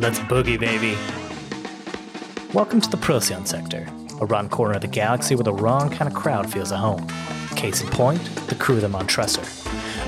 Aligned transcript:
Let's 0.00 0.20
boogie, 0.20 0.60
baby. 0.60 0.96
Welcome 2.54 2.80
to 2.80 2.88
the 2.88 2.96
Procyon 2.96 3.44
sector, 3.46 3.88
a 4.20 4.26
run 4.26 4.48
corner 4.48 4.74
of 4.74 4.82
the 4.82 4.86
galaxy 4.86 5.34
where 5.34 5.42
the 5.42 5.52
wrong 5.52 5.90
kind 5.90 6.08
of 6.08 6.14
crowd 6.16 6.48
feels 6.52 6.70
at 6.70 6.78
home. 6.78 7.04
Case 7.56 7.82
in 7.82 7.88
point, 7.88 8.24
the 8.46 8.54
crew 8.54 8.76
of 8.76 8.82
the 8.82 8.88
Montressor. 8.88 9.42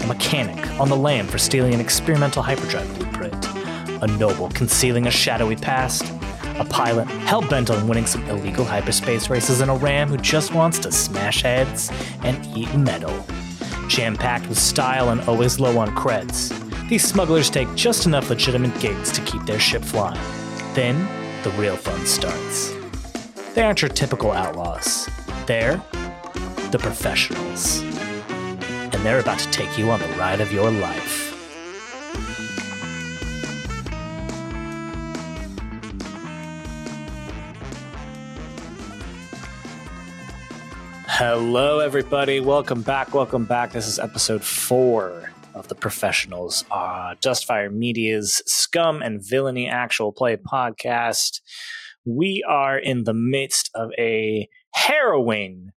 A 0.05 0.07
mechanic 0.07 0.65
on 0.79 0.89
the 0.89 0.97
lam 0.97 1.27
for 1.27 1.39
stealing 1.39 1.75
an 1.75 1.81
experimental 1.81 2.41
hyperdrive 2.41 2.89
blueprint. 3.01 3.45
A 4.01 4.07
noble 4.17 4.49
concealing 4.51 5.09
a 5.09 5.11
shadowy 5.11 5.57
past. 5.57 6.05
A 6.61 6.65
pilot 6.65 7.09
hell 7.09 7.43
bent 7.43 7.69
on 7.69 7.89
winning 7.89 8.07
some 8.07 8.25
illegal 8.29 8.65
hyperspace 8.65 9.29
races, 9.29 9.61
and 9.61 9.73
a 9.73 9.75
ram 9.75 10.09
who 10.09 10.19
just 10.19 10.55
wants 10.55 10.79
to 10.79 10.93
smash 10.93 11.43
heads 11.43 11.91
and 12.23 12.47
eat 12.57 12.73
metal. 12.77 13.27
Jam 13.89 14.15
packed 14.15 14.47
with 14.47 14.57
style 14.57 15.09
and 15.09 15.21
always 15.23 15.59
low 15.59 15.79
on 15.79 15.89
creds, 15.97 16.57
these 16.91 17.07
smugglers 17.07 17.49
take 17.49 17.73
just 17.77 18.05
enough 18.05 18.31
legitimate 18.31 18.77
gigs 18.81 19.13
to 19.13 19.21
keep 19.21 19.41
their 19.47 19.61
ship 19.61 19.81
flying. 19.81 20.21
Then, 20.75 21.07
the 21.45 21.51
real 21.51 21.77
fun 21.77 22.05
starts. 22.05 22.75
They 23.55 23.63
aren't 23.63 23.81
your 23.81 23.91
typical 23.91 24.33
outlaws. 24.33 25.09
They're 25.47 25.81
the 26.73 26.81
professionals. 26.81 27.81
And 27.83 29.07
they're 29.07 29.21
about 29.21 29.39
to 29.39 29.49
take 29.53 29.79
you 29.79 29.89
on 29.93 30.01
the 30.01 30.09
ride 30.19 30.41
of 30.41 30.53
your 30.53 30.69
life. 30.69 31.29
Hello, 41.07 41.79
everybody. 41.79 42.41
Welcome 42.41 42.83
back. 42.83 43.15
Welcome 43.15 43.45
back. 43.45 43.71
This 43.71 43.87
is 43.87 44.01
episode 44.01 44.43
four 44.43 45.31
of 45.55 45.69
the 45.69 45.75
professionals. 45.75 46.65
Uh, 46.71 47.15
Dustfire 47.21 47.71
Media's 47.71 48.43
Scum 48.47 49.03
and 49.03 49.21
Villainy 49.23 49.69
Actual 49.69 50.13
Play 50.13 50.37
podcast. 50.37 51.41
We 52.05 52.45
are 52.49 52.79
in 52.79 53.05
the 53.05 53.15
midst 53.15 53.71
of 53.75 53.91
a 53.99 54.49
harrowing 54.75 55.71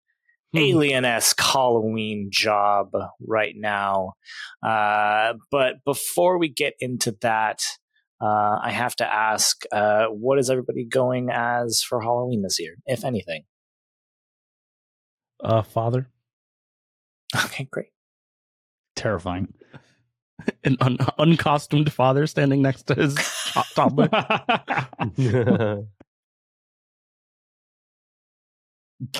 Hmm. 0.54 0.60
alien 0.60 1.04
esque 1.04 1.42
Halloween 1.42 2.30
job 2.32 2.92
right 3.28 3.56
now. 3.58 4.14
Uh, 4.62 5.34
but 5.50 5.84
before 5.84 6.38
we 6.38 6.48
get 6.48 6.74
into 6.80 7.18
that, 7.22 7.64
uh, 8.22 8.60
I 8.62 8.70
have 8.70 8.96
to 8.98 9.12
ask 9.12 9.64
uh, 9.72 10.06
what 10.10 10.38
is 10.38 10.52
everybody 10.52 10.86
going 10.86 11.30
as 11.32 11.82
for 11.82 12.02
Halloween 12.02 12.44
this 12.44 12.60
year, 12.60 12.76
if 12.86 13.04
anything? 13.04 13.46
Uh, 15.44 15.64
father, 15.64 16.08
Okay, 17.46 17.68
great. 17.72 17.88
Terrifying. 18.96 19.54
an 20.64 20.78
un- 20.82 20.98
uncostumed 21.18 21.92
father 21.92 22.28
standing 22.28 22.62
next 22.62 22.84
to 22.84 22.96
his 22.96 23.16
to- 23.54 23.64
toddler. 23.76 24.10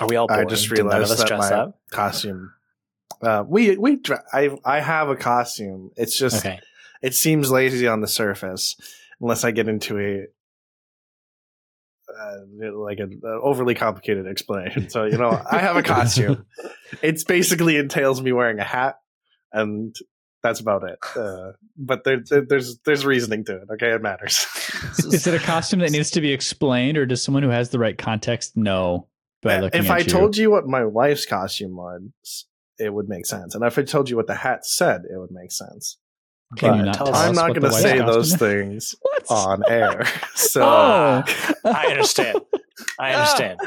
Are 0.00 0.06
we 0.08 0.16
all 0.16 0.30
I 0.30 0.44
just 0.44 0.68
Did 0.68 0.78
realized 0.78 1.18
that 1.18 1.30
my 1.38 1.50
up? 1.52 1.78
costume. 1.90 2.52
Uh, 3.20 3.44
we 3.46 3.76
we 3.76 3.96
dr- 3.96 4.22
I 4.32 4.50
I 4.64 4.80
have 4.80 5.08
a 5.08 5.16
costume. 5.16 5.90
It's 5.96 6.18
just 6.18 6.44
Okay. 6.44 6.58
it 7.02 7.14
seems 7.14 7.50
lazy 7.50 7.86
on 7.86 8.00
the 8.00 8.08
surface 8.08 8.76
unless 9.20 9.44
I 9.44 9.50
get 9.50 9.68
into 9.68 9.98
a 9.98 10.24
uh, 12.12 12.70
like 12.76 12.98
an 12.98 13.20
overly 13.24 13.74
complicated 13.74 14.26
explanation. 14.26 14.88
So 14.88 15.04
you 15.04 15.18
know, 15.18 15.38
I 15.50 15.58
have 15.58 15.76
a 15.76 15.82
costume. 15.82 16.46
It's 17.02 17.24
basically 17.24 17.76
entails 17.76 18.22
me 18.22 18.32
wearing 18.32 18.58
a 18.60 18.64
hat, 18.64 18.96
and 19.52 19.94
that's 20.44 20.60
about 20.60 20.84
it. 20.88 20.98
Uh, 21.16 21.52
but 21.76 22.04
there, 22.04 22.20
there, 22.30 22.42
there's 22.48 22.78
there's 22.84 23.04
reasoning 23.04 23.44
to 23.46 23.56
it. 23.56 23.68
Okay, 23.72 23.90
it 23.90 24.00
matters. 24.02 24.46
Is 24.98 25.26
it 25.26 25.34
a 25.34 25.44
costume 25.44 25.80
that 25.80 25.90
needs 25.90 26.10
to 26.12 26.20
be 26.20 26.32
explained, 26.32 26.96
or 26.96 27.06
does 27.06 27.20
someone 27.22 27.42
who 27.42 27.48
has 27.48 27.70
the 27.70 27.78
right 27.80 27.98
context 27.98 28.56
know 28.56 29.08
by 29.42 29.58
looking 29.58 29.80
if 29.82 29.90
at 29.90 29.96
I 29.96 29.98
you? 29.98 30.04
told 30.04 30.36
you 30.36 30.50
what 30.52 30.66
my 30.68 30.84
wife's 30.84 31.26
costume 31.26 31.74
was, 31.76 32.46
it 32.78 32.92
would 32.94 33.08
make 33.08 33.26
sense. 33.26 33.54
And 33.56 33.64
if 33.64 33.76
I 33.78 33.82
told 33.82 34.08
you 34.10 34.16
what 34.16 34.26
the 34.28 34.34
hat 34.36 34.64
said, 34.64 35.02
it 35.12 35.16
would 35.18 35.32
make 35.32 35.50
sense. 35.50 35.98
Can 36.56 36.76
you 36.76 36.82
not 36.84 36.94
tell 36.94 37.06
tell 37.06 37.16
us 37.16 37.26
I'm 37.28 37.34
not 37.34 37.48
going 37.48 37.62
to 37.62 37.72
say 37.72 37.98
those 37.98 38.32
is? 38.34 38.38
things 38.38 38.94
on 39.30 39.62
air. 39.68 40.04
So 40.36 40.62
Oh. 40.62 41.22
I 41.64 41.86
understand. 41.86 42.40
I 43.00 43.12
understand. 43.14 43.58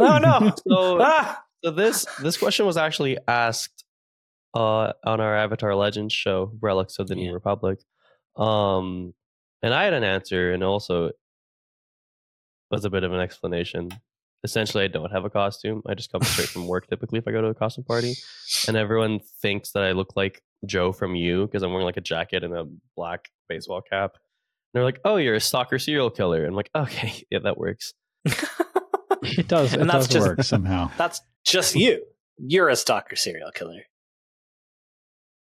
oh 0.00 0.18
no! 0.18 0.52
So, 0.66 0.98
Ah! 1.00 1.42
so 1.64 1.70
this 1.70 2.04
this 2.22 2.36
question 2.36 2.66
was 2.66 2.76
actually 2.76 3.16
asked 3.28 3.77
uh, 4.58 4.92
on 5.04 5.20
our 5.20 5.34
Avatar 5.36 5.74
Legends 5.74 6.12
show, 6.14 6.52
Relics 6.60 6.98
of 6.98 7.06
the 7.08 7.14
New 7.14 7.32
Republic, 7.32 7.78
um, 8.36 9.14
and 9.62 9.72
I 9.74 9.84
had 9.84 9.92
an 9.94 10.04
answer, 10.04 10.52
and 10.52 10.62
also 10.64 11.10
was 12.70 12.84
a 12.84 12.90
bit 12.90 13.04
of 13.04 13.12
an 13.12 13.20
explanation. 13.20 13.90
Essentially, 14.44 14.84
I 14.84 14.88
don't 14.88 15.10
have 15.10 15.24
a 15.24 15.30
costume. 15.30 15.82
I 15.88 15.94
just 15.94 16.12
come 16.12 16.22
straight 16.22 16.48
from 16.48 16.66
work 16.66 16.86
typically 16.90 17.18
if 17.18 17.26
I 17.26 17.32
go 17.32 17.40
to 17.42 17.48
a 17.48 17.54
costume 17.54 17.84
party, 17.84 18.14
and 18.66 18.76
everyone 18.76 19.20
thinks 19.42 19.72
that 19.72 19.82
I 19.82 19.92
look 19.92 20.14
like 20.16 20.42
Joe 20.66 20.92
from 20.92 21.14
You 21.14 21.46
because 21.46 21.62
I'm 21.62 21.70
wearing 21.72 21.86
like 21.86 21.96
a 21.96 22.00
jacket 22.14 22.44
and 22.44 22.54
a 22.54 22.66
black 22.96 23.28
baseball 23.48 23.80
cap. 23.82 24.12
And 24.14 24.20
they're 24.74 24.84
like, 24.84 25.00
"Oh, 25.04 25.16
you're 25.16 25.34
a 25.36 25.40
stalker 25.40 25.78
serial 25.78 26.10
killer," 26.10 26.38
and 26.44 26.48
I'm 26.48 26.54
like, 26.56 26.70
"Okay, 26.74 27.24
yeah, 27.30 27.40
that 27.44 27.58
works." 27.58 27.94
It 29.22 29.48
does. 29.48 29.74
It 29.74 29.80
And 29.80 29.90
that's 29.90 30.06
does 30.06 30.14
just- 30.14 30.26
work 30.28 30.42
somehow. 30.44 30.90
That's 30.96 31.20
just 31.44 31.74
you. 31.74 32.04
You're 32.38 32.68
a 32.68 32.76
stalker 32.76 33.16
serial 33.16 33.50
killer. 33.50 33.82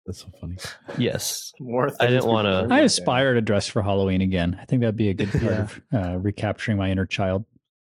That's 0.06 0.20
so 0.22 0.28
funny. 0.40 0.58
Yes, 0.98 1.52
more. 1.60 1.90
I 2.00 2.08
didn't 2.08 2.26
wanna- 2.28 2.60
I 2.60 2.62
today. 2.64 2.86
aspire 2.86 3.34
to 3.34 3.42
dress 3.42 3.68
for 3.68 3.82
Halloween 3.82 4.22
again. 4.22 4.58
I 4.62 4.66
think 4.66 4.82
that'd 4.82 4.96
be 4.96 5.10
a 5.10 5.14
good 5.14 5.32
part 5.32 5.44
Yeah. 5.44 5.62
of 5.62 5.82
uh, 5.94 6.18
recapturing 6.20 6.78
my 6.78 6.92
inner 6.92 7.06
child. 7.06 7.46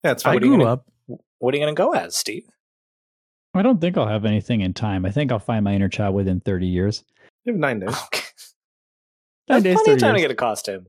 Yeah, 0.04 0.12
it's 0.12 0.26
I. 0.26 0.34
What 0.34 0.44
you 0.44 0.50
grew 0.50 0.58
gonna- 0.60 0.72
up. 0.74 0.86
What 1.40 1.54
are 1.54 1.58
you 1.58 1.64
going 1.64 1.76
to 1.76 1.80
go 1.80 1.94
as, 1.94 2.16
Steve? 2.16 2.48
I 3.54 3.62
don't 3.64 3.82
think 3.82 3.98
I'll 3.98 4.08
have 4.08 4.26
anything 4.26 4.62
in 4.62 4.74
time. 4.74 5.06
I 5.06 5.12
think 5.12 5.32
I'll 5.32 5.40
find 5.40 5.64
my 5.64 5.74
inner 5.74 5.90
child 5.90 6.14
within 6.16 6.40
30 6.40 6.68
years. 6.68 7.04
You 7.46 7.54
have 7.54 7.60
nine 7.60 7.80
days. 7.80 7.96
Okay. 8.08 8.22
Nine 9.50 9.64
There's 9.64 9.76
days, 9.76 9.84
plenty 9.84 9.92
of 9.96 10.00
30 10.00 10.02
time 10.02 10.16
to 10.16 10.22
get 10.22 10.32
a 10.32 10.36
costume. 10.36 10.86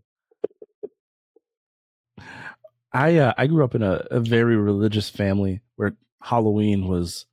I 2.92 3.16
uh, 3.16 3.32
I 3.38 3.46
grew 3.46 3.64
up 3.64 3.74
in 3.74 3.82
a, 3.82 4.06
a 4.10 4.20
very 4.20 4.56
religious 4.56 5.08
family 5.08 5.60
where 5.76 5.96
Halloween 6.22 6.86
was 6.86 7.26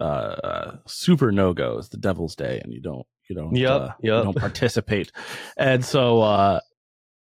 uh 0.00 0.76
super 0.86 1.30
no 1.30 1.52
go. 1.52 1.78
It's 1.78 1.88
the 1.90 1.98
Devil's 1.98 2.34
Day, 2.34 2.60
and 2.64 2.72
you 2.72 2.80
don't 2.80 3.06
you 3.28 3.36
don't 3.36 3.54
Yep, 3.54 3.70
uh, 3.70 3.88
you 4.00 4.14
yep. 4.14 4.24
don't 4.24 4.36
participate. 4.36 5.12
And 5.56 5.84
so 5.84 6.22
uh, 6.22 6.60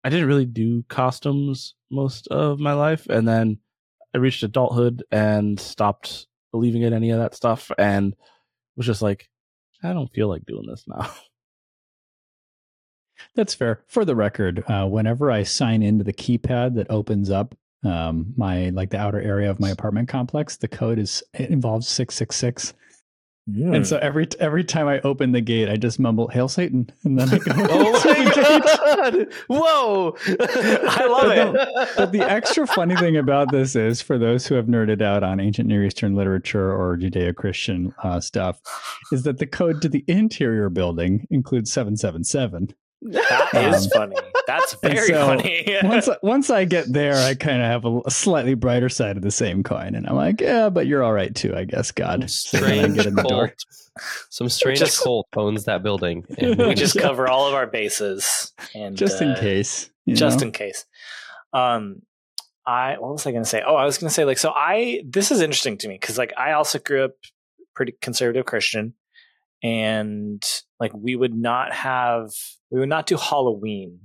I 0.05 0.11
didn't 0.11 0.29
really 0.29 0.47
do 0.47 0.85
costumes 0.89 1.75
most 1.91 2.29
of 2.29 2.59
my 2.59 2.73
life, 2.73 3.07
and 3.09 3.27
then 3.27 3.59
I 4.15 4.19
reached 4.19 4.43
adulthood 4.43 5.05
and 5.11 5.59
stopped 5.59 6.27
believing 6.51 6.83
in 6.83 6.93
any 6.93 7.11
of 7.11 7.19
that 7.19 7.35
stuff, 7.35 7.71
and 7.79 8.15
was 8.77 8.87
just 8.87 9.03
like, 9.03 9.29
I 9.83 9.93
don't 9.93 10.13
feel 10.13 10.29
like 10.29 10.47
doing 10.47 10.67
this 10.67 10.85
now. 10.87 11.11
That's 13.35 13.55
fair. 13.55 13.83
For 13.87 14.05
the 14.05 14.17
record, 14.17 14.65
uh, 14.69 14.87
whenever 14.87 15.31
I 15.31 15.45
sign 15.45 15.83
into 15.83 16.05
the 16.05 16.13
keypad 16.13 16.75
that 16.75 16.91
opens 16.91 17.31
up 17.31 17.55
um, 17.85 18.35
my 18.37 18.71
like 18.71 18.91
the 18.91 18.99
outer 18.99 19.21
area 19.21 19.51
of 19.51 19.61
my 19.61 19.71
apartment 19.71 20.09
complex, 20.09 20.57
the 20.57 20.69
code 20.69 20.99
is 20.99 21.23
it 21.35 21.51
involves 21.51 21.89
six 21.89 22.15
six 22.15 22.37
six, 22.37 22.75
And 23.49 23.85
so 23.85 23.99
every 23.99 24.29
every 24.39 24.63
time 24.63 24.87
I 24.87 25.01
open 25.01 25.33
the 25.33 25.41
gate, 25.41 25.69
I 25.69 25.77
just 25.77 25.99
mumble 25.99 26.29
"Hail 26.29 26.49
Satan," 26.49 26.89
and 27.03 27.19
then 27.19 27.29
I 27.29 27.39
go. 27.39 27.53
Oh 27.71 27.99
the 27.99 28.09
my 28.09 29.11
god! 29.11 29.33
Whoa! 29.49 30.17
I 30.89 31.07
love 31.07 31.23
But 31.25 31.39
it. 31.39 31.89
But 31.97 32.13
the 32.13 32.23
extra 32.23 32.69
funny 32.69 32.95
thing 32.95 33.17
about 33.17 33.51
this 33.51 33.75
is, 33.75 34.01
for 34.01 34.17
those 34.17 34.47
who 34.47 34.55
have 34.55 34.67
nerded 34.67 35.03
out 35.03 35.25
on 35.25 35.41
ancient 35.41 35.69
Near 35.69 35.85
Eastern 35.85 36.15
literature 36.15 36.73
or 36.73 36.97
Judeo-Christian 36.97 37.93
uh, 38.05 38.21
stuff, 38.21 38.61
is 39.11 39.25
that 39.25 39.39
the 39.39 39.47
code 39.47 39.83
to 39.83 39.89
the 39.89 40.05
interior 40.07 40.69
building 40.69 41.27
includes 41.31 41.73
seven 41.73 41.97
seven 41.97 42.23
seven. 42.23 42.69
That 43.05 43.51
is 43.75 43.87
funny. 43.89 44.17
That's 44.47 44.75
very 44.77 45.09
so, 45.09 45.27
funny. 45.27 45.79
Once 45.83 46.09
once 46.23 46.51
I 46.51 46.65
get 46.65 46.93
there, 46.93 47.15
I 47.15 47.35
kind 47.35 47.61
of 47.61 47.67
have 47.67 47.85
a, 47.85 48.01
a 48.07 48.11
slightly 48.11 48.55
brighter 48.55 48.89
side 48.89 49.17
of 49.17 49.23
the 49.23 49.31
same 49.31 49.63
coin, 49.63 49.95
and 49.95 50.07
I'm 50.09 50.15
like, 50.15 50.41
yeah, 50.41 50.69
but 50.69 50.87
you're 50.87 51.03
all 51.03 51.13
right 51.13 51.35
too, 51.35 51.55
I 51.57 51.65
guess. 51.65 51.91
God, 51.91 52.15
And 52.15 52.23
then 52.23 52.27
I 52.27 52.27
strange 52.29 52.95
get 52.97 53.07
in 53.07 53.15
the 53.17 53.23
door. 53.23 53.49
cult. 53.49 53.65
Some 54.31 54.49
strange 54.49 54.79
Just- 54.79 55.03
cult 55.03 55.27
owns 55.37 55.65
that 55.65 55.83
building. 55.83 56.25
we 56.41 56.75
just 56.75 56.95
Yeah. 56.95 57.03
cover 57.03 57.29
all 57.29 57.47
of 57.49 57.55
our 57.55 57.67
bases, 57.67 58.53
and 58.75 58.97
just 58.97 59.21
in 59.21 59.31
uh, 59.33 59.39
case. 59.41 59.91
just 60.09 60.41
know? 60.41 60.47
in 60.47 60.53
case. 60.53 60.87
Um, 61.53 62.03
I 62.65 62.97
what 62.99 63.11
was 63.13 63.27
I 63.27 63.33
going 63.33 63.43
to 63.43 63.49
say? 63.49 63.63
Oh, 63.67 63.75
I 63.75 63.85
was 63.85 63.99
going 63.99 64.09
to 64.09 64.15
say 64.15 64.25
like 64.25 64.39
so. 64.39 64.53
I 64.55 65.03
this 65.09 65.31
is 65.33 65.41
interesting 65.41 65.77
to 65.79 65.89
me 65.89 65.99
because 66.01 66.17
like 66.19 66.33
I 66.39 66.53
also 66.53 66.79
grew 66.79 67.05
up 67.05 67.13
pretty 67.75 67.95
conservative 68.01 68.47
Christian, 68.47 68.95
and 69.63 70.43
like 70.83 70.93
we 70.93 71.15
would 71.15 71.33
not 71.33 71.73
have 71.73 72.33
we 72.73 72.81
would 72.81 72.89
not 72.89 73.07
do 73.07 73.17
Halloween. 73.17 74.01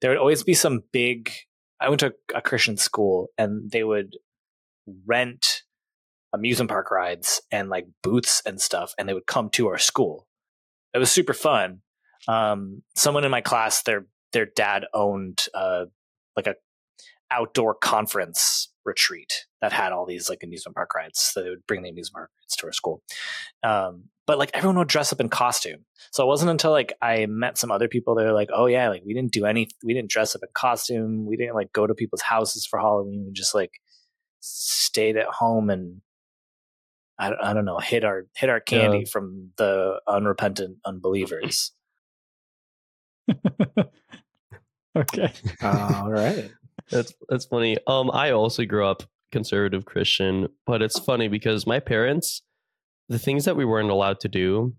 There 0.00 0.10
would 0.10 0.18
always 0.18 0.42
be 0.42 0.52
some 0.52 0.82
big. 0.92 1.32
I 1.80 1.88
went 1.88 2.00
to 2.00 2.12
a 2.34 2.42
Christian 2.42 2.76
school, 2.76 3.28
and 3.38 3.70
they 3.70 3.82
would 3.82 4.18
rent 5.06 5.62
amusement 6.34 6.68
park 6.68 6.90
rides 6.90 7.40
and 7.50 7.70
like 7.70 7.86
booths 8.02 8.42
and 8.44 8.60
stuff, 8.60 8.94
and 8.98 9.08
they 9.08 9.14
would 9.14 9.26
come 9.26 9.48
to 9.50 9.68
our 9.68 9.78
school. 9.78 10.26
It 10.92 10.98
was 10.98 11.10
super 11.10 11.32
fun. 11.32 11.80
Um, 12.28 12.82
someone 12.94 13.24
in 13.24 13.30
my 13.30 13.40
class, 13.40 13.82
their 13.82 14.04
their 14.34 14.44
dad 14.44 14.84
owned 14.92 15.46
uh, 15.54 15.86
like 16.36 16.46
a 16.46 16.54
outdoor 17.30 17.74
conference 17.74 18.68
retreat 18.84 19.46
that 19.62 19.72
had 19.72 19.92
all 19.92 20.04
these 20.04 20.28
like 20.28 20.42
amusement 20.42 20.76
park 20.76 20.94
rides. 20.94 21.18
So 21.18 21.42
they 21.42 21.48
would 21.48 21.66
bring 21.66 21.82
the 21.82 21.88
amusement 21.88 22.20
park 22.20 22.30
rides 22.42 22.56
to 22.56 22.66
our 22.66 22.72
school. 22.72 23.02
Um, 23.62 24.10
but 24.30 24.38
like 24.38 24.52
everyone 24.54 24.78
would 24.78 24.86
dress 24.86 25.12
up 25.12 25.20
in 25.20 25.28
costume. 25.28 25.84
So 26.12 26.22
it 26.22 26.28
wasn't 26.28 26.52
until 26.52 26.70
like 26.70 26.92
I 27.02 27.26
met 27.26 27.58
some 27.58 27.72
other 27.72 27.88
people 27.88 28.14
that 28.14 28.22
were 28.22 28.32
like, 28.32 28.50
oh 28.54 28.66
yeah, 28.66 28.88
like 28.88 29.02
we 29.04 29.12
didn't 29.12 29.32
do 29.32 29.44
any, 29.44 29.66
we 29.82 29.92
didn't 29.92 30.08
dress 30.08 30.36
up 30.36 30.42
in 30.44 30.48
costume. 30.54 31.26
We 31.26 31.36
didn't 31.36 31.56
like 31.56 31.72
go 31.72 31.84
to 31.84 31.94
people's 31.96 32.22
houses 32.22 32.64
for 32.64 32.78
Halloween. 32.78 33.24
We 33.26 33.32
just 33.32 33.56
like 33.56 33.72
stayed 34.38 35.16
at 35.16 35.26
home 35.26 35.68
and 35.68 36.00
I, 37.18 37.30
don't- 37.30 37.42
I 37.42 37.52
don't 37.54 37.64
know, 37.64 37.80
hit 37.80 38.04
our 38.04 38.26
hit 38.36 38.48
our 38.50 38.60
candy 38.60 38.98
Yeah. 38.98 39.04
from 39.10 39.50
the 39.56 40.00
unrepentant 40.06 40.78
unbelievers. 40.86 41.72
okay. 44.96 45.32
All 45.60 46.08
right. 46.08 46.52
That's 46.88 47.12
that's 47.28 47.46
funny. 47.46 47.78
Um, 47.88 48.12
I 48.12 48.30
also 48.30 48.64
grew 48.64 48.86
up 48.86 49.02
conservative 49.32 49.86
Christian, 49.86 50.50
but 50.66 50.82
it's 50.82 51.00
funny 51.00 51.26
because 51.26 51.66
my 51.66 51.80
parents, 51.80 52.42
the 53.10 53.18
things 53.18 53.44
that 53.44 53.56
we 53.56 53.64
weren't 53.64 53.90
allowed 53.90 54.20
to 54.20 54.28
do, 54.28 54.74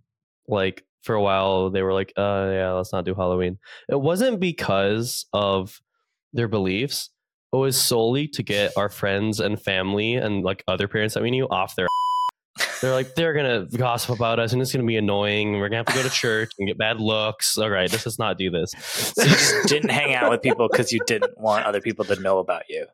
like 0.47 0.83
for 1.03 1.13
a 1.13 1.21
while, 1.21 1.69
they 1.69 1.83
were 1.83 1.93
like, 1.93 2.13
"Uh, 2.17 2.49
yeah, 2.51 2.71
let's 2.71 2.93
not 2.93 3.05
do 3.05 3.13
Halloween." 3.13 3.59
It 3.89 3.99
wasn't 3.99 4.39
because 4.39 5.25
of 5.33 5.81
their 6.33 6.47
beliefs. 6.47 7.09
It 7.53 7.57
was 7.57 7.79
solely 7.79 8.29
to 8.29 8.41
get 8.41 8.71
our 8.77 8.87
friends 8.87 9.41
and 9.41 9.61
family 9.61 10.15
and 10.15 10.43
like 10.43 10.63
other 10.67 10.87
parents 10.87 11.13
that 11.13 11.21
we 11.21 11.29
knew 11.29 11.47
off 11.49 11.75
their. 11.75 11.87
They're 12.81 12.93
like 12.93 13.15
they're 13.15 13.33
gonna 13.33 13.65
gossip 13.65 14.15
about 14.15 14.39
us, 14.39 14.53
and 14.53 14.61
it's 14.61 14.71
gonna 14.71 14.85
be 14.85 14.97
annoying. 14.97 15.59
We're 15.59 15.69
gonna 15.69 15.77
have 15.77 15.85
to 15.87 15.93
go 15.93 16.03
to 16.03 16.09
church 16.09 16.51
and 16.57 16.67
get 16.67 16.77
bad 16.77 16.99
looks. 16.99 17.57
All 17.57 17.69
right, 17.69 17.91
let's 17.91 18.03
just 18.05 18.19
not 18.19 18.37
do 18.37 18.49
this. 18.49 18.71
So 18.71 19.23
you 19.23 19.29
just 19.29 19.67
didn't 19.67 19.89
hang 19.91 20.13
out 20.13 20.31
with 20.31 20.41
people 20.41 20.67
because 20.69 20.91
you 20.91 20.99
didn't 21.05 21.37
want 21.37 21.65
other 21.65 21.81
people 21.81 22.05
to 22.05 22.19
know 22.19 22.39
about 22.39 22.63
you. 22.69 22.87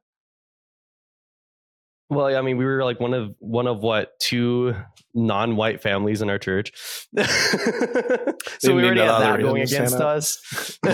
Well, 2.09 2.33
I 2.36 2.42
mean, 2.42 2.57
we 2.57 2.63
were 2.65 2.83
like 2.83 3.00
one 3.01 3.13
of 3.13 3.36
one 3.39 3.68
of 3.68 3.80
what 3.80 4.18
two 4.19 4.74
non-white 5.13 5.81
families 5.81 6.21
in 6.21 6.30
our 6.30 6.38
church, 6.38 6.71
so 7.18 7.24
Didn't 8.62 8.75
we 8.77 8.83
already 8.86 9.01
had 9.01 9.19
that 9.19 9.39
going 9.42 9.63
against 9.63 9.95
stand 9.95 10.01
out. 10.01 10.15
us. 10.18 10.80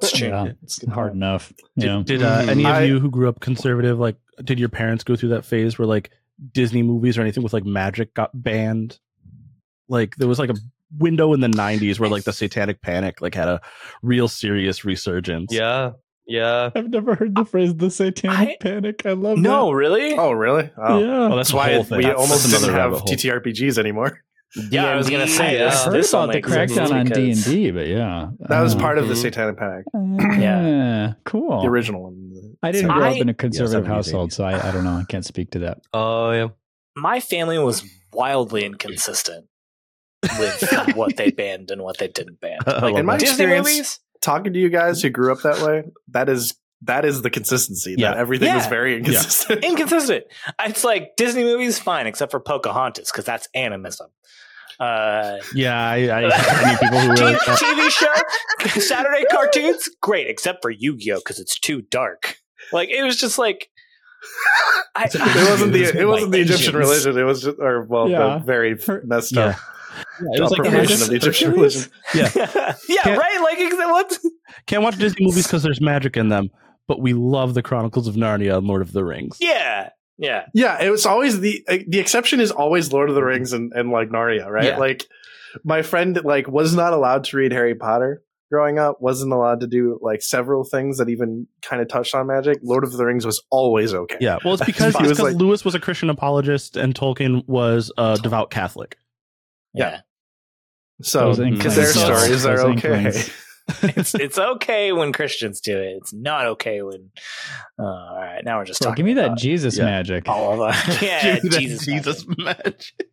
It's 0.00 0.12
true. 0.12 0.28
Yeah, 0.28 0.52
it's 0.62 0.86
hard 0.88 1.12
enough. 1.12 1.52
Did, 1.76 1.84
Yeah. 1.86 2.02
did 2.04 2.22
uh, 2.22 2.46
any 2.48 2.64
of 2.64 2.70
I- 2.76 2.82
you 2.84 3.00
who 3.00 3.10
grew 3.10 3.28
up 3.28 3.40
conservative, 3.40 3.98
like, 3.98 4.16
did 4.42 4.58
your 4.58 4.68
parents 4.68 5.04
go 5.04 5.16
through 5.16 5.30
that 5.30 5.44
phase 5.44 5.78
where 5.78 5.86
like 5.86 6.10
Disney 6.52 6.82
movies 6.82 7.18
or 7.18 7.22
anything 7.22 7.42
with 7.42 7.52
like 7.52 7.64
magic 7.64 8.14
got 8.14 8.30
banned? 8.34 8.98
Like 9.88 10.16
there 10.16 10.28
was 10.28 10.38
like 10.38 10.50
a 10.50 10.56
window 10.96 11.32
in 11.34 11.40
the 11.40 11.48
'90s 11.48 11.98
where 11.98 12.08
like 12.08 12.24
the 12.24 12.32
Satanic 12.32 12.80
Panic 12.82 13.20
like 13.20 13.34
had 13.34 13.48
a 13.48 13.60
real 14.02 14.28
serious 14.28 14.84
resurgence. 14.84 15.52
yeah, 15.52 15.92
yeah. 16.28 16.70
I've 16.74 16.90
never 16.90 17.14
heard 17.16 17.34
the 17.34 17.44
phrase 17.44 17.74
"the 17.74 17.90
Satanic 17.90 18.48
I- 18.50 18.56
Panic." 18.60 19.04
I 19.06 19.12
love 19.12 19.36
that. 19.36 19.42
No, 19.42 19.70
really? 19.72 20.14
Oh, 20.14 20.30
really? 20.32 20.70
Oh. 20.76 20.98
yeah. 21.00 21.06
Well, 21.06 21.36
That's 21.36 21.48
that's 21.48 21.54
why 21.54 21.72
whole 21.74 21.86
we 21.98 22.04
That's- 22.04 22.20
almost 22.20 22.48
that's 22.50 22.62
didn't 22.62 22.74
have 22.76 22.92
hole. 22.92 23.00
TTRPGs 23.00 23.78
anymore. 23.78 24.20
yeah, 24.70 24.86
I 24.88 24.96
was 24.96 25.10
gonna 25.10 25.28
say 25.28 25.58
Yeah. 25.58 25.68
I've 25.68 25.74
heard 25.84 25.92
this 25.94 26.10
about 26.12 26.32
the 26.32 26.38
exists 26.38 26.78
crackdown 26.78 26.90
on 27.00 27.06
D 27.06 27.30
and 27.32 27.44
D, 27.44 27.70
but 27.70 27.86
yeah, 27.86 28.28
That 28.48 28.60
was 28.62 28.74
Uh, 28.74 28.78
part 28.78 28.96
of 28.98 29.06
the 29.08 29.14
Mhm. 29.14 29.22
Satanic 29.22 29.56
Panic, 29.58 29.84
Yeah, 30.40 31.12
cool. 31.24 31.60
the 31.62 31.68
original 31.68 32.02
one. 32.04 32.54
I 32.62 32.72
didn't 32.72 32.90
grow 32.92 33.04
I- 33.04 33.10
up 33.10 33.16
in 33.18 33.28
a 33.28 33.34
conservative 33.34 33.84
70s, 33.84 33.86
household, 33.88 34.32
so 34.32 34.44
I, 34.44 34.68
I 34.68 34.72
don't 34.72 34.84
know. 34.84 34.92
I 34.96 35.04
can't 35.08 35.24
speak 35.24 35.50
to 35.52 35.58
that. 35.60 35.78
Oh 35.92 36.30
yeah. 36.32 36.48
My 36.96 37.20
family 37.20 37.58
was 37.58 37.84
wildly 38.12 38.64
inconsistent 38.64 39.46
with 40.38 40.62
what 40.96 41.16
they 41.16 41.30
banned 41.30 41.70
and 41.70 41.82
what 41.82 41.98
they 41.98 42.08
didn't 42.08 42.40
ban. 42.40 42.58
Like 42.66 42.96
in 42.96 43.06
my. 43.06 43.18
Disney 43.18 43.32
experience- 43.44 43.66
movies, 43.68 44.00
Talking 44.20 44.52
to 44.52 44.58
you 44.58 44.68
guys 44.68 45.02
who 45.02 45.10
grew 45.10 45.32
up 45.32 45.42
that 45.42 45.60
way, 45.66 45.84
that 46.08 46.28
is 46.28 46.54
that 46.82 47.04
is 47.04 47.22
the 47.22 47.30
consistency. 47.30 47.96
Yeah. 47.98 48.10
That 48.12 48.18
everything 48.18 48.54
was 48.54 48.64
Yeah. 48.64 48.70
very 48.70 48.96
inconsistent. 48.96 49.64
inconsistent. 49.64 50.24
It's 50.64 50.84
like 50.84 51.16
Disney 51.16 51.44
movies, 51.44 51.78
fine, 51.78 52.06
except 52.06 52.30
for 52.30 52.40
Pocahontas 52.40 53.10
because 53.10 53.24
that's 53.24 53.48
animism. 53.54 54.08
Uh, 54.80 55.38
yeah, 55.54 55.76
I, 55.76 55.96
I, 56.06 56.30
I 56.32 56.70
knew 56.70 56.78
people 56.78 57.00
who 57.00 57.08
were 57.08 57.16
T- 57.16 57.24
like, 57.24 57.44
that. 57.46 57.58
TV 57.58 57.90
show, 57.90 58.80
Saturday 58.80 59.24
cartoons, 59.30 59.88
great, 60.00 60.28
except 60.28 60.62
for 60.62 60.70
Yu 60.70 60.96
Gi 60.96 61.12
Oh 61.12 61.16
because 61.18 61.40
it's 61.40 61.58
too 61.58 61.82
dark. 61.82 62.36
Like 62.72 62.88
it 62.90 63.02
was 63.02 63.18
just 63.18 63.38
like. 63.38 63.70
I, 64.96 65.04
it 65.12 65.50
wasn't 65.50 65.72
the 65.72 65.84
it 66.00 66.04
wasn't 66.06 66.32
the 66.32 66.40
Egyptian 66.40 66.76
religion. 66.76 67.16
It 67.18 67.22
was 67.22 67.42
just 67.42 67.58
or 67.60 67.82
well 67.82 68.08
Yeah. 68.08 68.38
very 68.38 68.80
Her- 68.80 69.02
messed 69.04 69.32
Yeah. 69.32 69.46
up 69.50 69.56
Yeah, 70.20 70.38
it 70.38 70.40
was 70.40 70.50
like 70.50 70.62
perversion 70.62 71.02
of 71.02 71.08
the 71.08 71.16
Egyptian 71.16 71.52
religion. 71.52 71.90
yeah, 72.14 72.28
Can't- 72.28 73.18
right. 73.18 73.40
Like 73.40 73.58
what? 73.88 74.18
can't 74.66 74.82
watch 74.82 74.98
Disney 74.98 75.26
movies 75.26 75.46
because 75.46 75.62
there's 75.62 75.80
magic 75.80 76.16
in 76.16 76.28
them, 76.28 76.50
but 76.86 77.00
we 77.00 77.12
love 77.12 77.54
the 77.54 77.62
Chronicles 77.62 78.06
of 78.06 78.14
Narnia 78.14 78.58
and 78.58 78.66
Lord 78.66 78.82
of 78.82 78.92
the 78.92 79.04
Rings. 79.04 79.36
Yeah, 79.40 79.90
yeah. 80.18 80.46
Yeah, 80.54 80.82
it 80.82 80.90
was 80.90 81.06
always 81.06 81.40
the 81.40 81.64
the 81.86 81.98
exception 81.98 82.40
is 82.40 82.50
always 82.50 82.92
Lord 82.92 83.08
of 83.08 83.14
the 83.14 83.20
mm-hmm. 83.20 83.28
Rings 83.28 83.52
and, 83.52 83.72
and 83.74 83.90
like 83.90 84.08
Narnia, 84.08 84.48
right? 84.48 84.64
Yeah. 84.64 84.78
Like 84.78 85.06
my 85.64 85.82
friend 85.82 86.18
like 86.24 86.48
was 86.48 86.74
not 86.74 86.92
allowed 86.92 87.24
to 87.24 87.36
read 87.36 87.52
Harry 87.52 87.74
Potter 87.74 88.22
growing 88.50 88.78
up, 88.78 89.00
wasn't 89.00 89.32
allowed 89.32 89.60
to 89.60 89.66
do 89.66 89.98
like 90.02 90.22
several 90.22 90.64
things 90.64 90.98
that 90.98 91.08
even 91.08 91.46
kind 91.62 91.82
of 91.82 91.88
touched 91.88 92.14
on 92.14 92.26
magic. 92.26 92.58
Lord 92.62 92.84
of 92.84 92.92
the 92.92 93.04
Rings 93.04 93.26
was 93.26 93.42
always 93.50 93.94
okay. 93.94 94.16
Yeah, 94.20 94.38
well, 94.44 94.54
it's 94.54 94.64
because, 94.64 94.94
He 94.94 95.00
it's 95.00 95.08
was 95.10 95.18
because 95.18 95.32
like- 95.32 95.36
Lewis 95.36 95.64
was 95.64 95.74
a 95.74 95.80
Christian 95.80 96.10
apologist 96.10 96.76
and 96.76 96.94
Tolkien 96.94 97.46
was 97.46 97.92
a 97.98 98.18
devout 98.22 98.50
Catholic. 98.50 98.96
Yeah. 99.78 100.00
So 101.02 101.34
because 101.34 101.76
their 101.76 101.86
So- 101.86 102.04
stories 102.04 102.44
are 102.44 102.60
okay. 102.70 103.06
it's 103.82 104.14
it's 104.14 104.38
okay 104.38 104.92
when 104.92 105.12
Christians 105.12 105.60
do 105.60 105.78
it. 105.78 105.96
It's 106.00 106.12
not 106.12 106.46
okay 106.46 106.82
when. 106.82 107.10
Uh, 107.78 107.84
all 107.84 108.16
right, 108.16 108.44
now 108.44 108.58
we're 108.58 108.64
just 108.64 108.80
Bro, 108.80 108.90
talking. 108.92 109.04
give 109.06 109.14
me 109.16 109.20
that 109.22 109.36
Jesus 109.38 109.76
Yeah. 109.78 109.84
magic. 109.84 110.28
all 110.28 110.54
of 110.54 110.60
us. 110.60 111.02
Yeah, 111.02 111.34
Give 111.34 111.44
me 111.44 111.50
Jesus, 111.50 111.84
Jesus 111.86 112.26
magic. 112.26 112.38
magic. 112.38 113.08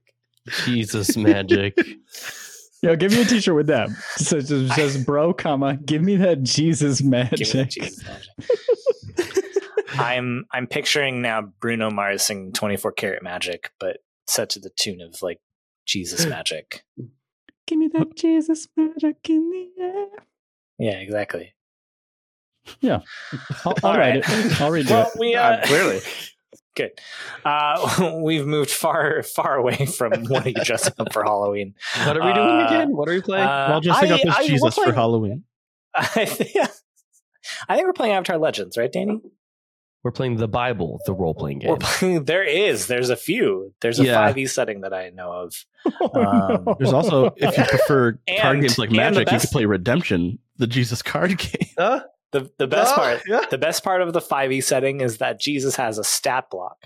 Jesus 0.66 1.18
magic. 1.18 1.78
Yo, 2.82 2.96
give 2.96 3.12
me 3.12 3.22
a 3.22 3.26
T-shirt 3.26 3.56
with 3.56 3.68
that. 3.68 3.90
So 4.18 4.38
it 4.38 4.46
just 4.46 4.76
says, 4.76 5.04
"Bro, 5.04 5.34
comma, 5.34 5.76
give 5.78 6.02
me 6.04 6.18
that 6.18 6.44
Jesus 6.44 7.02
magic." 7.02 7.48
that 7.50 7.70
Jesus 7.72 8.04
magic. 8.04 9.44
I'm 9.98 10.46
I'm 10.52 10.68
picturing 10.68 11.22
now 11.22 11.42
Bruno 11.60 11.90
Mars 11.90 12.24
singing 12.24 12.52
24 12.54 12.92
karat 12.94 13.24
magic, 13.24 13.72
but 13.80 13.98
set 14.28 14.50
to 14.52 14.60
the 14.60 14.70
tune 14.78 15.02
of 15.02 15.16
like 15.22 15.40
Jesus 15.86 16.26
magic. 16.28 16.84
Give 17.68 17.80
me 17.80 17.88
that 17.94 18.16
Jesus 18.16 18.68
magic 18.78 19.18
in 19.30 19.50
the 19.50 19.84
air. 19.84 20.08
Yeah, 20.78 21.00
exactly. 21.00 21.54
I'll, 22.84 23.04
I'll 23.66 23.74
All 23.84 23.98
write 23.98 24.18
it. 24.18 24.30
I'll 24.62 24.72
redo 24.72 24.90
Well, 24.90 25.08
it. 25.14 25.20
we 25.20 25.36
Uh, 25.36 25.42
uh, 25.42 25.66
clearly, 25.66 26.02
good. 26.76 26.92
Uh, 27.44 28.20
we've 28.24 28.46
moved 28.48 28.72
far 28.72 29.22
far 29.24 29.56
away 29.56 29.86
from 29.86 30.26
what 30.26 30.46
are 30.46 30.50
you 30.50 30.64
dressing 30.64 30.94
up 31.00 31.14
for 31.14 31.24
Halloween. 31.24 31.76
What 32.06 32.18
are 32.18 32.26
we 32.26 32.34
doing 32.34 32.48
Uh, 32.62 32.66
again? 32.68 32.96
What 32.96 33.08
are 33.08 33.14
we 33.14 33.22
playing? 33.22 33.46
uh, 33.48 33.68
Well, 33.70 33.82
dressing 33.82 34.12
I- 34.12 34.16
up 34.16 34.22
as 34.28 34.36
I- 34.36 34.42
we're 34.42 34.48
Jesus 34.48 34.76
for 34.76 34.92
Halloween. 34.94 35.44
I 35.98 36.26
think, 36.26 36.58
I 37.70 37.76
think 37.76 37.88
we're 37.88 37.94
playing 37.94 38.14
Avatar 38.14 38.38
Legends, 38.38 38.78
right, 38.78 38.92
Danny? 38.92 39.22
We're 40.06 40.12
playing 40.12 40.36
the 40.38 40.48
Bible, 40.48 41.00
the 41.08 41.14
role 41.14 41.34
playing 41.34 41.60
game. 41.60 41.78
Playing. 41.80 42.26
There 42.26 42.44
is. 42.44 42.86
There's 42.86 43.10
a 43.10 43.16
few. 43.16 43.74
There's 43.82 44.00
a 44.00 44.06
Yeah. 44.06 44.32
5e 44.32 44.48
setting 44.48 44.82
that 44.82 44.94
I 44.94 45.10
know 45.10 45.32
of. 45.32 45.56
Oh, 46.00 46.22
um, 46.68 46.76
There's 46.78 46.94
also, 46.94 47.34
if 47.38 47.58
you 47.58 47.64
prefer 47.64 48.12
card 48.40 48.62
games 48.62 48.78
like 48.78 48.90
and 48.90 48.96
the 49.00 49.02
Magic, 49.02 49.32
you 49.32 49.40
can 49.40 49.48
play 49.48 49.66
Redemption, 49.66 50.38
the 50.58 50.68
Jesus 50.68 51.02
card 51.02 51.36
game. 51.40 51.70
Huh? 51.76 52.04
The 52.34 52.52
the 52.60 52.68
best 52.68 52.94
Oh, 52.94 52.98
part. 52.98 53.22
yeah. 53.28 53.46
The 53.50 53.58
best 53.58 53.84
part 53.84 54.02
of 54.04 54.14
the 54.14 54.20
5e 54.20 54.62
setting 54.64 55.02
is 55.02 55.18
that 55.18 55.40
Jesus 55.40 55.76
has 55.78 55.98
a 55.98 56.04
stat 56.04 56.52
block, 56.52 56.78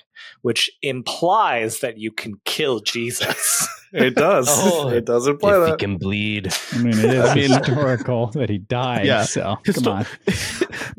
which 0.41 0.69
implies 0.81 1.79
that 1.79 1.97
you 1.97 2.11
can 2.11 2.35
kill 2.45 2.79
Jesus. 2.81 3.67
it 3.91 4.13
does. 4.15 4.47
Oh, 4.49 4.89
it 4.89 5.05
does 5.05 5.25
imply 5.27 5.61
if 5.63 5.71
he 5.71 5.75
can 5.77 5.97
bleed. 5.97 6.53
I 6.73 6.77
mean, 6.77 6.93
it 6.99 7.05
is 7.05 7.25
I 7.25 7.35
mean- 7.35 7.49
historical 7.49 8.27
that 8.27 8.49
he 8.49 8.59
died. 8.59 9.07
Yeah. 9.07 9.23
So 9.23 9.57
Histo- 9.65 9.83
come 9.83 9.87
on. 9.93 10.05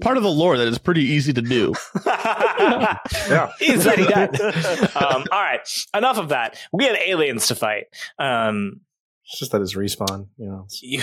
Part 0.00 0.16
of 0.16 0.22
the 0.24 0.30
lore 0.30 0.56
that 0.56 0.66
is 0.66 0.78
pretty 0.78 1.02
easy 1.04 1.32
to 1.34 1.42
do. 1.42 1.74
Yeah. 3.28 3.50
Is 3.60 3.84
that 3.84 3.98
he 3.98 4.06
um, 5.04 5.24
all 5.32 5.42
right. 5.42 5.60
Enough 5.94 6.18
of 6.18 6.28
that. 6.30 6.56
We 6.72 6.84
had 6.84 6.96
aliens 6.96 7.46
to 7.48 7.54
fight. 7.54 7.84
Um, 8.18 8.80
It's 9.26 9.38
just 9.38 9.52
that 9.52 9.60
his 9.60 9.74
respawn, 9.74 10.28
you 10.36 10.46
know. 10.46 10.66
you, 10.82 11.02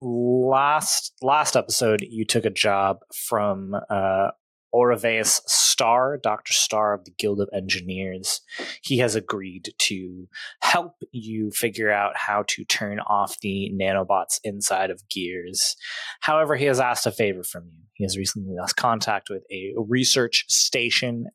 last 0.00 1.12
last 1.22 1.56
episode 1.56 2.02
you 2.02 2.24
took 2.24 2.44
a 2.44 2.50
job 2.50 2.98
from 3.14 3.74
uh 3.88 4.28
Oraveus 4.74 5.40
Star, 5.46 6.18
Dr. 6.22 6.52
Star 6.52 6.94
of 6.94 7.04
the 7.04 7.12
Guild 7.12 7.40
of 7.40 7.48
Engineers. 7.54 8.40
He 8.82 8.98
has 8.98 9.14
agreed 9.14 9.72
to 9.78 10.28
help 10.60 10.96
you 11.12 11.50
figure 11.52 11.90
out 11.90 12.16
how 12.16 12.44
to 12.48 12.64
turn 12.64 12.98
off 13.00 13.38
the 13.40 13.70
nanobots 13.72 14.40
inside 14.42 14.90
of 14.90 15.08
gears. 15.08 15.76
However, 16.20 16.56
he 16.56 16.64
has 16.64 16.80
asked 16.80 17.06
a 17.06 17.12
favor 17.12 17.44
from 17.44 17.66
you. 17.66 17.84
He 17.94 18.04
has 18.04 18.18
recently 18.18 18.56
lost 18.56 18.76
contact 18.76 19.30
with 19.30 19.44
a 19.52 19.72
research 19.76 20.44
station 20.48 21.26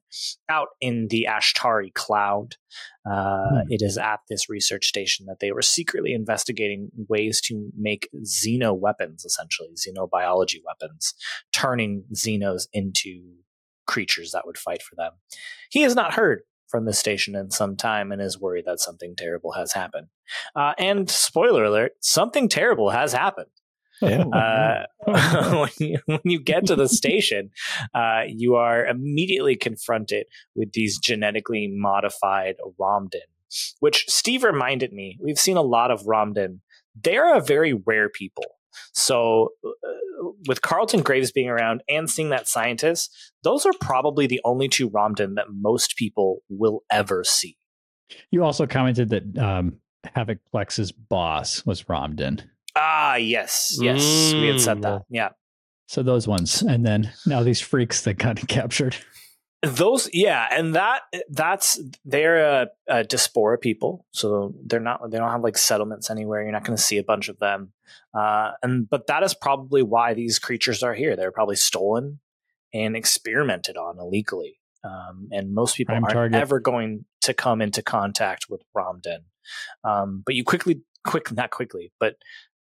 out 0.50 0.70
in 0.82 1.08
the 1.10 1.28
Ashtari 1.30 1.94
cloud. 1.94 2.56
Uh, 3.10 3.40
Hmm. 3.50 3.58
It 3.70 3.82
is 3.82 3.98
at 3.98 4.20
this 4.30 4.50
research 4.50 4.86
station 4.86 5.26
that 5.28 5.40
they 5.40 5.52
were 5.52 5.62
secretly 5.62 6.14
investigating 6.14 6.90
ways 7.08 7.42
to 7.42 7.72
make 7.78 8.10
xeno 8.24 8.78
weapons, 8.78 9.26
essentially 9.26 9.70
xenobiology 9.76 10.62
weapons, 10.66 11.14
turning 11.52 12.04
xenos 12.14 12.68
into 12.74 13.36
creatures 13.88 14.32
that 14.32 14.46
would 14.46 14.58
fight 14.58 14.82
for 14.84 14.96
them. 14.96 15.14
He 15.70 15.82
has 15.82 15.96
not 15.96 16.14
heard 16.14 16.42
from 16.68 16.86
the 16.86 16.94
station 16.94 17.36
in 17.36 17.50
some 17.50 17.76
time 17.76 18.12
and 18.12 18.22
is 18.22 18.40
worried 18.40 18.66
that 18.66 18.80
something 18.80 19.16
terrible 19.16 19.54
has 19.54 19.74
happened. 19.74 20.08
Uh, 20.56 20.74
and 20.78 21.10
spoiler 21.10 21.64
alert, 21.64 21.94
something 22.00 22.48
terrible 22.48 22.92
has 22.92 23.14
happened. 23.14 23.50
Uh, 24.34 24.86
when, 25.06 25.70
you, 25.80 25.98
when 26.06 26.22
you 26.24 26.42
get 26.42 26.66
to 26.66 26.76
the 26.76 26.88
station, 26.88 27.50
uh, 27.94 28.22
you 28.28 28.56
are 28.56 28.86
immediately 28.86 29.56
confronted 29.56 30.26
with 30.56 30.72
these 30.74 30.98
genetically 30.98 31.68
modified 31.68 32.56
Romden, 32.80 33.28
which 33.80 34.06
Steve 34.08 34.44
reminded 34.44 34.94
me. 34.94 35.18
We've 35.22 35.40
seen 35.40 35.58
a 35.58 35.62
lot 35.62 35.92
of 35.92 36.04
Romden. 36.04 36.60
They're 37.02 37.36
a 37.36 37.42
very 37.42 37.74
rare 37.74 38.10
people. 38.10 38.46
So, 38.94 39.50
uh, 39.66 40.30
with 40.48 40.62
Carlton 40.62 41.02
Graves 41.02 41.32
being 41.32 41.50
around 41.50 41.82
and 41.90 42.10
seeing 42.10 42.30
that 42.30 42.48
scientist, 42.48 43.12
those 43.44 43.66
are 43.66 43.74
probably 43.82 44.28
the 44.28 44.42
only 44.46 44.68
two 44.68 44.90
Romden 44.90 45.36
that 45.36 45.48
most 45.50 45.96
people 45.98 46.40
will 46.50 46.84
ever 46.92 47.24
see. 47.24 47.58
You 48.32 48.44
also 48.44 48.68
commented 48.68 49.10
that 49.10 49.38
um, 49.38 49.80
Havoc 50.04 50.40
Plex's 50.52 50.92
boss 50.92 51.66
was 51.66 51.84
Romden. 51.84 52.44
Ah, 52.76 53.16
yes, 53.16 53.78
yes, 53.80 54.34
we 54.40 54.48
had 54.48 54.60
said 54.62 54.78
Mm. 54.78 54.82
that. 54.84 55.02
Yeah, 55.10 55.30
So 55.88 56.04
those 56.04 56.28
ones, 56.28 56.62
and 56.62 56.86
then 56.86 57.12
now 57.26 57.44
these 57.44 57.60
freaks 57.62 58.02
that 58.04 58.16
got 58.16 58.38
captured. 58.48 58.96
those, 59.62 60.10
yeah, 60.14 60.48
and 60.52 60.76
that 60.76 61.02
that's 61.30 61.80
they're 62.06 62.62
a, 62.62 62.68
a 62.88 63.04
diaspora 63.04 63.58
people, 63.58 64.06
so 64.12 64.54
they're 64.66 64.80
not 64.80 65.10
they 65.12 65.18
don't 65.18 65.32
have 65.32 65.44
like 65.44 65.58
settlements 65.58 66.10
anywhere. 66.10 66.42
You're 66.44 66.52
not 66.54 66.64
going 66.64 66.78
to 66.78 66.82
see 66.84 66.98
a 66.98 67.04
bunch 67.04 67.28
of 67.28 67.40
them, 67.40 67.74
uh, 68.14 68.52
and 68.64 68.90
but 68.90 69.08
that 69.08 69.24
is 69.24 69.34
probably 69.34 69.82
why 69.84 70.14
these 70.14 70.40
creatures 70.40 70.82
are 70.84 70.94
here. 70.94 71.16
They're 71.16 71.32
probably 71.34 71.58
stolen 71.58 72.20
and 72.74 72.96
experimented 72.96 73.76
on 73.76 73.98
illegally, 74.00 74.60
um, 74.86 75.28
and 75.32 75.54
most 75.54 75.76
people 75.76 75.94
Prime 75.94 76.04
aren't 76.06 76.14
target. 76.14 76.40
ever 76.42 76.60
going 76.62 77.04
to 77.24 77.34
come 77.34 77.62
into 77.62 77.82
contact 77.82 78.46
with 78.50 78.62
Romden. 78.78 79.24
Um, 79.84 80.22
but 80.26 80.36
you 80.36 80.44
quickly, 80.46 80.84
quick, 81.06 81.32
not 81.34 81.50
quickly, 81.50 81.92
but 82.00 82.16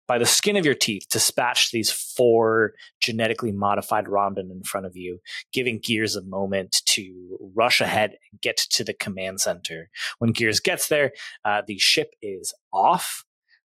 by 0.07 0.19
the 0.19 0.27
skin 0.27 0.57
of 0.57 0.65
your 0.65 0.75
teeth, 0.75 1.07
dispatch 1.11 1.71
these 1.71 1.91
four 1.91 2.75
genetically 3.01 3.53
modified 3.53 4.07
Romden 4.07 4.51
in 4.51 4.63
front 4.63 4.87
of 4.87 4.97
you, 4.97 5.21
giving 5.53 5.79
Gears 5.79 6.17
a 6.17 6.23
moment 6.23 6.83
to 6.87 7.39
rush 7.55 7.81
ahead 7.81 8.17
and 8.31 8.41
get 8.41 8.57
to 8.57 8.85
the 8.85 8.95
command 8.95 9.41
center. 9.41 9.89
When 10.19 10.33
Gears 10.33 10.61
gets 10.61 10.89
there, 10.89 11.13
uh, 11.45 11.63
the 11.67 11.79
ship 11.79 12.11
is 12.23 12.53
off. 12.73 13.25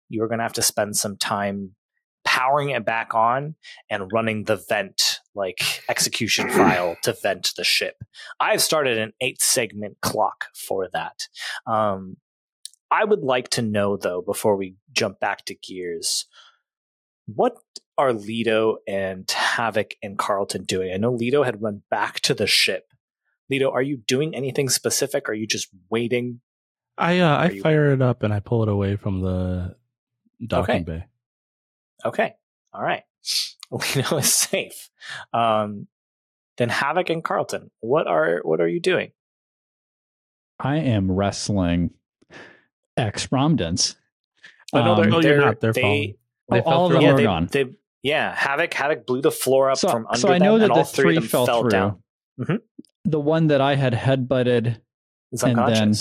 You're 0.10 0.27
going 0.27 0.39
to 0.39 0.44
have 0.44 0.53
to 0.53 0.62
spend 0.62 0.96
some 0.96 1.17
time 1.17 1.75
powering 2.24 2.72
it 2.72 2.86
back 2.86 3.15
on 3.15 3.56
and 3.89 4.12
running 4.12 4.44
the 4.44 4.58
vent 4.67 5.22
like 5.34 5.84
execution 5.88 6.50
file 6.51 6.98
to 7.01 7.13
vent 7.24 7.53
the 7.56 7.63
ship. 7.63 8.03
I've 8.39 8.62
started 8.62 8.98
an 8.98 9.13
eight 9.22 9.41
segment 9.41 9.98
clock 10.01 10.46
for 10.53 10.89
that. 10.91 11.27
Um, 11.65 12.17
I 12.89 13.03
would 13.03 13.22
like 13.22 13.50
to 13.51 13.62
know 13.62 13.98
though, 13.98 14.22
before 14.22 14.56
we 14.56 14.75
jump 14.91 15.20
back 15.20 15.46
to 15.46 15.56
gears, 15.56 16.25
what 17.25 17.58
are 17.98 18.13
Lido 18.13 18.77
and 18.88 19.29
Havoc 19.29 19.96
and 20.01 20.17
Carlton 20.17 20.63
doing? 20.63 20.94
I 20.94 20.98
know 20.98 21.12
Lido 21.12 21.44
had 21.44 21.62
run 21.62 21.82
back 21.89 22.20
to 22.22 22.34
the 22.34 22.48
ship. 22.48 22.86
Lido, 23.50 23.72
are 23.72 23.82
you 23.82 23.98
doing 23.98 24.36
anything 24.36 24.70
specific? 24.70 25.27
Are 25.29 25.34
you 25.34 25.48
just 25.48 25.67
waiting? 25.89 26.41
I 26.98 27.20
uh, 27.20 27.38
I 27.38 27.48
Are 27.48 27.51
you- 27.51 27.62
fire 27.62 27.91
it 27.91 28.01
up 28.01 28.24
and 28.24 28.34
I 28.34 28.39
pull 28.39 28.63
it 28.63 28.70
away 28.70 28.96
from 28.96 29.22
the 29.22 29.75
docking 30.46 30.75
Okay. 30.75 30.84
bay. 30.84 31.06
Okay. 32.06 32.34
All 32.74 32.82
right. 32.84 33.03
Lido 33.72 34.17
is 34.17 34.34
safe. 34.34 34.89
Um, 35.34 35.88
then 36.58 36.70
Havoc 36.70 37.10
and 37.10 37.24
Carlton, 37.24 37.70
what 37.82 38.08
are 38.08 38.39
what 38.44 38.62
are 38.62 38.67
you 38.67 38.79
doing? 38.79 39.12
I 40.60 40.77
am 40.77 41.12
wrestling 41.12 41.91
ex 42.98 43.27
Romdens. 43.27 43.96
Oh, 44.74 44.84
no, 44.84 44.96
they're- 44.96 45.06
Um, 45.08 45.13
Oh, 45.13 45.20
you're 45.22 45.38
not. 45.38 45.60
They're 45.62 45.72
they- 45.74 45.82
falling. 45.82 46.13
oh, 46.51 46.56
They 46.56 46.62
all 46.62 46.86
of 46.88 46.94
them 46.94 47.01
yeah, 47.01 47.12
are 47.13 47.18
they, 47.18 47.24
gone. 47.24 47.48
they, 47.51 47.66
yeah, 48.04 48.36
Havoc 48.36 48.74
Havoc 48.74 49.06
blew 49.06 49.22
the 49.22 49.32
floor 49.32 49.70
up 49.72 49.77
So, 49.77 49.89
from 49.89 50.06
under 50.08 50.20
so 50.20 50.30
I 50.30 50.38
know 50.38 50.58
them, 50.58 50.70
that 50.70 50.75
the 50.75 50.84
three 50.84 51.18
three 51.18 51.27
fell, 51.27 51.46
fell 51.46 51.62
through. 51.62 51.70
down. 51.70 52.04
Mhm. 52.39 52.60
The 53.06 53.20
one 53.20 53.48
that 53.48 53.62
I 53.62 53.75
had 53.75 53.94
headbutted, 53.94 54.82
It's 55.32 55.44
And 55.44 55.58
then-. 55.58 55.94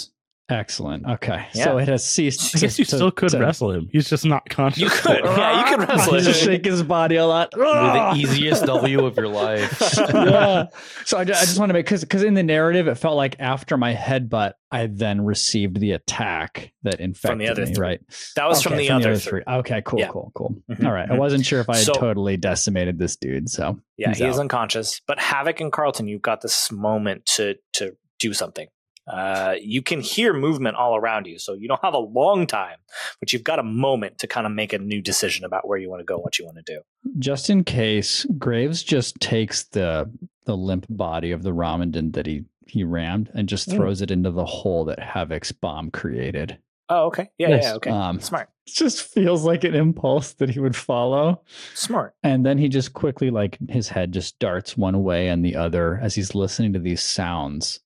Excellent. 0.48 1.06
Okay, 1.06 1.46
Yeah. 1.54 1.64
so 1.64 1.78
it 1.78 1.88
has 1.88 2.04
ceased. 2.04 2.54
I 2.56 2.60
guess 2.60 2.78
you 2.78 2.84
to- 2.84 2.96
still 2.96 3.10
could 3.10 3.30
to- 3.30 3.38
wrestle 3.38 3.72
him. 3.72 3.88
He's 3.92 4.08
just 4.08 4.24
not 4.24 4.48
conscious. 4.48 4.82
You 4.82 4.88
could. 4.90 5.24
Yeah, 5.24 5.58
you 5.70 5.76
could 5.76 5.88
wrestle 5.88 6.14
him. 6.14 6.22
just 6.24 6.42
shake 6.42 6.64
his 6.64 6.82
body 6.82 7.16
a 7.16 7.26
lot. 7.26 7.50
You're 7.56 7.64
the 7.66 8.12
easiest 8.16 8.64
W 8.66 9.04
of 9.04 9.16
your 9.16 9.28
life. 9.28 9.80
yeah. 9.98 10.66
So 11.04 11.18
I, 11.18 11.24
ju- 11.24 11.32
I 11.32 11.40
just 11.40 11.58
want 11.58 11.70
to 11.70 11.74
make 11.74 11.86
because 11.86 12.02
because 12.02 12.22
in 12.22 12.34
the 12.34 12.42
narrative 12.42 12.86
it 12.88 12.96
felt 12.96 13.16
like 13.16 13.36
after 13.40 13.76
my 13.76 13.94
headbutt 13.94 14.52
I 14.70 14.86
then 14.88 15.24
received 15.24 15.78
the 15.78 15.92
attack 15.92 16.72
that 16.82 17.00
infected 17.00 17.30
from 17.30 17.38
the 17.38 17.48
other 17.48 17.66
me. 17.66 17.72
three. 17.74 17.86
Right. 17.86 18.00
That 18.34 18.48
was 18.48 18.58
Okay, 18.58 18.68
from 18.70 18.78
the 18.78 18.90
other 18.90 19.16
three. 19.16 19.42
Okay. 19.46 19.80
Cool. 19.84 20.00
Yeah. 20.00 20.08
Cool. 20.08 20.32
Cool. 20.34 20.56
Mhm, 20.70 20.84
All 20.86 20.92
right. 20.92 21.08
I 21.10 21.14
mhm. 21.14 21.18
wasn't 21.18 21.46
sure 21.46 21.60
if 21.60 21.68
I 21.70 21.76
had 21.76 21.84
So- 21.86 21.92
totally 21.92 22.36
decimated 22.36 22.98
this 22.98 23.16
dude. 23.16 23.48
So 23.48 23.78
Yeah, 23.96 24.08
he's 24.08 24.18
he 24.18 24.24
is 24.26 24.38
unconscious. 24.38 25.00
But 25.06 25.18
Havoc 25.20 25.60
and 25.60 25.72
Carlton, 25.72 26.08
you've 26.08 26.22
got 26.22 26.40
this 26.40 26.70
moment 26.72 27.26
to 27.36 27.54
to 27.74 27.92
do 28.18 28.32
something. 28.32 28.66
Uh, 29.06 29.54
you 29.60 29.82
can 29.82 30.00
hear 30.00 30.32
movement 30.32 30.76
all 30.76 30.96
around 30.96 31.26
you, 31.26 31.38
so 31.38 31.54
you 31.54 31.68
don't 31.68 31.80
have 31.82 31.94
a 31.94 31.98
long 31.98 32.46
time, 32.46 32.76
but 33.20 33.32
you've 33.32 33.44
got 33.44 33.58
a 33.58 33.62
moment 33.62 34.18
to 34.18 34.26
kind 34.26 34.46
of 34.46 34.52
make 34.52 34.72
a 34.72 34.78
new 34.78 35.00
decision 35.00 35.44
about 35.44 35.66
where 35.68 35.78
you 35.78 35.88
want 35.88 36.00
to 36.00 36.04
go, 36.04 36.18
what 36.18 36.38
you 36.38 36.44
want 36.44 36.56
to 36.56 36.74
do. 36.74 36.80
just 37.20 37.48
in 37.48 37.62
case 37.64 38.24
Graves 38.38 38.82
just 38.82 39.18
takes 39.20 39.64
the 39.64 40.10
the 40.44 40.56
limp 40.56 40.86
body 40.88 41.30
of 41.32 41.42
the 41.42 41.50
Romden 41.52 42.12
that 42.14 42.26
he 42.26 42.44
he 42.66 42.82
rammed 42.82 43.30
and 43.34 43.48
just 43.48 43.68
Mm. 43.68 43.76
throws 43.76 44.02
it 44.02 44.10
into 44.10 44.30
the 44.32 44.44
hole 44.44 44.84
that 44.86 44.98
Havoc's 44.98 45.52
bomb 45.52 45.90
created. 45.92 46.58
Oh, 46.88 47.06
okay. 47.06 47.28
Yeah, 47.38 47.48
Yes, 47.50 47.62
yeah, 47.64 47.74
okay. 47.74 47.90
um, 47.90 48.20
Smart, 48.20 48.48
It 48.66 48.72
just 48.74 49.02
feels 49.02 49.44
like 49.44 49.62
an 49.64 49.74
impulse 49.74 50.32
that 50.34 50.50
he 50.50 50.58
would 50.60 50.74
follow. 50.76 51.42
smart. 51.74 52.14
And 52.24 52.44
then 52.46 52.58
he 52.58 52.68
just 52.68 52.92
quickly, 52.92 53.30
like 53.30 53.56
his 53.68 53.88
head 53.88 54.12
just 54.12 54.38
darts 54.40 54.76
one 54.76 55.02
way 55.04 55.28
and 55.28 55.44
the 55.44 55.54
other 55.56 55.98
as 56.02 56.14
he's 56.16 56.34
listening 56.34 56.72
to 56.74 56.78
these 56.80 57.02
sounds. 57.02 57.80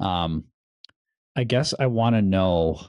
Um, 0.00 0.44
I 1.36 1.44
guess 1.44 1.74
I 1.78 1.86
want 1.86 2.16
to 2.16 2.22
know, 2.22 2.80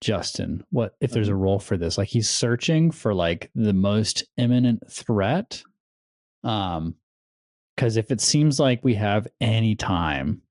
Justin, 0.00 0.64
what 0.70 0.96
if 1.00 1.12
there's 1.12 1.28
a 1.28 1.34
role 1.34 1.58
for 1.58 1.76
this? 1.76 1.98
Like 1.98 2.08
he's 2.08 2.28
searching 2.28 2.90
for 2.90 3.14
like 3.14 3.50
the 3.54 3.72
most 3.72 4.24
imminent 4.36 4.90
threat. 4.90 5.62
Um, 6.44 6.96
because 7.76 7.96
if 7.96 8.10
it 8.10 8.20
seems 8.20 8.60
like 8.60 8.84
we 8.84 8.94
have 8.94 9.26
any 9.40 9.74
time, 9.74 10.42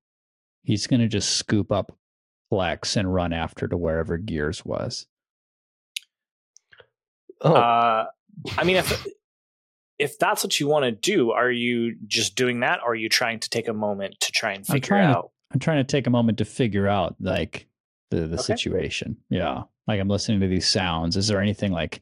he's 0.64 0.88
gonna 0.88 1.08
just 1.08 1.38
scoop 1.38 1.72
up 1.72 1.98
Flex 2.50 2.96
and 2.98 3.14
run 3.14 3.32
after 3.32 3.68
to 3.68 3.78
wherever 3.78 4.18
Gears 4.18 4.66
was. 4.66 5.06
Oh, 7.42 7.54
Uh, 7.54 8.06
I 8.58 8.64
mean, 8.64 8.78
if 8.78 9.06
if 10.00 10.18
that's 10.18 10.44
what 10.44 10.60
you 10.60 10.68
want 10.68 10.84
to 10.84 10.92
do, 10.92 11.32
are 11.32 11.52
you 11.52 11.96
just 12.08 12.36
doing 12.36 12.62
that, 12.62 12.80
or 12.84 12.92
are 12.92 12.96
you 12.96 13.08
trying 13.08 13.40
to 13.40 13.50
take 13.50 13.68
a 13.68 13.74
moment 13.74 14.20
to 14.22 14.32
try 14.32 14.54
and 14.54 14.66
figure 14.66 14.80
trying 14.88 15.06
out? 15.06 15.32
I'm 15.54 15.60
trying 15.60 15.78
to 15.78 15.84
take 15.84 16.08
a 16.08 16.12
moment 16.12 16.38
to 16.40 16.46
figure 16.46 16.88
out 16.88 17.16
like 17.20 17.68
the 18.10 18.28
the 18.28 18.36
Okay. 18.36 18.44
situation. 18.44 19.18
Yeah. 19.30 19.64
Like 19.88 20.00
I'm 20.00 20.08
listening 20.08 20.40
to 20.42 20.48
these 20.48 20.68
sounds. 20.68 21.18
Is 21.18 21.28
there 21.28 21.42
anything 21.42 21.72
like 21.72 22.02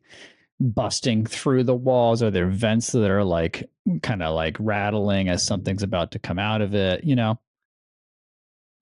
busting 0.59 1.25
through 1.25 1.63
the 1.63 1.75
walls? 1.75 2.21
Are 2.21 2.31
there 2.31 2.47
vents 2.47 2.91
that 2.91 3.09
are 3.09 3.23
like 3.23 3.69
kind 4.03 4.21
of 4.21 4.35
like 4.35 4.57
rattling 4.59 5.29
as 5.29 5.43
something's 5.43 5.83
about 5.83 6.11
to 6.11 6.19
come 6.19 6.37
out 6.39 6.61
of 6.61 6.75
it? 6.75 7.03
You 7.03 7.15
know? 7.15 7.39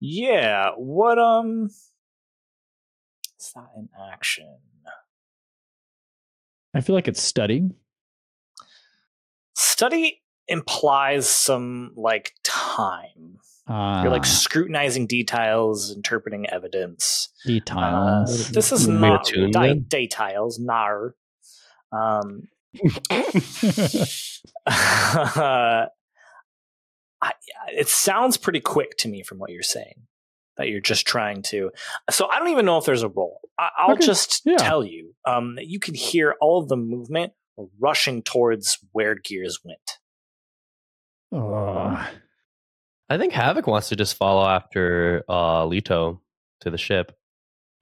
Yeah. 0.00 0.72
What 0.76 1.18
um? 1.18 1.70
it's 3.36 3.54
not 3.54 3.70
in 3.76 3.88
action? 4.12 4.56
I 6.74 6.80
feel 6.80 6.94
like 6.94 7.08
it's 7.08 7.22
studying. 7.22 7.74
Study 9.54 10.22
implies 10.48 11.28
some 11.28 11.92
like 11.96 12.34
time. 12.44 13.38
Uh, 13.68 14.00
You're 14.02 14.10
like 14.12 14.24
scrutinizing 14.24 15.06
details, 15.06 15.90
interpreting 15.94 16.48
evidence. 16.48 17.28
Uh, 17.44 17.48
details. 17.48 18.48
this 18.50 18.72
is 18.72 18.88
not 18.88 19.30
di- 19.52 19.74
details, 19.74 20.58
nar. 20.58 21.14
Um, 21.92 22.48
I, 24.66 25.88
it 27.72 27.88
sounds 27.88 28.36
pretty 28.36 28.60
quick 28.60 28.96
to 28.98 29.08
me 29.08 29.22
from 29.22 29.38
what 29.38 29.50
you're 29.50 29.62
saying 29.62 30.06
that 30.56 30.68
you're 30.68 30.80
just 30.80 31.06
trying 31.06 31.42
to. 31.42 31.70
So 32.10 32.28
I 32.28 32.38
don't 32.38 32.48
even 32.48 32.64
know 32.66 32.78
if 32.78 32.84
there's 32.84 33.02
a 33.02 33.08
role. 33.08 33.40
I, 33.58 33.68
I'll 33.78 33.92
Okay, 33.94 34.06
just 34.06 34.42
yeah. 34.44 34.56
tell 34.56 34.84
you 34.84 35.14
um, 35.24 35.56
that 35.56 35.66
you 35.66 35.78
can 35.78 35.94
hear 35.94 36.34
all 36.40 36.60
of 36.60 36.68
the 36.68 36.76
movement 36.76 37.32
rushing 37.78 38.22
towards 38.22 38.78
where 38.92 39.14
gears 39.14 39.60
went. 39.64 39.98
Ugh. 41.32 42.06
I 43.10 43.18
think 43.18 43.32
Havoc 43.32 43.66
wants 43.66 43.88
to 43.88 43.96
just 43.96 44.16
follow 44.16 44.46
after 44.46 45.24
uh, 45.28 45.64
Leto 45.66 46.20
to 46.60 46.70
the 46.70 46.78
ship. 46.78 47.16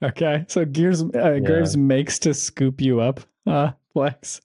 Okay, 0.03 0.45
so 0.47 0.63
Gears 0.63 1.01
uh, 1.01 1.39
Graves 1.43 1.75
makes 1.75 2.19
to 2.19 2.33
scoop 2.33 2.81
you 2.81 3.01
up, 3.01 3.19
uh, 3.47 3.71
Flex, 3.93 4.41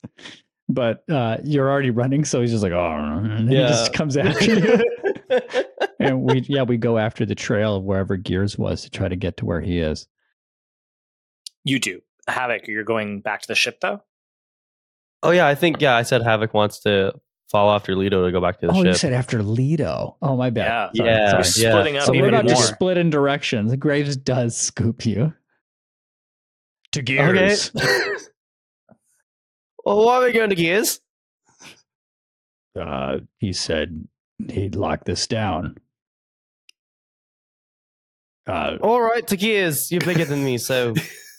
but 0.68 1.04
uh, 1.10 1.36
you're 1.44 1.70
already 1.70 1.90
running, 1.90 2.24
so 2.24 2.40
he's 2.40 2.50
just 2.50 2.62
like, 2.62 2.72
oh, 2.72 2.96
and 2.96 3.30
then 3.30 3.48
he 3.48 3.56
just 3.56 3.92
comes 3.92 4.16
after 4.16 4.44
you. 4.54 4.84
and 6.00 6.22
we, 6.22 6.40
yeah, 6.48 6.62
we 6.62 6.78
go 6.78 6.96
after 6.96 7.26
the 7.26 7.34
trail 7.34 7.76
of 7.76 7.84
wherever 7.84 8.16
Gears 8.16 8.56
was 8.56 8.82
to 8.82 8.90
try 8.90 9.08
to 9.08 9.16
get 9.16 9.36
to 9.38 9.44
where 9.44 9.60
he 9.60 9.78
is. 9.78 10.06
You 11.64 11.78
do. 11.78 12.00
Havoc, 12.28 12.66
you're 12.66 12.84
going 12.84 13.20
back 13.20 13.42
to 13.42 13.48
the 13.48 13.54
ship 13.54 13.80
though? 13.80 14.00
oh 15.22 15.30
yeah, 15.30 15.46
I 15.46 15.54
think 15.54 15.80
yeah, 15.80 15.94
I 15.94 16.02
said 16.02 16.22
Havoc 16.22 16.54
wants 16.54 16.80
to 16.80 17.14
follow 17.52 17.74
after 17.74 17.94
Leto 17.94 18.24
to 18.26 18.32
go 18.32 18.40
back 18.40 18.58
to 18.60 18.66
the 18.66 18.72
oh, 18.72 18.82
you 18.82 18.94
said 18.94 19.12
after 19.12 19.42
Lido. 19.42 20.16
Oh, 20.22 20.36
my 20.36 20.50
bad. 20.50 20.90
Yeah. 20.94 21.04
Sorry, 21.04 21.10
Yeah, 21.10 21.30
sorry. 21.30 21.36
You're 21.36 21.72
splitting 21.72 21.96
up 21.98 22.04
So 22.06 22.12
we're 22.12 22.28
about 22.28 22.44
more. 22.46 22.54
to 22.54 22.62
split 22.62 22.96
in 22.96 23.10
directions. 23.10 23.76
Graves 23.76 24.16
does 24.16 24.56
scoop 24.56 25.04
you 25.06 25.32
to 26.92 27.02
Gears. 27.02 27.70
well, 29.84 30.04
why 30.04 30.16
are 30.16 30.24
we 30.24 30.32
going 30.32 30.50
to 30.50 30.56
Gears? 30.56 31.00
Uh, 32.78 33.18
he 33.38 33.52
said 33.52 34.08
he'd 34.48 34.74
lock 34.74 35.04
this 35.04 35.26
down. 35.26 35.76
Uh, 38.46 38.76
All 38.80 39.00
right, 39.00 39.24
to 39.28 39.36
Gears. 39.36 39.92
You're 39.92 40.00
bigger 40.00 40.24
than 40.24 40.42
me, 40.42 40.58
so 40.58 40.94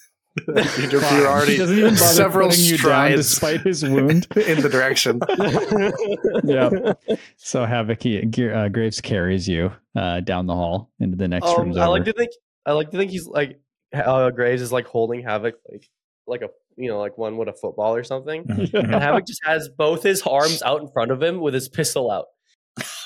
you're, 0.47 0.57
you're 0.91 1.27
already 1.27 1.53
he 1.53 1.57
doesn't 1.59 1.77
even 1.77 1.93
bother 1.93 2.05
several 2.05 2.49
putting 2.49 2.63
you 2.65 2.71
down 2.71 2.79
strides 2.79 3.29
despite 3.29 3.61
his 3.61 3.83
wound. 3.83 4.27
in 4.35 4.61
the 4.61 4.69
direction. 4.69 5.19
yeah. 6.43 6.93
So 7.37 7.65
Havoc, 7.65 8.01
he, 8.01 8.19
uh, 8.49 8.69
Graves 8.69 8.99
carries 9.01 9.47
you 9.47 9.71
uh, 9.95 10.21
down 10.21 10.47
the 10.47 10.55
hall 10.55 10.91
into 10.99 11.17
the 11.17 11.27
next 11.27 11.45
Um, 11.47 11.65
room's 11.65 11.77
I 11.77 11.81
over. 11.83 11.89
like 11.91 12.05
to 12.05 12.13
think 12.13 12.31
I 12.65 12.71
like 12.73 12.91
to 12.91 12.97
think 12.97 13.11
he's 13.11 13.27
like 13.27 13.59
uh, 13.93 14.29
Graves 14.31 14.61
is 14.61 14.71
like 14.71 14.87
holding 14.87 15.21
Havoc 15.23 15.55
like 15.71 15.87
like 16.25 16.41
a 16.41 16.49
you 16.77 16.89
know 16.89 16.99
like 16.99 17.17
one 17.17 17.37
with 17.37 17.47
a 17.49 17.53
football 17.53 17.95
or 17.95 18.03
something. 18.03 18.45
Mhm, 18.45 18.73
And 18.73 18.87
mhm. 18.87 18.99
Havoc 18.99 19.27
just 19.27 19.41
has 19.45 19.69
both 19.69 20.01
his 20.01 20.23
arms 20.23 20.63
out 20.63 20.81
in 20.81 20.87
front 20.87 21.11
of 21.11 21.21
him 21.21 21.41
with 21.41 21.53
his 21.53 21.69
pistol 21.69 22.09
out. 22.09 22.25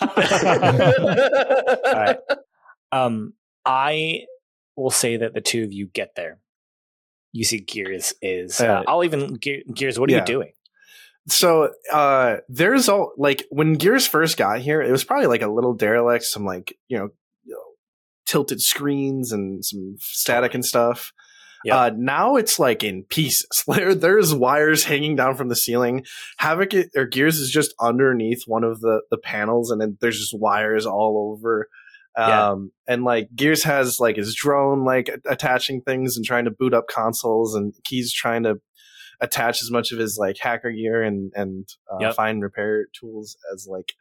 right. 0.01 2.17
Um, 2.91 3.33
I 3.65 4.25
will 4.77 4.91
say 4.91 5.17
that 5.17 5.33
the 5.33 5.41
two 5.41 5.63
of 5.63 5.73
you 5.73 5.87
get 5.87 6.15
there. 6.15 6.39
You 7.37 7.43
see, 7.43 7.59
Gears 7.59 8.15
is. 8.19 8.59
Uh, 8.59 8.81
I'll 8.87 9.03
even 9.03 9.37
Ge- 9.37 9.63
Gears. 9.71 9.99
What 9.99 10.09
are 10.09 10.13
yeah. 10.13 10.19
you 10.21 10.25
doing? 10.25 10.51
So 11.27 11.71
uh 11.93 12.37
there's 12.49 12.89
all 12.89 13.11
like 13.15 13.45
when 13.51 13.73
Gears 13.73 14.07
first 14.07 14.37
got 14.37 14.61
here, 14.61 14.81
it 14.81 14.91
was 14.91 15.03
probably 15.03 15.27
like 15.27 15.43
a 15.43 15.47
little 15.47 15.75
derelict, 15.75 16.23
some 16.23 16.45
like 16.45 16.75
you 16.87 16.97
know, 16.97 17.09
you 17.43 17.53
know 17.53 17.61
tilted 18.25 18.59
screens 18.59 19.31
and 19.31 19.63
some 19.63 19.97
static 19.99 20.55
and 20.55 20.65
stuff. 20.65 21.13
Yeah. 21.63 21.77
Uh, 21.77 21.91
now 21.95 22.37
it's 22.37 22.57
like 22.57 22.83
in 22.83 23.03
pieces. 23.03 23.47
There, 23.67 23.93
there's 23.93 24.33
wires 24.33 24.85
hanging 24.85 25.15
down 25.15 25.35
from 25.35 25.49
the 25.49 25.55
ceiling. 25.55 26.05
Havoc 26.37 26.73
or 26.95 27.05
Gears 27.05 27.37
is 27.37 27.51
just 27.51 27.75
underneath 27.79 28.43
one 28.47 28.63
of 28.63 28.79
the 28.79 29.01
the 29.11 29.17
panels, 29.17 29.69
and 29.69 29.79
then 29.79 29.97
there's 30.01 30.17
just 30.17 30.35
wires 30.35 30.87
all 30.87 31.35
over. 31.37 31.67
Yeah. 32.17 32.49
Um, 32.51 32.71
and 32.87 33.03
like 33.03 33.29
Gears 33.35 33.63
has 33.63 33.99
like 33.99 34.15
his 34.15 34.33
drone 34.33 34.83
like 34.83 35.09
attaching 35.29 35.81
things 35.81 36.17
and 36.17 36.25
trying 36.25 36.45
to 36.45 36.51
boot 36.51 36.73
up 36.73 36.85
consoles, 36.89 37.53
and 37.55 37.73
he's 37.87 38.11
trying 38.11 38.43
to 38.43 38.55
attach 39.21 39.61
as 39.61 39.69
much 39.71 39.91
of 39.91 39.99
his 39.99 40.17
like 40.19 40.37
hacker 40.39 40.71
gear 40.71 41.03
and 41.03 41.31
and 41.35 41.67
uh, 41.91 41.97
Yep. 42.01 42.15
find 42.15 42.41
repair 42.41 42.85
tools 42.99 43.37
as 43.53 43.67
like 43.69 43.93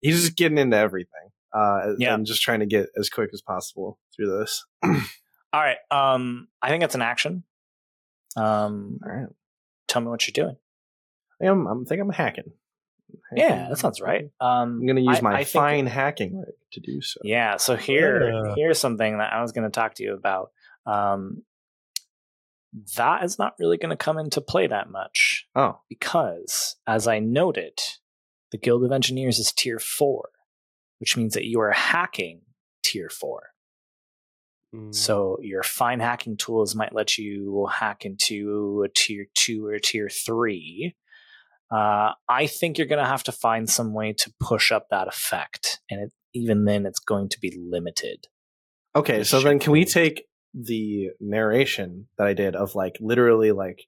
he's 0.00 0.20
just 0.22 0.36
getting 0.36 0.58
into 0.58 0.76
everything. 0.76 1.28
Uh, 1.52 1.94
Yeah. 1.98 2.14
and 2.14 2.24
just 2.26 2.42
trying 2.42 2.60
to 2.60 2.66
get 2.66 2.86
as 2.98 3.08
quick 3.10 3.30
as 3.34 3.42
possible 3.42 3.98
through 4.16 4.38
this. 4.38 4.64
All 4.82 4.92
right. 5.60 5.78
Um, 5.90 6.46
I 6.62 6.68
think 6.68 6.84
it's 6.84 6.94
an 6.94 7.02
action. 7.02 7.42
Um, 8.36 9.00
All 9.04 9.12
right. 9.12 9.26
tell 9.88 10.00
me 10.00 10.08
what 10.08 10.26
you're 10.26 10.44
doing. 10.46 10.56
I 11.42 11.46
am, 11.46 11.66
I'm 11.66 11.84
think 11.84 12.00
I'm 12.00 12.10
hacking. 12.10 12.52
Yeah, 13.34 13.68
that 13.68 13.78
sounds 13.78 14.00
right. 14.00 14.24
Um, 14.40 14.78
I'm 14.80 14.86
going 14.86 14.96
to 14.96 15.02
use 15.02 15.18
I- 15.18 15.22
my 15.22 15.32
I 15.34 15.36
think- 15.44 15.48
fine 15.52 15.86
hacking 15.86 16.38
rig 16.38 16.54
to 16.72 16.80
do 16.80 17.00
so. 17.02 17.20
Yeah. 17.24 17.56
So 17.56 17.76
here, 17.76 18.30
Yeah. 18.30 18.54
here's 18.56 18.78
something 18.78 19.18
that 19.18 19.32
I 19.32 19.40
was 19.42 19.52
going 19.52 19.64
to 19.64 19.70
talk 19.70 19.94
to 19.94 20.02
you 20.02 20.14
about. 20.14 20.50
Um, 20.86 21.42
that 22.96 23.24
is 23.24 23.38
not 23.38 23.54
really 23.58 23.76
going 23.76 23.90
to 23.90 23.96
come 23.96 24.18
into 24.18 24.40
play 24.40 24.66
that 24.68 24.90
much 24.90 25.46
Oh, 25.56 25.80
because, 25.88 26.76
as 26.86 27.08
I 27.08 27.18
noted, 27.18 27.78
the 28.52 28.58
Guild 28.58 28.84
of 28.84 28.92
Engineers 28.92 29.38
is 29.38 29.52
tier 29.52 29.78
four, 29.80 30.28
which 30.98 31.16
means 31.16 31.34
that 31.34 31.44
you 31.46 31.60
are 31.60 31.72
hacking 31.72 32.42
tier 32.84 33.08
four. 33.08 33.48
Mm. 34.74 34.94
So 34.94 35.38
your 35.42 35.64
fine 35.64 35.98
hacking 35.98 36.36
tools 36.36 36.76
might 36.76 36.94
let 36.94 37.18
you 37.18 37.68
hack 37.72 38.04
into 38.04 38.84
a 38.86 38.88
tier 38.88 39.26
two 39.34 39.66
or 39.66 39.78
tier 39.80 40.08
three. 40.08 40.94
Uh, 41.70 42.12
I 42.28 42.46
think 42.46 42.78
you're 42.78 42.86
going 42.86 43.02
to 43.02 43.08
have 43.08 43.22
to 43.24 43.32
find 43.32 43.68
some 43.68 43.94
way 43.94 44.12
to 44.14 44.32
push 44.40 44.72
up 44.72 44.88
that 44.90 45.08
effect, 45.08 45.80
and 45.88 46.02
it, 46.02 46.12
even 46.34 46.64
then, 46.64 46.86
it's 46.86 46.98
going 46.98 47.28
to 47.28 47.38
be 47.40 47.56
limited. 47.58 48.26
okay. 48.94 49.24
So 49.24 49.40
then, 49.40 49.58
can 49.58 49.72
we 49.72 49.84
take 49.84 50.24
the 50.52 51.10
narration 51.20 52.08
that 52.18 52.26
I 52.26 52.34
did 52.34 52.56
of 52.56 52.74
like 52.74 52.96
literally 53.00 53.52
like 53.52 53.84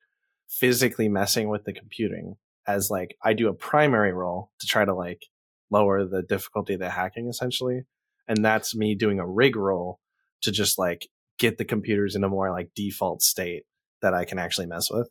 physically 0.48 1.08
messing 1.08 1.48
with 1.48 1.64
the 1.64 1.72
computing 1.72 2.36
as 2.68 2.88
like 2.90 3.16
I 3.24 3.32
do 3.32 3.48
a 3.48 3.54
primary 3.54 4.12
role 4.12 4.52
to 4.60 4.66
try 4.66 4.84
to 4.84 4.94
like 4.94 5.26
lower 5.70 6.04
the 6.04 6.22
difficulty 6.22 6.74
of 6.74 6.80
the 6.80 6.90
hacking 6.90 7.28
essentially, 7.28 7.82
and 8.28 8.44
that's 8.44 8.76
me 8.76 8.94
doing 8.94 9.18
a 9.18 9.26
rig 9.26 9.56
roll 9.56 9.98
to 10.42 10.52
just 10.52 10.78
like 10.78 11.08
get 11.38 11.58
the 11.58 11.64
computers 11.64 12.14
in 12.14 12.22
a 12.22 12.28
more 12.28 12.50
like 12.50 12.70
default 12.76 13.22
state 13.22 13.64
that 14.02 14.14
I 14.14 14.24
can 14.24 14.38
actually 14.38 14.66
mess 14.66 14.90
with. 14.90 15.08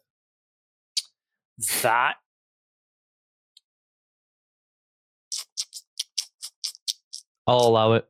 That 1.82 2.16
I'll 7.52 7.68
allow 7.68 7.94
it. 7.94 8.08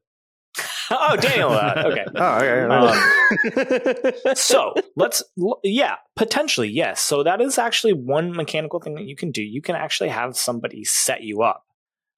oh, 0.91 1.15
Daniel. 1.15 1.51
Uh, 1.51 1.83
okay. 1.85 2.05
Oh, 2.15 2.37
okay. 2.37 4.21
Um, 4.27 4.35
so 4.35 4.73
let's 4.97 5.23
yeah 5.63 5.95
potentially 6.17 6.67
yes 6.67 6.99
so 6.99 7.23
that 7.23 7.39
is 7.39 7.57
actually 7.57 7.93
one 7.93 8.35
mechanical 8.35 8.81
thing 8.81 8.95
that 8.95 9.05
you 9.05 9.15
can 9.15 9.31
do 9.31 9.41
you 9.41 9.61
can 9.61 9.75
actually 9.75 10.09
have 10.09 10.35
somebody 10.35 10.83
set 10.83 11.23
you 11.23 11.41
up 11.41 11.63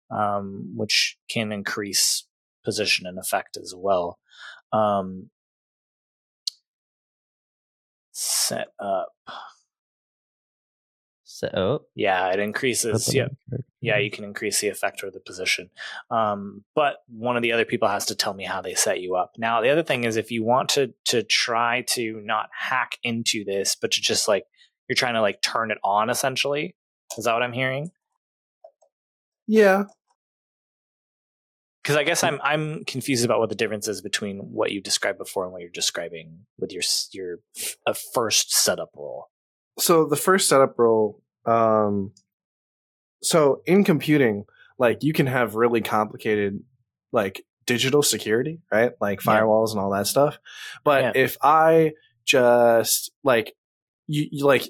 um, 0.09 0.73
which 0.75 1.17
can 1.29 1.51
increase 1.51 2.25
position 2.65 3.05
and 3.05 3.19
effect 3.19 3.57
as 3.57 3.75
well 3.77 4.17
um, 4.71 5.29
set 8.11 8.69
up 8.79 9.09
Set 11.43 11.55
up. 11.57 11.83
yeah 11.95 12.31
it 12.31 12.39
increases 12.39 13.13
yeah. 13.13 13.27
yeah 13.81 13.97
you 13.97 14.09
can 14.09 14.23
increase 14.23 14.61
the 14.61 14.69
effect 14.69 15.03
or 15.03 15.11
the 15.11 15.19
position. 15.19 15.69
Um, 16.09 16.63
but 16.75 16.97
one 17.07 17.35
of 17.35 17.41
the 17.41 17.51
other 17.51 17.65
people 17.65 17.87
has 17.87 18.05
to 18.07 18.15
tell 18.15 18.33
me 18.33 18.43
how 18.45 18.61
they 18.61 18.75
set 18.75 19.01
you 19.01 19.15
up. 19.15 19.33
Now 19.37 19.61
the 19.61 19.69
other 19.69 19.83
thing 19.83 20.03
is 20.03 20.15
if 20.15 20.31
you 20.31 20.43
want 20.43 20.69
to 20.69 20.93
to 21.05 21.23
try 21.23 21.81
to 21.89 22.21
not 22.23 22.49
hack 22.57 22.97
into 23.03 23.43
this 23.43 23.75
but 23.75 23.91
to 23.91 24.01
just 24.01 24.27
like 24.27 24.45
you're 24.87 24.95
trying 24.95 25.15
to 25.15 25.21
like 25.21 25.41
turn 25.41 25.71
it 25.71 25.77
on 25.83 26.09
essentially. 26.09 26.75
Is 27.17 27.25
that 27.25 27.33
what 27.33 27.43
i'm 27.43 27.53
hearing? 27.53 27.91
Yeah. 29.47 29.83
because 31.83 31.97
i 31.97 32.03
guess 32.03 32.23
i'm 32.23 32.39
i'm 32.43 32.85
confused 32.85 33.25
about 33.25 33.39
what 33.39 33.49
the 33.49 33.55
difference 33.55 33.87
is 33.89 34.01
between 34.01 34.37
what 34.37 34.71
you 34.71 34.79
described 34.81 35.17
before 35.17 35.43
and 35.43 35.51
what 35.51 35.61
you're 35.61 35.69
describing 35.69 36.39
with 36.57 36.71
your 36.71 36.81
your 37.11 37.39
f- 37.57 37.75
a 37.85 37.93
first 37.93 38.53
setup 38.53 38.91
role. 38.95 39.27
So 39.79 40.05
the 40.05 40.15
first 40.15 40.47
setup 40.47 40.77
role 40.77 41.21
um 41.45 42.11
so 43.21 43.61
in 43.65 43.83
computing 43.83 44.45
like 44.77 45.03
you 45.03 45.13
can 45.13 45.27
have 45.27 45.55
really 45.55 45.81
complicated 45.81 46.59
like 47.11 47.43
digital 47.65 48.03
security 48.03 48.59
right 48.71 48.91
like 48.99 49.19
Yeah. 49.25 49.41
firewalls 49.41 49.71
and 49.71 49.79
all 49.79 49.91
that 49.91 50.07
stuff 50.07 50.37
but 50.83 51.01
Yeah. 51.01 51.11
if 51.15 51.37
i 51.41 51.91
just 52.25 53.11
like 53.23 53.53
you, 54.07 54.27
you 54.31 54.45
like 54.45 54.63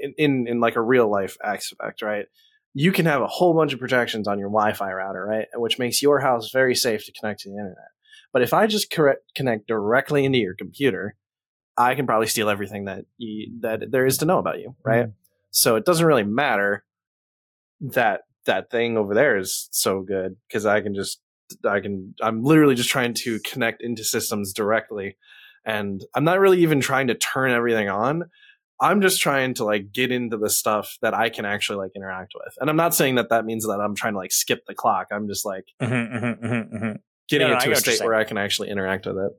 in, 0.00 0.14
in 0.18 0.46
in 0.48 0.60
like 0.60 0.76
a 0.76 0.82
real 0.82 1.10
life 1.10 1.36
aspect 1.44 2.02
right 2.02 2.26
you 2.74 2.90
can 2.92 3.06
have 3.06 3.22
a 3.22 3.26
whole 3.26 3.54
bunch 3.54 3.72
of 3.72 3.78
protections 3.80 4.26
on 4.26 4.38
your 4.38 4.48
wi-fi 4.48 4.92
router 4.92 5.24
right 5.24 5.46
which 5.54 5.78
makes 5.78 6.02
your 6.02 6.20
house 6.20 6.50
very 6.50 6.74
safe 6.74 7.04
to 7.06 7.12
connect 7.12 7.40
to 7.40 7.48
the 7.50 7.56
internet 7.56 7.90
but 8.32 8.42
if 8.42 8.52
i 8.52 8.66
just 8.66 8.90
correct, 8.90 9.22
connect 9.34 9.66
directly 9.66 10.24
into 10.24 10.38
your 10.38 10.54
computer 10.54 11.16
I 11.76 11.96
can 11.96 12.06
probably 12.06 12.28
steal 12.28 12.48
everything 12.50 12.84
that 12.84 13.04
you, 13.18 13.58
that 13.62 13.90
there 13.90 14.06
is 14.06 14.18
to 14.18 14.26
know 14.26 14.38
about 14.38 14.60
you, 14.60 14.76
right? 14.84 15.08
So 15.54 15.76
it 15.76 15.84
doesn't 15.84 16.04
really 16.04 16.24
matter 16.24 16.84
that 17.80 18.22
that 18.44 18.70
thing 18.70 18.96
over 18.96 19.14
there 19.14 19.38
is 19.38 19.68
so 19.70 20.02
good 20.02 20.36
because 20.48 20.66
I 20.66 20.80
can 20.80 20.94
just 20.94 21.20
I 21.64 21.80
can 21.80 22.14
I'm 22.20 22.42
literally 22.42 22.74
just 22.74 22.90
trying 22.90 23.14
to 23.14 23.38
connect 23.40 23.80
into 23.82 24.02
systems 24.02 24.52
directly, 24.52 25.16
and 25.64 26.04
I'm 26.14 26.24
not 26.24 26.40
really 26.40 26.60
even 26.62 26.80
trying 26.80 27.06
to 27.06 27.14
turn 27.14 27.52
everything 27.52 27.88
on. 27.88 28.24
I'm 28.80 29.00
just 29.00 29.20
trying 29.20 29.54
to 29.54 29.64
like 29.64 29.92
get 29.92 30.10
into 30.10 30.36
the 30.36 30.50
stuff 30.50 30.98
that 31.02 31.14
I 31.14 31.28
can 31.28 31.44
actually 31.44 31.78
like 31.78 31.92
interact 31.94 32.32
with, 32.34 32.54
and 32.60 32.68
I'm 32.68 32.76
not 32.76 32.94
saying 32.94 33.14
that 33.14 33.30
that 33.30 33.44
means 33.44 33.64
that 33.64 33.80
I'm 33.80 33.94
trying 33.94 34.14
to 34.14 34.18
like 34.18 34.32
skip 34.32 34.64
the 34.66 34.74
clock. 34.74 35.08
I'm 35.12 35.28
just 35.28 35.44
like 35.44 35.66
mm-hmm, 35.80 35.94
mm-hmm, 35.94 36.76
mm-hmm, 36.76 36.92
getting 37.28 37.46
No, 37.46 37.54
no, 37.54 37.58
it 37.58 37.64
to 37.64 37.72
a 37.72 37.76
state 37.76 38.02
where 38.02 38.14
I 38.14 38.24
can 38.24 38.38
actually 38.38 38.70
interact 38.70 39.06
with 39.06 39.18
it. 39.18 39.32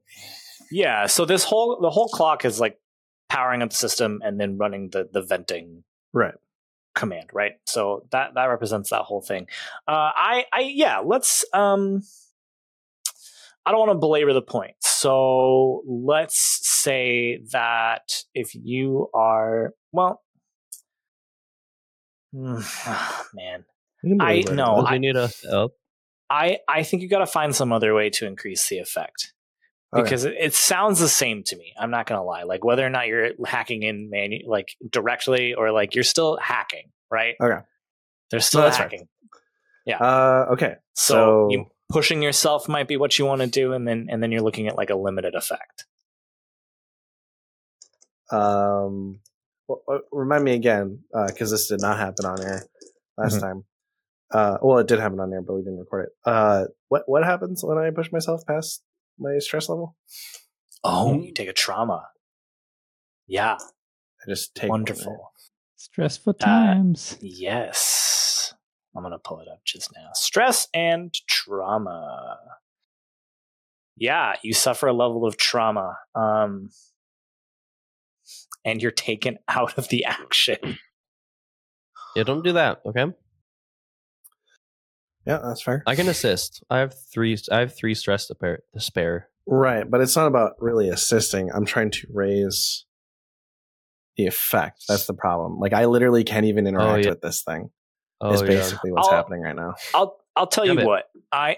Yeah, 0.72 1.08
so 1.08 1.26
this 1.26 1.44
whole 1.44 1.78
the 1.82 1.90
whole 1.90 2.08
clock 2.08 2.46
is 2.46 2.60
like 2.60 2.80
powering 3.28 3.62
up 3.62 3.72
the 3.72 3.76
system 3.76 4.22
and 4.24 4.40
then 4.40 4.58
running 4.58 4.90
the 4.92 5.10
the 5.12 5.22
venting 5.22 5.84
Right. 6.16 6.34
command, 6.96 7.30
right? 7.34 7.54
So 7.66 8.08
that 8.12 8.34
that 8.36 8.46
represents 8.46 8.90
that 8.92 9.02
whole 9.04 9.22
thing. 9.22 9.48
Uh, 9.88 10.10
I 10.16 10.46
I 10.54 10.62
yeah, 10.62 11.00
let's 11.00 11.46
um. 11.54 12.02
I 13.68 13.72
don't 13.72 13.80
want 13.80 13.92
to 13.92 13.98
belabor 13.98 14.32
the 14.34 14.42
point. 14.44 14.76
So 14.82 15.82
let's 15.88 16.60
say 16.62 17.40
that 17.52 18.24
if 18.36 18.54
you 18.54 19.10
are 19.14 19.74
well, 19.92 20.22
man, 22.34 23.66
You 24.04 24.12
can 24.12 24.22
I- 24.22 24.42
believe 24.42 24.50
it. 24.50 24.54
no, 24.54 24.76
Does 24.78 24.86
I- 24.88 24.98
need 25.00 25.16
a 25.16 25.30
help? 25.50 25.74
I 26.30 26.60
I 26.68 26.84
think 26.84 27.02
you 27.04 27.10
got 27.10 27.20
to 27.20 27.28
find 27.28 27.56
some 27.56 27.72
other 27.72 27.94
way 27.94 28.10
to 28.12 28.26
increase 28.26 28.68
the 28.68 28.80
effect 28.80 29.34
Okay. 29.96 30.04
because 30.04 30.26
it, 30.26 30.36
it 30.40 30.54
sounds 30.54 31.00
the 31.00 31.08
same 31.08 31.44
to 31.44 31.56
me. 31.56 31.74
I'm 31.80 31.90
not 31.92 32.06
gonna 32.06 32.24
lie. 32.24 32.44
Like 32.44 32.64
whether 32.66 32.86
or 32.86 32.90
not 32.90 33.08
you're 33.08 33.32
hacking 33.46 33.84
in 33.84 34.10
manu- 34.10 34.48
like 34.48 34.76
directly 34.90 35.54
or 35.54 35.72
like 35.72 35.96
you're 35.96 36.04
still 36.04 36.38
hacking, 36.42 36.92
right? 37.10 37.36
Okay. 37.42 37.62
They're 38.30 38.40
still 38.42 38.62
fair. 38.64 38.72
hacking. 38.72 39.08
Uh, 40.00 40.48
okay. 40.54 40.76
So, 40.94 41.14
So- 41.14 41.48
you, 41.52 41.66
pushing 41.90 42.22
yourself 42.24 42.68
might 42.68 42.88
be 42.88 42.98
what 42.98 43.18
you 43.20 43.26
want 43.26 43.42
to 43.42 43.48
do, 43.48 43.74
and 43.74 43.88
then 43.88 44.08
and 44.10 44.22
then 44.22 44.32
you're 44.32 44.42
looking 44.42 44.68
at 44.68 44.76
like 44.76 44.90
a 44.90 44.96
limited 44.96 45.36
effect. 45.36 45.86
Um, 48.32 49.20
well, 49.68 49.82
uh, 49.88 50.00
remind 50.12 50.44
me 50.44 50.54
again, 50.56 51.04
because 51.28 51.52
this 51.52 51.68
did 51.68 51.82
not 51.82 51.98
happen 51.98 52.26
on 52.26 52.42
air 52.44 52.64
last 53.18 53.38
Mhm. 53.38 53.42
time. 53.42 53.66
Uh, 54.32 54.58
well, 54.62 54.80
it 54.80 54.88
did 54.88 55.00
happen 55.00 55.20
on 55.20 55.32
air, 55.32 55.42
but 55.42 55.54
we 55.54 55.62
didn't 55.62 55.80
record 55.80 56.08
it. 56.08 56.12
Uh, 56.26 56.66
what 56.90 57.04
what 57.08 57.24
happens 57.24 57.64
when 57.64 57.78
I 57.78 57.92
push 57.92 58.12
myself 58.12 58.46
past 58.46 58.84
my 59.20 59.38
stress 59.40 59.70
level? 59.70 59.96
Oh, 60.84 61.14
Mhm. 61.16 61.26
you 61.26 61.34
take 61.34 61.48
a 61.50 61.54
trauma. 61.54 62.10
Yeah, 63.28 63.58
I 63.58 64.30
just 64.30 64.54
take 64.56 64.70
wonderful. 64.70 65.34
Stressful 65.78 66.36
times. 66.36 67.18
Yes. 67.22 68.54
I'm 68.96 69.04
going 69.04 69.12
to 69.12 69.20
pull 69.20 69.40
it 69.42 69.48
up 69.48 69.60
just 69.66 69.92
now. 69.96 70.10
Stress 70.14 70.68
and 70.74 71.14
trauma. 71.28 72.38
Yeah, 73.98 74.36
you 74.42 74.54
suffer 74.54 74.88
a 74.88 74.94
level 74.94 75.26
of 75.26 75.38
trauma. 75.38 75.98
Um, 76.16 76.70
and 78.64 78.82
you're 78.82 78.92
taken 78.92 79.38
out 79.48 79.78
of 79.78 79.90
the 79.90 80.06
action. 80.06 80.78
Yeah, 82.16 82.24
don't 82.24 82.44
do 82.44 82.54
that. 82.54 82.82
Okay, 82.86 83.06
Yeah, 85.26 85.40
that's 85.44 85.62
fair. 85.62 85.84
I 85.88 85.96
can 85.96 86.08
assist. 86.08 86.64
I 86.70 86.80
have 86.80 86.94
three. 87.12 87.38
I 87.52 87.60
have 87.60 87.76
three 87.76 87.96
stress 87.96 88.28
to 88.28 88.36
spare. 88.36 88.60
To 88.74 88.80
spare. 88.80 89.30
Right, 89.48 89.90
but 89.90 90.02
it's 90.02 90.16
not 90.16 90.28
about 90.28 90.54
really 90.60 90.90
assisting. 90.90 91.52
I'm 91.52 91.66
trying 91.66 91.92
to 91.92 92.08
raise 92.12 92.86
the 94.18 94.28
effect. 94.28 94.86
That's 94.88 95.06
the 95.06 95.14
problem. 95.14 95.60
Like 95.60 95.74
I 95.74 95.86
literally 95.86 96.24
can't 96.24 96.46
even 96.46 96.68
interact 96.68 97.06
yeah. 97.06 97.12
with 97.12 97.22
this 97.22 97.44
thing. 97.44 97.70
Oh 98.22 98.32
is 98.34 98.42
yeah. 98.42 98.48
basically 98.48 98.92
what's 98.92 99.08
I'll- 99.08 99.16
happening 99.16 99.42
right 99.42 99.56
now. 99.56 99.76
I'll 99.94 100.18
I'll 100.36 100.48
tell 100.48 100.66
you 100.66 100.86
what. 100.86 101.06
I 101.32 101.58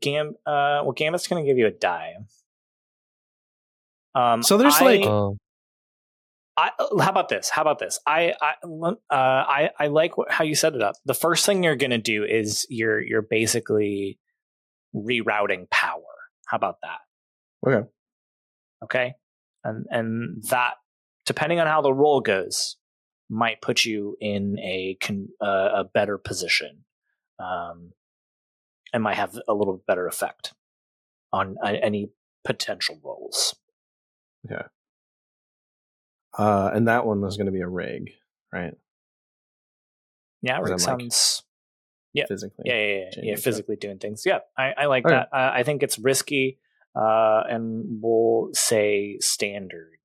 Gam 0.00 0.34
uh 0.46 0.84
well 0.84 0.92
Gambit's 0.92 1.26
going 1.26 1.42
to 1.42 1.48
give 1.48 1.58
you 1.58 1.66
a 1.66 1.70
die. 1.70 2.14
Um 4.14 4.42
So 4.42 4.56
there's, 4.56 4.80
I- 4.80 4.84
like- 4.84 5.04
Oh, 5.04 5.36
I, 6.60 6.70
how 7.02 7.10
about 7.10 7.30
this? 7.30 7.48
How 7.48 7.62
about 7.62 7.78
this? 7.78 7.98
I 8.06 8.34
I 8.40 8.54
uh, 8.62 8.94
I, 9.10 9.70
I 9.78 9.86
like 9.86 10.18
what, 10.18 10.30
how 10.30 10.44
you 10.44 10.54
set 10.54 10.74
it 10.74 10.82
up. 10.82 10.96
The 11.06 11.14
first 11.14 11.46
thing 11.46 11.62
you're 11.62 11.76
going 11.76 11.90
to 11.90 11.98
do 11.98 12.24
is 12.24 12.66
you're 12.68 13.00
you're 13.00 13.22
basically 13.22 14.18
rerouting 14.94 15.70
power. 15.70 16.02
How 16.46 16.56
about 16.58 16.76
that? 16.82 16.98
Okay. 17.66 17.88
Okay, 18.84 19.14
and 19.64 19.86
and 19.90 20.42
that 20.50 20.74
depending 21.24 21.60
on 21.60 21.66
how 21.66 21.80
the 21.80 21.92
roll 21.92 22.20
goes, 22.20 22.76
might 23.30 23.62
put 23.62 23.84
you 23.84 24.16
in 24.20 24.58
a 24.58 24.96
con, 25.00 25.28
uh, 25.40 25.70
a 25.74 25.84
better 25.84 26.18
position, 26.18 26.84
um, 27.38 27.92
and 28.92 29.02
might 29.02 29.16
have 29.16 29.38
a 29.48 29.54
little 29.54 29.82
better 29.86 30.06
effect 30.06 30.52
on 31.32 31.56
uh, 31.62 31.72
any 31.82 32.10
potential 32.44 32.98
rolls. 33.02 33.54
Uh, 36.36 36.70
and 36.72 36.88
that 36.88 37.04
one 37.06 37.20
was 37.20 37.36
going 37.36 37.46
to 37.46 37.52
be 37.52 37.60
a 37.60 37.68
rig, 37.68 38.10
right? 38.52 38.74
Yeah, 40.42 40.58
As 40.58 40.64
Rick 40.64 40.78
in, 40.80 40.86
like, 40.86 41.00
sounds 41.00 41.42
Yeah. 42.14 42.26
Physically. 42.26 42.64
yeah, 42.66 42.74
yeah, 42.74 42.80
yeah, 42.86 42.94
yeah, 43.04 43.10
changing 43.10 43.36
stuff. 43.36 43.44
physically 43.44 43.76
doing 43.76 43.98
things. 43.98 44.22
Yeah, 44.24 44.38
I, 44.56 44.72
I 44.78 44.86
like 44.86 45.04
Okay. 45.04 45.14
that. 45.14 45.28
Uh, 45.32 45.50
I 45.54 45.62
think 45.64 45.82
it's 45.82 45.98
risky, 45.98 46.58
uh, 46.96 47.42
and 47.48 48.00
we'll 48.02 48.50
say 48.52 49.18
standard, 49.20 49.98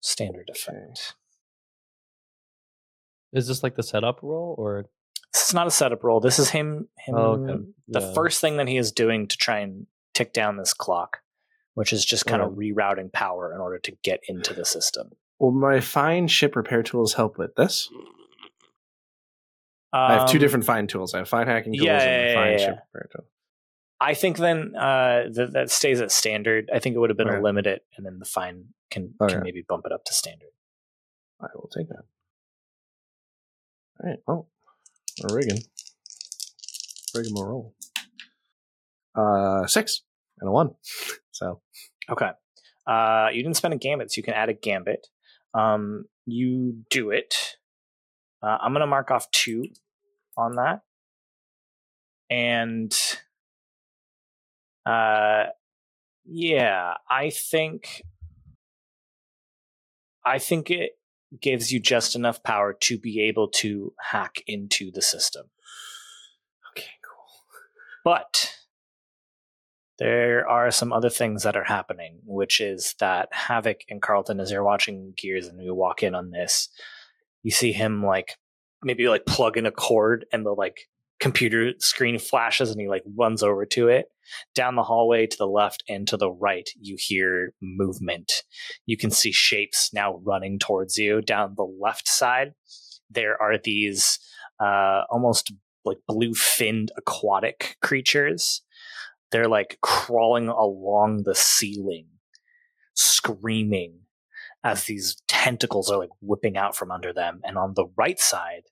standard 0.00 0.48
effect. 0.50 1.14
is 3.32 3.46
this 3.46 3.62
like 3.62 3.74
the 3.76 3.82
setup 3.82 4.20
roll 4.22 4.54
or? 4.58 4.86
This 5.34 5.48
is 5.48 5.54
not 5.54 5.66
a 5.66 5.70
setup 5.70 6.02
roll. 6.02 6.20
This 6.20 6.38
is 6.38 6.50
him. 6.50 6.88
Him. 6.98 7.14
Oh, 7.14 7.32
okay. 7.32 7.64
The 7.88 8.00
Yeah. 8.00 8.12
first 8.14 8.40
thing 8.40 8.56
that 8.56 8.66
he 8.68 8.78
is 8.78 8.90
doing 8.92 9.26
to 9.28 9.36
try 9.36 9.58
and 9.60 9.86
tick 10.14 10.32
down 10.32 10.56
this 10.56 10.72
clock, 10.72 11.18
which 11.78 11.92
is 11.92 12.04
just 12.04 12.26
kind 12.26 12.42
of 12.42 12.54
rerouting 12.54 13.12
power 13.12 13.54
in 13.54 13.60
order 13.60 13.78
to 13.78 13.92
get 14.02 14.18
into 14.26 14.52
the 14.52 14.64
system. 14.64 15.12
Will 15.38 15.52
my 15.52 15.78
fine 15.78 16.26
ship 16.26 16.56
repair 16.56 16.82
tools 16.82 17.14
help 17.14 17.38
with 17.38 17.54
this? 17.54 17.88
I 19.92 20.14
have 20.14 20.28
two 20.28 20.38
Um, 20.38 20.40
different 20.40 20.64
fine 20.64 20.88
tools. 20.88 21.14
I 21.14 21.18
have 21.18 21.28
fine 21.28 21.46
hacking 21.46 21.74
tools 21.74 21.84
yeah, 21.86 22.02
and 22.20 22.28
yeah, 22.28 22.34
fine 22.34 22.52
yeah, 22.52 22.58
ship 22.58 22.78
repair 22.92 23.08
tool. 23.14 23.26
I 24.00 24.14
think 24.14 24.38
then 24.38 24.74
uh, 24.74 25.28
that 25.32 25.50
that 25.52 25.70
stays 25.70 26.00
at 26.00 26.10
standard. 26.10 26.68
I 26.74 26.80
think 26.80 26.96
it 26.96 26.98
would 26.98 27.10
have 27.10 27.16
been 27.16 27.28
Okay. 27.28 27.38
a 27.38 27.42
limit 27.42 27.66
it, 27.68 27.86
and 27.96 28.04
then 28.04 28.18
the 28.18 28.24
fine 28.24 28.74
can 28.90 29.14
Okay. 29.20 29.34
can 29.34 29.42
maybe 29.44 29.62
bump 29.62 29.86
it 29.86 29.92
up 29.92 30.04
to 30.06 30.12
standard. 30.12 30.50
I 31.40 31.46
will 31.54 31.70
take 31.72 31.88
that. 31.90 32.02
All 34.02 34.10
right. 34.10 34.18
Well, 34.26 34.48
we're 35.22 35.36
rigging. 35.36 35.62
Rigging 37.14 37.34
my 37.34 37.42
roll. 37.42 37.74
Uh, 39.14 39.66
six 39.68 40.02
and 40.40 40.48
a 40.48 40.52
one. 40.52 40.70
So 41.32 41.60
Okay. 42.10 42.30
Uh, 42.86 43.28
you 43.32 43.42
didn't 43.42 43.56
spend 43.56 43.74
a 43.74 43.78
gambit, 43.78 44.10
so 44.10 44.18
you 44.18 44.22
can 44.22 44.34
add 44.34 44.48
a 44.48 44.54
gambit. 44.54 45.08
Um, 45.54 46.06
you 46.26 46.84
do 46.90 47.10
it. 47.10 47.34
Uh, 48.42 48.56
I'm 48.60 48.72
going 48.72 48.80
to 48.80 48.86
mark 48.86 49.10
off 49.10 49.30
two 49.30 49.64
on 50.36 50.52
that. 50.56 50.82
And 52.30 52.96
uh, 54.86 55.46
yeah, 56.24 56.94
I 57.10 57.30
think 57.30 58.02
I 60.24 60.38
think 60.38 60.70
it 60.70 60.92
gives 61.40 61.72
you 61.72 61.80
just 61.80 62.14
enough 62.14 62.42
power 62.42 62.74
to 62.80 62.98
be 62.98 63.22
able 63.22 63.48
to 63.48 63.94
hack 63.98 64.42
into 64.46 64.90
the 64.90 65.02
system. 65.02 65.46
okay, 66.72 66.90
cool. 67.02 67.24
But 68.04 68.57
there 69.98 70.48
are 70.48 70.70
some 70.70 70.92
other 70.92 71.10
things 71.10 71.42
that 71.42 71.56
are 71.56 71.64
happening, 71.64 72.20
which 72.24 72.60
is 72.60 72.94
that 73.00 73.28
Havoc 73.32 73.80
and 73.88 74.00
Carlton, 74.00 74.40
as 74.40 74.50
you're 74.50 74.64
watching 74.64 75.14
Gears 75.16 75.46
and 75.46 75.62
you 75.62 75.74
walk 75.74 76.02
in 76.02 76.14
on 76.14 76.30
this, 76.30 76.68
you 77.42 77.50
see 77.50 77.72
him 77.72 78.04
like 78.04 78.36
maybe 78.82 79.08
like 79.08 79.26
plug 79.26 79.56
in 79.56 79.66
a 79.66 79.72
cord 79.72 80.24
and 80.32 80.46
the 80.46 80.52
like 80.52 80.88
computer 81.20 81.72
screen 81.78 82.18
flashes 82.18 82.70
and 82.70 82.80
he 82.80 82.88
like 82.88 83.02
runs 83.16 83.42
over 83.42 83.66
to 83.66 83.88
it. 83.88 84.06
Down 84.54 84.76
the 84.76 84.82
hallway 84.82 85.26
to 85.26 85.36
the 85.36 85.46
left 85.46 85.82
and 85.88 86.06
to 86.08 86.16
the 86.16 86.30
right, 86.30 86.68
you 86.80 86.96
hear 86.98 87.54
movement. 87.60 88.30
You 88.86 88.96
can 88.96 89.10
see 89.10 89.32
shapes 89.32 89.90
now 89.92 90.20
running 90.22 90.58
towards 90.58 90.96
you. 90.96 91.22
Down 91.22 91.54
the 91.56 91.64
left 91.64 92.06
side, 92.06 92.52
there 93.10 93.40
are 93.40 93.56
these 93.58 94.18
uh, 94.60 95.02
almost 95.10 95.52
like 95.84 95.98
blue 96.06 96.34
finned 96.34 96.92
aquatic 96.96 97.76
creatures. 97.82 98.62
They're 99.30 99.48
like 99.48 99.78
crawling 99.82 100.48
along 100.48 101.22
the 101.24 101.34
ceiling, 101.34 102.06
screaming 102.94 104.00
as 104.64 104.84
these 104.84 105.16
tentacles 105.28 105.90
are 105.90 105.98
like 105.98 106.10
whipping 106.20 106.56
out 106.56 106.76
from 106.76 106.90
under 106.90 107.12
them. 107.12 107.40
And 107.44 107.56
on 107.56 107.74
the 107.74 107.86
right 107.96 108.18
side, 108.18 108.64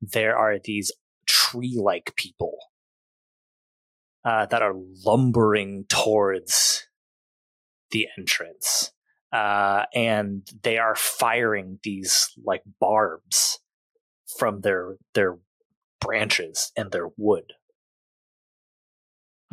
there 0.00 0.36
are 0.36 0.58
these 0.62 0.92
tree 1.26 1.78
like 1.80 2.14
people 2.16 2.56
uh, 4.24 4.46
that 4.46 4.62
are 4.62 4.74
lumbering 5.04 5.84
towards 5.88 6.86
the 7.90 8.08
entrance. 8.18 8.92
Uh, 9.32 9.84
and 9.94 10.48
they 10.62 10.78
are 10.78 10.94
firing 10.94 11.78
these 11.82 12.30
like 12.44 12.62
barbs 12.80 13.60
from 14.38 14.62
their 14.62 14.96
their 15.14 15.36
branches 16.00 16.72
and 16.76 16.92
their 16.92 17.08
wood. 17.16 17.52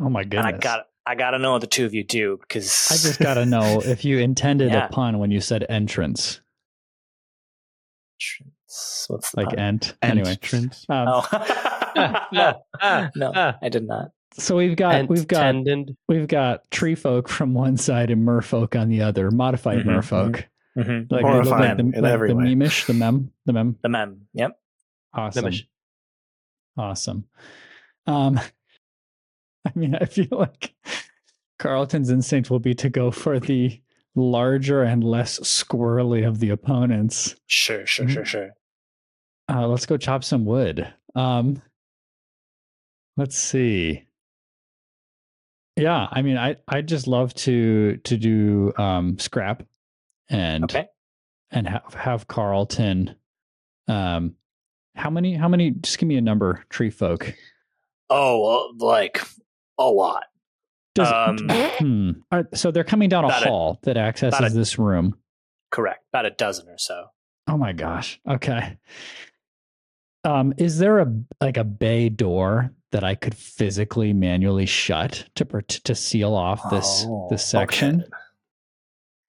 Oh 0.00 0.08
my 0.08 0.22
goodness. 0.24 0.46
And 0.46 0.56
I 0.56 0.58
got 0.58 0.86
I 1.06 1.14
got 1.14 1.30
to 1.32 1.38
know 1.38 1.52
what 1.52 1.60
the 1.60 1.66
two 1.66 1.84
of 1.86 1.94
you 1.94 2.02
do 2.04 2.36
because 2.40 2.66
I 2.90 2.94
just 2.96 3.20
got 3.20 3.34
to 3.34 3.46
know 3.46 3.80
if 3.84 4.04
you 4.04 4.18
intended 4.18 4.72
Yeah. 4.72 4.86
a 4.86 4.88
pun 4.88 5.18
when 5.18 5.30
you 5.30 5.40
said 5.40 5.64
entrance, 5.68 6.40
What's 9.08 9.34
like 9.34 9.48
pun? 9.50 9.58
ent. 9.58 9.94
Anyway, 10.02 10.30
Entrance. 10.30 10.84
um, 10.88 11.06
Oh. 11.08 11.26
no, 12.32 12.62
Ah, 12.80 13.10
no, 13.14 13.32
ah. 13.34 13.56
I 13.62 13.68
did 13.68 13.86
not. 13.86 14.10
So 14.34 14.56
we've 14.56 14.76
got 14.76 14.96
and 14.96 15.08
we've 15.08 15.26
got 15.26 15.42
tendon. 15.42 15.96
we've 16.08 16.28
got 16.28 16.70
tree 16.70 16.94
folk 16.94 17.28
from 17.28 17.54
one 17.54 17.76
side 17.76 18.10
and 18.10 18.26
merfolk 18.26 18.78
on 18.78 18.88
the 18.88 19.02
other, 19.02 19.30
modified 19.30 19.78
Mhm, 19.78 19.86
merfolk. 19.86 20.44
Mhm. 20.76 21.08
Like, 21.08 21.08
they 21.08 21.16
look 21.16 21.22
Horrifying 21.22 21.60
like 21.60 21.94
the, 21.94 22.00
like 22.02 22.20
the 22.28 22.34
memish, 22.34 22.86
the 22.86 22.92
mem, 22.94 23.30
the 23.46 23.52
mem. 23.54 23.78
The 23.82 23.88
mem. 23.88 24.26
Yep. 24.34 24.58
Awesome. 25.14 25.44
Memish. 25.46 25.66
Awesome. 26.76 27.24
Um, 28.06 28.38
I 29.66 29.72
mean, 29.74 29.94
I 29.94 30.04
feel 30.04 30.28
like 30.30 30.74
Carlton's 31.58 32.10
instinct 32.10 32.50
will 32.50 32.60
be 32.60 32.74
to 32.76 32.88
go 32.88 33.10
for 33.10 33.40
the 33.40 33.80
larger 34.14 34.82
and 34.82 35.02
less 35.04 35.38
squirrely 35.40 36.26
of 36.26 36.38
the 36.38 36.50
opponents. 36.50 37.34
Sure, 37.46 37.84
sure, 37.86 38.06
Mhm. 38.06 38.10
sure, 38.10 38.24
sure. 38.24 38.50
Uh, 39.48 39.66
let's 39.66 39.86
go 39.86 39.96
chop 39.96 40.24
some 40.24 40.44
wood. 40.44 40.92
Um, 41.14 41.60
let's 43.16 43.36
see. 43.36 44.04
Yeah, 45.76 46.08
I 46.10 46.22
mean, 46.22 46.38
I 46.38 46.56
I 46.68 46.80
just 46.80 47.06
love 47.06 47.34
to 47.34 47.98
to 47.98 48.16
do 48.16 48.72
um, 48.78 49.18
scrap 49.18 49.62
and 50.30 50.64
Okay. 50.64 50.86
and 51.50 51.68
have 51.68 51.92
have 51.94 52.28
Carlton. 52.28 53.14
Um, 53.88 54.36
how 54.94 55.10
many? 55.10 55.34
How 55.34 55.48
many? 55.48 55.72
Just 55.72 55.98
give 55.98 56.08
me 56.08 56.16
a 56.16 56.22
number. 56.22 56.64
Tree 56.70 56.90
folk. 56.90 57.34
Oh, 58.08 58.40
well, 58.40 58.72
like 58.78 59.20
a 59.78 59.84
lot. 59.84 60.24
Does, 60.94 61.12
Um, 61.12 61.38
hmm. 61.78 62.10
Right, 62.32 62.46
so 62.54 62.70
they're 62.70 62.84
coming 62.84 63.08
down 63.08 63.24
a 63.24 63.28
about 63.28 63.42
a- 63.42 63.48
hall 63.48 63.78
that 63.82 63.96
accesses 63.96 64.52
a- 64.52 64.56
this 64.56 64.78
room. 64.78 65.16
Correct. 65.70 66.04
About 66.12 66.26
a 66.26 66.30
dozen 66.30 66.68
or 66.68 66.78
so. 66.78 67.06
Oh 67.48 67.56
my 67.58 67.72
gosh. 67.72 68.18
Okay. 68.28 68.78
Um, 70.24 70.54
is 70.58 70.78
there 70.78 70.98
a 71.00 71.12
like 71.40 71.56
a 71.56 71.64
bay 71.64 72.08
door 72.08 72.72
that 72.92 73.04
I 73.04 73.14
could 73.14 73.34
physically 73.36 74.12
manually 74.12 74.66
shut 74.66 75.28
to 75.36 75.44
to 75.44 75.94
seal 75.94 76.34
off 76.34 76.70
this 76.70 77.04
Oh, 77.06 77.28
this 77.30 77.44
section? 77.46 78.00
okay. 78.00 78.10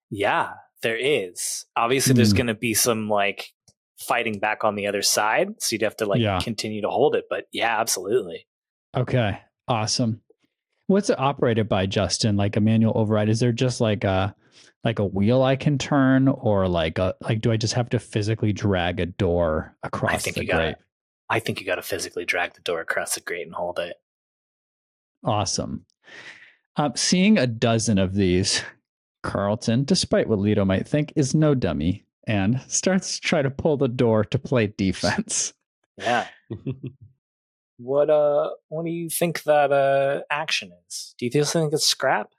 Yeah, 0.09 0.53
there 0.83 0.97
is. 0.97 1.65
Obviously, 1.75 2.13
there's 2.13 2.31
Hmm. 2.31 2.37
going 2.37 2.47
to 2.47 2.55
be 2.55 2.73
some 2.73 3.09
like 3.09 3.51
fighting 3.99 4.39
back 4.39 4.63
on 4.63 4.75
the 4.75 4.87
other 4.87 5.01
side, 5.01 5.49
so 5.61 5.73
you'd 5.73 5.81
have 5.81 5.97
to 5.97 6.05
like 6.05 6.21
Yeah. 6.21 6.39
continue 6.39 6.81
to 6.81 6.89
hold 6.89 7.15
it. 7.15 7.25
But 7.29 7.45
yeah, 7.51 7.79
absolutely. 7.79 8.47
Okay. 8.95 9.39
Awesome. 9.67 10.21
What's 10.87 11.09
it 11.09 11.19
operated 11.19 11.67
by, 11.69 11.85
Justin? 11.85 12.37
Like 12.37 12.55
a 12.55 12.61
manual 12.61 12.97
override? 12.97 13.29
Is 13.29 13.39
there 13.39 13.51
just 13.51 13.81
like 13.81 14.03
a 14.03 14.35
like 14.83 14.99
a 14.99 15.05
wheel 15.05 15.43
I 15.43 15.55
can 15.55 15.77
turn, 15.77 16.27
or 16.27 16.67
like 16.67 16.97
a 16.97 17.15
like 17.21 17.41
do 17.41 17.51
I 17.51 17.57
just 17.57 17.73
have 17.73 17.89
to 17.89 17.99
physically 17.99 18.53
drag 18.53 18.99
a 18.99 19.05
door 19.05 19.75
across 19.83 20.13
I 20.13 20.17
think 20.17 20.35
the 20.35 20.41
you 20.41 20.47
got 20.47 20.57
grate? 20.57 20.69
it. 20.69 20.77
I 21.29 21.39
think 21.39 21.59
you 21.59 21.65
got 21.65 21.75
to 21.75 21.81
physically 21.81 22.25
drag 22.25 22.53
the 22.53 22.61
door 22.61 22.79
across 22.79 23.15
the 23.15 23.21
grate 23.21 23.45
and 23.45 23.55
hold 23.55 23.79
it. 23.79 23.97
Awesome. 25.23 25.85
Um, 26.77 26.93
seeing 26.95 27.37
a 27.37 27.47
dozen 27.47 27.97
of 27.97 28.13
these, 28.13 28.61
Carlton, 29.23 29.83
despite 29.83 30.29
what 30.29 30.39
Leto 30.39 30.63
might 30.63 30.87
think, 30.87 31.11
is 31.15 31.35
no 31.35 31.53
dummy 31.53 32.05
and 32.27 32.61
starts 32.67 33.15
to 33.15 33.21
try 33.27 33.41
to 33.41 33.49
pull 33.49 33.77
the 33.77 33.87
door 33.87 34.23
to 34.25 34.39
play 34.39 34.67
defense. 34.67 35.53
Yeah. 35.97 36.27
What 37.77 38.09
uh? 38.09 38.51
What 38.69 38.85
do 38.85 38.91
you 38.91 39.09
think 39.09 39.43
that 39.43 39.71
uh 39.71 40.21
action 40.31 40.71
is? 40.87 41.13
Do 41.17 41.25
you 41.25 41.31
still 41.31 41.45
think 41.61 41.73
it's 41.73 41.85
scrap? 41.85 42.29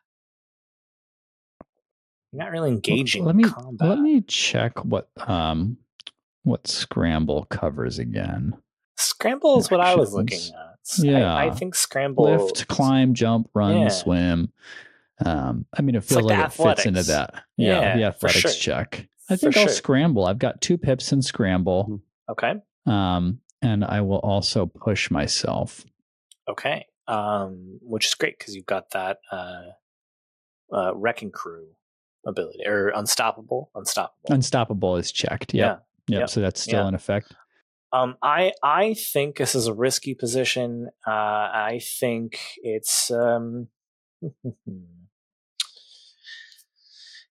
You're 2.33 2.43
not 2.45 2.51
really 2.53 2.71
engaging 2.71 3.25
let 3.25 3.37
me 3.37 3.45
combat. 3.45 3.89
let 3.89 4.01
me 4.01 4.21
check 4.23 4.85
what 4.85 5.09
um 5.29 5.79
what 6.43 6.67
scramble 6.67 7.45
covers 7.47 7.99
again. 7.99 8.55
Scramble 8.97 9.59
is 9.59 9.71
what 9.71 9.81
I 9.81 9.95
was 9.95 10.13
looking 10.13 10.39
at. 10.39 10.77
S- 10.87 11.05
I- 11.05 11.47
I, 11.47 11.51
think 11.51 11.75
scramble 11.75 12.25
Lift, 12.25 12.67
climb, 12.69 13.15
jump, 13.15 13.49
run, 13.55 13.83
Yeah. 13.83 13.89
swim. 13.89 14.53
Um, 15.25 15.67
I 15.77 15.83
mean, 15.83 15.95
it 15.95 16.05
feels 16.05 16.23
like 16.25 16.39
like, 16.39 16.47
it 16.49 16.53
fits 16.53 16.87
into 16.87 17.03
that. 17.05 17.35
Yeah, 17.57 17.81
Yeah, 17.81 17.97
the 17.97 18.05
athletics 18.05 18.55
sure. 18.55 18.75
check. 18.75 19.09
I 19.29 19.35
For 19.35 19.41
think 19.41 19.57
I'll 19.59 19.65
sure. 19.67 19.73
scramble. 19.73 20.25
I've 20.27 20.39
got 20.39 20.61
two 20.61 20.79
pips 20.79 21.13
in 21.13 21.21
scramble, 21.23 22.01
Okay. 22.31 22.55
um, 22.87 23.41
and 23.63 23.85
I 23.85 24.01
will 24.01 24.19
also 24.19 24.67
push 24.67 25.11
myself. 25.11 25.85
Okay. 26.49 26.87
Um, 27.07 27.79
which 27.83 28.07
is 28.07 28.15
great 28.15 28.39
because 28.39 28.55
you've 28.55 28.67
got 28.67 28.91
that 28.91 29.19
uh, 29.33 29.63
uh, 30.73 30.95
wrecking 30.95 31.31
crew 31.31 31.69
ability 32.27 32.61
or 32.67 32.89
unstoppable, 32.89 33.71
unstoppable. 33.75 34.35
Unstoppable 34.35 34.97
is 34.97 35.11
checked. 35.11 35.55
Yep. 35.55 35.85
Yep. 36.09 36.21
Yep. 36.21 36.31
So 36.31 36.41
that's 36.41 36.61
still 36.61 36.83
Yeah. 36.83 36.89
in 36.89 36.95
effect. 36.95 37.35
Um, 37.91 38.17
I 38.23 38.53
I 38.63 38.95
think 38.95 39.39
this 39.39 39.55
is 39.55 39.67
a 39.67 39.73
risky 39.73 40.15
position. 40.15 40.91
Uh, 41.07 41.11
I 41.11 41.81
think 41.99 42.39
it's 42.59 43.11
um, 43.11 43.69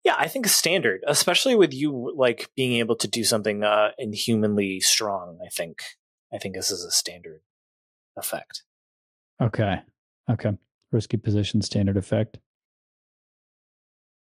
yeah, 0.03 0.15
I 0.17 0.27
think 0.27 0.47
standard, 0.47 1.03
especially 1.07 1.55
with 1.55 1.73
you 1.73 2.13
like 2.17 2.49
being 2.55 2.73
able 2.79 2.97
to 2.97 3.07
do 3.07 3.23
something 3.23 3.63
uh, 3.63 3.91
inhumanly 3.97 4.81
strong. 4.81 5.39
I 5.45 5.47
think 5.49 5.83
I 6.33 6.37
think 6.37 6.55
this 6.55 6.71
is 6.71 6.83
a 6.83 6.91
standard 6.91 7.41
effect. 8.17 8.63
Okay. 9.41 9.81
Okay. 10.29 10.51
Risky 10.91 11.17
position, 11.17 11.61
standard 11.61 11.97
effect. 11.97 12.39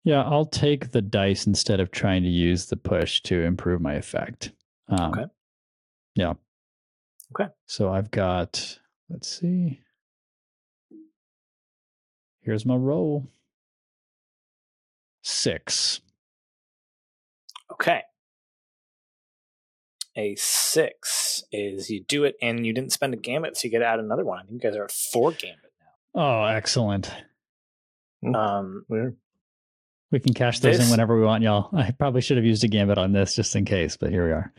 Yeah, 0.03 0.23
I'll 0.23 0.45
take 0.45 0.91
the 0.91 1.01
dice 1.01 1.45
instead 1.45 1.79
of 1.79 1.91
trying 1.91 2.23
to 2.23 2.29
use 2.29 2.65
the 2.65 2.77
push 2.77 3.21
to 3.23 3.41
improve 3.43 3.81
my 3.81 3.93
effect. 3.93 4.51
Um, 4.87 5.11
Okay. 5.11 5.25
Yeah. 6.15 6.33
Okay. 7.33 7.49
So 7.67 7.91
I've 7.91 8.11
got, 8.11 8.79
let's 9.09 9.39
see. 9.39 9.79
Here's 12.41 12.65
my 12.65 12.75
roll 12.75 13.27
six. 15.21 16.01
Okay. 17.71 18.01
A 20.17 20.35
six 20.35 21.43
is 21.51 21.89
you 21.89 22.03
do 22.03 22.23
it 22.25 22.35
and 22.41 22.65
you 22.65 22.73
didn't 22.73 22.91
spend 22.91 23.13
a 23.13 23.17
gambit, 23.17 23.55
so 23.57 23.65
you 23.65 23.71
get 23.71 23.79
to 23.79 23.85
add 23.85 23.99
another 23.99 24.25
one. 24.25 24.39
I 24.39 24.41
think 24.43 24.61
you 24.63 24.69
guys 24.69 24.77
are 24.77 24.83
at 24.85 24.91
four 24.91 25.31
gambit 25.31 25.71
now. 26.15 26.21
Oh, 26.21 26.43
excellent. 26.45 27.11
now. 28.21 28.39
Um, 28.39 28.85
Weird. 28.89 29.15
We 30.11 30.19
can 30.19 30.33
cash 30.33 30.59
those 30.59 30.77
This- 30.77 30.87
in 30.87 30.91
whenever 30.91 31.17
we 31.17 31.25
want, 31.25 31.43
y'all. 31.43 31.69
I 31.73 31.91
probably 31.91 32.19
should 32.21 32.35
have 32.37 32.45
used 32.45 32.63
a 32.65 32.67
gambit 32.67 32.97
on 32.97 33.13
this 33.13 33.35
just 33.35 33.55
in 33.55 33.63
case, 33.63 33.95
but 33.95 34.09
here 34.09 34.25
we 34.25 34.31
are. 34.33 34.53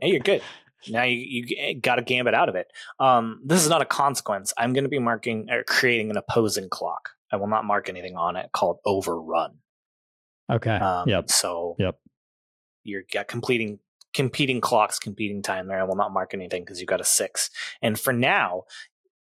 hey, 0.00 0.08
you're 0.10 0.20
good. 0.20 0.42
Now 0.88 1.02
you 1.02 1.16
you 1.48 1.80
got 1.80 1.98
a 1.98 2.02
gambit 2.02 2.34
out 2.34 2.48
of 2.48 2.54
it. 2.54 2.68
Um, 3.00 3.40
this 3.44 3.60
is 3.64 3.68
not 3.68 3.82
a 3.82 3.84
consequence. 3.84 4.54
I'm 4.56 4.72
going 4.72 4.84
to 4.84 4.88
be 4.88 5.00
marking 5.00 5.48
or 5.50 5.64
creating 5.64 6.08
an 6.12 6.16
opposing 6.16 6.68
clock. 6.68 7.08
I 7.32 7.36
will 7.36 7.48
not 7.48 7.64
mark 7.64 7.88
anything 7.88 8.14
on 8.14 8.36
it 8.36 8.50
called 8.52 8.78
overrun. 8.86 9.56
Okay. 10.48 10.76
Um, 10.76 11.08
yep. 11.08 11.30
So 11.30 11.74
Yep. 11.80 11.98
you're 12.84 13.02
got 13.12 13.26
completing 13.26 13.80
competing 14.18 14.60
clocks, 14.60 14.98
competing 14.98 15.42
time 15.42 15.68
there. 15.68 15.80
I 15.80 15.84
will 15.84 15.94
not 15.94 16.12
mark 16.12 16.34
anything 16.34 16.64
because 16.64 16.80
you've 16.80 16.88
got 16.88 17.00
a 17.00 17.04
six. 17.04 17.50
And 17.80 17.98
for 17.98 18.12
now, 18.12 18.64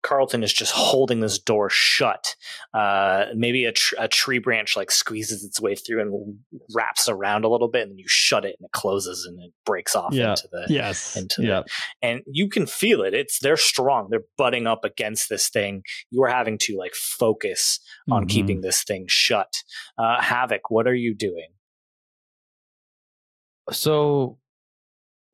Carlton 0.01 0.41
is 0.43 0.53
just 0.53 0.71
holding 0.73 1.19
this 1.19 1.37
door 1.37 1.69
shut. 1.69 2.35
Uh, 2.73 3.25
maybe 3.35 3.65
a, 3.65 3.71
tr- 3.73 3.95
a 3.99 4.07
tree 4.07 4.39
branch 4.39 4.75
like 4.75 4.89
squeezes 4.89 5.43
its 5.43 5.59
way 5.61 5.75
through 5.75 6.01
and 6.01 6.39
wraps 6.73 7.07
around 7.09 7.43
a 7.45 7.49
little 7.49 7.67
bit, 7.67 7.81
and 7.83 7.91
then 7.91 7.97
you 7.99 8.05
shut 8.07 8.43
it 8.45 8.55
and 8.59 8.65
it 8.65 8.71
closes 8.71 9.25
and 9.25 9.39
it 9.43 9.51
breaks 9.65 9.95
off 9.95 10.13
Yeah. 10.13 10.29
into 10.31 10.47
the 10.51 10.65
Yes. 10.69 11.15
into 11.17 11.41
the- 11.41 11.47
yeah. 11.47 11.61
and 12.01 12.21
you 12.25 12.47
can 12.49 12.65
feel 12.65 13.01
it. 13.03 13.13
It's 13.13 13.39
they're 13.39 13.57
strong. 13.57 14.07
They're 14.09 14.25
butting 14.37 14.65
up 14.65 14.83
against 14.83 15.29
this 15.29 15.49
thing. 15.49 15.83
You 16.09 16.23
are 16.23 16.29
having 16.29 16.57
to 16.59 16.77
like 16.77 16.93
focus 16.95 17.79
on 18.09 18.25
Mhm. 18.25 18.29
keeping 18.29 18.61
this 18.61 18.83
thing 18.83 19.05
shut. 19.09 19.63
Uh, 19.97 20.21
Havoc, 20.21 20.71
what 20.71 20.87
are 20.87 20.95
you 20.95 21.13
doing? 21.15 21.49
So 23.71 24.37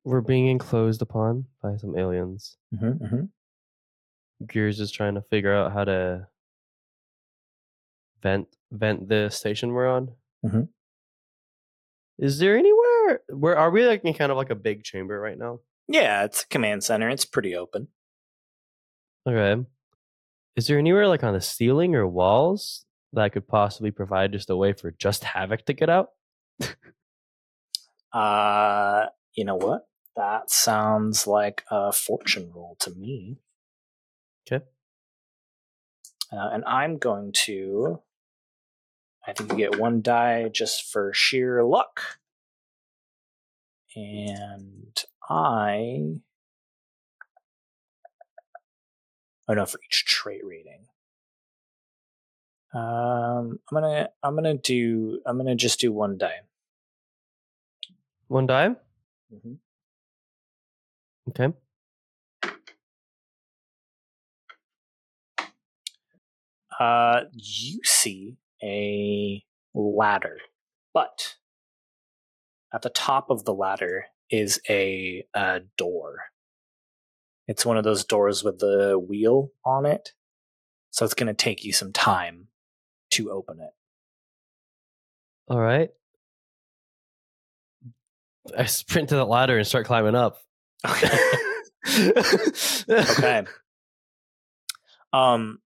we're 0.04 0.22
being 0.22 0.48
enclosed 0.48 1.02
upon 1.02 1.46
by 1.62 1.78
some 1.78 1.98
aliens. 1.98 2.58
Mm-hmm, 2.76 3.26
Gears 4.48 4.80
is 4.80 4.92
trying 4.92 5.16
to 5.16 5.22
figure 5.22 5.54
out 5.54 5.72
how 5.72 5.84
to 5.86 6.28
vent 8.22 8.48
vent 8.72 9.08
the 9.10 9.30
station 9.30 9.72
we're 9.74 9.88
on. 9.90 10.12
Mhm. 10.46 10.70
Is 12.18 12.40
there 12.40 12.58
anywhere 12.58 13.22
where 13.30 13.58
are 13.58 13.72
we 13.72 13.86
like 13.86 14.04
in 14.04 14.14
kind 14.14 14.32
of 14.32 14.38
like 14.38 14.50
a 14.50 14.56
big 14.56 14.84
chamber 14.84 15.20
right 15.20 15.38
now? 15.38 15.60
Yeah, 15.88 16.24
it's 16.24 16.44
a 16.44 16.48
command 16.48 16.84
center. 16.84 17.10
It's 17.10 17.26
pretty 17.26 17.56
open. 17.56 17.88
Okay. 19.28 19.64
Is 20.56 20.68
there 20.68 20.78
anywhere 20.78 21.08
like 21.08 21.24
on 21.24 21.34
the 21.34 21.42
ceiling 21.42 21.96
or 21.96 22.08
walls 22.08 22.86
that 23.14 23.32
could 23.34 23.48
possibly 23.48 23.92
provide 23.92 24.32
just 24.32 24.50
a 24.50 24.56
way 24.56 24.74
for 24.74 24.92
just 24.92 25.24
Havoc 25.24 25.66
to 25.66 25.74
get 25.74 25.90
out? 25.90 26.10
Uh, 28.12 29.06
you 29.34 29.44
know 29.46 29.56
what? 29.56 29.88
That 30.16 30.52
sounds 30.52 31.26
like 31.26 31.64
a 31.72 31.92
fortune 31.92 32.52
roll 32.54 32.76
to 32.80 32.92
me. 32.92 33.38
Okay. 34.46 34.64
Uh, 36.32 36.50
and 36.54 36.64
I'm 36.66 36.98
going 36.98 37.32
to. 37.46 38.00
I 39.26 39.34
think 39.34 39.52
you 39.52 39.58
get 39.58 39.80
one 39.80 40.02
die 40.02 40.50
just 40.50 40.92
for 40.92 41.14
sheer 41.14 41.64
luck. 41.64 42.02
And 43.96 44.98
I. 45.30 46.20
Oh 49.48 49.54
no, 49.54 49.66
for 49.66 49.80
each 49.86 50.06
trait 50.06 50.42
rating. 50.46 50.88
Um, 52.74 53.60
I'm 53.70 53.74
gonna 53.74 54.10
I'm 54.24 54.36
gonna 54.36 54.56
do 54.58 55.22
I'm 55.26 55.38
gonna 55.38 55.56
just 55.56 55.80
do 55.80 55.92
one 55.92 56.18
die. 56.18 56.42
One 58.28 58.48
die. 58.48 58.76
Mhm. 59.32 59.58
Okay. 61.30 61.54
Uh, 66.80 67.22
you 67.34 67.80
see 67.84 68.38
a 68.62 69.44
ladder, 69.74 70.38
but 70.94 71.36
at 72.74 72.82
the 72.82 72.90
top 72.90 73.30
of 73.30 73.46
the 73.46 73.54
ladder 73.54 74.06
is 74.30 74.60
a, 74.70 75.26
uh 75.34 75.60
door. 75.78 76.16
It's 77.48 77.66
one 77.66 77.78
of 77.78 77.84
those 77.84 78.06
doors 78.06 78.44
with 78.44 78.60
the 78.60 78.98
wheel 78.98 79.52
on 79.66 79.86
it, 79.86 80.14
so 80.92 81.06
it's 81.06 81.14
going 81.14 81.28
to 81.28 81.34
take 81.34 81.64
you 81.64 81.74
some 81.74 81.92
time 81.94 82.48
to 83.12 83.32
open 83.32 83.60
it. 83.60 83.72
All 85.48 85.60
right. 85.60 85.90
I 88.58 88.66
sprint 88.66 89.10
to 89.10 89.16
the 89.16 89.26
ladder 89.26 89.58
and 89.58 89.68
start 89.68 89.86
climbing 89.86 90.16
up. 90.16 90.40
Okay. 90.88 91.18
okay. 92.90 93.44
Um 95.12 95.60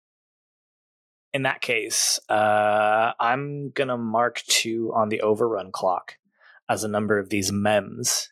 in 1.33 1.43
that 1.43 1.61
case, 1.61 2.19
uh 2.29 3.13
I'm 3.21 3.71
gonna 3.71 3.99
mark 3.99 4.43
two 4.47 4.93
on 4.95 5.09
the 5.09 5.21
overrun 5.21 5.73
clock 5.73 6.15
as 6.69 6.85
a 6.85 6.89
number 6.89 7.19
of 7.19 7.29
these 7.29 7.53
mems. 7.53 8.31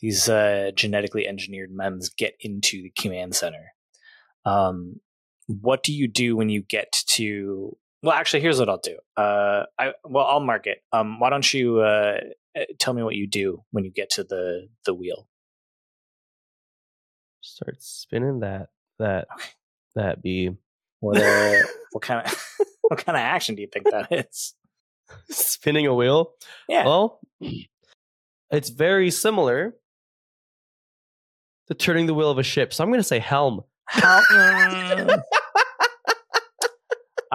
These 0.00 0.28
uh 0.28 0.70
genetically 0.74 1.26
engineered 1.26 1.70
mems 1.72 2.08
get 2.10 2.34
into 2.40 2.82
the 2.82 2.92
command 2.98 3.34
center. 3.34 3.72
Um 4.44 5.00
what 5.46 5.82
do 5.82 5.92
you 5.92 6.08
do 6.08 6.36
when 6.36 6.48
you 6.48 6.62
get 6.62 6.92
to 7.06 7.76
well 8.02 8.14
actually 8.16 8.40
here's 8.40 8.58
what 8.58 8.68
I'll 8.68 8.78
do. 8.78 8.98
Uh 9.16 9.64
I 9.78 9.92
well 10.04 10.26
I'll 10.26 10.40
mark 10.40 10.66
it. 10.66 10.78
Um 10.92 11.18
why 11.20 11.30
don't 11.30 11.52
you 11.52 11.80
uh 11.80 12.18
tell 12.78 12.94
me 12.94 13.02
what 13.02 13.14
you 13.14 13.26
do 13.26 13.62
when 13.70 13.84
you 13.84 13.90
get 13.90 14.10
to 14.10 14.24
the 14.24 14.68
the 14.84 14.94
wheel? 14.94 15.26
Start 17.46 17.76
spinning 17.82 18.40
that 18.40 18.68
that 18.98 19.26
Okay. 19.32 19.48
that 19.94 20.22
bee. 20.22 20.50
What 21.00 21.18
uh, 21.18 21.62
what 21.92 22.02
kind 22.02 22.26
of 22.26 22.46
what 22.82 23.04
kind 23.04 23.16
of 23.16 23.20
action 23.20 23.54
do 23.54 23.62
you 23.62 23.68
think 23.68 23.86
that 23.90 24.08
is? 24.10 24.54
spinning 25.30 25.86
a 25.86 25.94
wheel. 25.94 26.32
Yeah. 26.68 26.84
Well, 26.84 27.20
it's 28.50 28.70
very 28.70 29.10
similar 29.12 29.74
to 31.68 31.74
turning 31.74 32.06
the 32.06 32.14
wheel 32.14 32.30
of 32.30 32.38
a 32.38 32.42
ship. 32.42 32.72
So 32.72 32.82
I'm 32.82 32.90
going 32.90 32.98
to 33.00 33.04
say 33.04 33.20
helm. 33.20 33.62
How, 33.84 34.20
mm, 34.32 35.22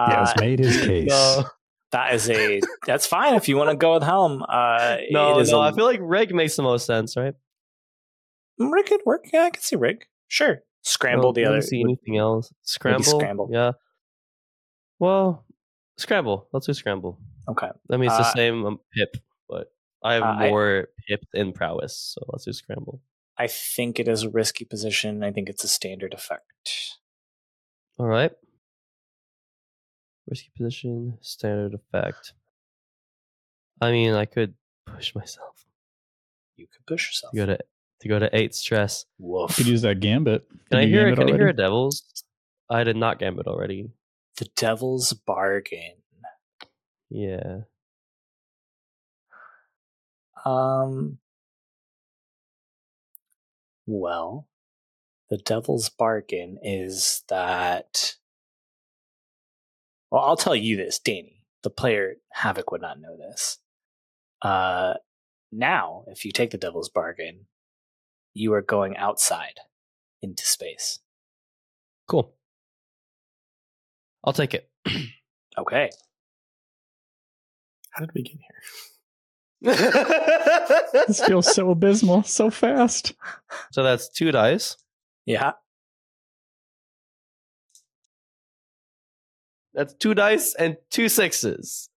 He 0.06 0.12
has 0.12 0.30
uh, 0.30 0.34
made 0.38 0.58
his 0.58 0.76
case. 0.84 1.08
No, 1.08 1.44
that 1.92 2.14
is 2.14 2.28
a 2.28 2.60
that's 2.86 3.06
fine 3.06 3.34
if 3.34 3.48
you 3.48 3.56
want 3.56 3.70
to 3.70 3.76
go 3.76 3.94
with 3.94 4.02
helm. 4.02 4.44
Uh, 4.46 4.98
no, 5.10 5.38
it 5.38 5.42
is 5.42 5.52
no. 5.52 5.60
a, 5.62 5.68
I 5.70 5.72
feel 5.72 5.84
like 5.86 6.00
Rig 6.02 6.34
makes 6.34 6.56
the 6.56 6.62
most 6.62 6.84
sense, 6.86 7.16
right? 7.16 7.34
Rig 8.58 8.86
could 8.86 9.00
work. 9.06 9.26
Yeah, 9.32 9.42
I 9.44 9.50
can 9.50 9.62
see 9.62 9.76
rig. 9.76 10.04
Sure, 10.28 10.62
scramble 10.82 11.24
Well, 11.26 11.32
the 11.32 11.44
other. 11.44 11.62
See 11.62 11.80
anything 11.82 12.16
else? 12.18 12.52
Scramble. 12.62 13.04
scramble. 13.04 13.48
Yeah. 13.52 13.72
Well, 14.98 15.44
scramble. 15.98 16.48
Let's 16.52 16.66
do 16.66 16.74
scramble. 16.74 17.18
Okay, 17.48 17.70
I 17.90 17.96
mean, 17.96 18.08
it's 18.08 18.16
the 18.18 18.24
Uh, 18.24 18.32
same 18.34 18.64
um, 18.64 18.80
pip, 18.94 19.16
but 19.48 19.72
I 20.02 20.14
have 20.14 20.22
uh, 20.22 20.26
I- 20.26 20.50
more 20.50 20.88
pip 21.08 21.24
in 21.34 21.52
prowess, 21.52 21.96
so 21.96 22.24
let's 22.28 22.44
do 22.44 22.52
scramble. 22.52 23.00
I 23.36 23.46
think 23.48 23.98
it 23.98 24.06
is 24.08 24.22
a 24.22 24.28
risky 24.30 24.64
position. 24.64 25.24
I 25.24 25.32
think 25.32 25.48
it's 25.48 25.64
a 25.64 25.68
standard 25.68 26.12
effect. 26.14 26.98
All 27.98 28.06
right. 28.06 28.30
Risky 30.28 30.50
position, 30.56 31.18
standard 31.20 31.74
effect. 31.74 32.34
I 33.80 33.90
mean, 33.90 34.12
I 34.14 34.26
could 34.26 34.54
push 34.86 35.14
myself 35.14 35.64
You 36.56 36.66
could 36.68 36.86
push 36.86 37.08
yourself. 37.08 37.32
You 37.34 37.40
go 37.46 37.46
to 37.56 37.58
to 38.02 38.08
go 38.08 38.18
to 38.18 38.28
eight 38.36 38.54
stress. 38.54 39.04
Woof. 39.18 39.56
Could 39.56 39.66
use 39.66 39.82
that 39.82 40.00
gambit. 40.00 40.46
Can 40.48 40.58
Did 40.70 40.78
I 40.78 40.86
hear? 40.86 41.06
gambit 41.06 41.26
Can 41.26 41.34
I 41.34 41.38
hear 41.38 41.48
a 41.48 41.52
devils? 41.52 42.24
I 42.68 42.84
did 42.84 42.96
not 42.96 43.18
gambit 43.18 43.46
already. 43.46 43.90
the 44.38 44.46
devil's 44.56 45.12
bargain. 45.12 45.94
Yeah. 47.10 47.60
Um. 50.44 51.18
Well, 53.86 54.48
the 55.30 55.38
devil's 55.38 55.88
bargain 55.88 56.58
is 56.62 57.22
that. 57.28 58.16
Well, 60.10 60.22
I'll 60.22 60.36
tell 60.36 60.56
you 60.56 60.76
this, 60.76 60.98
Danny. 60.98 61.44
The 61.62 61.70
player 61.70 62.14
Havoc 62.32 62.70
would 62.72 62.80
not 62.82 63.00
know 63.00 63.16
this. 63.16 63.58
Uh, 64.42 64.94
now, 65.52 66.04
if 66.08 66.24
you 66.24 66.32
take 66.32 66.50
the 66.50 66.58
devil's 66.58 66.88
bargain, 66.88 67.46
you 68.34 68.52
are 68.54 68.62
going 68.62 68.96
outside 68.96 69.60
into 70.22 70.44
space. 70.44 71.00
Cool. 72.08 72.32
I'll 74.24 74.32
take 74.32 74.54
it. 74.54 74.68
Okay. 75.58 75.90
How 77.90 78.00
did 78.00 78.14
we 78.14 78.22
get 78.22 78.38
here? 79.60 79.74
This 81.06 81.22
feels 81.22 81.54
so 81.54 81.70
abysmal, 81.70 82.22
so 82.22 82.48
fast. 82.48 83.12
so 83.70 83.82
that's 83.82 84.08
two 84.08 84.32
dice. 84.32 84.78
Yeah. 85.26 85.52
That's 89.74 89.92
two 89.92 90.14
dice 90.14 90.54
and 90.58 90.78
two 90.90 91.10
sixes. 91.10 91.90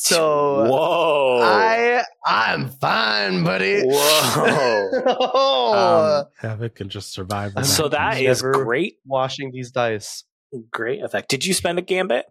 So 0.00 0.64
whoa. 0.70 1.40
I 1.42 2.04
I'm 2.24 2.68
fine, 2.68 3.42
buddy. 3.42 3.82
Whoa. 3.82 4.90
oh, 5.06 6.20
Um, 6.20 6.26
Havoc 6.38 6.76
can 6.76 6.88
just 6.88 7.12
survive. 7.12 7.52
the 7.54 7.58
I'm 7.60 7.64
so 7.64 7.88
that 7.88 8.20
is 8.20 8.40
great. 8.40 8.98
washing 9.04 9.50
these 9.50 9.72
dice. 9.72 10.22
Great 10.70 11.02
effect. 11.02 11.28
Did 11.28 11.44
you 11.44 11.52
spend 11.52 11.80
a 11.80 11.82
gambit? 11.82 12.26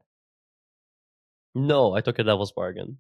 No, 1.56 1.94
I 1.94 2.00
took 2.00 2.20
a 2.20 2.24
devil's 2.24 2.54
bargain. 2.54 3.00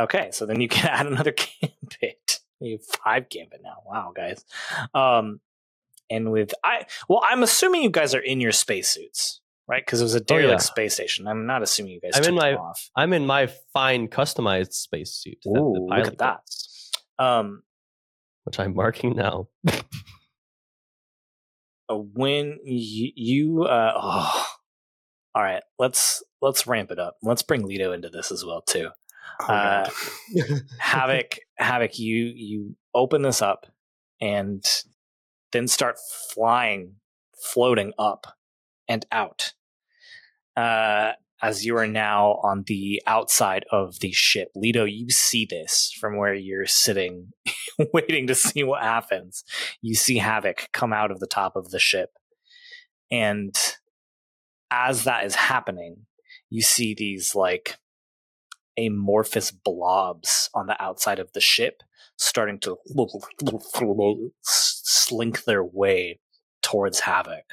Okay, 0.00 0.30
so 0.32 0.46
then 0.46 0.62
you 0.62 0.68
can 0.74 0.88
add 0.88 1.06
another 1.06 1.32
gambit. 1.32 2.40
You 2.60 2.78
have 2.78 2.84
five 3.04 3.28
gambit 3.28 3.60
now. 3.62 3.82
Wow, 3.86 4.12
guys. 4.16 4.44
Um, 4.92 5.38
and 6.10 6.32
with 6.32 6.54
I, 6.64 6.86
well, 7.08 7.20
I'm 7.22 7.44
assuming 7.44 7.84
you 7.84 7.90
guys 7.90 8.16
are 8.16 8.20
in 8.20 8.40
your 8.40 8.50
spacesuits, 8.50 9.40
right? 9.68 9.84
Because 9.84 10.00
it 10.00 10.04
was 10.04 10.14
a 10.14 10.20
derelict 10.20 10.48
Oh, 10.48 10.52
yeah. 10.52 10.58
space 10.58 10.94
station. 10.94 11.26
I'm 11.28 11.46
not 11.46 11.62
assuming 11.62 11.92
you 11.92 12.00
guys 12.00 12.12
I'm 12.14 12.22
took 12.22 12.28
in 12.30 12.34
them 12.36 12.54
my- 12.54 12.58
off. 12.58 12.90
I'm 12.96 13.12
in 13.12 13.26
my 13.26 13.48
fine 13.72 14.08
customized 14.08 14.72
spacesuit. 14.72 15.38
that 15.44 15.50
Ooh, 15.50 15.74
the 15.74 15.80
look 15.96 16.06
at 16.06 16.18
that. 16.18 16.36
gets, 16.40 16.90
Um, 17.18 17.62
which 18.44 18.58
I'm 18.58 18.74
marking 18.74 19.14
now. 19.14 19.48
uh, 21.88 21.96
when 21.96 22.58
you, 22.64 23.10
you 23.14 23.62
uh, 23.64 23.92
oh, 23.96 24.46
all 25.34 25.42
right, 25.42 25.62
let's 25.78 26.22
let's 26.42 26.66
ramp 26.66 26.90
it 26.90 26.98
up. 26.98 27.16
Let's 27.22 27.42
bring 27.42 27.62
Lito 27.62 27.94
into 27.94 28.08
this 28.08 28.30
as 28.32 28.44
well 28.44 28.62
too. 28.62 28.88
Oh, 29.40 29.46
Uh, 29.52 29.88
havoc 30.78 31.38
havoc 31.58 31.98
you 31.98 32.32
you 32.34 32.76
open 32.94 33.22
this 33.22 33.42
up 33.42 33.66
and 34.20 34.64
then 35.52 35.68
start 35.68 35.96
flying 36.34 36.94
floating 37.52 37.92
up 37.98 38.26
and 38.88 39.04
out 39.12 39.52
uh 40.58 41.12
as 41.40 41.64
you 41.64 41.76
are 41.76 41.86
now 41.86 42.40
on 42.42 42.64
the 42.66 43.00
outside 43.06 43.64
of 43.70 44.00
the 44.00 44.10
ship. 44.10 44.48
Lido 44.56 44.84
you 44.84 45.08
see 45.08 45.46
this 45.48 45.92
from 46.00 46.16
where 46.16 46.34
you're 46.34 46.66
sitting 46.66 47.30
waiting 47.92 48.26
to 48.26 48.34
see 48.34 48.64
what 48.64 48.82
happens. 48.82 49.44
You 49.80 49.94
see 49.94 50.18
havoc 50.18 50.68
come 50.72 50.92
out 50.92 51.12
of 51.12 51.20
the 51.20 51.28
top 51.28 51.54
of 51.54 51.70
the 51.70 51.78
ship. 51.78 52.10
And 53.10 53.54
as 54.70 55.04
that 55.04 55.24
is 55.24 55.34
happening 55.34 56.06
you 56.50 56.62
see 56.62 56.94
these 56.94 57.34
like 57.34 57.76
amorphous 58.78 59.50
blobs 59.50 60.50
on 60.54 60.66
the 60.66 60.80
outside 60.82 61.18
of 61.18 61.32
the 61.32 61.40
ship 61.40 61.82
starting 62.16 62.58
to 62.58 62.76
slink 64.42 65.44
their 65.44 65.64
way 65.64 66.20
towards 66.62 67.00
havoc. 67.00 67.44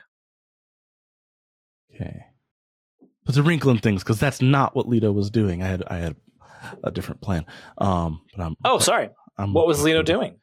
Okay. 1.93 2.25
There's 3.25 3.37
a 3.37 3.43
wrinkle 3.43 3.71
in 3.71 3.79
things 3.79 4.03
because 4.03 4.19
that's 4.19 4.41
not 4.41 4.75
what 4.75 4.87
Lito 4.87 5.13
was 5.13 5.29
doing. 5.29 5.63
I 5.63 5.67
had 5.67 5.83
I 5.87 5.97
had 5.97 6.15
a 6.83 6.91
different 6.91 7.21
plan. 7.21 7.45
Um, 7.77 8.21
but 8.35 8.43
I'm. 8.43 8.55
oh 8.65 8.79
sorry 8.79 9.09
I'm 9.37 9.53
what 9.53 9.67
was 9.67 9.79
Lito 9.79 10.03
doing 10.05 10.37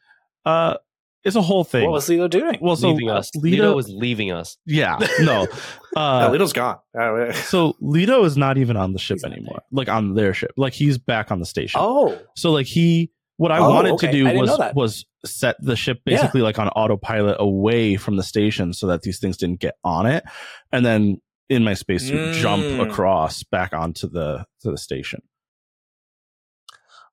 Uh, 0.45 0.77
it's 1.25 1.37
a 1.37 1.43
whole 1.43 1.63
thing. 1.65 1.85
what 1.85 1.93
was 1.93 2.09
Lito 2.09 2.29
doing 2.29 2.59
well, 2.61 2.75
so 2.77 2.89
leaving 2.91 3.11
uh, 3.11 3.15
us. 3.15 3.31
Lito, 3.37 3.59
Lito 3.59 3.77
was 3.77 3.89
leaving 3.89 4.33
us. 4.33 4.57
yeah, 4.67 4.99
no. 5.21 5.47
Uh, 5.95 6.21
no, 6.27 6.31
Little's 6.33 6.55
gone. 6.55 6.79
Uh, 6.99 7.31
so 7.33 7.75
Lito 7.83 8.25
is 8.25 8.37
not 8.39 8.57
even 8.57 8.79
on 8.79 8.95
the 8.95 8.99
ship 8.99 9.17
He's 9.17 9.25
anymore. 9.25 9.61
Like 9.71 9.89
on 9.91 10.15
their 10.15 10.33
ship. 10.33 10.53
Like 10.57 10.73
he's 10.73 10.97
back 10.97 11.31
on 11.31 11.39
the 11.39 11.45
station. 11.45 11.81
oh 11.83 12.19
So 12.35 12.51
like 12.51 12.67
he 12.67 13.11
what 13.37 13.53
I 13.53 13.59
Oh, 13.59 13.69
wanted 13.75 13.93
okay. 13.93 14.07
to 14.07 14.13
do 14.13 14.25
was 14.39 14.59
was 14.75 15.05
set 15.27 15.57
the 15.61 15.77
ship 15.77 16.01
Yeah. 16.07 16.17
basically 16.17 16.41
like 16.41 16.59
on 16.59 16.69
autopilot 16.71 17.37
away 17.39 17.97
from 17.97 18.17
the 18.17 18.23
station 18.23 18.73
so 18.73 18.87
that 18.87 19.03
these 19.03 19.19
things 19.21 19.37
didn't 19.37 19.61
get 19.61 19.75
on 19.85 20.07
it. 20.07 20.25
And 20.73 20.85
then 20.87 21.21
in 21.49 21.65
my 21.65 21.75
spacesuit 21.75 22.35
jump 22.37 22.63
Mm. 22.65 22.89
across 22.89 23.43
back 23.43 23.73
onto 23.73 24.09
the 24.09 24.47
to 24.61 24.71
the 24.71 24.79
station. 24.79 25.23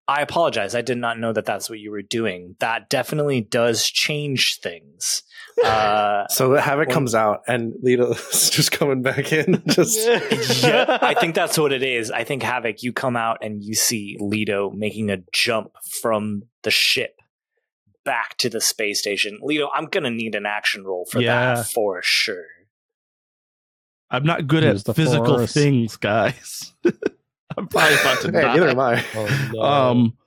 I 0.07 0.21
apologize. 0.23 0.73
I 0.73 0.81
did 0.81 0.97
not 0.97 1.19
know 1.19 1.33
that 1.33 1.45
that's 1.45 1.69
what 1.69 1.77
you 1.77 1.91
were 1.91 2.01
doing. 2.01 2.55
That 2.59 2.89
definitely 2.89 3.41
does 3.41 3.85
change 3.87 4.59
things. 4.59 5.23
Uh, 5.63 6.25
So 6.29 6.53
Havoc 6.53 6.87
Well- 6.87 6.93
comes 6.95 7.13
out 7.13 7.41
and 7.45 7.73
Lito's 7.81 8.49
just 8.55 8.71
coming 8.71 9.01
back 9.01 9.33
in. 9.33 9.61
Just 9.67 9.99
yeah, 10.63 10.97
I 11.01 11.13
think 11.15 11.35
that's 11.35 11.57
what 11.57 11.73
it 11.73 11.83
is. 11.83 12.11
I 12.11 12.23
think 12.23 12.43
Havoc, 12.43 12.81
you 12.81 12.93
come 12.93 13.17
out 13.17 13.39
and 13.41 13.61
you 13.61 13.73
see 13.73 14.15
Leto 14.21 14.69
making 14.71 15.09
a 15.11 15.17
jump 15.33 15.71
from 16.01 16.43
the 16.63 16.71
ship 16.71 17.15
back 18.05 18.37
to 18.37 18.49
the 18.49 18.61
space 18.61 18.99
station. 18.99 19.39
Leto, 19.41 19.69
I'm 19.75 19.87
gonna 19.87 20.11
need 20.11 20.33
an 20.33 20.45
action 20.45 20.85
roll 20.85 21.05
for 21.11 21.19
Yeah. 21.19 21.55
that 21.55 21.67
for 21.67 21.99
sure. 22.01 22.45
I'm 24.11 24.23
not 24.25 24.47
good 24.47 24.63
Use 24.63 24.81
at 24.81 24.85
the 24.85 24.93
physical 24.93 25.37
force. 25.37 25.53
things, 25.53 25.95
guys. 25.97 26.73
I'm 27.57 27.67
probably 27.67 27.95
about 27.99 28.21
to 28.21 28.27
Hey, 28.31 28.41
die. 28.41 28.53
neither 28.55 28.69
am 28.69 28.79
I. 28.79 29.05
Oh 29.15 29.49
no. 29.53 29.61
Um, 29.61 30.17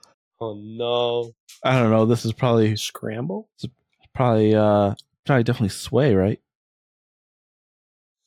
oh 0.40 0.54
no. 0.54 1.32
I 1.64 1.78
don't 1.78 1.90
know. 1.90 2.06
This 2.06 2.24
is 2.24 2.32
probably 2.32 2.74
Scramble? 2.76 3.48
probably 4.14 4.54
uh 4.54 4.94
probably 5.24 5.42
definitely 5.44 5.68
sway, 5.70 6.14
right? 6.14 6.40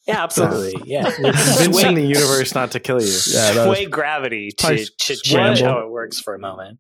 Yeah, 0.08 0.24
absolutely. 0.24 0.82
Yeah, 0.86 1.04
You're 1.20 1.34
convincing 1.34 1.74
Sway- 1.74 1.94
the 1.96 2.02
universe 2.02 2.54
not 2.54 2.72
to 2.72 2.80
kill 2.80 3.02
you. 3.02 3.08
Yeah, 3.28 3.54
that 3.54 3.68
was 3.68 3.78
sway 3.78 3.86
gravity 3.88 4.52
to, 4.52 4.56
probably 4.58 4.86
to 4.86 5.16
scramble. 5.16 5.56
change 5.56 5.62
how 5.62 5.80
it 5.80 5.90
works 5.90 6.20
for 6.20 6.36
a 6.36 6.40
moment. 6.40 6.80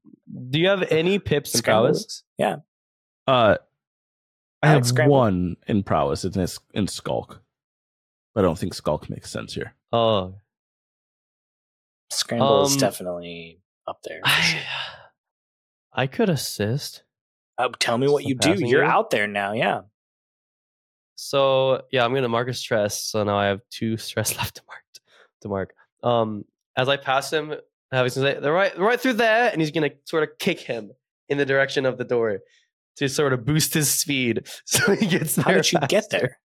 Do 0.50 0.60
you 0.60 0.68
have 0.70 0.84
any 0.92 1.18
pips 1.20 1.54
and 1.54 1.60
Scramble 1.64 1.90
prowess? 1.90 2.24
Yeah. 2.38 2.58
Uh, 3.28 3.58
I 4.62 4.68
Alex 4.68 4.88
have 4.90 4.94
Scramble. 4.96 5.16
one 5.16 5.58
in 5.68 5.82
prowess. 5.84 6.24
It's 6.24 6.38
in, 6.38 6.80
in 6.82 6.88
skulk, 6.88 7.42
but 8.36 8.42
I 8.42 8.44
don't 8.44 8.60
think 8.60 8.74
skulk 8.76 9.10
makes 9.10 9.32
sense 9.32 9.54
here. 9.56 9.74
Oh. 9.92 10.36
Scramble 12.12 12.66
is 12.66 12.74
Um, 12.74 12.78
definitely 12.80 13.62
up 13.88 14.00
there. 14.04 14.20
I, 14.24 14.62
I 15.94 16.08
could 16.08 16.30
assist. 16.30 17.04
Uh, 17.58 17.70
tell 17.80 17.98
me 17.98 18.08
what 18.08 18.26
you 18.26 18.36
do. 18.36 18.50
passing 18.52 18.68
You're 18.68 18.84
you? 18.84 18.90
out 18.90 19.10
there 19.10 19.28
now. 19.28 19.54
Yeah. 19.54 19.82
So 21.16 21.82
yeah, 21.92 22.04
I'm 22.06 22.14
gonna 22.14 22.28
mark 22.30 22.48
a 22.50 22.54
stress. 22.54 23.02
So 23.04 23.24
now 23.24 23.38
I 23.38 23.46
have 23.46 23.62
two 23.72 23.98
stress 24.10 24.38
left 24.38 24.56
to 24.58 24.62
mark. 24.68 24.82
To 25.42 25.48
mark. 25.50 25.74
Um, 26.04 26.46
as 26.76 26.90
I 26.90 26.98
pass 26.98 27.32
him, 27.32 27.54
Havoc's 27.92 28.16
gonna 28.16 28.34
say, 28.34 28.40
"They're 28.40 28.52
right, 28.54 28.76
they're 28.76 28.84
right 28.84 29.00
through 29.00 29.14
there," 29.14 29.50
and 29.52 29.62
he's 29.62 29.72
gonna 29.72 29.92
sort 30.06 30.24
of 30.24 30.38
kick 30.38 30.60
him 30.60 30.92
in 31.30 31.38
the 31.38 31.46
direction 31.46 31.86
of 31.86 31.98
the 31.98 32.04
door 32.04 32.40
to 32.98 33.08
sort 33.10 33.32
of 33.34 33.46
boost 33.46 33.74
his 33.74 33.90
speed, 33.90 34.48
so 34.66 34.94
he 34.96 35.08
gets 35.08 35.36
there. 35.36 35.44
How 35.46 35.52
did 35.54 35.72
you 35.72 35.80
get 35.88 36.04
faster. 36.12 36.18
there? 36.20 36.40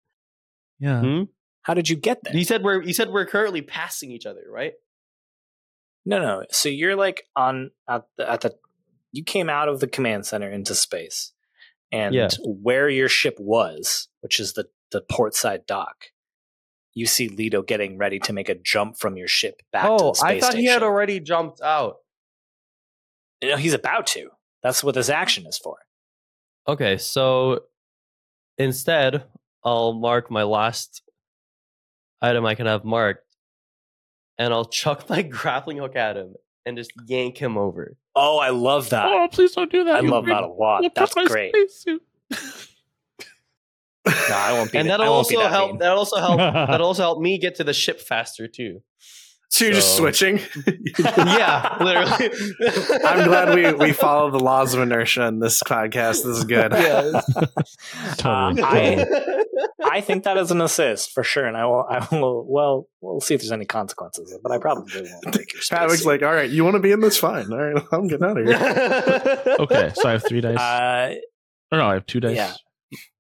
Yeah. 0.79 1.01
Hmm? 1.01 1.23
How 1.63 1.75
did 1.75 1.89
you 1.89 1.97
get 1.97 2.19
there? 2.25 2.35
You 2.35 2.45
said 2.45 2.63
we're 2.63 2.81
he 2.81 2.93
said 2.93 3.11
we're 3.11 3.27
currently 3.27 3.63
passing 3.63 4.11
each 4.11 4.27
other, 4.27 4.43
right? 4.51 4.73
No, 6.07 6.19
no. 6.19 6.45
So 6.51 6.69
you're 6.69 6.97
like 6.97 7.25
on 7.37 7.71
at 7.89 8.05
the, 8.17 8.31
at 8.31 8.41
the 8.41 8.57
you 9.13 9.25
came 9.25 9.51
out 9.51 9.69
of 9.69 9.81
the 9.81 9.87
command 9.87 10.25
center 10.27 10.49
into 10.51 10.75
space, 10.75 11.33
and 11.93 12.15
Yeah. 12.15 12.29
where 12.45 12.89
your 12.89 13.09
ship 13.09 13.37
was, 13.39 14.09
which 14.21 14.41
is 14.41 14.55
the 14.55 14.67
the 14.91 15.03
port 15.03 15.35
side 15.35 15.67
dock, 15.67 16.07
you 16.95 17.07
see 17.07 17.29
Leto 17.29 17.63
getting 17.63 17.99
ready 17.99 18.19
to 18.21 18.33
make 18.33 18.49
a 18.49 18.55
jump 18.55 18.99
from 18.99 19.17
your 19.17 19.29
ship 19.29 19.61
back 19.73 19.85
to 19.85 19.91
oh, 19.91 20.15
I 20.23 20.41
thought 20.41 20.53
station. 20.53 20.61
he 20.61 20.67
had 20.67 20.83
already 20.83 21.21
jumped 21.21 21.61
out. 21.61 21.97
No, 23.43 23.57
he's 23.57 23.75
about 23.75 24.07
to. 24.09 24.31
That's 24.63 24.83
what 24.85 24.95
this 24.95 25.09
action 25.09 25.47
is 25.47 25.59
for. 25.59 25.77
Okay, 26.69 26.99
so 26.99 27.61
instead, 28.59 29.25
I'll 29.65 29.93
mark 29.95 30.31
my 30.31 30.43
last 30.43 31.03
item 32.23 32.45
I 32.47 32.55
can 32.55 32.67
have 32.67 32.85
marked, 32.85 33.25
and 34.39 34.53
I'll 34.53 34.65
chuck 34.81 35.09
my 35.09 35.23
grappling 35.23 35.79
hook 35.79 35.97
at 35.97 36.17
him 36.17 36.35
and 36.67 36.77
just 36.77 36.93
yank 37.07 37.39
him 37.39 37.57
over. 37.59 37.97
Oh, 38.17 38.39
I 38.39 38.51
love 38.51 38.91
that. 38.91 39.07
oh, 39.07 39.29
please 39.31 39.53
don't 39.53 39.71
do 39.71 39.85
that. 39.85 39.97
I 39.97 40.01
You 40.01 40.11
love 40.11 40.27
that 40.27 40.43
a 40.43 40.47
lot. 40.49 40.83
Look, 40.83 40.95
That's 40.95 41.15
my 41.17 41.25
great. 41.25 41.55
No, 44.07 44.35
I 44.35 44.53
won't 44.55 44.73
be. 44.73 44.79
and 44.79 44.89
that- 44.89 44.99
that'll 44.99 45.07
I 45.07 45.09
won't 45.11 45.29
be 45.29 45.37
also 45.37 45.49
that 45.49 45.51
help. 45.55 45.71
mean. 45.73 45.79
That'll 45.79 45.99
also 45.99 46.17
help. 46.17 46.39
that'll 46.69 46.87
also 46.87 47.03
help 47.03 47.21
me 47.21 47.39
get 47.39 47.57
to 47.57 47.65
the 47.65 47.75
ship 47.75 48.01
faster 48.01 48.49
too. 48.49 48.83
So 49.53 49.65
you're 49.65 49.75
just 49.75 49.97
switching? 49.97 50.39
yeah, 50.99 51.77
literally. 51.81 52.31
I'm 53.05 53.27
glad 53.27 53.55
we, 53.55 53.73
we 53.73 53.93
follow 53.93 54.31
the 54.31 54.39
laws 54.39 54.75
of 54.75 54.81
inertia 54.81 55.27
in 55.27 55.41
this 55.41 55.61
podcast. 55.65 56.23
This 56.25 56.39
is 56.39 56.45
good. 56.45 56.71
Yeah. 56.73 57.21
Totally. 58.17 58.63
Uh, 58.63 58.67
I- 58.67 58.95
totally. 58.95 59.45
I 59.83 60.01
think 60.03 60.25
that 60.25 60.37
is 60.37 60.51
an 60.53 60.61
assist 60.61 61.13
for 61.13 61.25
sure, 61.25 61.47
and 61.47 61.57
I 61.57 61.67
will. 61.67 61.85
I 61.89 62.07
will. 62.13 62.45
Well, 62.49 62.89
we'll 63.01 63.21
see 63.21 63.35
if 63.35 63.41
there's 63.41 63.51
any 63.53 63.65
consequences, 63.65 64.39
but 64.43 64.53
I 64.53 64.59
probably 64.59 65.03
won't 65.03 65.35
take 65.35 65.53
your 65.53 65.63
space. 65.63 65.79
Havoc's 65.79 66.05
like, 66.07 66.23
all 66.23 66.33
right, 66.33 66.49
you 66.49 66.63
want 66.65 66.75
to 66.77 66.81
be 66.81 66.93
in 66.93 67.01
this? 67.01 67.17
Fine. 67.17 67.53
All 67.53 67.59
right, 67.59 67.83
I'm 67.93 68.07
getting 68.07 68.25
out 68.25 68.39
of 68.39 68.47
here. 68.47 69.57
Okay, 69.59 69.91
so 69.95 70.09
I 70.09 70.13
have 70.13 70.25
three 70.25 70.41
dice. 70.41 70.59
uh, 70.59 71.15
or 71.73 71.79
no, 71.79 71.87
I 71.89 71.95
have 71.95 72.07
two 72.07 72.21
dice. 72.21 72.37
yeah. 72.37 72.53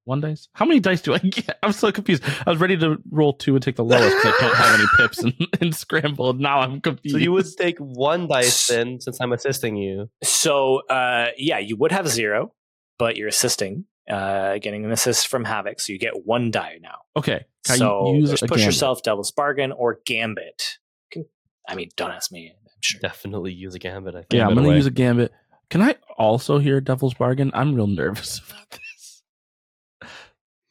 One 0.04 0.20
dice. 0.20 0.48
How 0.54 0.64
many 0.64 0.80
dice 0.80 1.02
do 1.02 1.14
I 1.14 1.18
get? 1.18 1.58
I'm 1.62 1.72
so 1.72 1.92
confused. 1.92 2.22
I 2.46 2.50
was 2.50 2.58
ready 2.58 2.76
to 2.78 2.96
roll 3.10 3.32
two 3.34 3.54
and 3.54 3.62
take 3.62 3.76
the 3.76 3.84
lowest 3.84 4.16
because 4.16 4.34
I 4.38 4.46
don't 4.46 4.56
have 4.56 4.80
any 4.80 4.88
pips 4.96 5.18
and, 5.22 5.34
and 5.60 5.74
scramble. 5.74 6.30
And 6.30 6.40
now 6.40 6.60
I'm 6.60 6.80
confused. 6.80 7.14
so 7.14 7.18
you 7.18 7.32
would 7.32 7.46
take 7.58 7.78
one 7.78 8.26
dice 8.26 8.66
then, 8.68 9.00
since 9.00 9.20
I'm 9.20 9.32
assisting 9.32 9.76
you. 9.76 10.10
So, 10.22 10.86
uh, 10.88 11.28
yeah, 11.36 11.58
you 11.58 11.76
would 11.76 11.92
have 11.92 12.08
zero, 12.08 12.54
but 12.98 13.16
you're 13.16 13.28
assisting, 13.28 13.84
uh, 14.08 14.58
getting 14.58 14.84
an 14.84 14.90
assist 14.90 15.28
from 15.28 15.44
Havoc, 15.44 15.80
so 15.80 15.92
you 15.92 15.98
get 15.98 16.24
one 16.26 16.50
die 16.50 16.78
now. 16.82 17.02
okay? 17.16 17.44
Can 17.66 17.76
so 17.76 18.08
I 18.08 18.12
use 18.14 18.28
there's 18.30 18.40
push 18.40 18.48
gambit? 18.50 18.64
yourself, 18.64 19.02
Devil's 19.02 19.30
Bargain, 19.32 19.70
or 19.70 20.00
Gambit. 20.06 20.78
Can, 21.12 21.26
I 21.68 21.74
mean, 21.74 21.90
don't 21.96 22.10
ask 22.10 22.32
me. 22.32 22.50
I'm 22.50 22.70
sure. 22.80 23.00
Definitely 23.02 23.52
use 23.52 23.74
a 23.74 23.78
gambit. 23.78 24.14
I 24.14 24.20
think. 24.20 24.32
Yeah, 24.32 24.48
I'm 24.48 24.54
gonna 24.54 24.68
away. 24.68 24.76
use 24.76 24.86
a 24.86 24.90
gambit. 24.90 25.30
Can 25.68 25.82
I 25.82 25.96
also 26.16 26.58
hear 26.58 26.80
Devil's 26.80 27.12
Bargain? 27.14 27.50
I'm 27.54 27.74
real 27.74 27.86
nervous 27.86 28.38
about 28.48 28.70
this. 28.70 28.80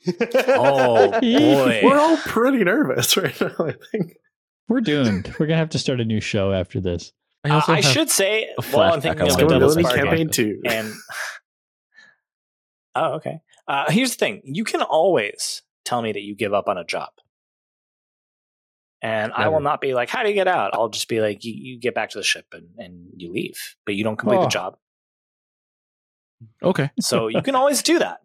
Oh 0.07 1.11
boy! 1.21 1.81
We're 1.83 1.99
all 1.99 2.17
pretty 2.17 2.63
nervous 2.63 3.17
right 3.17 3.39
now, 3.41 3.53
I 3.59 3.73
think. 3.91 4.17
We're 4.67 4.81
doomed. 4.81 5.33
We're 5.39 5.47
gonna 5.47 5.57
have 5.57 5.69
to 5.71 5.79
start 5.79 5.99
a 5.99 6.05
new 6.05 6.21
show 6.21 6.51
after 6.53 6.79
this. 6.79 7.11
Uh, 7.43 7.61
I 7.67 7.81
should 7.81 8.09
say, 8.09 8.49
a 8.57 8.61
while 8.63 8.93
I'm 8.93 9.01
thinking 9.01 9.21
I 9.21 9.25
of 9.25 9.31
wanna 9.35 9.43
the. 9.47 9.53
Devil's 9.55 9.75
Bargain. 9.77 10.03
campaign 10.05 10.29
two. 10.29 10.61
and 10.65 10.93
oh, 12.95 13.13
okay. 13.15 13.39
Uh, 13.67 13.89
here's 13.91 14.11
the 14.11 14.17
thing: 14.17 14.41
you 14.43 14.63
can 14.63 14.81
always 14.81 15.61
tell 15.85 16.01
me 16.01 16.11
that 16.11 16.21
you 16.21 16.35
give 16.35 16.53
up 16.53 16.67
on 16.67 16.77
a 16.77 16.83
job, 16.83 17.09
and 19.01 19.31
I 19.33 19.47
will 19.49 19.61
not 19.61 19.81
be 19.81 19.93
like, 19.93 20.09
"How 20.09 20.23
do 20.23 20.29
you 20.29 20.35
get 20.35 20.47
out?" 20.47 20.71
I'll 20.73 20.89
just 20.89 21.07
be 21.07 21.21
like, 21.21 21.43
"You, 21.43 21.53
you 21.55 21.79
get 21.79 21.95
back 21.95 22.09
to 22.11 22.17
the 22.17 22.23
ship 22.23 22.45
and, 22.53 22.67
and 22.77 23.07
you 23.15 23.31
leave, 23.31 23.75
but 23.85 23.95
you 23.95 24.03
don't 24.03 24.17
complete 24.17 24.37
Oh. 24.37 24.43
the 24.43 24.49
job." 24.49 24.77
Okay. 26.63 26.89
So 27.01 27.27
you 27.27 27.41
can 27.41 27.55
always 27.55 27.81
do 27.83 27.99
that. 27.99 28.19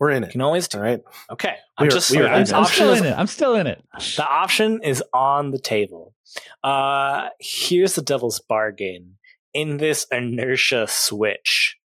We're 0.00 0.10
in 0.10 0.22
You 0.22 0.28
it. 0.28 0.32
can 0.32 0.40
always 0.42 0.68
do. 0.68 0.78
All 0.78 0.84
right. 0.84 1.00
Okay, 1.30 1.54
We 1.78 1.82
I'm 1.84 1.86
are- 1.88 1.90
just 1.90 2.10
we 2.10 2.18
are 2.18 2.22
saying, 2.22 2.34
in 2.40 2.44
the 2.44 2.50
it. 2.50 2.54
I'm 2.58 2.64
still 2.66 2.92
is 2.92 3.00
in 3.00 3.06
it. 3.06 3.14
I'm 3.18 3.26
still 3.26 3.54
in 3.56 3.66
it. 3.66 3.84
the 4.16 4.26
option 4.28 4.80
is 4.82 5.02
on 5.12 5.50
the 5.50 5.58
table. 5.58 6.14
Uh, 6.62 7.28
here's 7.40 7.94
the 7.94 8.02
devil's 8.02 8.40
bargain. 8.40 9.18
In 9.54 9.78
this 9.78 10.06
inertia 10.12 10.86
switch, 10.88 11.76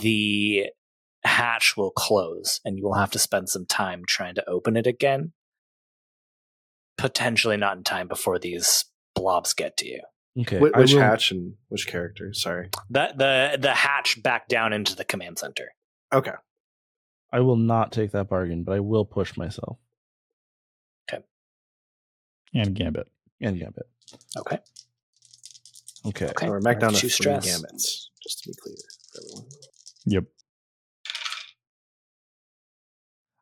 the 0.00 0.66
hatch 1.24 1.76
will 1.76 1.90
close 1.90 2.60
and 2.64 2.78
you 2.78 2.84
will 2.84 2.94
have 2.94 3.10
to 3.10 3.18
spend 3.18 3.48
some 3.48 3.66
time 3.66 4.04
trying 4.06 4.34
to 4.36 4.48
open 4.48 4.76
it 4.76 4.86
again. 4.86 5.32
Potentially 6.96 7.56
not 7.56 7.76
in 7.76 7.82
time 7.84 8.08
before 8.08 8.38
these 8.38 8.84
blobs 9.14 9.52
get 9.52 9.76
to 9.78 9.88
you. 9.88 10.00
Okay. 10.40 10.58
Wh- 10.58 10.76
which 10.76 10.94
will- 10.94 11.00
hatch 11.00 11.30
and 11.30 11.54
which 11.68 11.86
character? 11.86 12.32
Sorry. 12.32 12.70
The, 12.88 13.12
the, 13.16 13.58
the 13.60 13.74
hatch 13.74 14.22
back 14.22 14.48
down 14.48 14.72
into 14.72 14.94
the 14.96 15.04
command 15.04 15.38
center. 15.38 15.72
Okay. 16.12 16.32
I 17.34 17.40
will 17.40 17.56
not 17.56 17.90
take 17.90 18.12
that 18.12 18.28
bargain, 18.28 18.62
but 18.62 18.72
I 18.76 18.80
will 18.80 19.04
push 19.04 19.36
myself 19.36 19.76
Okay. 21.12 21.22
And 22.54 22.74
Gambit. 22.74 23.08
and 23.40 23.58
gambit. 23.58 23.88
Okay. 24.38 24.58
Okay. 26.06 26.26
Okay. 26.26 26.46
So 26.46 26.50
we're 26.50 26.60
back 26.60 26.78
down 26.78 26.92
to 26.92 27.00
Two 27.00 27.08
three 27.08 27.10
stress. 27.10 27.44
gambits, 27.44 28.10
just 28.22 28.44
to 28.44 28.50
be 28.50 28.54
clear 28.62 28.76
for 29.12 29.20
everyone. 29.22 29.50
Yep. 30.06 30.24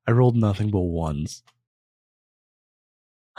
I 0.08 0.12
rolled 0.12 0.36
nothing 0.36 0.70
but 0.70 0.80
ones. 0.80 1.42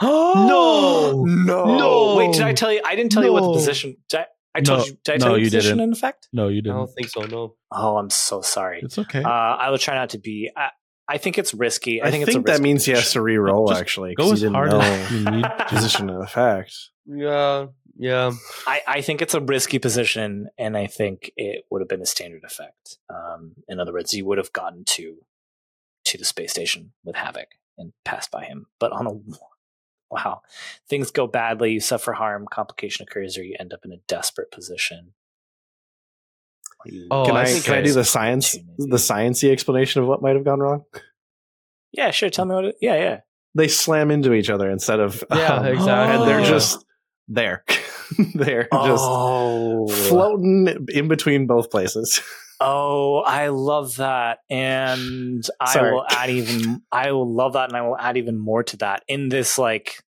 no! 0.00 1.24
No. 1.26 1.64
No! 1.76 2.16
Wait, 2.16 2.32
did 2.32 2.42
I 2.42 2.52
tell 2.52 2.72
you? 2.72 2.80
I 2.84 2.94
didn't 2.96 3.12
tell 3.12 3.24
you 3.24 3.32
what 3.32 3.42
the 3.42 3.52
position. 3.52 3.96
Did 4.08 4.20
I, 4.20 4.26
I 4.54 4.60
told 4.60 4.80
No. 4.80 4.84
you. 4.86 4.98
Did 5.04 5.12
I 5.12 5.16
No, 5.16 5.24
tell 5.26 5.38
you 5.38 5.44
you 5.44 5.50
position 5.50 5.78
didn't. 5.78 5.88
in 5.88 5.92
effect? 5.92 6.28
No, 6.32 6.48
you 6.48 6.62
didn't. 6.62 6.76
I 6.76 6.78
don't 6.80 6.94
think 6.94 7.08
so. 7.08 7.22
No. 7.22 7.56
Oh, 7.72 7.96
I'm 7.96 8.10
so 8.10 8.40
sorry. 8.40 8.80
It's 8.82 8.98
okay. 8.98 9.22
Uh, 9.22 9.28
I 9.28 9.70
will 9.70 9.78
try 9.78 9.94
not 9.94 10.10
to 10.10 10.18
be. 10.18 10.50
I, 10.56 10.68
I 11.08 11.18
think 11.18 11.38
it's 11.38 11.52
risky. 11.52 12.00
I 12.00 12.06
I 12.06 12.10
think, 12.10 12.24
think, 12.26 12.28
it's 12.28 12.36
a 12.36 12.40
that 12.46 12.52
risky 12.52 12.62
means 12.62 12.84
he 12.84 12.92
has 12.92 13.00
position. 13.00 13.18
to 13.20 13.22
re-roll 13.24 13.68
Just 13.68 13.80
actually. 13.80 14.14
Go 14.14 14.30
'cause 14.30 14.42
as 14.42 14.50
hard 14.52 14.72
as 14.72 15.10
you 15.12 15.24
need. 15.30 15.44
position 15.68 16.08
of 16.10 16.20
effect. 16.22 16.74
Yeah. 17.06 17.66
Yeah. 17.96 18.32
I, 18.66 18.80
I 18.88 19.00
think 19.02 19.22
it's 19.22 19.34
a 19.34 19.40
risky 19.40 19.78
position, 19.78 20.48
and 20.58 20.76
I 20.76 20.86
think 20.86 21.30
it 21.36 21.64
would 21.70 21.80
have 21.82 21.88
been 21.88 22.00
a 22.02 22.06
standard 22.06 22.42
effect. 22.44 22.98
Um, 23.08 23.54
in 23.68 23.80
other 23.80 23.92
words, 23.92 24.14
you 24.14 24.24
would 24.26 24.38
have 24.38 24.52
gotten 24.52 24.84
to 24.86 25.16
to 26.06 26.18
the 26.18 26.24
space 26.24 26.50
station 26.52 26.92
with 27.04 27.16
Havoc 27.16 27.48
and 27.78 27.92
passed 28.04 28.30
by 28.30 28.44
him, 28.44 28.66
but 28.78 28.92
on 28.92 29.06
a 29.06 29.10
Wow. 30.14 30.42
Things 30.88 31.10
go 31.10 31.26
badly, 31.26 31.72
you 31.72 31.80
suffer 31.80 32.12
harm, 32.12 32.46
complication 32.50 33.04
occurs, 33.08 33.36
or 33.36 33.42
you 33.42 33.56
end 33.58 33.72
up 33.74 33.80
in 33.84 33.90
a 33.92 33.96
desperate 34.06 34.50
position. 34.52 35.12
Oh, 37.10 37.24
can 37.24 37.36
I 37.36 37.42
I, 37.42 37.44
think 37.46 37.64
can 37.64 37.74
I 37.74 37.78
I- 37.78 37.82
do 37.82 37.92
the 37.92 38.04
science 38.04 38.52
the 38.78 38.96
sciencey 38.98 39.50
explanation 39.50 40.02
of 40.02 40.08
what 40.08 40.22
might 40.22 40.36
have 40.36 40.44
gone 40.44 40.60
wrong? 40.60 40.84
Yeah, 41.92 42.10
sure. 42.10 42.28
Tell 42.30 42.44
me 42.44 42.54
what 42.54 42.64
it 42.66 42.76
Yeah, 42.80 42.94
yeah. 42.96 43.20
They 43.54 43.68
slam 43.68 44.10
into 44.10 44.32
each 44.34 44.50
other 44.50 44.70
instead 44.70 45.00
of 45.00 45.22
Yeah, 45.30 45.54
um, 45.54 45.66
exactly. 45.66 46.14
and 46.16 46.28
they're 46.28 46.40
Oh. 46.40 46.44
just 46.44 46.84
there. 47.28 47.64
they're 48.34 48.68
just 48.70 49.04
Oh. 49.06 49.88
floating 49.88 50.86
in 50.92 51.08
between 51.08 51.46
both 51.46 51.70
places. 51.70 52.20
Oh, 52.64 53.18
I 53.18 53.48
love 53.48 53.96
that. 53.96 54.38
And 54.50 55.44
I 55.60 55.82
will 55.82 56.04
add 56.08 56.30
even 56.30 56.82
I 56.90 57.12
will 57.12 57.32
love 57.32 57.52
that 57.52 57.68
and 57.68 57.76
I 57.76 57.82
will 57.82 57.98
add 57.98 58.16
even 58.16 58.38
more 58.38 58.62
to 58.64 58.76
that. 58.78 59.02
In 59.08 59.28
this 59.28 59.58
like 59.58 60.02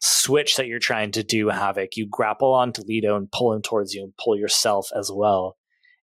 switch 0.00 0.56
that 0.56 0.66
you're 0.66 0.78
trying 0.78 1.12
to 1.12 1.22
do, 1.22 1.48
Havoc, 1.48 1.96
you 1.96 2.06
grapple 2.06 2.52
on 2.52 2.72
Toledo 2.72 3.16
and 3.16 3.30
pull 3.30 3.52
him 3.52 3.62
towards 3.62 3.94
you 3.94 4.02
and 4.02 4.12
pull 4.16 4.36
yourself 4.36 4.88
as 4.94 5.10
well. 5.12 5.56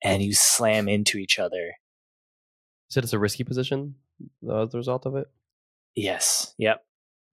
And 0.03 0.23
you 0.23 0.33
slam 0.33 0.87
into 0.87 1.17
each 1.17 1.37
other. 1.37 1.57
You 1.65 2.89
said 2.89 3.03
it's 3.03 3.13
a 3.13 3.19
risky 3.19 3.43
position 3.43 3.95
uh, 4.49 4.65
the 4.65 4.77
result 4.77 5.05
of 5.05 5.15
it? 5.15 5.27
Yes. 5.95 6.53
Yep. 6.57 6.83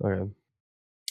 Okay. 0.04 0.30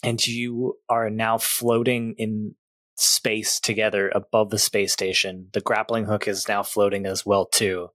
and 0.03 0.27
you 0.27 0.77
are 0.89 1.09
now 1.09 1.37
floating 1.37 2.13
in 2.17 2.55
space 2.97 3.59
together 3.59 4.09
above 4.13 4.49
the 4.49 4.59
space 4.59 4.93
station. 4.93 5.47
The 5.53 5.61
grappling 5.61 6.05
hook 6.05 6.27
is 6.27 6.47
now 6.47 6.63
floating 6.63 7.05
as 7.05 7.25
well 7.25 7.45
too. 7.45 7.89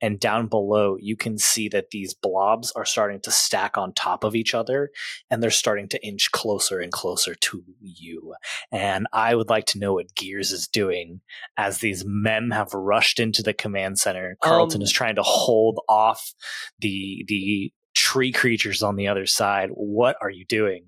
And 0.00 0.20
down 0.20 0.46
below, 0.46 0.96
you 1.00 1.16
can 1.16 1.38
see 1.38 1.68
that 1.70 1.90
these 1.90 2.14
blobs 2.14 2.70
are 2.72 2.84
starting 2.84 3.20
to 3.22 3.30
stack 3.30 3.76
on 3.76 3.92
top 3.92 4.22
of 4.22 4.36
each 4.36 4.54
other 4.54 4.90
and 5.30 5.42
they're 5.42 5.50
starting 5.50 5.88
to 5.88 6.06
inch 6.06 6.30
closer 6.30 6.78
and 6.78 6.92
closer 6.92 7.34
to 7.34 7.64
you. 7.80 8.34
And 8.70 9.06
I 9.12 9.34
would 9.34 9.48
like 9.48 9.66
to 9.66 9.78
know 9.78 9.94
what 9.94 10.14
Gears 10.14 10.52
is 10.52 10.68
doing 10.68 11.20
as 11.56 11.78
these 11.78 12.04
men 12.06 12.50
have 12.50 12.74
rushed 12.74 13.18
into 13.18 13.42
the 13.42 13.54
command 13.54 13.98
center. 13.98 14.36
Carlton 14.42 14.82
Um, 14.82 14.84
is 14.84 14.92
trying 14.92 15.16
to 15.16 15.22
hold 15.22 15.80
off 15.88 16.32
the 16.78 17.24
the 17.26 17.72
tree 17.94 18.30
creatures 18.30 18.82
on 18.82 18.96
the 18.96 19.08
other 19.08 19.26
side. 19.26 19.70
What 19.72 20.16
are 20.20 20.30
you 20.30 20.44
doing? 20.44 20.86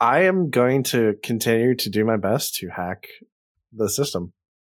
I 0.00 0.24
am 0.24 0.50
going 0.50 0.82
to 0.84 1.14
continue 1.22 1.74
to 1.76 1.90
do 1.90 2.04
my 2.04 2.16
best 2.16 2.56
to 2.56 2.68
hack 2.68 3.06
the 3.72 3.88
system. 3.88 4.32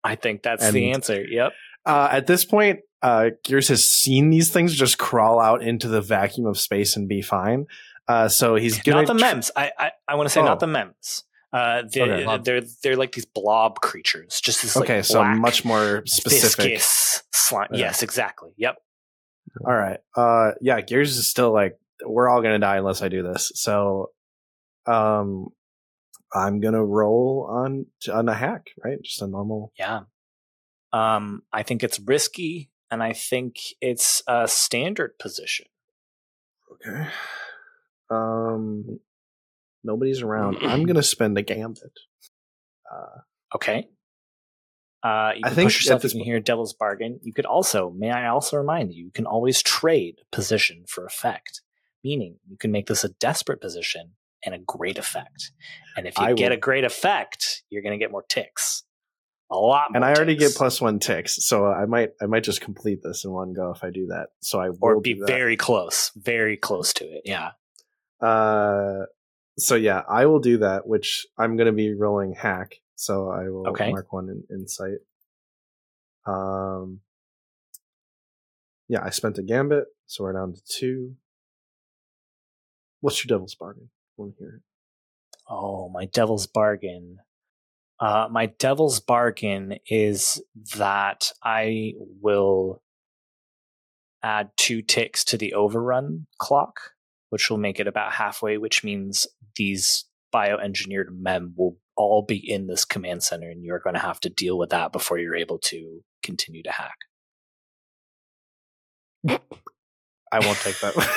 I 0.04 0.16
think 0.16 0.44
that's 0.44 0.70
the 0.72 0.92
answer. 0.92 1.24
Yep. 1.24 1.54
Uh, 1.86 2.10
at 2.12 2.28
this 2.28 2.46
point, 2.46 2.80
uh, 3.02 3.32
Gears 3.44 3.68
has 3.70 3.88
seen 3.88 4.30
these 4.30 4.52
things 4.52 4.76
just 4.76 4.98
crawl 4.98 5.40
out 5.40 5.62
into 5.64 5.88
the 5.88 6.02
vacuum 6.02 6.46
of 6.48 6.60
space 6.60 6.96
and 6.96 7.08
be 7.08 7.22
fine. 7.22 7.66
Uh, 8.08 8.28
so 8.28 8.56
he's 8.56 8.82
gonna 8.84 9.02
Not 9.02 9.08
the 9.08 9.14
tr- 9.20 9.26
mems. 9.26 9.52
I 9.56 9.72
I, 9.78 9.92
I 10.08 10.16
want 10.16 10.28
to 10.28 10.34
say 10.34 10.42
Oh. 10.42 10.46
not 10.46 10.60
the 10.60 10.68
mems. 10.68 11.24
Uh, 11.52 11.84
the, 11.92 12.02
Okay. 12.02 12.44
they're 12.44 12.62
they're 12.84 12.96
like 12.96 13.14
these 13.14 13.26
blob 13.26 13.80
creatures. 13.82 14.40
Just 14.44 14.62
this 14.62 14.76
like 14.76 15.04
so 15.06 15.24
much 15.24 15.64
more 15.66 16.04
specific. 16.06 16.66
viscous 16.66 17.24
slime. 17.32 17.70
Yeah. 17.72 17.80
Yes, 17.80 18.04
exactly. 18.04 18.52
Yep. 18.58 18.76
All 19.66 19.74
right. 19.74 20.00
Uh, 20.16 20.52
yeah, 20.62 20.82
Gears 20.82 21.18
is 21.18 21.28
still 21.30 21.52
like 21.54 21.78
we're 22.06 22.28
all 22.30 22.42
gonna 22.42 22.60
die 22.60 22.78
unless 22.78 23.02
I 23.02 23.08
do 23.08 23.24
this. 23.24 23.52
So, 23.56 24.12
um, 24.88 25.48
I'm 26.34 26.60
gonna 26.60 26.84
roll 26.84 27.48
on 27.50 27.86
on 28.12 28.30
a 28.30 28.34
hack, 28.34 28.68
right? 28.84 29.02
Just 29.04 29.22
a 29.22 29.28
normal. 29.28 29.72
Yeah. 29.78 30.02
Um, 30.94 31.44
I 31.52 31.64
think 31.64 31.84
it's 31.84 32.00
risky, 32.00 32.70
and 32.90 33.04
I 33.04 33.14
think 33.14 33.58
it's 33.82 34.22
a 34.28 34.48
standard 34.48 35.18
position. 35.20 35.66
Okay. 36.74 37.10
Um, 38.10 39.00
nobody's 39.84 40.22
around. 40.22 40.58
I'm 40.62 40.86
gonna 40.88 41.04
spend 41.04 41.38
a 41.38 41.42
gambit. 41.42 42.00
Uh, 42.92 43.22
Okay. 43.56 43.88
Uh, 45.04 45.32
you 45.36 45.42
I 45.44 45.50
can 45.50 45.56
think 45.56 45.68
push 45.68 45.78
yourself 45.78 46.02
this 46.02 46.14
in 46.16 46.20
here, 46.22 46.40
Devil's 46.40 46.74
Bargain. 46.74 47.20
You 47.22 47.32
could 47.32 47.46
also, 47.46 47.92
may 47.92 48.10
I 48.10 48.28
also 48.28 48.58
remind 48.58 48.92
you, 48.92 49.06
you 49.06 49.12
can 49.12 49.26
always 49.26 49.62
trade 49.62 50.16
position 50.32 50.84
for 50.88 51.06
effect, 51.06 51.62
meaning 52.04 52.38
you 52.50 52.58
can 52.58 52.72
make 52.72 52.88
this 52.88 53.04
a 53.04 53.10
desperate 53.10 53.62
position 53.62 54.14
and 54.46 54.54
a 54.56 54.60
great 54.60 54.98
effect. 54.98 55.52
And 55.98 56.06
if 56.08 56.18
you 56.18 56.26
I 56.26 56.34
get 56.34 56.50
will- 56.52 56.58
a 56.58 56.60
great 56.60 56.84
effect, 56.84 57.64
you're 57.70 57.82
going 57.82 57.98
to 57.98 58.04
get 58.04 58.12
more 58.12 58.24
ticks. 58.24 58.84
A 59.52 59.56
lot 59.56 59.92
more 59.92 59.98
and 59.98 60.04
I 60.06 60.14
already 60.14 60.36
get 60.36 60.56
plus 60.56 60.82
one 60.82 60.98
ticks, 60.98 61.36
so 61.46 61.68
I 61.68 61.86
might 61.86 62.14
I 62.20 62.26
might 62.26 62.44
just 62.44 62.62
complete 62.62 63.02
this 63.04 63.26
in 63.26 63.32
one 63.32 63.54
go 63.54 63.72
if 63.72 63.84
I 63.84 63.92
do 63.92 64.08
that. 64.08 64.30
So 64.42 64.60
I 64.60 64.70
will 64.70 64.78
Or 64.82 65.00
be 65.02 65.14
very 65.14 65.56
close, 65.56 66.12
very 66.16 66.58
close 66.58 66.94
to 66.94 67.06
it. 67.06 67.22
Yeah. 67.26 67.52
Uh, 68.20 69.06
so 69.60 69.76
yeah, 69.76 70.02
I 70.10 70.26
will 70.26 70.40
do 70.40 70.58
that, 70.58 70.88
which 70.88 71.28
I'm 71.38 71.58
going 71.58 71.68
to 71.68 71.74
be 71.74 71.94
rolling 71.94 72.34
hack. 72.34 72.82
So 72.96 73.30
I 73.30 73.50
will 73.50 73.68
Okay. 73.70 73.92
mark 73.92 74.12
one 74.12 74.30
in 74.30 74.44
insight. 74.50 74.98
Um, 76.26 77.02
yeah, 78.88 79.04
I 79.04 79.12
spent 79.12 79.38
a 79.38 79.44
gambit, 79.44 79.86
so 80.08 80.24
we're 80.24 80.34
down 80.34 80.54
to 80.54 80.62
two. 80.66 81.18
What's 83.02 83.24
your 83.24 83.36
devil's 83.38 83.54
bargain? 83.54 83.90
Want 84.18 84.34
to 84.34 84.40
hear 84.40 84.56
it. 84.56 84.62
Oh, 85.50 85.90
my 85.90 86.06
devil's 86.06 86.48
bargain. 86.48 87.18
Uh, 88.00 88.28
my 88.30 88.48
devil's 88.48 89.00
bargain 89.00 89.78
is 89.90 90.42
that 90.78 91.32
I 91.44 91.94
will 92.22 92.82
add 94.24 94.50
two 94.58 94.82
ticks 94.82 95.24
to 95.26 95.38
the 95.38 95.54
overrun 95.54 96.28
clock, 96.40 96.80
which 97.30 97.50
will 97.50 97.58
make 97.58 97.80
it 97.80 97.88
about 97.88 98.14
halfway, 98.14 98.58
which 98.58 98.84
means 98.84 99.28
these 99.56 100.06
bioengineered 100.34 101.10
mem 101.12 101.54
will 101.56 101.78
all 101.96 102.24
be 102.24 102.38
in 102.38 102.68
this 102.68 102.84
command 102.84 103.24
center, 103.24 103.50
and 103.50 103.64
you're 103.64 103.80
going 103.80 103.94
to 103.94 104.00
have 104.00 104.20
to 104.22 104.30
deal 104.30 104.58
with 104.58 104.72
that 104.72 104.92
before 104.92 105.18
you're 105.18 105.36
able 105.36 105.60
to 105.60 106.02
continue 106.24 106.64
to 106.64 106.72
hack. 106.72 106.98
I 110.32 110.40
won't 110.40 110.58
take 110.58 110.80
that. 110.80 111.10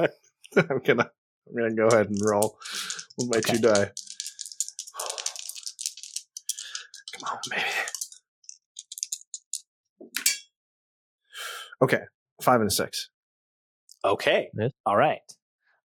I'm 0.56 0.80
gonna 0.84 1.10
I'm 1.50 1.56
gonna 1.56 1.74
go 1.74 1.88
ahead 1.88 2.08
and 2.08 2.18
roll 2.22 2.58
with 3.18 3.28
my 3.34 3.40
two 3.40 3.58
die. 3.60 3.90
Come 7.12 7.28
on, 7.30 7.38
baby. 7.50 7.62
Okay, 11.82 12.00
five 12.42 12.60
and 12.60 12.68
a 12.68 12.70
six. 12.70 13.10
Okay. 14.04 14.48
Yes. 14.58 14.72
All 14.86 14.96
right. 14.96 15.20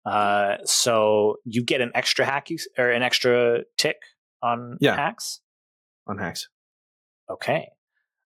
Uh, 0.07 0.57
so 0.65 1.37
you 1.45 1.65
get 1.65 1.81
an 1.81 1.91
extra 1.95 2.25
hack 2.25 2.51
you, 2.51 2.59
or 2.79 2.91
an 2.91 3.03
extra 3.03 3.61
tick 3.79 3.97
on 4.43 4.77
Yeah. 4.81 4.95
hacks. 4.97 5.41
on 6.07 6.19
hacks. 6.19 6.49
Okay. 7.31 7.69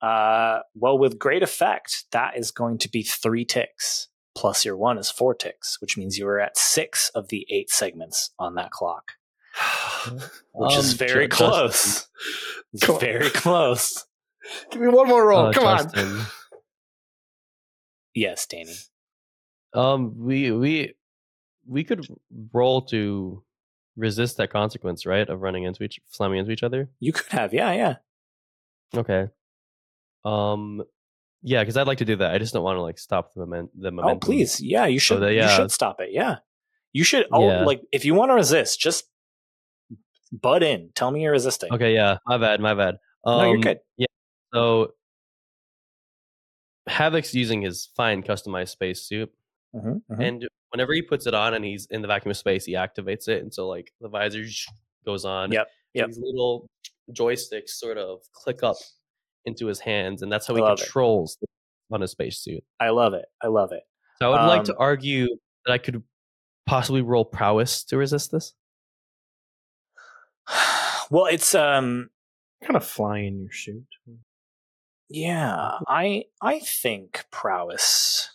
Uh, 0.02 0.60
well, 0.74 0.98
with 0.98 1.18
great 1.18 1.42
effect, 1.42 2.04
that 2.12 2.36
is 2.36 2.50
going 2.50 2.78
to 2.78 2.88
be 2.90 3.02
three 3.02 3.44
ticks. 3.44 4.08
Plus 4.34 4.64
your 4.64 4.76
one 4.76 4.96
is 4.98 5.10
four 5.10 5.34
ticks, 5.34 5.80
which 5.80 5.96
means 5.96 6.16
you 6.18 6.26
are 6.28 6.40
at 6.40 6.56
six 6.56 7.10
of 7.14 7.28
the 7.28 7.46
eight 7.50 7.68
segments 7.70 8.30
on 8.38 8.54
that 8.54 8.70
clock, 8.70 9.12
which 10.54 10.76
is 10.76 10.92
Um, 10.92 10.98
very 10.98 11.28
Justin, 11.28 11.48
close. 11.48 12.08
It's 12.72 12.86
Come 12.86 12.94
on. 12.94 13.00
very 13.00 13.30
close. 13.30 14.06
Give 14.70 14.80
me 14.80 14.88
one 14.88 15.08
more 15.08 15.26
roll. 15.26 15.46
uh, 15.46 15.52
Come 15.52 15.64
on. 15.66 16.26
Yes, 18.14 18.46
Danny. 18.46 18.74
Um, 19.72 20.14
we 20.18 20.50
we 20.50 20.94
we 21.66 21.84
could 21.84 22.06
roll 22.52 22.82
to 22.82 23.42
resist 23.96 24.36
that 24.38 24.50
consequence, 24.50 25.06
right? 25.06 25.28
Of 25.28 25.42
running 25.42 25.64
into 25.64 25.82
each, 25.84 26.00
slamming 26.08 26.38
into 26.40 26.50
each 26.50 26.62
other. 26.62 26.88
You 26.98 27.12
could 27.12 27.30
have, 27.30 27.52
yeah, 27.54 27.72
yeah. 27.72 27.96
Okay. 28.96 29.28
Um, 30.24 30.82
yeah, 31.42 31.62
because 31.62 31.76
I'd 31.76 31.86
like 31.86 31.98
to 31.98 32.04
do 32.04 32.16
that. 32.16 32.32
I 32.32 32.38
just 32.38 32.52
don't 32.52 32.62
want 32.62 32.76
to 32.76 32.82
like 32.82 32.98
stop 32.98 33.32
the 33.34 33.40
moment. 33.46 33.70
The 33.80 33.90
moment. 33.90 34.16
Oh, 34.16 34.18
please, 34.26 34.60
yeah, 34.60 34.86
you 34.86 34.98
should. 34.98 35.20
that- 35.22 35.32
You 35.32 35.38
yeah. 35.40 35.56
should 35.56 35.70
stop 35.72 36.00
it. 36.00 36.10
Yeah, 36.12 36.36
you 36.92 37.04
should. 37.04 37.26
Oh, 37.32 37.46
Yeah. 37.48 37.64
like 37.64 37.82
if 37.92 38.04
you 38.04 38.14
want 38.14 38.30
to 38.30 38.34
resist, 38.34 38.78
just 38.80 39.04
butt 40.32 40.62
in. 40.62 40.90
Tell 40.94 41.10
me 41.10 41.22
you're 41.22 41.32
resisting. 41.32 41.72
Okay, 41.72 41.94
yeah, 41.94 42.18
my 42.26 42.38
bad, 42.38 42.60
my 42.60 42.74
bad. 42.74 42.96
Um, 43.24 43.38
no, 43.38 43.50
you're 43.52 43.60
good. 43.60 43.80
Yeah. 43.96 44.06
So, 44.54 44.94
Havoc's 46.88 47.34
using 47.34 47.62
his 47.62 47.88
fine 47.96 48.22
customized 48.22 48.70
spacesuit, 48.70 49.32
Mhm, 49.74 50.02
mhm. 50.10 50.24
and 50.26 50.48
whenever 50.70 50.92
he 50.92 51.02
puts 51.02 51.26
it 51.26 51.34
on 51.34 51.54
and 51.54 51.64
he's 51.64 51.86
in 51.86 52.02
the 52.02 52.08
vacuum 52.08 52.30
of 52.30 52.36
space, 52.36 52.64
he 52.64 52.72
activates 52.74 53.28
it, 53.28 53.42
and 53.42 53.52
so 53.52 53.68
like 53.68 53.92
the 54.00 54.08
visor 54.08 54.44
goes 55.04 55.24
on. 55.24 55.52
Yep, 55.52 55.68
yep. 55.94 56.06
These 56.08 56.18
little 56.18 56.68
joysticks 57.12 57.70
sort 57.70 57.98
of 57.98 58.20
click 58.32 58.62
up 58.62 58.76
into 59.44 59.66
his 59.66 59.80
hands, 59.80 60.22
and 60.22 60.30
that's 60.30 60.46
how 60.46 60.54
he 60.54 60.60
Love 60.60 60.78
it. 60.78 60.82
controls 60.84 61.36
the, 61.40 61.46
on 61.94 62.00
his 62.00 62.10
spacesuit. 62.12 62.62
I 62.78 62.90
love 62.90 63.14
it. 63.14 63.24
I 63.42 63.46
love 63.48 63.72
it. 63.72 63.82
So 64.20 64.32
I 64.32 64.42
would 64.42 64.48
like 64.48 64.64
to 64.64 64.72
Um, 64.72 64.78
argue 64.80 65.28
that 65.66 65.72
I 65.72 65.78
could 65.78 66.02
possibly 66.66 67.02
roll 67.02 67.24
prowess 67.24 67.84
to 67.84 67.96
resist 67.96 68.30
this. 68.32 68.52
well, 71.10 71.26
it's 71.26 71.54
um, 71.54 72.10
kind 72.62 72.76
of 72.76 72.84
fly 72.84 73.18
in 73.20 73.40
your 73.40 73.50
shoot. 73.52 73.86
yeah. 75.08 75.78
I 75.88 76.24
I 76.42 76.60
think 76.60 77.24
prowess. 77.30 78.30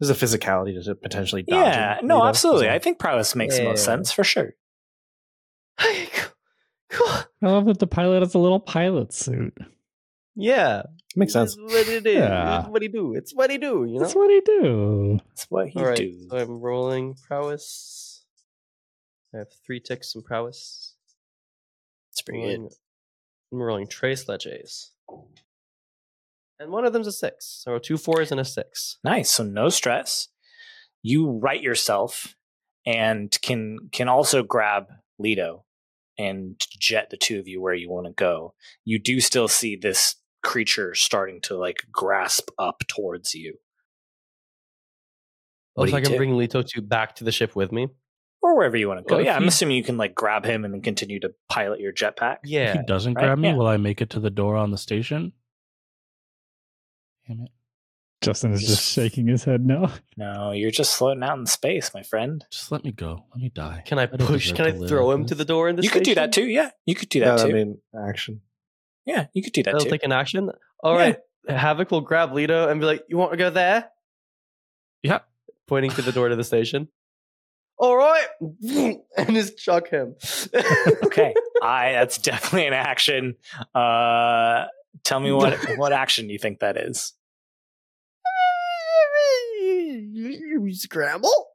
There's 0.00 0.10
a 0.10 0.14
physicality 0.14 0.82
to 0.84 0.94
potentially 0.96 1.42
dodging. 1.44 1.62
Yeah, 1.72 1.98
no, 2.02 2.16
you 2.16 2.22
know, 2.22 2.26
absolutely. 2.26 2.68
I 2.70 2.80
think 2.80 2.98
prowess 2.98 3.36
makes 3.36 3.56
the 3.56 3.64
most 3.64 3.84
sense 3.84 4.10
for 4.10 4.24
sure. 4.24 4.54
I 5.78 6.08
love 7.40 7.66
that 7.66 7.78
the 7.78 7.86
pilot 7.86 8.20
has 8.20 8.34
a 8.34 8.38
little 8.38 8.58
pilot 8.60 9.12
suit. 9.12 9.56
Yeah, 10.34 10.82
Makes 11.14 11.34
sense. 11.34 11.56
It's 11.58 11.72
what 11.74 11.88
it 11.88 12.06
is. 12.06 12.14
Yeah. 12.14 12.60
It's 12.60 12.68
what 12.70 12.82
he 12.82 12.88
do. 12.88 13.14
It's 13.14 13.34
what 13.34 13.50
he 13.50 13.58
do. 13.58 13.84
You 13.84 13.94
know. 13.94 14.00
That's 14.00 14.14
what 14.14 14.30
he 14.30 14.40
do. 14.40 15.18
That's 15.28 15.44
what 15.50 15.68
he 15.68 15.78
All 15.78 15.84
right. 15.86 15.96
do. 15.96 16.26
So 16.30 16.36
I'm 16.38 16.60
rolling 16.60 17.14
prowess. 17.28 18.24
I 19.34 19.38
have 19.38 19.48
three 19.66 19.80
ticks 19.80 20.14
in 20.14 20.22
prowess. 20.22 20.94
It's 22.10 22.22
pretty 22.22 22.40
good. 22.40 22.46
Rolling- 22.58 22.70
I'm 23.52 23.58
rolling 23.58 23.86
trace 23.88 24.28
leges. 24.28 24.92
And 26.58 26.70
one 26.70 26.86
of 26.86 26.92
them's 26.94 27.06
a 27.06 27.12
six. 27.12 27.60
So 27.62 27.78
two 27.78 27.98
fours 27.98 28.30
and 28.30 28.40
a 28.40 28.44
six. 28.44 28.98
Nice. 29.04 29.30
So 29.30 29.44
no 29.44 29.68
stress. 29.68 30.28
You 31.02 31.38
right 31.42 31.60
yourself 31.60 32.34
and 32.86 33.36
can 33.42 33.90
can 33.92 34.08
also 34.08 34.42
grab 34.42 34.86
Leto 35.18 35.64
and 36.18 36.58
jet 36.78 37.10
the 37.10 37.16
two 37.16 37.38
of 37.38 37.48
you 37.48 37.60
where 37.60 37.74
you 37.74 37.90
want 37.90 38.06
to 38.06 38.12
go. 38.12 38.54
You 38.84 38.98
do 38.98 39.20
still 39.20 39.48
see 39.48 39.76
this 39.76 40.14
creature 40.42 40.94
starting 40.94 41.40
to 41.42 41.56
like 41.56 41.84
grasp 41.92 42.50
up 42.58 42.82
towards 42.88 43.34
you. 43.34 43.58
Oh, 45.76 45.82
what 45.82 45.82
Oh, 45.82 45.86
do 45.86 45.90
so 45.92 45.96
I 45.96 46.00
you 46.00 46.04
can 46.04 46.12
do? 46.12 46.18
bring 46.18 46.36
Leto 46.36 46.62
to 46.62 46.82
back 46.82 47.16
to 47.16 47.24
the 47.24 47.32
ship 47.32 47.56
with 47.56 47.72
me. 47.72 47.88
Or 48.42 48.56
wherever 48.56 48.76
you 48.76 48.88
want 48.88 48.98
to 48.98 49.04
go. 49.04 49.14
Well, 49.14 49.20
if 49.20 49.26
yeah, 49.26 49.36
I'm 49.36 49.42
he- 49.42 49.48
assuming 49.48 49.76
you 49.76 49.84
can 49.84 49.96
like 49.96 50.14
grab 50.14 50.44
him 50.44 50.64
and 50.64 50.74
then 50.74 50.82
continue 50.82 51.20
to 51.20 51.32
pilot 51.48 51.78
your 51.80 51.92
jetpack. 51.92 52.38
Yeah, 52.44 52.72
If 52.72 52.80
he 52.80 52.86
doesn't 52.86 53.14
right? 53.14 53.24
grab 53.24 53.38
me, 53.38 53.48
Yeah. 53.48 53.54
will 53.54 53.68
I 53.68 53.76
make 53.76 54.02
it 54.02 54.10
to 54.10 54.20
the 54.20 54.30
door 54.30 54.56
on 54.56 54.70
the 54.72 54.78
station? 54.78 55.32
Damn 57.28 57.42
it. 57.42 57.50
Justin 58.20 58.52
is 58.52 58.60
just 58.60 58.70
Just- 58.72 58.92
shaking 58.92 59.26
his 59.28 59.44
head 59.44 59.64
no. 59.64 59.90
No, 60.16 60.50
you're 60.52 60.70
just 60.72 60.96
floating 60.96 61.22
out 61.22 61.38
in 61.38 61.46
space, 61.46 61.92
my 61.94 62.02
friend. 62.02 62.44
Just 62.50 62.70
let 62.72 62.84
me 62.84 62.92
go. 62.92 63.24
Let 63.32 63.40
me 63.42 63.48
die. 63.48 63.82
Can 63.86 63.98
I 63.98 64.06
don't 64.06 64.26
push? 64.26 64.52
Can 64.52 64.66
I 64.66 64.72
throw 64.86 65.06
like 65.06 65.14
him 65.20 65.26
to 65.26 65.34
the 65.36 65.44
door 65.44 65.68
in 65.68 65.76
the 65.76 65.82
You 65.82 65.90
could 65.90 66.02
do 66.04 66.14
that 66.16 66.32
too. 66.32 66.44
Yeah, 66.46 66.70
you 66.84 66.94
could 66.94 67.08
do 67.08 67.20
that 67.20 67.40
I 67.40 67.46
too. 67.48 67.52
mean, 67.54 67.78
action. 68.08 68.40
Yeah, 69.06 69.26
you 69.34 69.42
could 69.42 69.52
do 69.52 69.62
that 69.64 69.72
That'll 69.72 69.84
too. 69.84 69.90
take 69.90 70.02
an 70.04 70.12
action. 70.12 70.50
All 70.82 70.94
Yeah. 70.98 70.98
right. 71.04 71.16
Havoc 71.48 71.90
will 71.90 72.00
grab 72.02 72.32
Leto 72.32 72.68
and 72.68 72.78
be 72.80 72.86
like, 72.86 73.04
"You 73.08 73.16
want 73.16 73.32
to 73.32 73.36
go 73.36 73.50
there?" 73.50 73.90
Yeah. 75.02 75.20
Pointing 75.66 75.90
to 75.92 76.02
the 76.02 76.12
door 76.12 76.28
to 76.28 76.36
the 76.36 76.44
station. 76.44 76.88
All 77.78 77.96
right, 77.96 78.26
and 79.16 79.28
just 79.34 79.58
chuck 79.58 79.88
him. 79.88 80.14
okay, 81.04 81.34
I 81.62 81.92
that's 81.92 82.18
definitely 82.18 82.68
an 82.68 82.74
action. 82.74 83.34
Uh, 83.74 84.66
tell 85.02 85.18
me 85.18 85.32
what 85.32 85.58
what 85.78 85.92
action 85.92 86.30
you 86.30 86.38
think 86.38 86.60
that 86.60 86.76
is. 86.76 87.12
Scramble. 90.70 91.48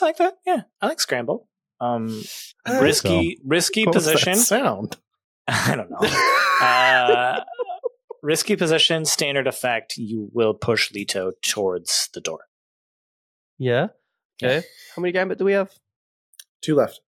I 0.00 0.04
like 0.04 0.16
that. 0.18 0.34
Yeah, 0.46 0.62
I 0.80 0.86
like 0.86 1.00
scramble. 1.00 1.48
Um, 1.80 2.22
risky, 2.66 3.38
risky 3.44 3.84
What 3.84 3.92
that 3.94 3.98
position. 3.98 4.36
sound? 4.36 4.96
I 5.48 5.76
don't 5.76 5.90
know. 5.90 5.98
Uh, 6.66 7.44
risky 8.22 8.56
position, 8.56 9.04
standard 9.04 9.46
effect. 9.46 9.96
You 9.96 10.28
will 10.32 10.54
push 10.54 10.92
Leto 10.92 11.32
towards 11.42 12.08
the 12.14 12.20
door. 12.20 12.40
yeah. 13.58 13.88
Okay. 14.42 14.66
How 14.94 15.00
many 15.00 15.12
gambit 15.12 15.38
do 15.38 15.46
we 15.46 15.52
have? 15.52 15.70
Two 16.60 16.74
left. 16.74 17.00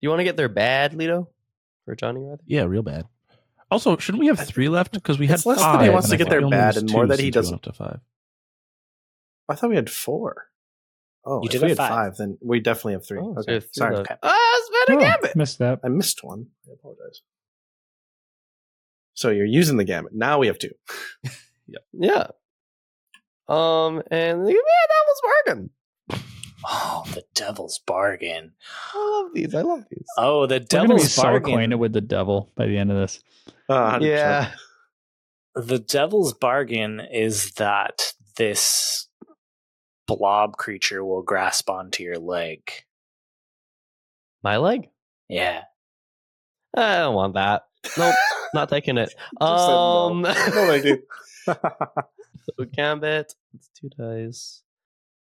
You 0.00 0.08
want 0.08 0.20
to 0.20 0.24
get 0.24 0.36
there 0.36 0.48
bad, 0.48 0.94
Leto? 0.94 1.28
For 1.84 1.96
Johnny, 1.96 2.20
rather. 2.20 2.42
Yeah, 2.46 2.62
real 2.62 2.82
bad. 2.82 3.06
Also, 3.72 3.96
shouldn't 3.96 4.20
we 4.20 4.28
have 4.28 4.38
three 4.38 4.68
left? 4.68 4.92
Because 4.92 5.18
we 5.18 5.26
had 5.26 5.34
It's 5.34 5.46
less 5.46 5.58
five. 5.58 5.80
that 5.80 5.84
he 5.84 5.90
wants 5.90 6.06
and 6.06 6.10
to 6.10 6.14
I 6.14 6.18
get 6.18 6.24
thought 6.24 6.30
there 6.30 6.38
we 6.40 6.44
only 6.44 6.56
bad 6.58 6.74
used 6.74 6.78
and 6.84 6.92
more 6.92 7.02
two 7.04 7.08
that 7.08 7.18
he 7.18 7.32
since 7.32 7.34
we 7.34 7.38
went 7.38 7.44
doesn't- 7.44 7.54
Up 7.54 7.62
to 7.62 7.72
five. 7.72 8.00
I 9.48 9.54
thought 9.56 9.70
we 9.70 9.76
had 9.76 9.90
four. 9.90 10.46
Oh, 11.24 11.40
You 11.42 11.46
if 11.46 11.52
did 11.52 11.62
we 11.62 11.68
have 11.70 11.78
had 11.78 11.88
five. 11.88 12.16
then 12.16 12.36
we 12.40 12.58
definitely 12.60 12.94
have 12.94 13.06
three. 13.06 13.20
Oh, 13.20 13.36
okay, 13.38 13.52
you 13.52 13.54
have 13.54 13.64
three 13.64 13.70
sorry. 13.74 13.96
left. 13.96 14.10
Okay. 14.10 14.18
Ah, 14.22 14.60
spend 14.86 14.98
a 15.00 15.02
Oh, 15.02 15.06
gambit. 15.10 15.36
missed 15.36 15.58
that. 15.60 15.80
I 15.84 15.88
missed 15.88 16.24
one. 16.24 16.46
I 16.68 16.72
apologize. 16.72 17.22
So 19.14 19.30
you're 19.30 19.46
using 19.46 19.76
the 19.76 19.84
gambit. 19.84 20.14
Now 20.14 20.38
we 20.38 20.46
have 20.48 20.58
two. 20.58 20.72
Yeah. 21.68 21.78
Yeah. 21.92 22.26
Um, 23.48 24.02
and 24.10 24.46
yeah, 24.48 24.54
that 24.54 25.04
was 25.06 25.20
bargain. 25.46 25.70
Oh, 26.66 27.04
the 27.14 27.24
devil's 27.34 27.78
bargain. 27.86 28.52
I 28.92 29.20
love 29.22 29.32
these. 29.32 29.54
I 29.54 29.62
love 29.62 29.84
these. 29.90 30.04
Oh, 30.18 30.46
the 30.46 30.54
We're 30.54 30.58
gonna 30.58 30.60
be 30.60 30.66
devil's 30.66 31.12
so 31.12 31.34
acquainted 31.36 31.76
with 31.76 31.92
the 31.92 32.00
devil 32.00 32.50
by 32.56 32.66
the 32.66 32.76
end 32.76 32.90
of 32.90 32.96
this. 32.98 33.20
Uh, 33.68 33.98
yeah. 34.02 34.50
the 35.54 35.78
devil's 35.78 36.34
bargain 36.34 37.00
is 37.00 37.52
that 37.52 38.12
this 38.36 39.06
blob 40.06 40.56
creature 40.56 41.04
will 41.04 41.22
grasp 41.22 41.68
onto 41.70 42.02
your 42.02 42.18
leg. 42.18 42.70
My 44.42 44.56
leg. 44.56 44.88
Yeah. 45.28 45.62
I 46.76 46.98
don't 46.98 47.14
want 47.14 47.34
that. 47.34 47.62
Nope, 47.98 48.14
not 48.54 48.68
taking 48.68 48.96
it. 48.98 49.14
Um, 49.40 50.22
No, 50.22 50.32
thank 50.32 50.84
you. 50.84 51.02
so 51.44 52.64
gambit. 52.72 53.34
It's 53.54 53.68
two 53.78 53.88
dice. 53.90 54.62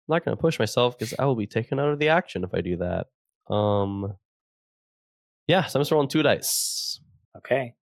I'm 0.09 0.15
not 0.15 0.25
gonna 0.25 0.37
push 0.37 0.59
myself 0.59 0.99
because 0.99 1.15
I 1.19 1.25
will 1.27 1.37
be 1.37 1.47
taken 1.47 1.79
out 1.79 1.91
of 1.91 1.99
the 1.99 2.09
action 2.09 2.45
if 2.45 2.55
I 2.55 2.61
do 2.63 2.77
that. 2.79 3.07
Um, 3.53 4.15
yeah, 5.47 5.67
so 5.67 5.79
I'm 5.79 5.83
just 5.83 5.93
rolling 5.93 6.09
two 6.09 6.23
dice. 6.23 7.01
okay. 7.37 7.75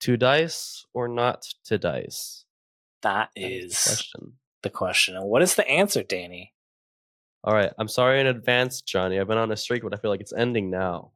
Two 0.00 0.16
dice 0.16 0.84
or 0.94 1.08
not 1.08 1.46
to 1.64 1.78
dice. 1.78 2.44
That 3.02 3.30
That 3.34 3.40
is 3.40 3.82
question. 3.82 4.34
The 4.64 4.70
question. 4.70 5.14
And 5.16 5.26
what 5.26 5.42
is 5.42 5.54
the 5.54 5.68
answer, 5.68 6.02
Danny? 6.02 6.52
All 7.44 7.54
right, 7.54 7.70
I'm 7.78 7.88
sorry 7.88 8.20
in 8.20 8.26
advance, 8.26 8.80
Johnny. 8.80 9.20
I've 9.20 9.28
been 9.28 9.38
on 9.38 9.52
a 9.52 9.56
streak, 9.56 9.82
but 9.82 9.94
I 9.94 9.98
feel 9.98 10.10
like 10.10 10.20
it's 10.20 10.32
ending 10.32 10.70
now. 10.70 11.12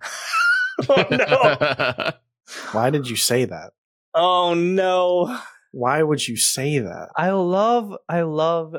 oh 0.88 1.06
no. 1.10 2.10
Why 2.72 2.90
did 2.90 3.08
you 3.08 3.16
say 3.16 3.44
that? 3.44 3.72
Oh 4.14 4.54
no. 4.54 5.38
Why 5.72 6.02
would 6.02 6.26
you 6.26 6.36
say 6.36 6.78
that? 6.78 7.10
I 7.16 7.30
love, 7.30 7.94
I 8.08 8.22
love, 8.22 8.76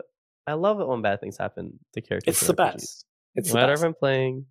I 0.47 0.53
love 0.53 0.79
it 0.79 0.87
when 0.87 1.01
bad 1.01 1.19
things 1.21 1.37
happen 1.37 1.79
to 1.93 2.01
characters. 2.01 2.37
It's 2.41 2.47
the 2.47 2.53
RPGs. 2.53 2.57
best. 2.57 3.05
It's 3.35 3.49
no 3.49 3.53
the 3.53 3.59
matter 3.59 3.73
best. 3.73 3.83
if 3.83 3.87
I'm 3.87 3.93
playing, 3.93 4.45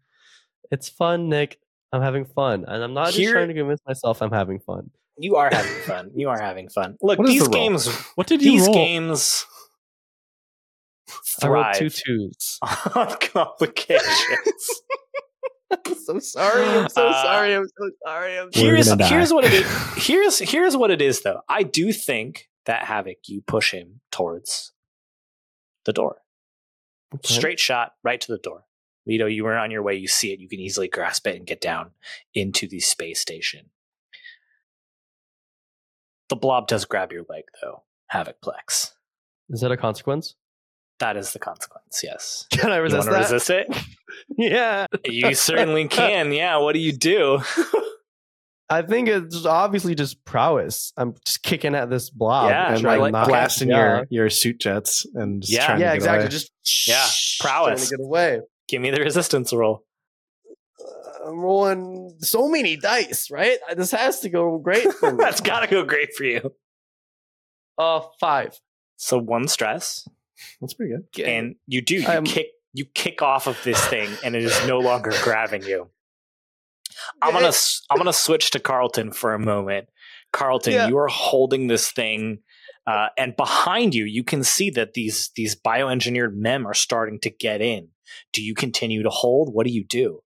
it's 0.70 0.88
fun, 0.88 1.28
Nick. 1.28 1.58
I'm 1.92 2.02
having 2.02 2.24
fun, 2.24 2.64
and 2.66 2.82
I'm 2.82 2.92
not 2.92 3.12
just 3.12 3.32
trying 3.32 3.48
to 3.48 3.54
convince 3.54 3.80
myself 3.86 4.20
I'm 4.20 4.32
having 4.32 4.58
fun. 4.58 4.90
You 5.16 5.36
are 5.36 5.48
having 5.52 5.82
fun. 5.82 6.10
You 6.14 6.28
are 6.28 6.40
having 6.40 6.68
fun. 6.68 6.96
Look, 7.00 7.18
What 7.18 7.28
is 7.28 7.34
these 7.34 7.44
the 7.44 7.50
games 7.50 7.88
What 8.16 8.26
did 8.26 8.42
you 8.42 8.50
these 8.52 8.66
roll? 8.66 8.74
games 8.74 9.46
I 11.42 11.48
rolled 11.48 11.64
thrive 11.66 11.78
two 11.78 11.90
twos. 11.90 12.58
on 12.94 13.16
complications. 13.20 14.70
I'm 15.70 15.94
so 15.94 16.18
sorry. 16.20 16.64
I'm 16.64 16.88
so 16.88 17.08
Uh, 17.08 17.22
sorry. 17.22 17.54
I'm 17.54 17.66
so 17.66 17.90
sorry. 18.04 18.38
I'm 18.38 18.52
so 18.52 18.62
We're 18.62 18.74
here's 18.76 19.08
here's 19.08 19.32
what 19.32 19.44
it 19.44 19.52
is. 19.52 19.66
Here's 20.06 20.38
here's 20.38 20.76
what 20.76 20.90
it 20.90 21.00
is 21.02 21.22
though. 21.22 21.40
I 21.48 21.62
do 21.62 21.92
think 21.92 22.48
that 22.66 22.84
Havoc 22.84 23.18
you 23.28 23.42
push 23.42 23.72
him 23.72 24.00
towards 24.10 24.72
the 25.84 25.92
door. 25.92 26.18
Okay. 27.14 27.34
Straight 27.34 27.60
shot 27.60 27.92
right 28.02 28.20
to 28.20 28.32
the 28.32 28.38
door. 28.38 28.64
Lito, 29.08 29.32
you 29.32 29.44
were 29.44 29.56
on 29.56 29.70
your 29.70 29.82
way, 29.82 29.94
you 29.96 30.08
see 30.08 30.32
it, 30.32 30.40
you 30.40 30.48
can 30.48 30.60
easily 30.60 30.88
grasp 30.88 31.26
it 31.26 31.36
and 31.36 31.46
get 31.46 31.60
down 31.60 31.90
into 32.34 32.66
the 32.66 32.80
space 32.80 33.20
station. 33.20 33.66
The 36.28 36.36
blob 36.36 36.68
does 36.68 36.84
grab 36.84 37.12
your 37.12 37.24
leg 37.28 37.44
though, 37.62 37.82
Havoc 38.08 38.36
Plex. 38.44 38.92
Is 39.50 39.60
that 39.60 39.70
a 39.72 39.76
consequence? 39.76 40.34
That 41.00 41.16
is 41.16 41.32
the 41.32 41.38
consequence, 41.38 42.00
yes. 42.04 42.46
Can 42.52 42.70
I 42.70 42.76
resist 42.76 43.08
want 43.08 43.12
that? 43.20 43.32
resist 43.32 43.50
it? 43.50 43.66
Yeah. 44.38 44.86
You 45.04 45.34
certainly 45.34 45.88
can. 45.88 46.32
Yeah. 46.32 46.58
What 46.58 46.74
do 46.74 46.78
you 46.78 46.92
do? 46.92 47.40
I 48.70 48.82
think 48.82 49.08
it's 49.08 49.44
obviously 49.44 49.96
just 49.96 50.24
prowess. 50.24 50.92
I'm 50.96 51.14
just 51.26 51.42
kicking 51.42 51.74
at 51.74 51.90
this 51.90 52.10
blob. 52.10 52.48
Yeah, 52.50 52.74
and 52.74 52.82
like, 52.84 53.00
like- 53.12 53.26
blasting 53.28 53.68
yeah. 53.70 53.76
your, 53.76 54.06
your 54.10 54.30
suit 54.30 54.60
jets 54.60 55.04
and 55.14 55.42
just 55.42 55.52
Yeah. 55.52 55.66
trying 55.66 55.80
yeah, 55.80 55.86
to 55.86 55.90
get 55.90 55.96
exactly. 55.96 56.20
away. 56.22 56.30
Just 56.30 56.52
Yeah, 56.86 57.06
trying 57.40 57.50
prowess. 57.64 57.88
to 57.90 57.96
get 57.96 58.04
away. 58.04 58.40
Give 58.68 58.80
me 58.80 58.90
the 58.92 59.00
resistance 59.02 59.52
roll. 59.52 59.84
I'm 61.26 61.38
rolling 61.40 62.16
so 62.20 62.48
many 62.48 62.76
dice, 62.76 63.30
right? 63.30 63.58
This 63.76 63.90
has 63.92 64.20
to 64.20 64.28
go 64.28 64.58
great 64.58 64.92
for 64.94 65.12
me. 65.16 65.22
That's 65.24 65.40
got 65.40 65.60
to 65.60 65.66
go 65.66 65.84
great 65.84 66.14
for 66.14 66.24
you. 66.24 66.52
uh 67.78 68.00
five. 68.20 68.58
So 68.96 69.18
one 69.18 69.48
stress, 69.48 70.06
That's 70.60 70.74
pretty 70.74 70.94
good. 71.14 71.24
and 71.26 71.56
you 71.66 71.80
do 71.80 71.96
you 71.96 72.06
I'm- 72.08 72.24
kick 72.24 72.46
you 72.72 72.84
kick 72.86 73.22
off 73.22 73.46
of 73.46 73.56
this 73.64 73.84
thing, 73.86 74.10
and 74.24 74.34
it 74.34 74.42
is 74.42 74.66
no 74.66 74.80
longer 74.80 75.12
grabbing 75.22 75.62
you. 75.64 75.90
I'm 77.22 77.32
gonna 77.32 77.48
s- 77.48 77.82
I'm 77.90 77.98
gonna 77.98 78.12
switch 78.12 78.50
to 78.52 78.58
Carlton 78.60 79.12
for 79.12 79.32
a 79.34 79.38
moment. 79.38 79.88
Carlton, 80.32 80.72
Yeah. 80.72 80.88
you 80.88 80.98
are 80.98 81.06
holding 81.08 81.68
this 81.68 81.90
thing, 81.92 82.38
uh, 82.86 83.08
and 83.16 83.36
behind 83.36 83.94
you, 83.94 84.04
you 84.04 84.24
can 84.24 84.42
see 84.42 84.70
that 84.70 84.94
these 84.94 85.30
these 85.36 85.54
bioengineered 85.54 86.34
mem 86.34 86.66
are 86.66 86.74
starting 86.74 87.20
to 87.20 87.30
get 87.30 87.60
in. 87.60 87.90
Do 88.32 88.42
you 88.42 88.54
continue 88.54 89.02
to 89.04 89.10
hold? 89.10 89.54
What 89.54 89.66
do 89.66 89.72
you 89.72 89.84
do? 89.84 90.22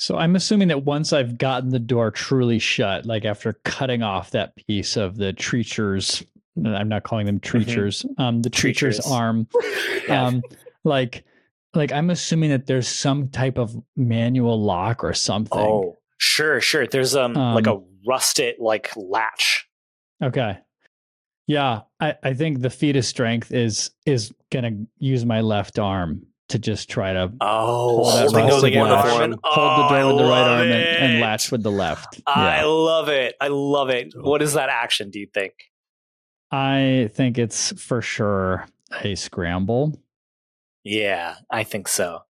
So 0.00 0.16
I'm 0.16 0.34
assuming 0.34 0.68
that 0.68 0.84
once 0.86 1.12
I've 1.12 1.36
gotten 1.36 1.68
the 1.68 1.78
door 1.78 2.10
truly 2.10 2.58
shut, 2.58 3.04
like 3.04 3.26
after 3.26 3.52
cutting 3.64 4.02
off 4.02 4.30
that 4.30 4.56
piece 4.56 4.96
of 4.96 5.18
the 5.18 5.34
treacher's, 5.34 6.24
I'm 6.64 6.88
not 6.88 7.02
calling 7.02 7.26
them 7.26 7.38
treachers, 7.38 8.06
um, 8.18 8.40
the 8.40 8.48
treacher's 8.48 8.98
Treachers. 9.00 9.10
arm, 9.10 9.46
Yeah. 10.08 10.26
um, 10.26 10.42
like 10.84 11.24
like 11.74 11.92
I'm 11.92 12.08
assuming 12.08 12.48
that 12.48 12.64
there's 12.64 12.88
some 12.88 13.28
type 13.28 13.58
of 13.58 13.76
manual 13.94 14.58
lock 14.58 15.04
or 15.04 15.12
something. 15.12 15.58
Oh, 15.60 15.98
sure, 16.16 16.62
sure. 16.62 16.86
There's 16.86 17.14
um, 17.14 17.34
like 17.34 17.66
a 17.66 17.74
Um, 17.74 17.84
rusted 18.06 18.54
like 18.58 18.90
latch. 18.96 19.68
Okay. 20.22 20.56
Yeah, 21.46 21.82
I, 22.00 22.14
I 22.22 22.32
think 22.32 22.60
the 22.62 22.70
feat 22.70 22.96
of 22.96 23.04
strength 23.04 23.52
is 23.52 23.90
is 24.06 24.32
gonna 24.50 24.86
use 24.98 25.26
my 25.26 25.42
left 25.42 25.78
arm 25.78 26.22
to 26.50 26.58
just 26.58 26.88
try 26.90 27.12
to 27.12 27.32
Oh, 27.40 28.04
Hold 28.04 28.34
that 28.34 28.50
holding 28.50 28.72
the 28.74 28.78
one 28.78 28.90
latch. 28.90 29.06
arm 29.06 29.34
Hold 29.42 29.78
the 29.78 29.84
Oh, 29.84 29.88
door 30.00 30.06
with 30.08 30.16
the 30.18 30.30
right 30.30 30.48
arm 30.48 30.62
and, 30.62 30.72
and 30.72 31.20
latch 31.20 31.50
with 31.50 31.62
the 31.62 31.70
left. 31.70 32.20
I 32.26 32.58
Yeah. 32.58 32.64
love 32.64 33.08
it. 33.08 33.34
I 33.40 33.48
love 33.48 33.90
it. 33.90 34.12
What 34.16 34.42
is 34.42 34.52
that 34.54 34.68
action? 34.68 35.10
Do 35.10 35.18
you 35.20 35.26
think? 35.32 35.52
I 36.52 37.08
think 37.14 37.38
it's 37.38 37.72
for 37.80 38.02
sure 38.02 38.66
a 39.02 39.14
scramble. 39.14 40.00
Yeah, 40.84 41.36
I 41.50 41.62
think 41.64 41.86
so. 41.88 42.24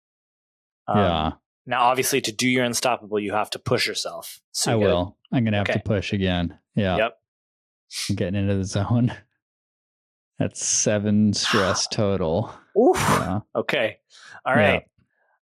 Um, 0.87 0.99
yeah, 0.99 1.33
Now, 1.67 1.85
obviously, 1.85 2.21
to 2.23 2.33
do 2.33 2.49
your 2.49 2.65
unstoppable, 2.65 3.19
you 3.21 3.33
have 3.33 3.51
to 3.51 3.59
push 3.59 3.87
yourself. 3.87 4.41
So 4.53 4.73
I 4.73 4.75
you 4.75 4.81
gotta- 4.83 4.95
will. 4.95 5.17
I'm 5.33 5.45
gonna 5.45 5.59
have 5.59 5.69
Okay. 5.71 5.79
to 5.79 5.85
push 5.85 6.13
again. 6.13 6.59
Yeah. 6.75 6.97
Yep. 6.97 7.19
I'm 8.11 8.17
getting 8.17 8.41
into 8.41 8.57
the 8.57 8.65
zone. 8.65 9.13
That's 10.39 10.65
seven 10.67 11.33
stress 11.33 11.87
total. 11.93 12.53
Oof. 12.79 12.97
Yeah. 12.97 13.41
Okay. 13.57 13.99
All 14.45 14.55
right. 14.55 14.85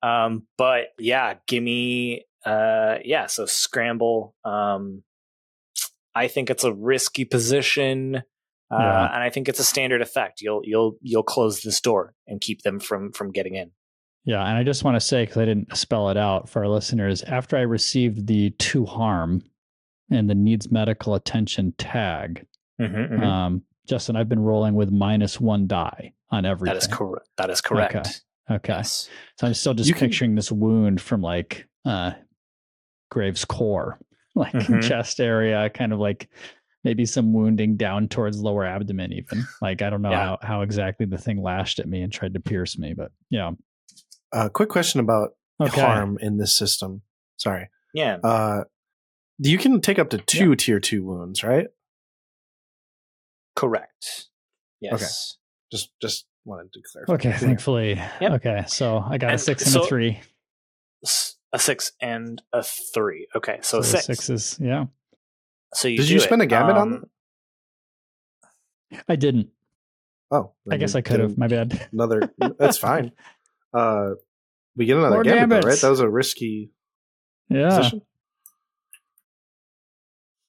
Yeah. 0.03 0.25
Um, 0.25 0.47
but 0.57 0.87
yeah, 0.97 1.35
give 1.47 1.61
me 1.63 2.25
uh 2.45 2.95
yeah, 3.05 3.27
so 3.27 3.45
scramble. 3.45 4.35
Um 4.43 5.03
I 6.13 6.27
think 6.27 6.49
it's 6.49 6.63
a 6.63 6.73
risky 6.73 7.23
position. 7.25 8.23
Uh, 8.69 8.77
Yeah. 8.79 9.13
and 9.13 9.23
I 9.23 9.29
think 9.29 9.47
it's 9.49 9.59
a 9.59 9.63
standard 9.63 10.01
effect. 10.01 10.41
You'll 10.41 10.61
you'll 10.63 10.97
you'll 11.01 11.23
close 11.23 11.61
this 11.61 11.79
door 11.81 12.13
and 12.27 12.41
keep 12.41 12.61
them 12.63 12.79
from 12.79 13.11
from 13.11 13.31
getting 13.31 13.55
in. 13.55 13.71
Yeah, 14.25 14.43
and 14.45 14.55
I 14.57 14.63
just 14.63 14.83
want 14.83 14.95
to 14.95 14.99
say 15.01 15.23
because 15.25 15.37
I 15.37 15.45
didn't 15.45 15.75
spell 15.75 16.09
it 16.09 16.17
out 16.17 16.47
for 16.47 16.59
our 16.63 16.67
listeners. 16.69 17.23
After 17.23 17.57
I 17.57 17.61
received 17.61 18.27
the 18.27 18.51
two 18.51 18.85
harm 18.85 19.41
and 20.11 20.29
the 20.29 20.35
needs 20.35 20.71
medical 20.71 21.15
attention 21.15 21.73
tag, 21.77 22.45
Mm-hmm, 22.79 23.23
um, 23.23 23.63
Justin, 23.87 24.15
I've 24.15 24.29
been 24.29 24.39
rolling 24.39 24.73
with 24.75 24.91
minus 24.91 25.39
one 25.39 25.67
die 25.67 26.13
on 26.29 26.45
everything. 26.45 26.73
that 26.75 26.81
is 26.81 26.87
correct. 26.87 27.27
That 27.37 27.49
is 27.49 27.61
correct. 27.61 28.23
Okay, 28.49 28.73
Yes. 28.73 29.09
so 29.39 29.47
I'm 29.47 29.53
still 29.53 29.73
just 29.73 29.87
You 29.87 29.93
can- 29.95 30.07
picturing 30.09 30.35
this 30.35 30.51
wound 30.51 31.01
from 31.01 31.21
like 31.21 31.67
uh, 31.85 32.11
Graves' 33.09 33.45
core, 33.45 33.99
like 34.35 34.53
Mhm. 34.53 34.81
chest 34.87 35.19
area, 35.19 35.69
kind 35.69 35.93
of 35.93 35.99
like 35.99 36.29
maybe 36.83 37.05
some 37.05 37.33
wounding 37.33 37.75
down 37.77 38.07
towards 38.07 38.39
lower 38.39 38.65
abdomen, 38.65 39.13
even. 39.13 39.45
Like 39.61 39.81
I 39.81 39.89
don't 39.89 40.01
know 40.01 40.11
Yeah. 40.11 40.25
how 40.25 40.39
how 40.41 40.61
exactly 40.61 41.05
the 41.05 41.17
thing 41.17 41.41
lashed 41.41 41.79
at 41.79 41.87
me 41.87 42.01
and 42.01 42.11
tried 42.11 42.33
to 42.33 42.39
pierce 42.39 42.77
me, 42.77 42.93
but 42.93 43.11
yeah. 43.29 43.51
Uh, 44.31 44.49
quick 44.49 44.69
question 44.69 44.99
about 44.99 45.31
Okay. 45.59 45.81
harm 45.81 46.17
in 46.21 46.37
this 46.37 46.55
system. 46.55 47.01
Sorry. 47.37 47.69
Yeah. 47.93 48.15
Uh, 48.23 48.63
you 49.37 49.57
can 49.57 49.81
take 49.81 49.99
up 49.99 50.09
to 50.11 50.17
two 50.17 50.55
tier 50.55 50.79
two 50.79 51.03
wounds, 51.03 51.43
right? 51.43 51.67
Correct. 53.55 54.27
Yes. 54.79 55.37
Just 55.71 55.91
just 56.01 56.25
wanted 56.45 56.73
to 56.73 56.81
clarify. 56.91 57.13
Okay, 57.13 57.29
Yeah. 57.29 57.37
thankfully. 57.37 57.93
Yep. 58.19 58.31
Okay, 58.33 58.63
so 58.67 58.97
I 58.99 59.17
got 59.17 59.33
a 59.33 59.37
six 59.37 59.63
and 59.63 59.71
so- 59.73 59.83
a 59.83 59.87
three. 59.87 60.19
A 61.53 61.59
six 61.59 61.91
and 62.01 62.41
a 62.53 62.63
three. 62.63 63.27
Okay, 63.35 63.59
so, 63.61 63.77
the 63.77 63.83
six. 63.83 64.05
sixes. 64.05 64.57
Yeah, 64.61 64.85
So 65.73 65.87
you 65.87 65.97
Did 65.97 66.07
do 66.07 66.13
you 66.13 66.19
it. 66.19 66.23
spend 66.23 66.41
a 66.41 66.45
gambit 66.45 66.77
on 66.77 66.93
Um, 66.93 67.05
that? 68.91 69.03
I 69.09 69.15
didn't. 69.15 69.49
Oh, 70.31 70.53
I 70.69 70.77
guess 70.77 70.95
I 70.95 71.01
could 71.01 71.19
have. 71.19 71.37
My 71.37 71.47
bad. 71.47 71.89
Another. 71.91 72.21
That's 72.57 72.77
fine. 72.77 73.11
Uh, 73.73 74.15
we 74.75 74.85
get 74.85 74.97
another 74.97 75.15
More 75.15 75.23
gambit, 75.23 75.61
though, 75.63 75.69
right? 75.69 75.79
That 75.79 75.89
was 75.89 76.01
a 76.01 76.09
risky 76.09 76.73
Yeah. 77.47 77.69
position. 77.69 78.01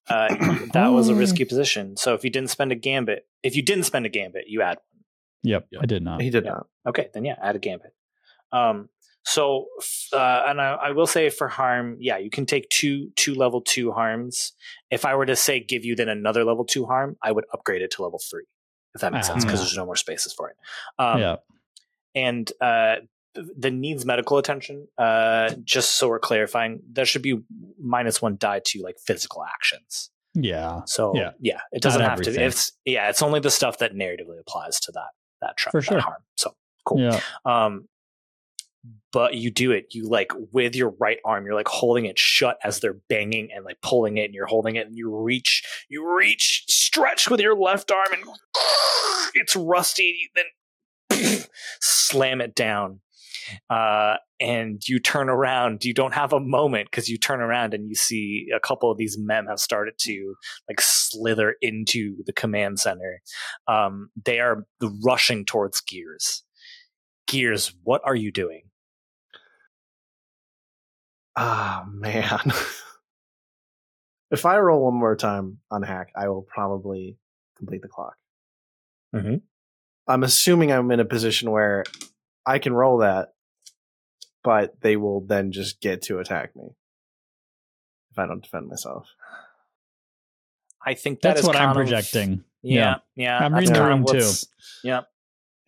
Uh, 0.08 0.28
that 0.72 0.88
was 0.88 1.08
a 1.08 1.12
Oh. 1.12 1.16
risky 1.16 1.44
position. 1.44 1.96
So 1.96 2.14
if 2.14 2.24
you 2.24 2.30
didn't 2.30 2.50
spend 2.50 2.72
a 2.72 2.74
gambit, 2.74 3.26
if 3.42 3.54
you 3.56 3.62
didn't 3.62 3.84
spend 3.84 4.06
a 4.06 4.08
gambit, 4.08 4.44
you 4.48 4.62
add 4.62 4.76
one. 4.78 5.04
Yep, 5.44 5.66
Yep. 5.72 5.82
I 5.82 5.86
did 5.86 6.02
not. 6.02 6.20
He 6.22 6.30
did 6.30 6.44
Yeah. 6.44 6.50
not. 6.52 6.66
Okay, 6.86 7.08
then 7.14 7.24
yeah, 7.24 7.36
add 7.42 7.56
a 7.56 7.58
gambit. 7.58 7.94
Um, 8.52 8.88
so 9.24 9.66
uh, 10.12 10.42
and 10.48 10.60
I, 10.60 10.74
I 10.74 10.90
will 10.90 11.06
say 11.06 11.30
for 11.30 11.46
harm, 11.48 11.96
yeah, 12.00 12.18
you 12.18 12.28
can 12.30 12.44
take 12.46 12.68
two 12.68 13.10
two 13.16 13.34
level 13.34 13.60
two 13.60 13.92
harms. 13.92 14.52
If 14.90 15.04
I 15.04 15.14
were 15.14 15.26
to 15.26 15.36
say 15.36 15.60
give 15.60 15.84
you 15.84 15.94
then 15.94 16.08
another 16.08 16.44
level 16.44 16.64
two 16.64 16.86
harm, 16.86 17.16
I 17.22 17.30
would 17.32 17.44
upgrade 17.52 17.82
it 17.82 17.92
to 17.92 18.02
level 18.02 18.18
three. 18.18 18.44
If 18.94 19.00
that 19.00 19.12
makes 19.12 19.28
Ah. 19.28 19.32
sense, 19.34 19.44
because 19.44 19.60
Yeah. 19.60 19.64
there's 19.64 19.76
no 19.76 19.86
more 19.86 19.96
spaces 19.96 20.32
for 20.32 20.50
it. 20.50 20.56
Um, 20.98 21.20
yeah. 21.20 21.36
and 22.14 22.50
uh, 22.60 22.96
th- 22.96 23.08
the 23.34 23.70
needs 23.70 24.04
medical 24.04 24.38
attention. 24.38 24.88
Uh, 24.98 25.54
just 25.64 25.94
so 25.96 26.08
we're 26.08 26.18
clarifying, 26.18 26.80
there 26.90 27.04
should 27.04 27.22
be 27.22 27.38
minus 27.80 28.20
one 28.20 28.36
die 28.38 28.60
to 28.66 28.82
like 28.82 28.96
physical 29.04 29.44
actions. 29.44 30.10
Yeah. 30.34 30.80
So 30.86 31.12
Yeah. 31.14 31.32
yeah, 31.40 31.60
it 31.72 31.82
doesn't 31.82 32.00
Not 32.00 32.10
have 32.10 32.20
to. 32.22 32.28
everything. 32.30 32.46
It's 32.48 32.72
yeah, 32.84 33.08
it's 33.10 33.22
only 33.22 33.40
the 33.40 33.50
stuff 33.50 33.78
that 33.78 33.94
narratively 33.94 34.38
applies 34.40 34.80
to 34.80 34.92
that 34.92 35.10
that, 35.40 35.56
tra- 35.56 35.72
For 35.72 35.80
that 35.80 35.86
sure. 35.86 36.00
harm. 36.00 36.22
So 36.36 36.54
cool. 36.86 37.00
Yeah. 37.00 37.20
Um, 37.44 37.88
but 39.12 39.34
you 39.34 39.50
do 39.50 39.70
it. 39.72 39.86
You 39.94 40.08
like 40.08 40.32
with 40.52 40.74
your 40.74 40.90
right 40.98 41.18
arm. 41.24 41.44
You're 41.44 41.54
like 41.54 41.68
holding 41.68 42.06
it 42.06 42.18
shut 42.18 42.58
as 42.64 42.80
they're 42.80 42.98
banging 43.08 43.50
and 43.54 43.64
like 43.64 43.80
pulling 43.82 44.16
it, 44.16 44.24
and 44.24 44.34
you're 44.34 44.46
holding 44.46 44.76
it, 44.76 44.86
and 44.86 44.96
you 44.96 45.14
reach, 45.14 45.62
you 45.88 46.16
reach, 46.16 46.64
stretch 46.68 47.28
with 47.30 47.40
your 47.40 47.56
left 47.56 47.90
arm, 47.92 48.06
and 48.12 48.22
it's 49.34 49.54
rusty. 49.54 50.10
And 50.10 50.18
you 50.18 50.28
then 51.30 51.44
slam 51.80 52.40
it 52.40 52.54
down, 52.54 53.00
uh, 53.70 54.16
and 54.40 54.82
you 54.88 54.98
turn 54.98 55.28
around. 55.28 55.84
You 55.84 55.94
don't 55.94 56.14
have 56.14 56.32
a 56.32 56.40
moment 56.40 56.88
because 56.90 57.08
you 57.08 57.18
turn 57.18 57.40
around 57.40 57.74
and 57.74 57.88
you 57.88 57.94
see 57.94 58.48
a 58.54 58.60
couple 58.60 58.90
of 58.90 58.98
these 58.98 59.16
men 59.18 59.46
have 59.46 59.60
started 59.60 59.94
to 60.00 60.34
like 60.68 60.80
slither 60.80 61.56
into 61.60 62.16
the 62.26 62.32
command 62.32 62.80
center. 62.80 63.20
Um, 63.68 64.10
they 64.24 64.40
are 64.40 64.66
rushing 65.04 65.44
towards 65.44 65.80
Gears. 65.80 66.42
Gears, 67.26 67.74
what 67.84 68.02
are 68.04 68.16
you 68.16 68.32
doing? 68.32 68.62
Ah 71.36 71.84
man. 71.88 72.40
if 74.30 74.44
I 74.44 74.58
roll 74.58 74.84
one 74.84 74.94
more 74.94 75.16
time 75.16 75.58
on 75.70 75.82
hack, 75.82 76.08
I 76.16 76.28
will 76.28 76.42
probably 76.42 77.16
complete 77.56 77.82
the 77.82 77.88
clock. 77.88 78.16
Mhm. 79.14 79.42
I'm 80.08 80.24
assuming 80.24 80.72
I'm 80.72 80.90
in 80.90 81.00
a 81.00 81.04
position 81.04 81.50
where 81.50 81.84
I 82.46 82.58
can 82.58 82.72
roll 82.72 82.98
that, 82.98 83.32
but 84.42 84.80
they 84.80 84.96
will 84.96 85.20
then 85.20 85.52
just 85.52 85.80
get 85.80 86.02
to 86.02 86.18
attack 86.18 86.54
me 86.56 86.70
if 88.10 88.18
I 88.18 88.26
don't 88.26 88.42
defend 88.42 88.68
myself. 88.68 89.08
I 90.84 90.94
think 90.94 91.20
that 91.20 91.28
That's 91.30 91.40
is 91.40 91.46
what 91.46 91.56
I'm 91.56 91.70
of- 91.70 91.76
projecting. 91.76 92.44
yeah, 92.62 92.96
yeah. 93.14 93.38
I'm 93.38 93.52
that's 93.52 93.60
reading 93.60 93.74
the 93.74 93.84
room, 93.88 94.04
too. 94.04 94.16
what's- 94.16 94.46
Yeah. 94.82 95.02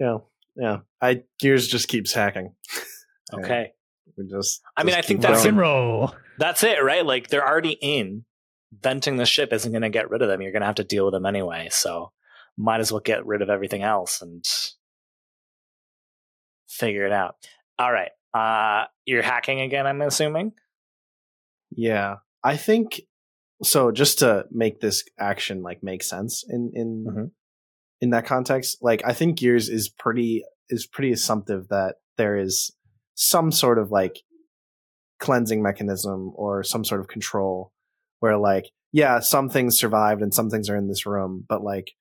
Yeah, 0.00 0.18
yeah. 0.56 0.78
I 1.00 1.22
gears 1.38 1.68
just 1.68 1.88
keeps 1.88 2.12
hacking. 2.12 2.54
Okay. 3.32 3.72
we 4.16 4.28
just. 4.28 4.60
I 4.76 4.84
mean, 4.84 4.94
I 4.94 5.00
think 5.00 5.20
that's 5.22 5.38
Rock 5.38 5.46
and 5.46 5.58
roll. 5.58 6.14
That's 6.38 6.62
it, 6.62 6.84
right? 6.84 7.04
Like 7.04 7.28
they're 7.28 7.44
already 7.44 7.72
in. 7.80 8.26
Venting 8.82 9.16
the 9.16 9.24
ship 9.26 9.52
isn't 9.52 9.72
going 9.72 9.82
to 9.82 9.88
get 9.88 10.10
rid 10.10 10.20
of 10.20 10.28
them. 10.28 10.42
You're 10.42 10.52
going 10.52 10.60
to 10.60 10.66
have 10.66 10.74
to 10.76 10.84
deal 10.84 11.06
with 11.06 11.14
them 11.14 11.24
anyway. 11.26 11.68
So 11.72 12.12
might 12.56 12.80
as 12.80 12.92
well 12.92 13.00
get 13.00 13.24
rid 13.24 13.40
of 13.40 13.48
everything 13.50 13.82
else 13.82 14.20
and 14.20 14.44
figure 16.74 17.06
it 17.06 17.12
out. 17.12 17.36
All 17.78 17.92
right. 17.92 18.10
Uh, 18.32 18.86
you're 19.04 19.22
hacking 19.22 19.60
again, 19.60 19.86
I'm 19.86 20.02
assuming. 20.02 20.52
Yeah, 21.76 22.16
I 22.42 22.56
think 22.56 23.00
so. 23.62 23.90
Just 23.92 24.18
to 24.20 24.44
make 24.50 24.80
this 24.80 25.04
action 25.18 25.62
like 25.62 25.82
make 25.82 26.02
sense 26.02 26.44
in 26.48 26.70
in 26.74 27.04
Mhm. 27.08 27.30
in 28.00 28.10
that 28.10 28.26
context, 28.26 28.78
like 28.82 29.02
I 29.04 29.12
think 29.12 29.38
Gears 29.38 29.68
is 29.68 29.88
pretty 29.88 30.44
is 30.68 30.86
pretty 30.86 31.12
assumptive 31.12 31.68
that 31.68 31.96
there 32.16 32.36
is 32.36 32.72
some 33.14 33.52
sort 33.52 33.78
of 33.78 33.90
like 33.90 34.20
cleansing 35.20 35.62
mechanism 35.62 36.32
or 36.34 36.62
some 36.62 36.84
sort 36.84 37.00
of 37.00 37.06
control 37.08 37.72
where 38.20 38.36
like 38.36 38.70
yeah 38.92 39.20
some 39.20 39.48
things 39.48 39.78
survived 39.78 40.20
and 40.22 40.34
some 40.34 40.50
things 40.50 40.68
are 40.68 40.76
in 40.76 40.88
this 40.88 41.06
room 41.06 41.44
but 41.48 41.62
like 41.62 41.92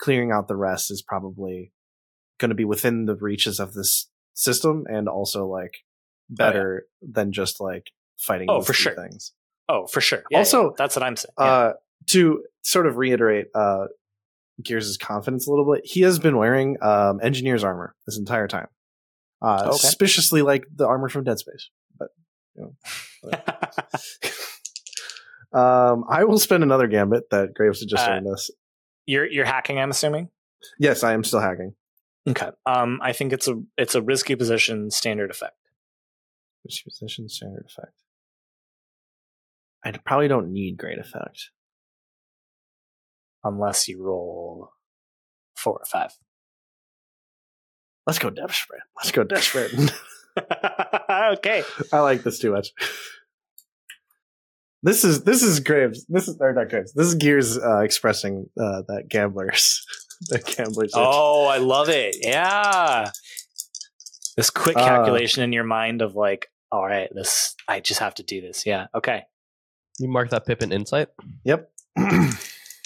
clearing 0.00 0.32
out 0.32 0.48
the 0.48 0.56
rest 0.56 0.90
is 0.90 1.02
probably 1.02 1.72
going 2.38 2.48
to 2.50 2.54
be 2.54 2.64
within 2.64 3.04
the 3.06 3.16
reaches 3.16 3.60
of 3.60 3.74
this 3.74 4.08
system 4.34 4.84
and 4.88 5.08
also 5.08 5.46
like 5.46 5.78
better 6.30 6.86
than 7.02 7.32
just 7.32 7.60
like 7.60 7.90
fighting 8.18 8.46
Oh, 8.50 8.60
for 8.62 8.72
sure. 8.72 8.94
things 8.94 9.32
Oh, 9.68 9.86
for 9.86 10.00
sure. 10.00 10.22
Yeah, 10.30 10.38
Also, 10.38 10.64
yeah, 10.66 10.70
that's 10.78 10.96
what 10.96 11.02
I'm 11.02 11.16
saying. 11.16 11.32
Yeah. 11.38 11.44
uh, 11.44 11.72
to 12.08 12.42
sort 12.62 12.86
of 12.86 12.96
reiterate 12.96 13.46
uh, 13.54 13.86
Gears' 14.62 14.96
confidence 14.96 15.46
a 15.46 15.50
little 15.50 15.70
bit, 15.72 15.84
he 15.84 16.00
has 16.02 16.18
been 16.18 16.36
wearing 16.38 16.76
um, 16.82 17.20
engineer's 17.22 17.62
armor 17.64 17.94
this 18.06 18.16
entire 18.18 18.48
time. 18.48 18.68
Uh, 19.42 19.64
Okay. 19.66 19.76
Suspiciously 19.76 20.40
like 20.42 20.64
the 20.74 20.86
armor 20.86 21.08
from 21.08 21.24
Dead 21.24 21.38
Space. 21.38 21.68
But 21.98 22.08
you 22.54 22.74
know. 23.22 23.38
um, 25.60 26.04
I 26.08 26.24
will 26.24 26.38
spend 26.38 26.62
another 26.62 26.86
gambit 26.86 27.30
that 27.30 27.54
Graves 27.54 27.78
suggested 27.80 28.26
Uh, 28.26 28.30
this. 28.30 28.50
you're 29.06 29.26
you're 29.26 29.44
hacking, 29.44 29.78
I'm 29.78 29.90
assuming. 29.90 30.28
Yes, 30.78 31.02
I 31.04 31.12
am 31.12 31.24
still 31.24 31.40
hacking. 31.40 31.74
Okay. 32.28 32.50
Um, 32.66 33.00
I 33.02 33.12
think 33.12 33.32
it's 33.32 33.48
a 33.48 33.60
it's 33.76 33.94
a 33.94 34.02
risky 34.02 34.36
position 34.36 34.90
standard 34.90 35.30
effect. 35.30 35.56
Which 36.62 36.84
position 36.84 37.28
standard 37.28 37.64
effect? 37.66 37.94
I 39.84 39.92
probably 40.04 40.28
don't 40.28 40.52
need 40.52 40.76
great 40.76 40.98
effect. 40.98 41.50
unless 43.44 43.88
you 43.88 44.02
roll 44.02 44.70
four 45.56 45.74
or 45.74 45.84
five. 45.86 46.10
Let's 48.06 48.18
go 48.18 48.30
desperate. 48.30 48.82
Let's 48.96 49.12
go 49.12 49.22
desperate. 49.24 49.72
okay. 51.10 51.62
I 51.92 52.00
like 52.00 52.22
this 52.22 52.38
too 52.38 52.52
much. 52.52 52.68
This 54.82 55.04
is 55.04 55.24
this 55.24 55.42
is 55.42 55.60
Graves. 55.60 56.06
This 56.08 56.28
is 56.28 56.36
or 56.40 56.52
not 56.52 56.68
Graves. 56.68 56.92
This 56.92 57.08
is 57.08 57.14
Gears 57.16 57.58
uh, 57.58 57.80
expressing 57.80 58.48
uh, 58.60 58.82
that 58.88 59.08
gamblers, 59.08 59.84
the 60.28 60.38
gamblers. 60.38 60.90
itch. 60.90 60.96
Oh, 60.96 61.46
I 61.46 61.58
love 61.58 61.88
it. 61.88 62.16
Yeah. 62.20 63.10
This 64.36 64.50
quick 64.50 64.76
Uh, 64.76 64.84
calculation 64.84 65.42
in 65.42 65.52
your 65.52 65.64
mind 65.64 66.02
of 66.02 66.14
like, 66.14 66.50
all 66.70 66.84
right, 66.84 67.08
this 67.14 67.54
I 67.66 67.80
just 67.80 68.00
have 68.00 68.14
to 68.16 68.22
do 68.22 68.40
this. 68.40 68.66
Yeah. 68.66 68.86
Okay. 68.94 69.22
You 69.98 70.08
mark 70.08 70.30
that 70.30 70.46
pip 70.46 70.62
in 70.62 70.72
insight. 70.72 71.08
Yep. 71.44 71.70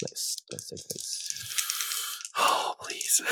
Nice. 0.05 0.37
Nice, 0.51 0.73
nice, 0.73 0.85
nice. 0.91 2.33
oh, 2.37 2.75
please. 2.81 3.21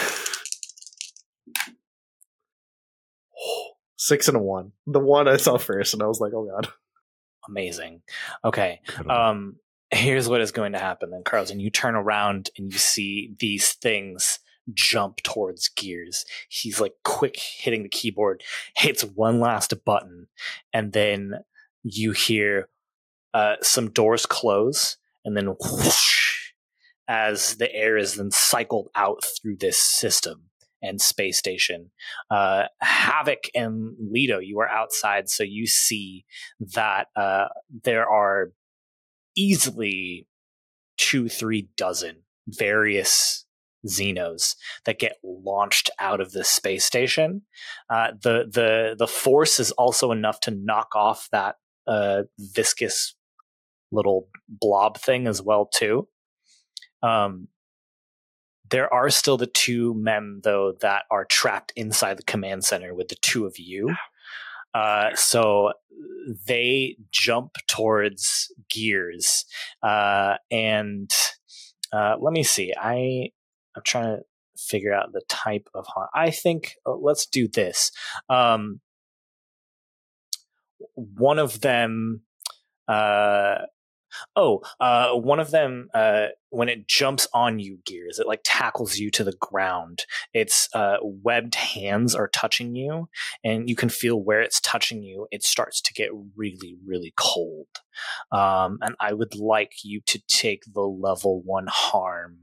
Six 3.97 4.29
and 4.29 4.37
a 4.37 4.41
one. 4.41 4.73
The 4.87 5.01
one 5.01 5.29
I 5.29 5.37
saw 5.37 5.59
first, 5.59 5.95
and 5.95 6.03
I 6.03 6.07
was 6.07 6.21
like, 6.21 6.33
"Oh 6.35 6.45
God." 6.45 6.69
Amazing. 7.49 8.03
Okay. 8.45 8.81
Um, 9.09 9.57
here's 9.91 10.29
what 10.29 10.41
is 10.41 10.53
going 10.53 10.73
to 10.73 10.79
happen 10.79 11.11
then, 11.11 11.23
Carlton. 11.25 11.61
You 11.61 11.71
turn 11.71 11.95
around 11.95 12.51
and 12.57 12.73
you 12.73 12.79
see 12.79 13.35
these 13.39 13.73
things 13.73 14.39
jump 14.73 15.17
towards 15.23 15.69
gears. 15.69 16.25
He's 16.49 16.81
like 16.81 16.95
quick 17.05 17.37
hitting 17.39 17.83
the 17.83 17.89
keyboard, 17.89 18.43
hits 18.77 19.03
one 19.03 19.41
last 19.41 19.73
button, 19.85 20.29
and 20.73 20.93
then 20.93 21.41
you 21.83 22.13
hear 22.13 22.69
uh, 23.35 23.57
some 23.63 23.91
doors 23.91 24.27
close, 24.27 24.97
and 25.25 25.37
then 25.37 25.47
whoosh, 25.47 26.53
as 27.09 27.57
the 27.57 27.73
air 27.75 27.97
is 27.97 28.15
then 28.15 28.31
cycled 28.31 28.89
out 28.95 29.25
through 29.25 29.57
this 29.57 29.79
system 29.79 30.51
and 30.83 31.01
space 31.01 31.39
station. 31.39 31.91
Uh, 32.31 32.65
Havoc 32.81 33.45
and 33.55 33.95
Lido, 33.99 34.39
you 34.39 34.61
are 34.61 34.69
outside, 34.69 35.29
so 35.29 35.43
you 35.43 35.67
see 35.67 36.25
that 36.75 37.09
uh, 37.17 37.47
there 37.85 38.09
are 38.09 38.53
easily 39.37 40.27
two, 40.97 41.29
three 41.29 41.69
dozen 41.77 42.23
various 42.47 43.45
Xenos 43.87 44.57
that 44.85 44.99
get 44.99 45.17
launched 45.25 45.91
out 45.99 46.21
of 46.21 46.33
this 46.33 46.49
space 46.49 46.85
station. 46.85 47.43
Uh, 47.89 48.09
the 48.23 48.45
the 48.53 48.95
the 48.99 49.07
force 49.07 49.59
is 49.59 49.73
also 49.73 50.13
enough 50.13 50.41
to 50.41 50.51
knock 50.51 50.89
off 50.95 51.29
that 51.33 51.57
uh, 51.87 52.23
viscous 52.39 53.15
little 53.91 54.29
blob 54.49 54.99
thing 54.99 55.27
as 55.27 55.43
well 55.43 55.67
too. 55.67 56.09
Um, 57.03 57.49
there 58.71 58.93
are 58.93 59.11
still 59.11 59.37
the 59.37 59.47
two 59.47 59.95
men 59.95 60.41
though 60.45 60.75
that 60.81 61.05
are 61.11 61.25
trapped 61.25 61.73
inside 61.75 62.19
the 62.19 62.23
command 62.23 62.65
center 62.65 62.95
with 62.95 63.09
the 63.09 63.17
two 63.17 63.47
of 63.47 63.59
you. 63.59 63.95
Uh, 64.75 65.15
so 65.15 65.73
they 66.47 66.97
jump 67.11 67.55
towards 67.67 68.53
gears, 68.69 69.45
uh, 69.83 70.35
and 70.51 71.11
uh, 71.93 72.17
let 72.21 72.33
me 72.33 72.43
see. 72.43 72.73
I 72.79 73.31
I'm 73.77 73.83
trying 73.85 74.17
to 74.17 74.23
figure 74.57 74.93
out 74.93 75.13
the 75.13 75.23
type 75.29 75.69
of 75.75 75.87
harm. 75.87 76.09
I 76.15 76.31
think 76.31 76.75
uh, 76.87 76.95
let's 76.95 77.27
do 77.27 77.49
this. 77.49 77.91
Um, 78.29 78.81
one 80.95 81.39
of 81.39 81.61
them. 81.61 82.23
Uh, 82.89 83.63
oh, 84.37 84.63
uh, 84.81 85.13
one 85.13 85.41
of 85.41 85.51
them 85.51 85.89
uh, 85.95 86.29
when 86.51 86.69
it 86.69 86.89
jumps 86.89 87.29
on 87.33 87.59
you, 87.59 87.79
gears, 87.85 88.19
it 88.19 88.27
like 88.27 88.41
tackles 88.45 88.99
you 88.99 89.11
to 89.13 89.25
the 89.25 89.37
ground. 89.41 90.05
Its 90.35 90.69
uh, 90.75 90.97
webbed 91.03 91.55
hands 91.55 92.15
are 92.15 92.29
touching 92.29 92.75
you, 92.75 93.09
and 93.45 93.69
you 93.69 93.77
can 93.77 93.89
feel 93.89 94.21
where 94.21 94.41
it's 94.41 94.61
touching 94.61 95.03
you. 95.03 95.27
It 95.31 95.43
starts 95.43 95.81
to 95.83 95.95
get 95.95 96.11
really, 96.37 96.77
really 96.87 97.13
cold. 97.17 97.69
Um, 98.33 98.79
and 98.83 98.95
I 99.01 99.13
would 99.13 99.35
like 99.35 99.73
you 99.85 100.01
to 100.07 100.21
take 100.29 100.63
the 100.73 100.83
level 100.83 101.43
one 101.45 101.67
harm. 101.69 102.39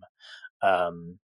Um, 0.62 1.20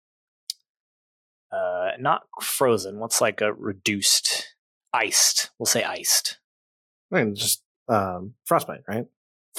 uh, 1.52 1.92
not 2.00 2.24
frozen. 2.42 3.00
What's 3.00 3.22
like 3.22 3.42
a 3.42 3.54
reduced, 3.54 4.56
iced? 4.94 5.52
We'll 5.60 5.66
say 5.66 5.84
iced. 5.84 6.40
I 7.12 7.24
mean, 7.24 7.36
just 7.36 7.64
um, 7.90 8.36
frostbite, 8.46 8.84
right? 8.88 9.06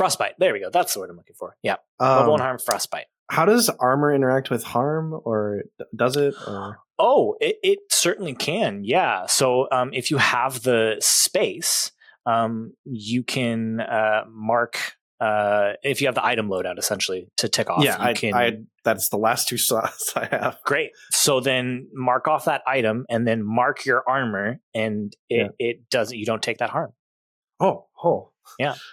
Frostbite. 0.03 0.34
There 0.38 0.53
we 0.53 0.59
go. 0.59 0.68
That's 0.68 0.94
the 0.94 0.98
word 0.98 1.11
I'm 1.11 1.16
looking 1.16 1.36
for. 1.38 1.57
Yeah. 1.62 1.76
Um, 2.00 2.16
level 2.16 2.32
one 2.32 2.40
harm, 2.40 2.59
frostbite. 2.59 3.07
How 3.30 3.44
does 3.44 3.68
armor 3.68 4.12
interact 4.12 4.50
with 4.50 4.64
harm, 4.64 5.14
or 5.24 5.62
does 5.94 6.16
it? 6.16 6.34
Or 6.44 6.78
Oh, 6.98 7.36
it, 7.40 7.57
it 7.62 7.78
certainly 7.88 8.34
can. 8.34 8.82
Yeah. 8.82 9.26
So 9.26 9.68
um, 9.70 9.90
if 9.92 10.11
you 10.11 10.16
have 10.16 10.62
the 10.64 10.96
space, 10.98 11.92
um, 12.26 12.72
you 12.84 13.22
can 13.22 13.80
uh, 13.80 14.24
mark. 14.28 14.76
Uh, 15.20 15.74
if 15.84 16.00
you 16.00 16.09
have 16.09 16.16
the 16.16 16.26
item 16.26 16.48
loadout, 16.48 16.78
essentially 16.78 17.28
to 17.36 17.48
tick 17.48 17.70
off, 17.70 17.84
yeah, 17.84 17.96
you 17.96 18.09
I, 18.09 18.14
can. 18.14 18.34
I 18.34 18.59
that's 18.82 19.09
the 19.09 19.18
last 19.18 19.46
two 19.46 19.57
slots 19.68 20.12
I 20.16 20.26
have. 20.26 20.59
Great. 20.64 20.90
So 21.12 21.38
then 21.38 21.86
mark 21.92 22.26
off 22.26 22.46
that 22.46 22.62
item, 22.66 23.07
and 23.09 23.24
then 23.24 23.44
mark 23.44 23.86
your 23.86 24.03
armor, 24.09 24.59
and 24.74 25.14
it, 25.30 25.53
it 25.61 25.88
doesn't. 25.90 26.18
You 26.18 26.26
don't 26.26 26.42
take 26.42 26.59
that 26.59 26.70
harm. 26.70 26.92
Oh, 27.61 27.86
oh, 28.03 28.32
Yeah. 28.59 28.74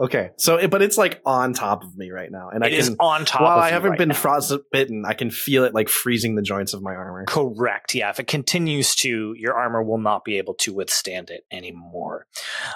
Okay, 0.00 0.30
so 0.38 0.56
it, 0.56 0.70
but 0.72 0.82
it's 0.82 0.98
like 0.98 1.20
on 1.24 1.52
top 1.52 1.84
of 1.84 1.96
me 1.96 2.10
right 2.10 2.30
now, 2.30 2.48
and 2.52 2.64
It 2.64 2.72
I 2.72 2.76
is 2.76 2.88
can. 2.88 2.96
on 2.98 3.24
top. 3.24 3.42
While 3.42 3.58
of 3.58 3.64
I 3.64 3.70
haven't 3.70 3.90
right 3.90 3.98
been 3.98 4.08
now. 4.08 4.14
frostbitten, 4.16 5.04
I 5.06 5.14
can 5.14 5.30
feel 5.30 5.62
it 5.62 5.72
like 5.72 5.88
freezing 5.88 6.34
the 6.34 6.42
joints 6.42 6.74
of 6.74 6.82
my 6.82 6.94
armor. 6.94 7.24
Correct. 7.26 7.94
Yeah. 7.94 8.10
If 8.10 8.18
it 8.18 8.26
continues 8.26 8.96
to, 8.96 9.34
your 9.38 9.54
armor 9.54 9.84
will 9.84 9.98
not 9.98 10.24
be 10.24 10.38
able 10.38 10.54
to 10.54 10.74
withstand 10.74 11.30
it 11.30 11.44
anymore. 11.52 12.26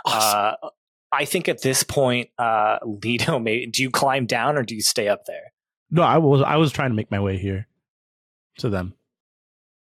Uh, 0.05 0.53
I 1.11 1.25
think 1.25 1.49
at 1.49 1.61
this 1.63 1.83
point, 1.83 2.31
uh, 2.39 2.79
Lido, 3.03 3.41
may, 3.41 3.67
do 3.67 3.83
you 3.83 3.91
climb 3.91 4.27
down 4.27 4.57
or 4.57 4.63
do 4.63 4.77
you 4.77 4.83
stay 4.83 5.09
up 5.09 5.25
there? 5.27 5.53
No, 5.91 6.03
I 6.03 6.19
was 6.19 6.41
I 6.43 6.57
was 6.57 6.71
trying 6.71 6.91
to 6.91 6.95
make 6.97 7.11
my 7.11 7.19
way 7.19 7.37
here 7.37 7.67
to 8.59 8.69
them. 8.69 8.95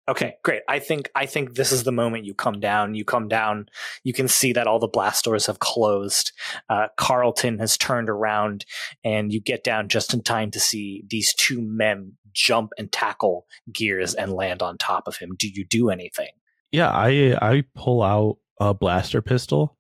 Okay, 0.10 0.36
great. 0.42 0.62
I 0.70 0.80
think 0.80 1.12
I 1.16 1.26
think 1.26 1.56
this 1.56 1.74
is 1.74 1.84
the 1.84 1.92
moment 1.92 2.24
you 2.24 2.34
come 2.34 2.62
down. 2.62 2.96
You 2.96 3.04
come 3.04 3.28
down. 3.28 3.68
You 4.04 4.14
can 4.14 4.30
see 4.30 4.54
that 4.54 4.66
all 4.66 4.80
the 4.80 4.88
blast 4.88 5.26
doors 5.26 5.48
have 5.48 5.60
closed. 5.60 6.32
Uh, 6.70 6.88
Carlton 6.96 7.60
has 7.60 7.78
turned 7.78 8.10
around, 8.10 8.66
and 9.04 9.34
you 9.34 9.42
get 9.42 9.66
down 9.66 9.90
just 9.90 10.14
in 10.14 10.24
time 10.24 10.50
to 10.52 10.62
see 10.62 11.04
these 11.10 11.34
two 11.34 11.62
men 11.62 12.14
jump 12.32 12.72
and 12.78 12.90
tackle 12.90 13.48
Gears 13.72 14.14
and 14.14 14.32
land 14.32 14.62
on 14.62 14.78
top 14.78 15.08
of 15.08 15.18
him. 15.18 15.36
Do 15.38 15.50
you 15.50 15.66
do 15.66 15.90
anything? 15.90 16.32
Yeah, 16.72 16.90
I 16.90 17.38
I 17.42 17.64
pull 17.76 18.02
out 18.02 18.38
a 18.62 18.74
blaster 18.74 19.22
pistol 19.22 19.78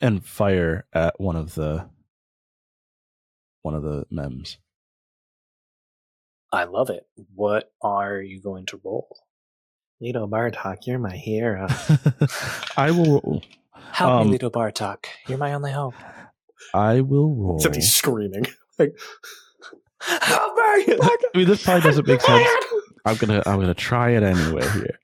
and 0.00 0.24
fire 0.24 0.86
at 0.92 1.20
one 1.20 1.36
of 1.36 1.54
the 1.54 1.88
one 3.62 3.74
of 3.74 3.84
the 3.84 4.04
mems. 4.10 4.58
I 6.52 6.64
love 6.64 6.90
it. 6.90 7.06
What 7.36 7.72
are 7.80 8.20
you 8.20 8.40
going 8.40 8.66
to 8.66 8.80
roll? 8.82 9.16
Lido 10.00 10.26
Bartok, 10.26 10.86
you're 10.86 10.98
my 10.98 11.14
hero. 11.16 11.66
I 12.76 12.90
will 12.90 13.42
Help 13.92 14.10
Um, 14.12 14.26
me, 14.26 14.32
Lido 14.32 14.50
Bartok. 14.50 15.04
You're 15.28 15.38
my 15.38 15.52
only 15.52 15.72
hope. 15.72 15.94
I 16.72 17.00
will 17.00 17.34
roll. 17.34 17.56
Except 17.56 17.74
he's 17.76 17.92
screaming. 17.92 18.46
Like, 18.78 18.98
Help 20.00 20.56
me! 20.56 20.96
I 21.02 21.16
mean, 21.36 21.46
this 21.46 21.62
probably 21.62 21.82
doesn't 21.82 22.06
make 22.06 22.22
sense. 22.22 22.48
I'm 23.04 23.16
gonna 23.16 23.42
I'm 23.44 23.60
gonna 23.60 23.74
try 23.74 24.12
it 24.12 24.22
anyway 24.22 24.66
here. 24.70 24.98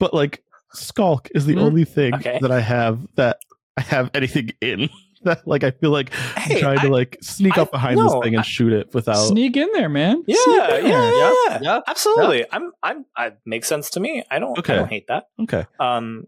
But 0.00 0.12
like 0.12 0.42
Skulk 0.72 1.28
is 1.32 1.46
the 1.46 1.52
Hmm, 1.52 1.58
only 1.60 1.84
thing 1.84 2.12
okay. 2.16 2.40
that 2.42 2.50
I 2.50 2.58
have 2.58 3.06
that 3.14 3.38
I 3.76 3.82
have 3.82 4.10
anything 4.14 4.50
in. 4.60 4.88
That 5.24 5.46
like 5.46 5.62
I 5.64 5.70
feel 5.70 5.90
like 5.90 6.10
I'm 6.36 6.42
Hey, 6.42 6.60
trying 6.60 6.80
to 6.80 6.88
like 6.88 7.18
sneak 7.22 7.56
I- 7.58 7.62
up 7.62 7.70
behind 7.70 7.96
no, 7.96 8.04
this 8.04 8.12
thing 8.24 8.34
and 8.34 8.40
I- 8.40 8.42
shoot 8.46 8.72
it 8.72 8.92
without 8.94 9.14
Sneak 9.28 9.56
in 9.56 9.68
there, 9.72 9.88
man. 9.88 10.22
Yeah, 10.26 10.36
Sneak 10.44 10.56
yeah, 10.56 10.76
in 10.78 10.86
yeah, 10.86 11.00
there. 11.00 11.34
yeah, 11.50 11.58
Yeah. 11.62 11.80
absolutely. 11.86 12.44
I'm, 12.50 12.72
I'm, 12.82 13.04
I 13.16 13.32
makes 13.46 13.68
sense 13.68 13.90
to 13.90 14.00
me. 14.00 14.24
I 14.30 14.38
don't, 14.38 14.58
Okay. 14.58 14.74
I 14.74 14.76
don't 14.78 14.88
hate 14.88 15.06
that. 15.08 15.24
Okay. 15.42 15.64
Um, 15.80 16.24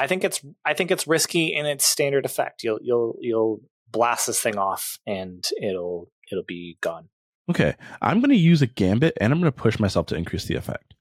I 0.00 0.06
think 0.06 0.22
it's, 0.24 0.40
I 0.64 0.74
think 0.74 0.90
it's 0.90 1.06
risky 1.08 1.52
in 1.54 1.66
its 1.66 1.84
standard 1.84 2.24
effect. 2.24 2.62
You'll, 2.62 2.78
you'll, 2.82 3.16
you'll 3.20 3.60
blast 3.90 4.26
this 4.28 4.40
thing 4.40 4.56
off, 4.58 4.98
and 5.06 5.44
it'll, 5.60 6.10
it'll 6.30 6.44
be 6.46 6.78
gone. 6.80 7.08
Okay. 7.50 7.74
I'm 8.00 8.20
gonna 8.20 8.34
use 8.34 8.62
a 8.62 8.66
gambit 8.66 9.14
and 9.20 9.32
I'm 9.32 9.40
gonna 9.40 9.50
push 9.50 9.78
myself 9.80 10.06
to 10.08 10.14
increase 10.16 10.44
the 10.44 10.54
effect. 10.54 10.94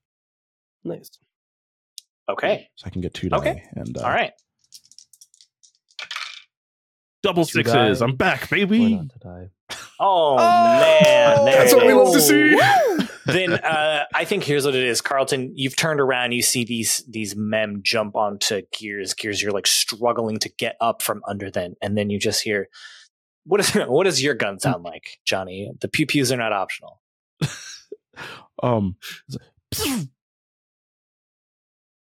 Nice. 0.84 1.10
Okay, 2.30 2.68
So 2.76 2.86
I 2.88 2.90
can 2.90 3.02
get 3.02 3.14
two 3.14 3.30
die 3.30 3.38
Okay. 3.38 3.64
and 3.76 3.98
uh, 3.98 4.02
all 4.02 4.10
right. 4.10 4.32
Double 7.28 7.46
Two 7.46 7.60
sixes. 7.60 7.74
sixes. 7.74 8.02
I'm 8.02 8.16
back, 8.16 8.50
baby. 8.50 8.96
not 8.96 9.10
to? 9.22 9.50
Oh, 10.00 10.38
man, 10.38 11.46
there 11.46 11.58
that's 11.58 11.74
it 11.74 11.76
what 11.76 11.86
we 11.88 11.94
love 11.94 12.14
to 12.14 12.22
see. 12.22 12.56
then 13.26 13.54
uh, 13.54 14.06
I 14.14 14.26
think 14.26 14.44
here's 14.44 14.64
what 14.64 14.76
it 14.76 14.84
is, 14.84 15.02
Carlton. 15.02 15.52
You've 15.56 15.76
turned 15.76 16.00
around. 16.00 16.34
You 16.34 16.42
see 16.44 16.64
these 16.64 17.04
these 17.10 17.36
mem 17.36 17.80
jump 17.82 18.16
onto 18.16 18.62
gears. 18.72 19.14
Gears, 19.16 19.42
you're 19.42 19.52
like 19.52 19.66
struggling 19.68 20.38
to 20.40 20.50
get 20.50 20.78
up 20.80 21.02
from 21.02 21.22
under 21.28 21.50
them, 21.50 21.74
and 21.82 21.98
then 21.98 22.10
you 22.12 22.20
just 22.20 22.44
hear, 22.44 22.70
"What 23.46 23.60
is 23.60 23.72
what 23.76 24.04
does 24.04 24.22
your 24.24 24.36
gun 24.36 24.60
sound 24.60 24.84
like, 24.84 25.20
Johnny? 25.26 25.72
The 25.82 25.88
pew 25.88 26.06
pews 26.06 26.32
are 26.32 26.38
not 26.38 26.54
optional." 26.54 27.02
um, 28.64 28.98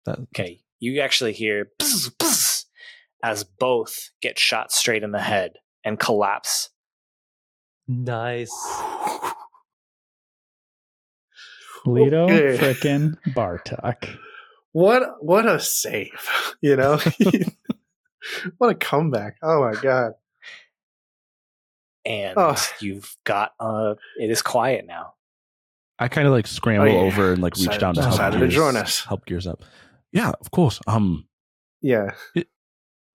that, 0.06 0.20
Okay, 0.20 0.62
you 0.80 1.02
actually 1.02 1.34
hear 1.34 1.72
"Bzz, 1.80 2.12
bzz," 2.18 2.57
as 3.24 3.44
both 3.44 4.12
get 4.22 4.38
shot 4.40 4.72
straight 4.72 5.04
in 5.04 5.12
the 5.12 5.20
head 5.22 5.54
and 5.84 6.00
collapse. 6.00 6.70
Nice. 7.88 8.52
Leto 11.86 12.24
Okay. 12.26 12.58
frickin' 12.58 13.18
Bartok. 13.34 14.18
What 14.74 15.24
what 15.24 15.46
a 15.46 15.60
save, 15.60 16.30
you 16.62 16.76
know? 16.76 17.00
what 18.58 18.70
a 18.72 18.76
comeback. 18.76 19.38
Oh 19.42 19.62
my 19.62 19.80
god. 19.82 20.14
And 22.06 22.34
Oh. 22.38 22.56
you've 22.82 23.16
got 23.24 23.54
uh 23.60 23.96
it 24.20 24.30
is 24.30 24.42
quiet 24.42 24.86
now. 24.86 25.14
I 26.00 26.10
kind 26.10 26.28
of 26.28 26.34
like 26.34 26.46
scramble 26.48 26.90
Oh, 26.90 26.92
yeah. 26.92 27.08
over 27.08 27.34
and 27.34 27.42
like 27.42 27.56
reach 27.56 27.66
Decided- 27.66 27.80
down 27.80 27.96
to 27.96 28.02
help 28.04 28.34
to 28.34 28.40
gears, 28.40 28.54
join 28.54 28.76
us. 28.76 29.06
help 29.06 29.26
gears 29.26 29.48
up. 29.48 29.64
Yeah, 30.12 30.32
of 30.42 30.52
course. 30.52 30.80
Um, 30.88 31.28
Yeah. 31.82 32.12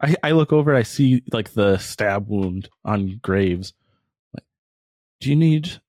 I, 0.03 0.17
I 0.23 0.31
look 0.33 0.53
over, 0.53 0.75
I 0.75 0.83
see 0.83 1.23
like 1.33 1.53
the 1.53 1.79
stab 1.79 2.29
wound 2.29 2.69
on 2.85 3.21
Graves. 3.23 3.73
Like, 4.35 4.45
do 5.21 5.31
you 5.31 5.37
need? 5.37 5.81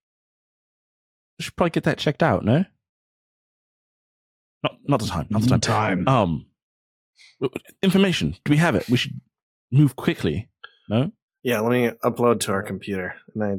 I 1.39 1.43
should 1.43 1.55
probably 1.55 1.71
get 1.71 1.83
that 1.85 1.97
checked 1.97 2.21
out. 2.21 2.45
No, 2.45 2.65
not 4.63 4.77
not 4.87 4.99
the 4.99 5.07
time. 5.07 5.27
Not 5.29 5.41
the 5.41 5.47
time. 5.49 5.59
Time. 5.59 6.07
Um, 6.07 6.45
w- 7.41 7.51
w- 7.53 7.75
information. 7.81 8.35
Do 8.45 8.51
we 8.51 8.57
have 8.57 8.75
it? 8.75 8.87
We 8.87 8.97
should 8.97 9.19
move 9.71 9.95
quickly. 9.95 10.49
No. 10.89 11.11
Yeah, 11.41 11.59
let 11.61 11.71
me 11.71 11.89
upload 12.03 12.39
to 12.41 12.51
our 12.51 12.63
computer. 12.63 13.15
And 13.33 13.43
I 13.43 13.49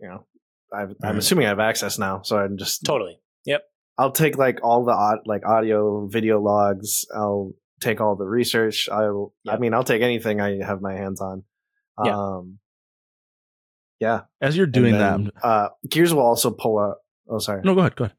you 0.00 0.08
know, 0.08 0.26
I've, 0.74 0.90
I'm 0.90 0.96
Alright. 1.04 1.18
assuming 1.18 1.46
I 1.46 1.50
have 1.50 1.60
access 1.60 1.98
now, 1.98 2.22
so 2.22 2.38
I'm 2.38 2.56
just 2.56 2.84
Totally. 2.84 3.20
Yep. 3.44 3.62
I'll 3.98 4.12
take 4.12 4.36
like 4.38 4.60
all 4.62 4.84
the 4.84 5.20
like 5.26 5.46
audio, 5.46 6.06
video 6.06 6.40
logs. 6.40 7.04
I'll 7.14 7.52
take 7.82 8.00
all 8.00 8.16
the 8.16 8.24
research. 8.26 8.88
I 8.88 9.10
will. 9.10 9.34
I 9.48 9.58
mean, 9.58 9.74
I'll 9.74 9.84
take 9.84 10.02
anything 10.02 10.40
I 10.40 10.62
have 10.64 10.80
my 10.80 10.94
hands 10.94 11.20
on. 11.20 11.44
Yeah. 12.04 12.16
Um, 12.18 12.58
yeah. 14.00 14.20
As 14.40 14.56
you're 14.56 14.66
doing 14.66 14.92
then, 14.98 15.30
that, 15.34 15.44
uh, 15.46 15.68
Gears 15.88 16.12
will 16.14 16.22
also 16.22 16.50
pull 16.50 16.78
up. 16.78 17.02
Oh, 17.28 17.38
sorry. 17.38 17.62
no, 17.64 17.74
go 17.74 17.80
ahead. 17.80 17.94
Go 17.96 18.04
ahead. 18.04 18.16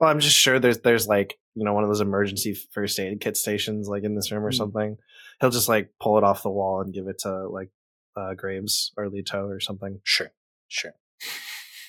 Well, 0.00 0.10
I'm 0.10 0.20
just 0.20 0.36
sure 0.36 0.58
there's 0.58 0.78
there's 0.80 1.06
like 1.06 1.38
you 1.54 1.64
know 1.64 1.72
one 1.72 1.84
of 1.84 1.90
those 1.90 2.00
emergency 2.00 2.54
first 2.72 2.98
aid 2.98 3.20
kit 3.20 3.36
stations 3.36 3.88
like 3.88 4.02
in 4.02 4.14
this 4.16 4.30
room 4.32 4.44
or 4.44 4.50
Mm. 4.50 4.56
something. 4.56 4.96
He'll 5.40 5.50
just 5.50 5.68
like 5.68 5.90
pull 6.00 6.18
it 6.18 6.24
off 6.24 6.42
the 6.42 6.50
wall 6.50 6.80
and 6.80 6.92
give 6.92 7.06
it 7.06 7.18
to 7.20 7.48
like 7.48 7.70
uh, 8.16 8.34
Graves 8.34 8.92
or 8.96 9.08
Leto 9.08 9.46
or 9.46 9.60
something. 9.60 10.00
Sure. 10.04 10.30
Sure. 10.68 10.92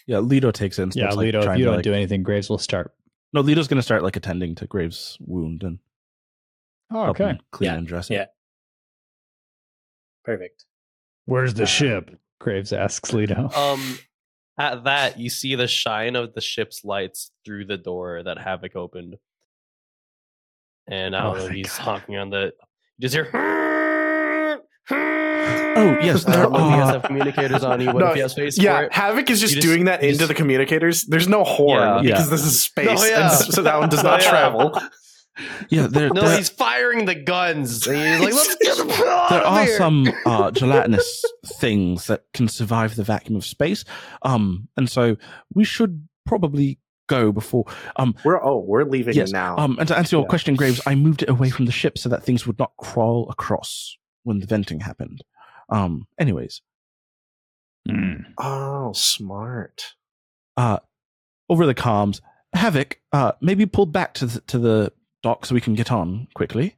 Yeah, 0.07 0.19
Leto 0.19 0.51
takes 0.51 0.77
it. 0.77 0.83
And 0.83 0.95
Yeah, 0.95 1.05
starts, 1.05 1.15
like, 1.17 1.23
Leto, 1.25 1.51
if 1.51 1.57
you 1.57 1.65
don't 1.65 1.77
like- 1.77 1.83
do 1.83 1.91
anything, 1.91 2.21
Graves 2.21 2.47
will 2.47 2.59
start. 2.59 2.93
No, 3.35 3.41
Leto's 3.41 3.67
going 3.67 3.77
to 3.79 3.83
start 3.83 4.01
like 4.01 4.15
attending 4.15 4.55
to 4.55 4.65
Graves' 4.65 5.17
wound 5.19 5.61
and 5.63 5.79
Oh, 6.89 7.07
okay. 7.07 7.31
him 7.31 7.39
clean 7.51 7.69
Yeah, 7.71 7.77
and 7.77 7.85
dress 7.85 8.09
it. 8.09 8.13
yeah. 8.13 8.25
Perfect. 10.23 10.63
Where's 11.25 11.53
the 11.53 11.63
Uh, 11.63 11.65
ship? 11.67 12.17
Graves 12.39 12.71
asks 12.71 13.11
Leto. 13.11 13.49
Um, 13.49 13.99
at 14.57 14.85
that, 14.85 15.19
you 15.19 15.29
see 15.29 15.55
the 15.55 15.67
shine 15.67 16.15
of 16.15 16.33
the 16.33 16.39
ship's 16.39 16.85
lights 16.85 17.31
through 17.43 17.65
the 17.65 17.77
door 17.77 18.23
that 18.23 18.37
Havoc 18.37 18.77
opened. 18.77 19.17
And 20.87 21.13
I 21.13 21.19
Oh, 21.19 21.23
don't 21.31 21.37
know, 21.39 21.43
thank 21.47 21.55
he's 21.57 21.77
God. 21.77 21.83
honking 21.83 22.15
on 22.17 22.29
the. 22.29 22.53
You 22.97 23.09
just 23.09 23.15
hear. 23.15 24.61
Oh, 25.75 25.97
yes, 26.01 26.25
I 26.25 26.31
there 26.31 26.43
don't 26.43 26.53
know 26.53 26.59
if 26.59 26.65
he 26.65 26.71
has 26.71 26.79
are- 26.79 26.85
to 26.87 26.91
have 26.99 27.03
communicators 27.03 27.63
on 27.63 27.79
you, 27.81 27.87
but 27.87 27.97
No, 27.99 28.07
if 28.07 28.15
he 28.15 28.21
has 28.21 28.31
space 28.31 28.57
yeah, 28.57 28.77
for 28.79 28.83
it. 28.85 28.93
Havoc 28.93 29.29
is 29.29 29.41
just, 29.41 29.55
You 29.55 29.61
just- 29.61 29.67
doing 29.67 29.85
that 29.85 30.01
into 30.03 30.17
just- 30.17 30.27
the 30.29 30.33
communicators. 30.33 31.03
There's 31.05 31.27
no 31.27 31.43
horn 31.43 31.81
Yeah. 31.81 32.01
because 32.01 32.25
Yeah. 32.25 32.29
this 32.31 32.45
is 32.45 32.61
space, 32.61 32.85
No, 33.01 33.05
yeah. 33.05 33.31
and 33.43 33.53
so 33.53 33.61
that 33.61 33.77
one 33.79 33.89
does 33.89 34.03
not 34.03 34.21
Yeah. 34.23 34.29
travel. 34.29 34.79
Yeah, 35.69 35.87
there, 35.87 36.09
No, 36.11 36.21
there, 36.21 36.37
he's 36.37 36.47
firing 36.47 37.03
the 37.05 37.15
guns. 37.15 37.85
And 37.87 37.97
he's 37.97 38.19
like, 38.23 38.33
let's 38.33 38.55
get 38.61 38.77
him 38.79 38.87
there 38.97 39.07
out 39.11 39.31
of 39.33 39.43
are 39.53 39.65
here." 39.65 39.77
some 39.77 40.07
uh, 40.25 40.51
gelatinous 40.51 41.23
things 41.57 42.07
that 42.07 42.23
can 42.33 42.47
survive 42.47 42.95
the 42.95 43.03
vacuum 43.03 43.35
of 43.35 43.43
space. 43.45 43.83
Um, 44.21 44.69
and 44.77 44.89
so 44.89 45.17
we 45.53 45.65
should 45.65 46.07
probably 46.25 46.79
go 47.07 47.33
before. 47.33 47.65
Um, 47.97 48.15
We're 48.23 48.41
oh, 48.43 48.63
we're 48.65 48.85
leaving 48.85 49.13
Yes, 49.15 49.31
now. 49.31 49.57
um, 49.57 49.75
and 49.77 49.87
to 49.89 49.97
answer 49.97 50.15
your 50.15 50.23
Yeah. 50.23 50.29
question, 50.29 50.55
Graves, 50.55 50.81
I 50.85 50.95
moved 50.95 51.21
it 51.21 51.29
away 51.29 51.49
from 51.49 51.65
the 51.65 51.71
ship 51.73 51.97
so 51.97 52.07
that 52.09 52.23
things 52.23 52.47
would 52.47 52.57
not 52.57 52.71
crawl 52.77 53.27
across 53.29 53.97
when 54.23 54.39
the 54.39 54.47
venting 54.47 54.79
happened. 54.79 55.21
Um, 55.69 56.07
anyways, 56.19 56.61
Hmm. 57.87 58.21
oh, 58.39 58.93
smart. 58.93 59.93
uh, 60.57 60.79
over 61.49 61.65
the 61.65 61.75
comms, 61.75 62.21
Havoc, 62.53 62.99
uh, 63.11 63.33
maybe 63.41 63.65
pulled 63.65 63.91
back 63.91 64.13
to 64.15 64.25
the, 64.25 64.41
to 64.41 64.57
the 64.57 64.91
dock 65.21 65.45
so 65.45 65.53
we 65.53 65.61
can 65.61 65.75
get 65.75 65.91
on 65.91 66.27
quickly. 66.33 66.75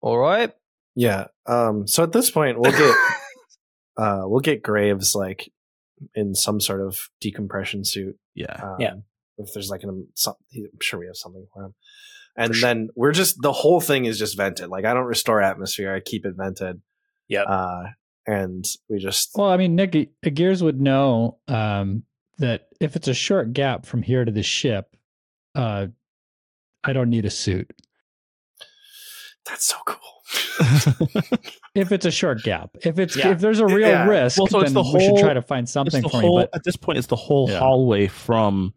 All 0.00 0.18
right. 0.18 0.54
Yeah. 0.94 1.26
Um. 1.46 1.86
So 1.86 2.02
at 2.02 2.12
this 2.12 2.30
point, 2.30 2.58
we'll 2.58 2.72
get 2.72 2.94
uh 3.96 4.22
we'll 4.24 4.40
get 4.40 4.62
Graves 4.62 5.14
like 5.14 5.50
in 6.14 6.34
some 6.34 6.60
sort 6.60 6.80
of 6.80 6.98
decompression 7.20 7.84
suit. 7.84 8.16
Yeah. 8.34 8.54
Um, 8.62 8.76
Yeah. 8.78 8.94
If 9.38 9.52
there's 9.52 9.70
like 9.70 9.82
an, 9.84 10.08
some, 10.14 10.34
I'm 10.56 10.68
sure 10.82 10.98
we 11.00 11.06
have 11.06 11.16
something 11.16 11.46
for 11.52 11.64
him. 11.66 11.74
And 12.38 12.54
sure. 12.54 12.68
then 12.68 12.88
we're 12.94 13.12
just 13.12 13.42
the 13.42 13.52
whole 13.52 13.80
thing 13.80 14.04
is 14.06 14.18
just 14.18 14.36
vented. 14.36 14.68
Like 14.68 14.84
I 14.86 14.94
don't 14.94 15.04
restore 15.06 15.42
atmosphere. 15.42 15.92
I 15.94 16.00
keep 16.00 16.24
it 16.24 16.34
vented. 16.36 16.80
Yeah. 17.28 17.42
Uh, 17.42 17.88
and 18.26 18.64
we 18.88 18.98
just 18.98 19.30
Well, 19.34 19.50
I 19.50 19.56
mean, 19.56 19.74
Nick 19.74 20.10
Gears 20.22 20.62
would 20.62 20.80
know 20.80 21.38
um, 21.48 22.04
that 22.38 22.68
if 22.80 22.94
it's 22.96 23.08
a 23.08 23.14
short 23.14 23.52
gap 23.52 23.84
from 23.86 24.02
here 24.02 24.24
to 24.24 24.30
the 24.32 24.42
ship, 24.42 24.94
uh, 25.54 25.88
I 26.84 26.92
don't 26.92 27.10
need 27.10 27.24
a 27.24 27.30
suit. 27.30 27.70
that's 29.44 29.64
so 29.64 29.76
cool. 29.84 31.18
If 31.74 31.92
it's 31.92 32.06
a 32.06 32.10
short 32.10 32.42
gap, 32.42 32.70
if 32.84 32.98
it's 32.98 33.14
Yeah. 33.16 33.30
if 33.30 33.38
there's 33.40 33.60
a 33.60 33.66
real 33.66 33.88
Yeah. 33.88 34.04
risk, 34.06 34.38
Well, 34.38 34.48
so 34.48 34.60
it's 34.60 34.72
then 34.72 34.82
the 34.82 34.90
we 34.92 35.00
should 35.04 35.18
try 35.18 35.32
to 35.32 35.42
find 35.42 35.68
something 35.68 36.02
for 36.02 36.20
whole, 36.20 36.38
me. 36.38 36.44
But 36.44 36.56
at 36.56 36.64
this 36.64 36.74
point, 36.76 36.98
it's 36.98 37.06
the 37.06 37.14
whole 37.16 37.48
Yeah. 37.48 37.60
hallway 37.60 38.08
from 38.08 38.74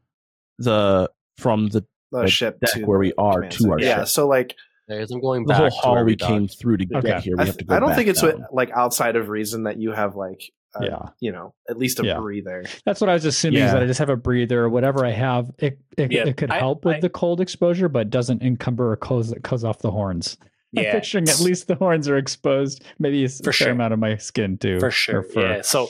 the 0.59 1.09
from 1.38 1.68
the 1.70 1.84
The 2.12 2.20
Like, 2.20 2.30
ship 2.30 2.59
deck 2.59 2.74
to 2.74 2.86
where 2.86 2.99
we 2.99 3.14
are 3.18 3.41
to 3.47 3.72
our 3.72 3.80
yeah. 3.80 3.88
ship. 3.88 3.97
Yeah, 3.99 4.03
so 4.03 4.28
like 4.28 4.55
There's 4.88 5.12
I'm 5.12 5.22
going 5.22 5.43
the 5.45 5.49
back 5.49 5.59
whole 5.59 5.70
to 5.70 5.76
hall 5.78 5.93
where 5.95 6.05
we 6.05 6.16
docked. 6.16 6.30
came 6.32 6.47
through 6.47 6.78
to 6.78 6.88
Okay. 6.97 7.07
get 7.07 7.24
here. 7.24 7.36
We 7.38 7.43
I, 7.43 7.45
have 7.45 7.55
th- 7.55 7.59
to 7.59 7.66
go 7.66 7.76
I 7.76 7.80
don't 7.80 7.89
back 7.89 7.97
think 7.97 8.09
it's 8.09 8.22
what, 8.22 8.53
like 8.53 8.70
outside 8.72 9.16
of 9.16 9.30
reason 9.30 9.64
that 9.64 9.78
you 9.78 9.91
have 9.93 10.16
like 10.16 10.41
a, 10.76 10.86
Yeah. 10.86 10.99
you 11.22 11.32
know 11.32 11.53
at 11.70 11.78
least 11.78 11.99
a 12.01 12.05
Yeah. 12.05 12.20
breather. 12.20 12.66
that's 12.86 12.99
what 13.01 13.09
I 13.09 13.14
was 13.14 13.24
assuming 13.26 13.62
is 13.64 13.72
that 13.72 13.82
I 13.82 13.86
just 13.86 13.99
have 13.99 14.09
a 14.09 14.16
breather 14.18 14.62
or 14.64 14.70
whatever 14.70 15.05
I 15.05 15.12
have. 15.12 15.49
It 15.59 15.80
it, 15.97 16.12
Yeah, 16.12 16.26
it 16.28 16.36
could 16.38 16.51
I- 16.51 16.59
help 16.59 16.84
with 16.86 16.97
I- 16.97 16.99
the 16.99 17.09
cold 17.09 17.39
exposure, 17.41 17.88
but 17.88 18.09
doesn't 18.09 18.41
encumber 18.41 18.91
or 18.91 18.97
close 18.97 19.34
close 19.43 19.64
off 19.64 19.80
the 19.80 19.91
horns. 19.91 20.38
Yeah. 20.74 20.84
I'm 20.84 20.91
picturing 20.93 21.28
at 21.30 21.39
least 21.41 21.68
the 21.68 21.76
horns 21.76 22.07
are 22.07 22.18
exposed. 22.18 22.84
Maybe 22.99 23.22
a 23.24 23.26
s- 23.26 23.38
For 23.39 23.51
fair 23.51 23.53
sure. 23.53 23.72
amount 23.72 23.93
of 23.93 23.99
my 23.99 24.16
skin 24.18 24.57
too. 24.57 24.80
For 24.80 24.91
sure. 24.91 25.24
fur. 25.24 25.55
Yeah. 25.55 25.62
So 25.62 25.88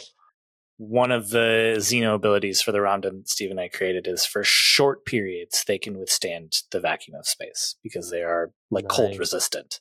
one 0.84 1.12
of 1.12 1.30
the 1.30 1.76
Xeno 1.78 2.16
abilities 2.16 2.60
for 2.60 2.72
the 2.72 2.80
Romden 2.80 3.28
Steve 3.28 3.52
and 3.52 3.60
I 3.60 3.68
created 3.68 4.08
is 4.08 4.26
for 4.26 4.44
short 4.44 5.06
periods 5.06 5.64
they 5.68 5.78
can 5.78 6.00
withstand 6.00 6.54
the 6.72 6.80
vacuum 6.80 7.16
of 7.16 7.28
space 7.28 7.76
because 7.84 8.10
they 8.10 8.24
are 8.24 8.52
like 8.72 8.88
cold 8.88 9.20
resistant. 9.20 9.80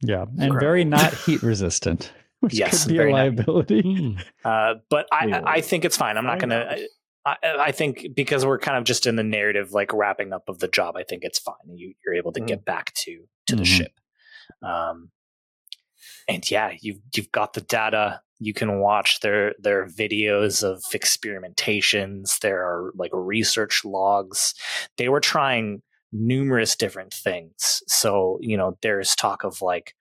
Yeah, 0.00 0.22
and 0.22 0.30
Incredible. 0.42 0.60
very 0.60 0.84
not 0.84 1.12
heat 1.26 1.42
resistant, 1.42 2.14
which 2.40 2.54
Yes, 2.54 2.84
could 2.84 2.90
be 2.92 2.94
a 2.96 2.98
very 2.98 3.12
not- 3.12 3.18
liability. 3.18 3.82
Hmm. 3.82 4.18
Uh, 4.42 4.74
but 4.88 5.06
I, 5.12 5.26
Yeah. 5.26 5.42
I 5.44 5.60
think 5.60 5.84
it's 5.84 5.98
fine. 5.98 6.16
I'm 6.16 6.24
not 6.24 6.38
going 6.38 6.48
to. 6.50 6.86
I, 7.26 7.36
I 7.58 7.72
think 7.72 8.06
because 8.14 8.46
we're 8.46 8.58
kind 8.58 8.78
of 8.78 8.84
just 8.84 9.06
in 9.06 9.16
the 9.16 9.22
narrative, 9.24 9.72
like 9.72 9.92
wrapping 9.92 10.32
up 10.32 10.48
of 10.48 10.60
the 10.60 10.68
job, 10.68 10.96
I 10.96 11.02
think 11.02 11.24
it's 11.24 11.38
fine. 11.40 11.54
You, 11.74 11.92
you're 12.04 12.14
able 12.14 12.32
to 12.32 12.40
Mhm. 12.40 12.46
get 12.46 12.64
back 12.64 12.94
to 13.04 13.24
to 13.48 13.56
the 13.56 13.62
Mhm. 13.64 13.66
ship, 13.66 13.92
um, 14.62 15.10
and 16.28 16.48
yeah, 16.50 16.72
you've 16.80 17.00
you've 17.14 17.32
got 17.32 17.52
the 17.52 17.60
data. 17.60 18.22
You 18.38 18.52
can 18.52 18.80
watch 18.80 19.20
their 19.20 19.54
their 19.58 19.86
videos 19.86 20.62
of 20.62 20.82
experimentations. 20.94 22.38
There 22.40 22.62
are 22.62 22.92
like 22.96 23.10
research 23.12 23.82
logs. 23.84 24.54
They 24.98 25.08
were 25.08 25.20
trying 25.20 25.82
numerous 26.12 26.76
different 26.76 27.12
things. 27.12 27.82
So 27.88 28.38
you 28.40 28.56
know, 28.56 28.76
there's 28.82 29.14
talk 29.14 29.44
of 29.44 29.62
like 29.62 29.94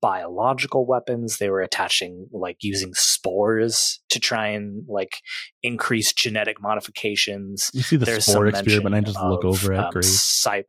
biological 0.00 0.86
weapons. 0.86 1.38
They 1.38 1.50
were 1.50 1.60
attaching 1.60 2.28
like 2.32 2.58
using 2.60 2.94
spores 2.94 4.00
to 4.10 4.20
try 4.20 4.48
and 4.48 4.84
like 4.88 5.20
increase 5.62 6.12
genetic 6.12 6.60
modifications. 6.60 7.70
You 7.74 7.82
see 7.82 7.96
the 7.96 8.06
There's 8.06 8.26
spore 8.26 8.46
experiment. 8.46 8.94
I 8.94 9.00
just 9.00 9.20
look 9.20 9.44
over 9.44 9.72
at 9.72 9.86
um, 9.86 9.90
Graves. 9.92 10.20
cy- 10.20 10.64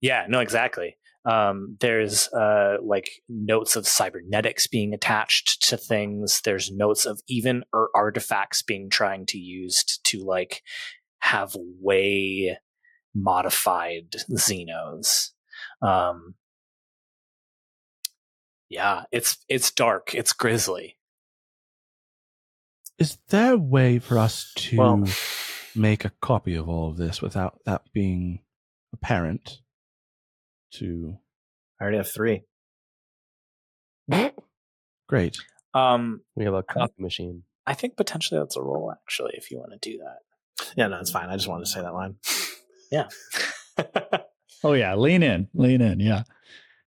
yeah, 0.00 0.26
no, 0.28 0.40
exactly. 0.40 0.96
Um, 1.24 1.76
there's 1.80 2.28
uh, 2.28 2.76
like 2.82 3.22
notes 3.28 3.76
of 3.76 3.88
cybernetics 3.88 4.66
being 4.66 4.92
attached 4.92 5.66
to 5.68 5.76
things. 5.76 6.42
There's 6.42 6.70
notes 6.70 7.06
of 7.06 7.20
even 7.28 7.64
er- 7.74 7.88
artifacts 7.94 8.62
being 8.62 8.90
trying 8.90 9.26
to 9.26 9.38
used 9.38 10.04
to 10.04 10.22
like 10.22 10.62
have 11.20 11.56
way 11.80 12.58
modified 13.14 14.10
Xenos. 14.30 15.30
Um, 15.80 16.34
yeah, 18.68 19.04
it's 19.10 19.38
it's 19.48 19.70
dark. 19.70 20.14
It's 20.14 20.32
grisly. 20.32 20.98
Is 22.98 23.18
there 23.28 23.54
a 23.54 23.58
way 23.58 23.98
for 23.98 24.18
us 24.18 24.52
to 24.56 24.76
Well- 24.76 25.04
make 25.74 26.04
a 26.04 26.10
copy 26.20 26.54
of 26.54 26.68
all 26.68 26.90
of 26.90 26.96
this 26.96 27.20
without 27.20 27.58
that 27.64 27.82
being 27.92 28.40
apparent 28.92 29.58
to 30.74 31.18
I 31.80 31.84
already 31.84 31.96
have 31.98 32.10
three. 32.10 32.42
great 35.08 35.36
Um, 35.74 36.20
We 36.36 36.44
have 36.44 36.54
a 36.54 36.62
copy 36.62 36.94
machine. 36.98 37.42
I 37.66 37.74
think 37.74 37.96
potentially 37.96 38.38
that's 38.40 38.56
a 38.56 38.62
roll 38.62 38.92
actually, 38.92 39.32
if 39.34 39.50
you 39.50 39.58
want 39.58 39.72
to 39.72 39.90
do 39.90 39.98
that. 39.98 40.18
Yeah, 40.76 40.86
no, 40.88 41.00
it's 41.00 41.10
fine. 41.10 41.28
I 41.30 41.36
just 41.36 41.48
wanted 41.48 41.64
to 41.64 41.70
say 41.70 41.80
that 41.80 41.94
line. 41.94 42.16
yeah. 42.92 43.08
Oh 44.66 44.72
yeah, 44.72 44.94
lean 44.94 45.22
in, 45.22 45.48
lean 45.52 45.82
in. 45.82 46.00
Yeah. 46.00 46.22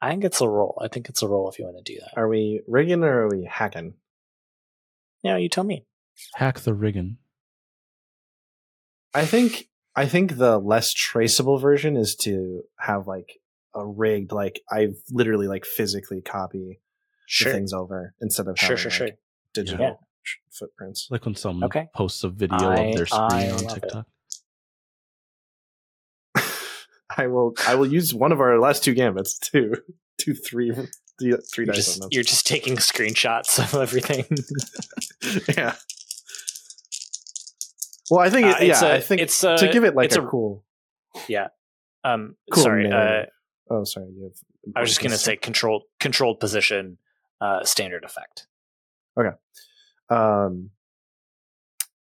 I 0.01 0.09
think 0.11 0.23
it's 0.23 0.39
a 0.39 0.47
roll. 0.47 0.79
I 0.81 0.87
think 0.87 1.09
it's 1.09 1.21
a 1.21 1.27
roll 1.27 1.49
if 1.49 1.59
you 1.59 1.65
want 1.65 1.83
to 1.83 1.93
do 1.93 1.99
that. 1.99 2.11
Are 2.17 2.27
we 2.29 2.61
rigging 2.67 3.03
or 3.03 3.23
are 3.23 3.29
we 3.29 3.43
hacking? 3.43 3.95
Yeah, 5.23 5.35
you 5.35 5.49
tell 5.49 5.65
me. 5.65 5.83
hack 6.35 6.59
the 6.61 6.73
rigging 6.73 7.17
I 9.13 9.25
think 9.25 9.67
I 9.93 10.05
think 10.07 10.37
the 10.37 10.57
less 10.57 10.93
traceable 10.93 11.57
version 11.57 11.97
is 11.97 12.15
to 12.17 12.63
have 12.79 13.07
like 13.07 13.39
a 13.75 13.85
rigged, 13.85 14.31
like 14.31 14.61
I 14.71 14.89
literally 15.11 15.47
like 15.47 15.65
physically 15.65 16.21
copy 16.21 16.79
Sure. 17.27 17.51
things 17.51 17.73
over 17.73 18.13
instead 18.21 18.47
of 18.47 18.57
Sure, 18.57 18.77
having, 18.77 18.91
sure, 18.91 19.05
like, 19.07 19.13
sure. 19.13 19.17
digital 19.53 19.85
Yeah. 19.85 19.93
sh- 20.23 20.35
footprints. 20.51 21.07
like 21.09 21.25
when 21.25 21.35
someone 21.35 21.63
Okay. 21.65 21.87
posts 21.93 22.23
a 22.23 22.29
video 22.29 22.57
I- 22.69 22.75
of 22.77 22.95
their 22.95 23.07
I 23.11 23.29
screen 23.47 23.51
on 23.69 23.73
tiktok 23.75 24.05
I 27.17 27.27
will 27.27 27.53
I 27.67 27.75
will 27.75 27.87
use 27.87 28.13
one 28.13 28.31
of 28.31 28.39
our 28.41 28.59
last 28.59 28.83
two 28.83 28.93
gambits 28.93 29.39
to 29.51 29.75
do 30.17 30.33
three 30.33 30.71
three, 31.19 31.33
three 31.53 31.65
You're 31.65 31.73
dice 31.73 31.95
just, 31.97 32.07
you're 32.13 32.23
just 32.23 32.45
taking 32.45 32.75
screenshots 32.75 33.57
of 33.73 33.73
everything. 33.81 34.25
yeah. 35.57 35.75
Well, 38.11 38.19
I 38.19 38.29
think 38.29 38.45
Uh, 38.47 38.49
it, 38.59 38.69
it's 38.69 38.81
yeah, 38.81 38.87
a- 38.89 38.95
I 38.95 38.99
think 39.01 39.21
it's 39.21 39.43
a- 39.43 39.57
to 39.57 39.69
give 39.71 39.83
it 39.85 39.95
like 39.95 40.07
it's 40.07 40.17
a, 40.17 40.21
a- 40.23 40.27
cool 40.27 40.63
Yeah. 41.27 41.47
um, 42.03 42.35
cool 42.51 42.63
sorry, 42.63 42.85
uh, 42.85 42.89
narrative. 42.89 43.29
Oh, 43.69 43.83
sorry. 43.83 44.07
You 44.15 44.23
have 44.23 44.73
I 44.75 44.81
was 44.81 44.89
just 44.89 45.01
gonna 45.01 45.17
say 45.17 45.35
controlled 45.35 45.83
controlled 45.99 46.39
position, 46.39 46.97
uh, 47.41 47.63
standard 47.63 48.03
effect. 48.03 48.47
Okay. 49.19 49.35
Um 50.09 50.71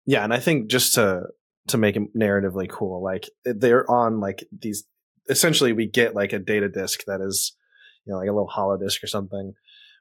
yeah 0.07 0.23
and 0.23 0.35
i 0.35 0.39
think 0.39 0.69
just 0.69 0.95
to 0.95 1.23
to 1.69 1.79
make 1.79 1.97
it 1.97 2.15
narratively 2.15 2.69
cool 2.69 3.03
like 3.03 3.29
they're 3.45 3.91
on 3.91 4.21
like 4.21 4.45
these 4.61 4.85
essentially 5.31 5.73
we 5.73 5.87
get 5.87 6.15
like 6.15 6.33
a 6.35 6.39
data 6.39 6.69
disk 6.69 7.05
that 7.07 7.21
is 7.23 7.57
you 8.05 8.12
know 8.12 8.19
like 8.19 8.29
a 8.29 8.33
little 8.33 8.47
hollow 8.49 8.77
disk 8.77 9.03
or 9.03 9.07
something 9.07 9.55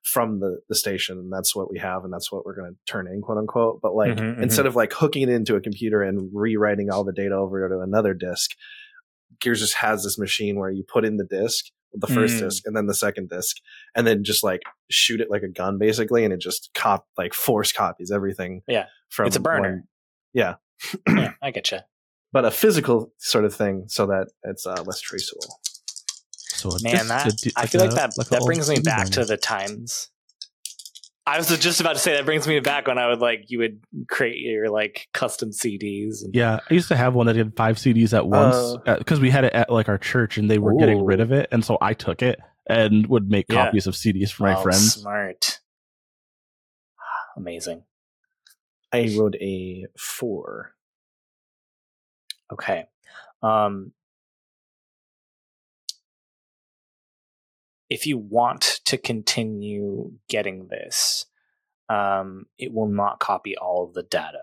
from 0.03 0.41
the 0.41 0.59
the 0.67 0.75
station 0.75 1.17
and 1.17 1.31
that's 1.31 1.55
what 1.55 1.71
we 1.71 1.79
have 1.79 2.03
and 2.03 2.11
that's 2.11 2.29
what 2.33 2.45
we're 2.45 2.55
going 2.55 2.69
to 2.73 2.91
turn 2.91 3.07
in 3.07 3.21
quote 3.21 3.37
unquote 3.37 3.79
but 3.81 3.95
like 3.95 4.17
Mhm, 4.17 4.35
mhm. 4.35 4.41
instead 4.43 4.65
of 4.65 4.75
like 4.75 4.91
hooking 4.91 5.23
it 5.23 5.29
into 5.29 5.55
a 5.55 5.61
computer 5.61 6.01
and 6.01 6.29
rewriting 6.33 6.89
all 6.91 7.05
the 7.05 7.13
data 7.13 7.35
over 7.35 7.69
to 7.69 7.79
another 7.79 8.13
disk 8.13 8.51
gears 9.39 9.59
just 9.59 9.75
has 9.75 10.03
this 10.03 10.17
machine 10.17 10.57
where 10.57 10.69
you 10.71 10.83
put 10.91 11.05
in 11.05 11.17
the 11.17 11.25
disk 11.25 11.65
the 11.95 12.07
first 12.07 12.35
Mm. 12.37 12.39
disk 12.39 12.63
and 12.65 12.75
then 12.75 12.87
the 12.87 12.95
second 12.95 13.29
disk 13.29 13.57
and 13.95 14.07
then 14.07 14.23
just 14.23 14.43
like 14.43 14.61
shoot 14.89 15.21
it 15.21 15.29
like 15.29 15.43
a 15.43 15.47
gun 15.47 15.77
basically 15.77 16.23
and 16.23 16.33
it 16.33 16.39
just 16.41 16.71
cop 16.73 17.05
like 17.17 17.35
force 17.35 17.71
copies 17.71 18.09
everything 18.11 18.61
Yeah. 18.67 18.85
from 19.09 19.27
It's 19.27 19.35
a 19.35 19.39
burner. 19.39 19.69
one- 19.69 19.83
yeah 20.33 20.55
yeah, 21.07 21.33
I 21.41 21.51
get 21.51 21.71
you. 21.71 21.79
but 22.31 22.45
a 22.45 22.51
physical 22.51 23.13
sort 23.19 23.45
of 23.45 23.53
thing 23.53 23.85
so 23.89 24.07
that 24.07 24.27
it's 24.43 24.65
uh, 24.65 24.81
less 24.87 24.99
traceable 25.01 25.59
so 26.35 26.69
Man, 26.81 27.07
that 27.09 27.35
di- 27.37 27.51
I 27.55 27.65
feel 27.67 27.81
like 27.81 27.91
that 27.91 28.13
a 28.17 28.23
that 28.29 28.41
brings 28.43 28.69
me 28.69 28.77
CD 28.77 28.85
back 28.85 29.07
to 29.09 29.25
the 29.25 29.37
times. 29.37 30.09
I 31.25 31.37
was 31.37 31.47
just 31.59 31.79
about 31.79 31.93
to 31.93 31.99
say 31.99 32.13
that 32.13 32.25
brings 32.25 32.47
me 32.47 32.59
back 32.59 32.87
when 32.87 32.97
I 32.97 33.07
would 33.07 33.19
like 33.19 33.45
you 33.49 33.59
would 33.59 33.79
create 34.09 34.39
your 34.39 34.69
like 34.69 35.07
custom 35.13 35.51
CDs. 35.51 36.23
And, 36.23 36.35
yeah 36.35 36.59
i 36.69 36.73
used 36.73 36.89
to 36.89 36.97
have 36.97 37.13
one 37.13 37.27
that 37.27 37.35
had 37.37 37.55
five 37.55 37.77
cds 37.77 38.13
at 38.13 38.27
once 38.27 38.55
Uh, 38.85 38.97
because 38.97 39.19
we 39.21 39.29
had 39.29 39.45
it 39.45 39.53
at 39.53 39.69
like 39.69 39.87
our 39.87 39.97
church 39.97 40.37
and 40.37 40.49
they 40.51 40.57
were 40.57 40.73
getting 40.75 41.03
rid 41.05 41.19
of 41.21 41.31
it 41.31 41.47
and 41.51 41.63
so 41.63 41.77
i 41.81 41.93
took 41.93 42.21
it 42.21 42.39
and 42.67 43.07
would 43.07 43.29
make 43.29 43.45
Yeah. 43.49 43.65
copies 43.65 43.87
of 43.87 43.93
cds 43.93 44.31
for 44.31 44.43
my 44.43 44.55
Oh, 44.57 44.61
friends 44.63 44.95
Smart. 44.95 45.59
Amazing. 47.37 47.83
i 48.91 49.15
wrote 49.17 49.35
a 49.35 49.85
four 49.97 50.75
Okay. 52.51 52.85
Um, 53.41 53.93
if 57.93 58.07
you 58.07 58.17
want 58.17 58.79
to 58.85 58.97
continue 58.97 60.13
getting 60.27 60.67
this, 60.67 61.25
um, 61.89 62.45
it 62.57 62.73
will 62.73 62.87
not 62.87 63.19
copy 63.19 63.55
all 63.57 63.85
of 63.85 63.93
the 63.93 64.03
data. 64.03 64.41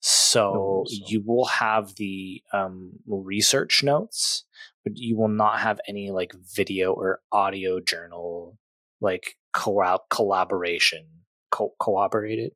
So 0.00 0.42
Oh, 0.54 0.84
so- 0.86 1.04
you 1.08 1.22
will 1.24 1.46
have 1.46 1.94
the 1.96 2.42
um, 2.52 2.92
research 3.06 3.82
notes, 3.82 4.44
but 4.84 4.92
you 4.96 5.16
will 5.16 5.28
not 5.44 5.60
have 5.60 5.80
any 5.88 6.10
like 6.10 6.32
video 6.54 6.92
or 6.92 7.20
audio 7.32 7.80
journal 7.80 8.58
like 9.00 9.36
co- 9.54 9.98
collaboration, 10.10 11.06
co- 11.50 11.74
corroborate, 11.80 12.52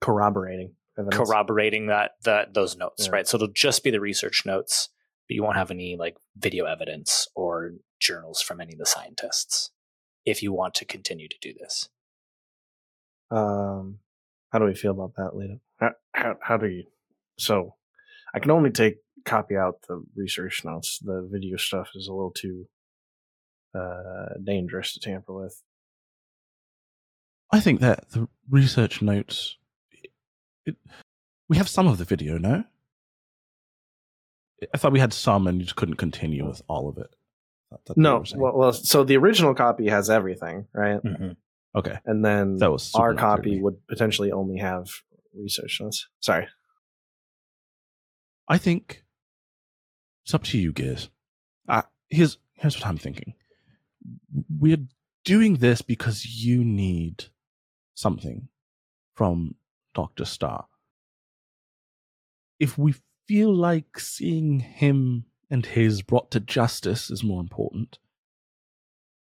corroborating 0.00 0.72
evidence. 0.98 1.16
corroborating 1.28 1.86
that 1.86 2.12
that 2.24 2.52
those 2.54 2.76
notes, 2.76 3.06
Yeah. 3.06 3.12
right? 3.12 3.28
So 3.28 3.36
it'll 3.36 3.48
just 3.48 3.84
be 3.84 3.90
the 3.90 4.00
research 4.00 4.42
notes, 4.44 4.88
but 5.30 5.36
you 5.36 5.44
won't 5.44 5.56
have 5.56 5.70
any 5.70 5.94
like 5.96 6.16
video 6.36 6.64
evidence 6.64 7.28
or 7.36 7.74
journals 8.00 8.42
from 8.42 8.60
any 8.60 8.72
of 8.72 8.80
the 8.80 8.84
scientists. 8.84 9.70
If 10.26 10.42
you 10.42 10.52
want 10.52 10.74
to 10.74 10.84
continue 10.84 11.28
to 11.28 11.36
do 11.40 11.54
this, 11.54 11.88
um 13.30 14.00
how 14.50 14.58
do 14.58 14.64
we 14.64 14.74
feel 14.74 14.90
about 14.90 15.14
that 15.14 15.36
Lita? 15.36 15.60
how, 15.78 15.90
how, 16.12 16.34
how 16.42 16.56
do 16.56 16.66
you 16.66 16.82
so 17.38 17.76
i 18.34 18.40
can 18.40 18.50
only 18.50 18.70
take 18.70 18.96
copy 19.24 19.56
out 19.56 19.82
the 19.86 20.02
research 20.16 20.64
notes 20.64 20.98
the 20.98 21.28
video 21.30 21.56
stuff 21.56 21.90
is 21.94 22.08
a 22.08 22.12
little 22.12 22.32
too 22.32 22.66
uh 23.72 24.34
dangerous 24.42 24.92
to 24.94 24.98
tamper 24.98 25.32
with 25.32 25.62
I 27.52 27.60
think 27.60 27.78
that 27.80 28.10
the 28.10 28.28
research 28.48 29.00
notes. 29.00 29.56
It, 30.66 30.76
we 31.48 31.56
have 31.56 31.68
some 31.68 31.86
of 31.86 31.98
the 31.98 32.04
video, 32.04 32.38
no? 32.38 32.64
I 34.74 34.78
thought 34.78 34.92
we 34.92 35.00
had 35.00 35.12
some, 35.12 35.46
and 35.46 35.58
you 35.58 35.64
just 35.64 35.76
couldn't 35.76 35.96
continue 35.96 36.46
with 36.46 36.62
all 36.68 36.88
of 36.88 36.98
it. 36.98 37.14
That- 37.70 37.84
that 37.86 37.96
they 37.96 38.02
no 38.02 38.24
well, 38.36 38.56
well 38.56 38.72
so 38.72 39.04
the 39.04 39.16
original 39.16 39.54
copy 39.54 39.88
has 39.88 40.10
everything 40.10 40.66
right 40.74 41.00
okay, 41.76 41.98
and 42.04 42.24
then 42.24 42.56
that 42.56 42.70
was 42.72 42.92
our 42.96 43.14
not 43.14 43.20
clear 43.20 43.36
to 43.36 43.42
copy 43.42 43.62
would 43.62 43.86
potentially 43.86 44.32
only 44.32 44.58
have 44.58 44.88
research 45.34 45.78
notes 45.80 46.08
sorry 46.18 46.48
I 48.48 48.58
think 48.58 49.04
it's 50.24 50.34
up 50.34 50.42
to 50.44 50.58
you. 50.58 50.74
Uh, 51.68 51.82
here's 52.08 52.38
here's 52.54 52.76
what 52.76 52.86
I'm 52.86 52.98
thinking. 52.98 53.34
We're 54.58 54.84
doing 55.24 55.56
this 55.56 55.82
because 55.82 56.26
you 56.26 56.64
need 56.64 57.26
something 57.94 58.48
from 59.14 59.54
Doctor 59.94 60.24
Star. 60.24 60.66
If 62.58 62.76
we 62.76 62.94
feel 63.30 63.54
like 63.54 64.00
seeing 64.00 64.58
him 64.58 65.24
and 65.48 65.64
his 65.64 66.02
brought 66.02 66.32
to 66.32 66.40
justice 66.40 67.12
is 67.12 67.22
more 67.22 67.40
important, 67.40 67.96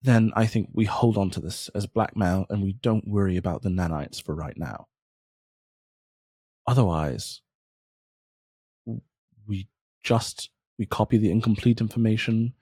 then 0.00 0.32
I 0.34 0.46
think 0.46 0.70
we 0.72 0.86
hold 0.86 1.18
on 1.18 1.28
to 1.32 1.40
this 1.40 1.68
as 1.74 1.84
blackmail 1.84 2.46
and 2.48 2.62
we 2.62 2.72
don't 2.72 3.06
worry 3.06 3.36
about 3.36 3.60
the 3.60 3.68
nanites 3.68 4.22
for 4.22 4.34
right 4.34 4.56
now. 4.56 4.86
Otherwise, 6.66 7.42
we 9.46 9.68
just 10.02 10.48
we 10.78 10.86
copy 10.86 11.18
the 11.18 11.30
incomplete 11.30 11.82
information 11.82 12.54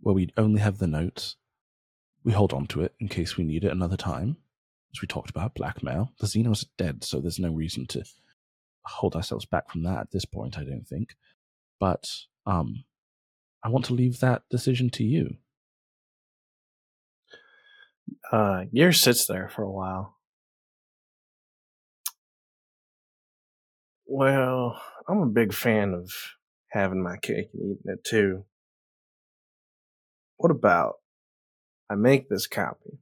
where 0.00 0.14
we 0.16 0.32
only 0.36 0.60
have 0.60 0.78
the 0.78 0.88
notes. 0.88 1.36
We 2.24 2.32
hold 2.32 2.52
on 2.52 2.66
to 2.68 2.82
it 2.82 2.96
in 2.98 3.06
case 3.06 3.36
we 3.36 3.44
need 3.44 3.62
it 3.62 3.70
another 3.70 3.96
time. 3.96 4.38
As 4.92 5.00
we 5.00 5.06
talked 5.06 5.30
about, 5.30 5.54
blackmail. 5.54 6.10
The 6.18 6.26
Xenos 6.26 6.64
are 6.64 6.70
dead, 6.76 7.04
so 7.04 7.20
there's 7.20 7.38
no 7.38 7.52
reason 7.52 7.86
to 7.86 8.02
hold 8.86 9.16
ourselves 9.16 9.44
back 9.46 9.70
from 9.70 9.82
that 9.84 9.98
at 10.00 10.10
this 10.12 10.24
point, 10.24 10.58
I 10.58 10.64
don't 10.64 10.86
think. 10.86 11.16
But 11.80 12.08
um 12.46 12.84
I 13.62 13.68
want 13.68 13.84
to 13.86 13.94
leave 13.94 14.20
that 14.20 14.42
decision 14.50 14.90
to 14.90 15.04
you. 15.04 15.36
uh 18.30 18.64
Gear 18.72 18.92
sits 18.92 19.26
there 19.26 19.48
for 19.48 19.62
a 19.62 19.70
while 19.70 20.16
well 24.06 24.80
i'm 25.08 25.18
a 25.18 25.26
big 25.26 25.52
fan 25.52 25.92
of 25.92 26.12
having 26.68 27.02
my 27.02 27.16
cake 27.16 27.48
and 27.52 27.62
eating 27.72 27.92
it 27.92 28.04
too 28.04 28.44
what 30.36 30.50
about 30.50 30.96
I 31.88 31.94
make 31.94 32.28
this 32.28 32.46
copy, 32.46 32.98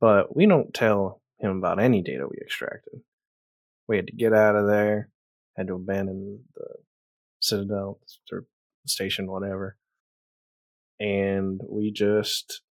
but 0.00 0.34
we 0.34 0.46
don't 0.46 0.72
tell 0.72 1.20
him 1.40 1.58
about 1.58 1.80
any 1.80 2.02
data 2.02 2.26
we 2.28 2.38
extracted. 2.40 3.00
We 3.88 3.96
had 3.96 4.06
to 4.08 4.12
get 4.12 4.32
out 4.34 4.54
of 4.56 4.66
there, 4.66 5.08
had 5.56 5.68
to 5.68 5.74
abandon 5.74 6.44
the 6.54 6.66
Citadel 7.40 8.00
or 8.30 8.44
station, 8.86 9.30
whatever, 9.30 9.76
and 11.00 11.60
we 11.68 11.90
just 11.90 12.62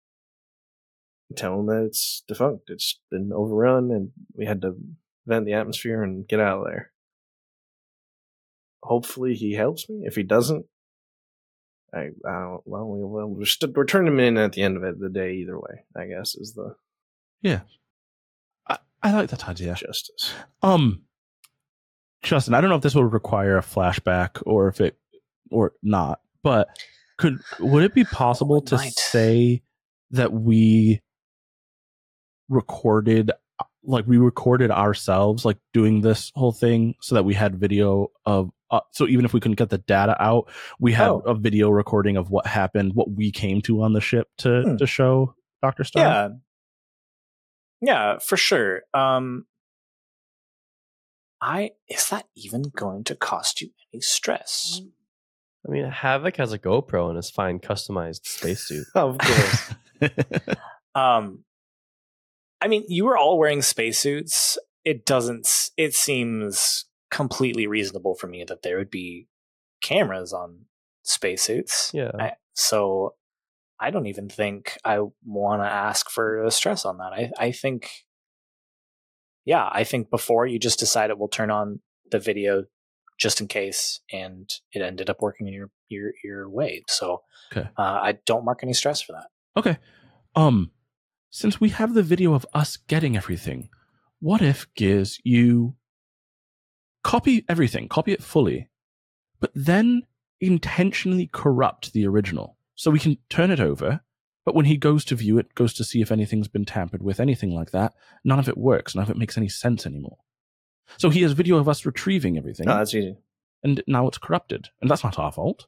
tell 1.35 1.59
him 1.59 1.65
that 1.67 1.83
it's 1.85 2.23
defunct. 2.27 2.69
It's 2.69 2.99
been 3.09 3.31
overrun, 3.33 3.91
and 3.91 4.11
we 4.33 4.45
had 4.45 4.61
to 4.61 4.77
vent 5.25 5.45
the 5.45 5.53
atmosphere 5.53 6.03
and 6.03 6.27
get 6.27 6.39
out 6.39 6.59
of 6.59 6.65
there. 6.65 6.91
Hopefully, 8.83 9.33
he 9.33 9.53
helps 9.53 9.89
me. 9.89 10.03
If 10.05 10.15
he 10.15 10.23
doesn't, 10.23 10.65
I, 11.93 12.09
I 12.25 12.39
don't. 12.41 12.61
Well, 12.65 12.87
we, 12.87 12.99
well, 13.03 13.27
we're, 13.27 13.45
st- 13.45 13.75
we're 13.75 13.85
turning 13.85 14.13
him 14.13 14.19
in 14.19 14.37
at 14.37 14.53
the 14.53 14.61
end 14.61 14.77
of 14.77 14.83
it, 14.83 14.99
the 14.99 15.09
day 15.09 15.33
either 15.33 15.57
way. 15.57 15.85
I 15.95 16.05
guess 16.05 16.35
is 16.35 16.53
the 16.53 16.75
Yeah. 17.41 17.61
I, 18.67 18.77
I 19.01 19.13
like 19.13 19.29
that 19.31 19.47
idea. 19.49 19.75
justice. 19.75 20.33
Um, 20.61 21.03
Justin, 22.27 22.53
I 22.53 22.61
don't 22.61 22.69
know 22.69 22.75
if 22.75 22.81
this 22.83 22.95
would 22.95 23.11
require 23.13 23.57
a 23.57 23.61
flashback 23.61 24.41
or 24.45 24.67
if 24.67 24.79
it 24.81 24.97
or 25.49 25.73
not, 25.81 26.19
but 26.43 26.67
could 27.17 27.39
would 27.59 27.83
it 27.83 27.93
be 27.93 28.03
possible 28.05 28.57
it 28.57 28.67
to 28.67 28.75
might. 28.75 28.93
say 28.93 29.63
that 30.11 30.31
we 30.33 31.01
recorded 32.49 33.31
like 33.83 34.05
we 34.07 34.17
recorded 34.17 34.71
ourselves 34.71 35.45
like 35.45 35.57
doing 35.73 36.01
this 36.01 36.31
whole 36.35 36.51
thing 36.51 36.95
so 37.01 37.15
that 37.15 37.23
we 37.23 37.33
had 37.33 37.55
video 37.59 38.07
of 38.25 38.49
uh, 38.71 38.79
so 38.91 39.07
even 39.07 39.23
if 39.25 39.33
we 39.33 39.39
couldn't 39.39 39.57
get 39.57 39.69
the 39.69 39.77
data 39.77 40.15
out 40.21 40.49
we 40.79 40.91
had 40.93 41.09
Oh. 41.09 41.19
a 41.25 41.33
video 41.35 41.69
recording 41.69 42.17
of 42.17 42.29
what 42.29 42.45
happened 42.45 42.93
what 42.95 43.09
we 43.11 43.31
came 43.31 43.61
to 43.63 43.81
on 43.83 43.93
the 43.93 44.01
ship 44.01 44.27
to 44.39 44.61
Hmm. 44.63 44.75
to 44.77 44.85
show 44.87 45.35
dr 45.61 45.83
stone 45.83 46.01
Yeah. 46.03 46.29
Yeah, 47.79 48.17
for 48.19 48.37
sure. 48.37 48.81
Um 48.93 49.45
I 51.41 51.71
is 51.89 52.09
that 52.09 52.27
even 52.35 52.63
going 52.75 53.03
to 53.05 53.15
cost 53.15 53.61
you 53.61 53.69
any 53.93 54.01
stress? 54.01 54.81
I 55.67 55.71
mean, 55.71 55.85
Havoc 55.85 56.37
has 56.37 56.53
a 56.53 56.59
GoPro 56.59 57.07
and 57.07 57.17
his 57.17 57.29
fine 57.29 57.59
customized 57.59 58.25
spacesuit. 58.25 58.87
Of 58.95 59.17
course. 59.17 59.73
Um 60.95 61.43
I 62.59 62.67
mean, 62.67 62.85
you 62.87 63.05
were 63.05 63.17
all 63.17 63.37
wearing 63.37 63.61
spacesuits. 63.61 64.57
It 64.83 65.05
doesn't 65.05 65.69
it 65.77 65.93
seems 65.93 66.85
completely 67.11 67.67
reasonable 67.67 68.15
for 68.15 68.27
me 68.27 68.43
that 68.45 68.63
there 68.63 68.77
would 68.77 68.89
be 68.89 69.27
cameras 69.81 70.33
on 70.33 70.65
spacesuits. 71.03 71.91
Yeah. 71.93 72.11
I, 72.19 72.33
so 72.53 73.13
I 73.79 73.91
don't 73.91 74.07
even 74.07 74.29
think 74.29 74.77
I 74.83 74.99
want 75.25 75.61
to 75.61 75.67
ask 75.67 76.09
for 76.09 76.43
a 76.43 76.51
stress 76.51 76.85
on 76.85 76.97
that. 76.97 77.13
I, 77.13 77.31
I 77.37 77.51
think, 77.51 77.89
yeah, 79.47 79.69
I 79.71 79.83
think 79.85 80.09
before 80.11 80.45
you 80.45 80.59
just 80.59 80.77
decided 80.77 81.17
we'll 81.17 81.29
turn 81.29 81.49
on 81.49 81.79
the 82.11 82.19
video 82.19 82.65
just 83.17 83.41
in 83.41 83.47
case, 83.47 84.01
and 84.11 84.47
it 84.73 84.81
ended 84.81 85.09
up 85.09 85.21
working 85.21 85.47
in 85.47 85.53
your 85.53 85.69
your 85.89 86.11
your 86.23 86.49
way. 86.49 86.83
So 86.87 87.21
Okay. 87.51 87.67
uh, 87.77 87.81
I 88.03 88.19
don't 88.25 88.43
mark 88.45 88.59
any 88.61 88.73
stress 88.73 89.01
for 89.01 89.13
that. 89.13 89.27
Okay. 89.55 89.77
Um, 90.35 90.71
since 91.29 91.61
we 91.61 91.69
have 91.69 91.93
the 91.93 92.03
video 92.03 92.33
of 92.33 92.45
us 92.53 92.75
getting 92.77 93.15
everything, 93.15 93.69
what 94.19 94.41
if 94.41 94.67
Gears 94.75 95.19
you 95.23 95.75
copy 97.03 97.45
everything, 97.47 97.87
copy 97.87 98.11
it 98.11 98.21
fully, 98.21 98.69
but 99.39 99.51
then 99.55 100.03
intentionally 100.41 101.29
corrupt 101.31 101.93
the 101.93 102.05
original 102.05 102.57
so 102.75 102.91
we 102.91 102.99
can 102.99 103.17
turn 103.29 103.49
it 103.49 103.59
over. 103.61 104.01
But 104.47 104.55
when 104.55 104.63
he 104.63 104.77
goes 104.77 105.03
to 105.03 105.15
view 105.15 105.37
it, 105.39 105.53
goes 105.55 105.73
to 105.73 105.83
see 105.83 105.99
if 105.99 106.09
anything's 106.09 106.47
been 106.47 106.63
tampered 106.63 107.03
with, 107.03 107.19
anything 107.19 107.53
like 107.53 107.71
that, 107.71 107.93
none 108.23 108.39
of 108.39 108.47
it 108.47 108.57
works. 108.57 108.95
None 108.95 109.03
of 109.03 109.09
it 109.09 109.17
makes 109.17 109.37
any 109.37 109.49
sense 109.49 109.85
anymore. 109.85 110.19
So 110.97 111.09
he 111.09 111.21
has 111.23 111.33
video 111.33 111.57
of 111.57 111.67
us 111.67 111.85
retrieving 111.85 112.37
everything, 112.37 112.65
no, 112.67 112.77
that's 112.77 112.95
easy. 112.95 113.17
and 113.61 113.83
now 113.87 114.07
it's 114.07 114.17
corrupted, 114.17 114.69
and 114.81 114.89
that's 114.89 115.03
not 115.03 115.19
our 115.19 115.33
fault. 115.33 115.67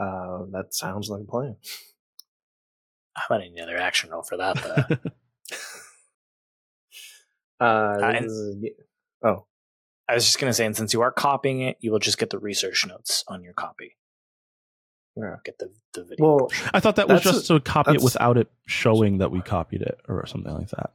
Uh, 0.00 0.46
that 0.50 0.74
sounds 0.74 1.08
like 1.08 1.20
a 1.22 1.30
plan. 1.30 1.54
How 3.14 3.26
about 3.36 3.42
any 3.46 3.60
other 3.60 3.76
action 3.76 4.10
roll 4.10 4.22
for 4.22 4.36
that? 4.38 4.56
Though? 4.56 5.10
Uh, 7.60 7.98
and- 8.02 8.24
this 8.24 8.32
is- 8.32 8.64
oh, 9.22 9.46
I 10.08 10.14
was 10.14 10.24
just 10.24 10.40
going 10.40 10.50
to 10.50 10.54
say, 10.54 10.66
and 10.66 10.76
since 10.76 10.92
you 10.92 11.02
are 11.02 11.10
copying 11.12 11.60
it, 11.60 11.76
you 11.80 11.92
will 11.92 11.98
just 12.00 12.18
get 12.18 12.30
the 12.30 12.38
research 12.38 12.84
notes 12.86 13.22
on 13.28 13.42
your 13.44 13.52
copy. 13.52 13.96
Yeah. 15.20 15.36
Get 15.44 15.58
the, 15.58 15.72
the 15.94 16.04
video. 16.04 16.24
well, 16.26 16.38
portion. 16.40 16.70
I 16.72 16.80
thought 16.80 16.96
that 16.96 17.08
was 17.08 17.22
just 17.22 17.50
a- 17.50 17.54
to 17.54 17.60
copy 17.60 17.92
it 17.94 18.02
without 18.02 18.36
it 18.38 18.48
showing 18.66 19.18
that 19.18 19.30
we 19.30 19.40
copied 19.40 19.82
it 19.82 19.98
or 20.08 20.24
something 20.26 20.52
like 20.52 20.68
that. 20.70 20.90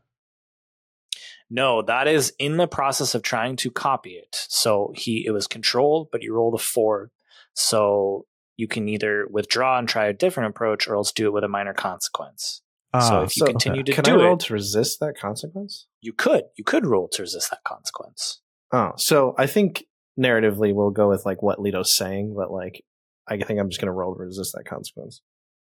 No, 1.50 1.82
that 1.84 2.08
is 2.08 2.34
in 2.40 2.58
the 2.58 2.68
process 2.68 3.16
of 3.16 3.22
trying 3.22 3.56
to 3.58 3.70
copy 3.70 4.12
it. 4.12 4.46
So 4.50 4.92
he 4.96 5.26
it 5.26 5.32
was 5.32 5.48
controlled, 5.48 6.10
but 6.12 6.24
you 6.24 6.34
rolled 6.34 6.56
a 6.56 6.58
four. 6.58 7.12
So 7.54 8.26
you 8.58 8.68
can 8.68 8.88
either 8.88 9.28
withdraw 9.30 9.78
and 9.78 9.88
try 9.88 10.06
a 10.08 10.14
different 10.14 10.50
approach, 10.52 10.88
or 10.88 10.96
else 10.96 11.12
do 11.12 11.28
it 11.28 11.34
with 11.34 11.44
a 11.44 11.48
minor 11.48 11.74
consequence. 11.74 12.62
so 12.94 13.00
Ah, 13.00 13.24
if 13.24 13.36
you 13.36 13.42
so- 13.42 13.46
continue 13.48 13.84
to 13.84 13.92
can 13.94 14.04
do 14.04 14.20
I 14.20 14.24
roll 14.24 14.34
it, 14.36 14.40
to 14.42 14.54
resist 14.54 15.00
that 15.02 15.18
consequence? 15.18 15.88
you 16.02 16.14
could 16.14 16.44
you 16.56 16.64
could 16.64 16.86
roll 16.86 17.08
to 17.10 17.22
resist 17.22 17.50
that 17.52 17.64
consequence. 17.66 18.42
Oh, 18.72 18.94
so 18.98 19.36
I 19.38 19.46
think 19.48 19.84
narratively 20.20 20.74
we'll 20.74 20.92
go 20.92 21.10
with 21.10 21.26
like 21.26 21.42
what 21.44 21.60
Leto's 21.60 21.96
saying, 21.96 22.34
but 22.36 22.52
like 22.52 22.84
I 23.28 23.38
think 23.38 23.60
I'm 23.60 23.70
just 23.70 23.80
gonna 23.82 23.92
roll 23.94 24.16
to 24.16 24.22
resist 24.24 24.54
that 24.54 24.66
consequence. 24.66 25.22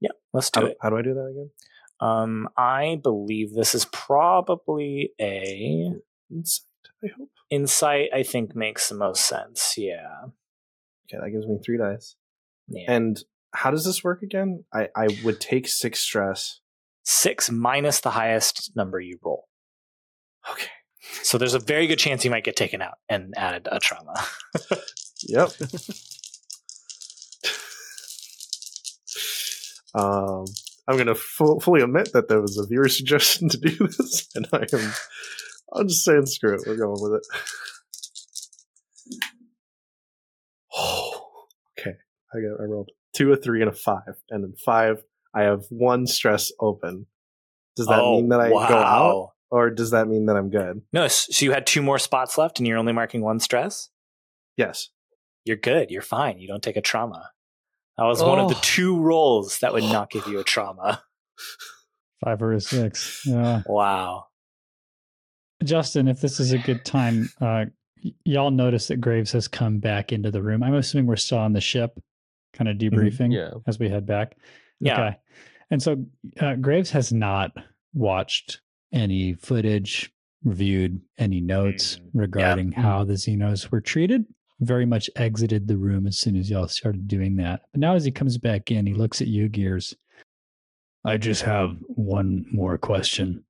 Yeah, 0.00 0.10
let's 0.32 0.50
do 0.50 0.60
do, 0.60 0.66
it. 0.68 0.76
how 0.80 0.90
do 0.90 0.96
I 0.98 1.02
do 1.02 1.14
that 1.14 1.26
again? 1.26 1.50
Um, 2.00 2.48
I 2.56 3.00
believe 3.02 3.54
this 3.54 3.74
is 3.74 3.86
probably 3.86 5.12
a 5.20 5.92
Insight, 6.30 6.64
I 7.02 7.06
hope. 7.16 7.30
insight. 7.50 8.08
I 8.14 8.22
think 8.22 8.54
makes 8.56 8.88
the 8.88 8.96
most 8.96 9.26
sense. 9.26 9.74
Yeah, 9.78 10.26
Okay, 11.08 11.20
that 11.22 11.30
gives 11.30 11.46
me 11.46 11.58
three 11.64 11.78
dice. 11.78 12.16
yeah. 12.68 12.90
And 12.92 13.22
how 13.54 13.70
does 13.70 13.84
this 13.84 14.02
work 14.04 14.22
again? 14.22 14.64
I 14.74 14.88
I 14.96 15.08
would 15.24 15.40
take 15.40 15.68
six 15.68 16.00
stress. 16.00 16.60
Six 17.04 17.50
minus 17.50 18.00
the 18.00 18.10
highest 18.10 18.72
number 18.74 18.98
you 19.00 19.18
roll. 19.24 19.46
Okay. 20.50 20.66
So 21.22 21.38
there's 21.38 21.54
a 21.54 21.60
very 21.60 21.86
good 21.86 22.00
chance 22.00 22.24
you 22.24 22.32
might 22.32 22.42
get 22.44 22.56
taken 22.56 22.82
out 22.82 22.94
and 23.08 23.32
add 23.36 23.68
a 23.70 23.78
trauma. 23.78 24.14
Yep. 25.28 25.50
um, 29.96 30.44
I'm 30.88 30.96
gonna 30.96 31.14
fu- 31.14 31.58
fully 31.60 31.82
admit 31.82 32.12
that 32.12 32.28
there 32.28 32.40
was 32.40 32.58
a 32.58 32.66
viewer 32.66 32.88
suggestion 33.00 33.48
to 33.48 33.56
do 33.58 33.70
this, 33.88 34.28
and 34.34 34.46
I 34.52 34.66
am. 34.72 34.92
I'm 35.72 35.88
just 35.88 36.04
saying, 36.04 36.26
screw 36.26 36.54
it. 36.54 36.62
We're 36.66 36.76
going 36.76 37.00
with 37.02 37.14
it. 37.20 37.26
Oh, 40.74 41.46
okay. 41.78 41.96
I 42.34 42.38
got. 42.40 42.60
I 42.60 42.64
rolled 42.64 42.90
two, 43.14 43.32
a 43.32 43.36
three, 43.36 43.60
and 43.62 43.70
a 43.70 43.74
five, 43.74 44.16
and 44.30 44.44
then 44.44 44.54
five. 44.64 45.02
I 45.34 45.42
have 45.42 45.64
one 45.70 46.06
stress 46.06 46.50
open. 46.60 47.06
Does 47.76 47.86
that 47.86 48.00
Oh, 48.00 48.16
mean 48.16 48.28
that 48.30 48.40
I 48.40 48.48
go 48.48 48.56
out, 48.58 49.32
or 49.50 49.70
does 49.70 49.90
that 49.90 50.08
mean 50.08 50.26
that 50.26 50.36
I'm 50.36 50.48
good? 50.50 50.80
No, 50.94 51.08
so 51.08 51.44
you 51.44 51.52
had 51.52 51.66
two 51.66 51.82
more 51.82 51.98
spots 51.98 52.38
left 52.38 52.58
and 52.58 52.66
you're 52.66 52.78
only 52.78 52.94
marking 52.94 53.20
one 53.22 53.38
stress? 53.38 53.90
Yes. 54.56 54.88
You're 55.44 55.58
good. 55.58 55.90
You're 55.90 56.00
fine. 56.00 56.38
You 56.38 56.48
don't 56.48 56.62
take 56.62 56.76
a 56.78 56.80
trauma. 56.80 57.30
That 57.98 58.04
was 58.04 58.22
one 58.22 58.38
of 58.38 58.48
the 58.48 58.54
Oh. 58.56 58.60
two 58.62 58.98
rolls 59.00 59.58
that 59.60 59.72
would 59.72 59.84
not 59.84 60.10
give 60.10 60.26
you 60.26 60.38
a 60.38 60.44
trauma. 60.54 61.02
Five 62.24 62.42
or 62.42 62.52
a 62.52 62.60
six. 62.60 63.22
Yeah. 63.26 63.62
Wow. 63.66 64.26
Justin, 65.64 66.08
if 66.08 66.20
this 66.20 66.38
is 66.38 66.52
a 66.52 66.58
good 66.58 66.84
time, 66.84 67.30
uh, 67.40 67.66
y'all 68.24 68.50
notice 68.50 68.88
that 68.88 69.00
Graves 69.00 69.32
has 69.32 69.48
come 69.48 69.78
back 69.78 70.12
into 70.12 70.30
the 70.30 70.42
room. 70.42 70.62
I'm 70.62 70.74
assuming 70.74 71.06
we're 71.06 71.16
still 71.16 71.38
on 71.38 71.52
the 71.54 71.60
ship, 71.60 71.98
kind 72.52 72.68
of 72.68 72.76
debriefing 72.76 73.32
Yeah. 73.32 73.52
as 73.66 73.78
we 73.78 73.88
head 73.88 74.06
back. 74.06 74.36
Yeah. 74.80 74.92
Okay. 75.00 75.16
And 75.70 75.82
so 75.82 76.04
uh, 76.40 76.54
Graves 76.56 76.90
has 76.90 77.12
not 77.12 77.52
watched 77.94 78.60
any 78.92 79.32
footage, 79.34 80.12
reviewed 80.44 81.00
any 81.18 81.40
notes 81.40 81.96
Mm, 81.96 82.10
regarding 82.14 82.72
how 82.72 83.04
the 83.04 83.14
Xenos 83.14 83.70
were 83.70 83.80
treated. 83.80 84.26
Very 84.60 84.86
much 84.86 85.10
exited 85.16 85.68
the 85.68 85.76
room 85.76 86.06
as 86.06 86.16
soon 86.16 86.34
as 86.36 86.48
y'all 86.48 86.66
started 86.68 87.06
doing 87.06 87.36
that. 87.36 87.62
But 87.72 87.80
now, 87.80 87.94
as 87.94 88.04
he 88.04 88.10
comes 88.10 88.38
back 88.38 88.70
in, 88.70 88.86
he 88.86 88.94
looks 88.94 89.20
at 89.20 89.26
you, 89.28 89.48
Gears. 89.48 89.94
I 91.04 91.18
just 91.18 91.42
have 91.42 91.76
one 91.88 92.46
more 92.50 92.78
question. 92.78 93.44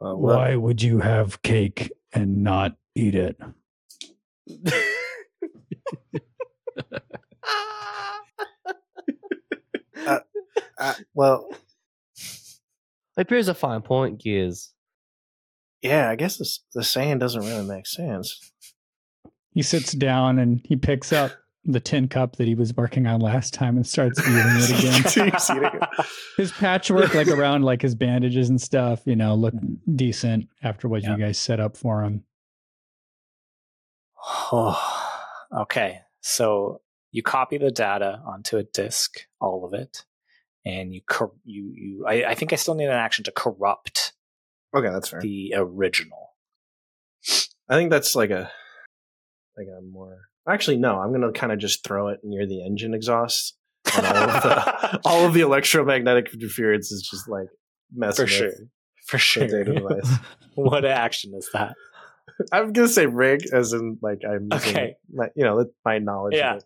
Uh, 0.00 0.14
well- 0.14 0.36
Why 0.38 0.54
would 0.56 0.82
you 0.82 0.98
have 1.00 1.40
cake 1.42 1.90
and 2.12 2.42
not 2.44 2.76
eat 2.94 3.14
it? 3.14 3.40
Uh, 10.78 10.94
well, 11.14 11.48
Appears 13.16 13.48
a 13.48 13.54
fine 13.54 13.82
point, 13.82 14.18
Gears. 14.22 14.72
yeah. 15.82 16.08
I 16.08 16.14
guess 16.14 16.36
this, 16.36 16.60
the 16.72 16.84
saying 16.84 17.18
doesn't 17.18 17.42
really 17.42 17.66
make 17.66 17.84
sense. 17.86 18.52
He 19.58 19.62
sits 19.64 19.90
down 19.90 20.38
and 20.38 20.60
he 20.62 20.76
picks 20.76 21.12
up 21.12 21.32
the 21.64 21.80
tin 21.80 22.06
cup 22.06 22.36
that 22.36 22.46
he 22.46 22.54
was 22.54 22.72
working 22.76 23.08
on 23.08 23.20
last 23.20 23.52
time 23.52 23.74
and 23.74 23.84
starts 23.84 24.20
eating 24.20 24.34
it 24.36 24.70
again. 24.78 25.02
Keeps 25.02 25.50
eating 25.50 25.64
it. 25.64 25.82
his 26.36 26.52
patchwork, 26.52 27.12
like 27.12 27.26
around 27.26 27.62
like 27.64 27.82
his 27.82 27.96
bandages 27.96 28.48
and 28.48 28.62
stuff, 28.62 29.00
you 29.04 29.16
know, 29.16 29.34
look 29.34 29.54
mm-hmm. 29.54 29.96
decent 29.96 30.46
after 30.62 30.86
what 30.86 31.02
Yeah. 31.02 31.16
you 31.16 31.18
guys 31.24 31.40
set 31.40 31.58
up 31.58 31.76
for 31.76 32.04
him. 32.04 32.22
Oh, 34.52 34.80
okay. 35.62 36.02
So 36.20 36.80
you 37.10 37.24
copy 37.24 37.58
the 37.58 37.72
data 37.72 38.22
onto 38.24 38.58
a 38.58 38.62
disk, 38.62 39.22
all 39.40 39.64
of 39.64 39.74
it, 39.74 40.04
and 40.64 40.94
you 40.94 41.00
cor- 41.10 41.32
you 41.44 41.72
you. 41.74 42.04
I, 42.06 42.26
I 42.26 42.34
think 42.36 42.52
I 42.52 42.56
still 42.56 42.76
need 42.76 42.84
an 42.84 42.92
action 42.92 43.24
to 43.24 43.32
corrupt 43.32 44.12
Okay, 44.72 44.88
that's 44.88 45.08
fair. 45.08 45.20
the 45.20 45.54
original. 45.56 46.36
I 47.68 47.74
think 47.74 47.90
that's 47.90 48.14
like 48.14 48.30
a 48.30 48.52
like 49.58 49.66
a 49.66 49.82
more 49.82 50.18
actually 50.48 50.76
no. 50.78 50.98
I'm 50.98 51.12
gonna 51.12 51.32
kind 51.32 51.52
of 51.52 51.58
just 51.58 51.84
throw 51.84 52.08
it 52.08 52.20
near 52.22 52.46
the 52.46 52.64
engine 52.64 52.94
exhaust. 52.94 53.56
All 53.96 54.04
of 54.04 54.42
the 54.42 55.00
all 55.04 55.26
of 55.26 55.34
the 55.34 55.40
electromagnetic 55.40 56.32
interference 56.32 56.90
is 56.92 57.02
just 57.02 57.28
like 57.28 57.48
messing 57.94 58.26
For 58.26 58.30
sure. 58.30 58.52
For 59.06 59.18
sure. 59.18 59.46
data 59.46 59.72
device. 59.74 60.10
what 60.54 60.84
action 60.84 61.32
is 61.34 61.48
that? 61.52 61.74
I'm 62.52 62.72
gonna 62.72 62.88
say 62.88 63.06
rig 63.06 63.46
as 63.52 63.72
in 63.72 63.98
like 64.00 64.20
I'm 64.24 64.48
using 64.52 64.76
Okay. 64.76 64.94
my, 65.12 65.28
you 65.34 65.44
know 65.44 65.64
my 65.84 65.98
knowledge. 65.98 66.36
Yeah. 66.36 66.58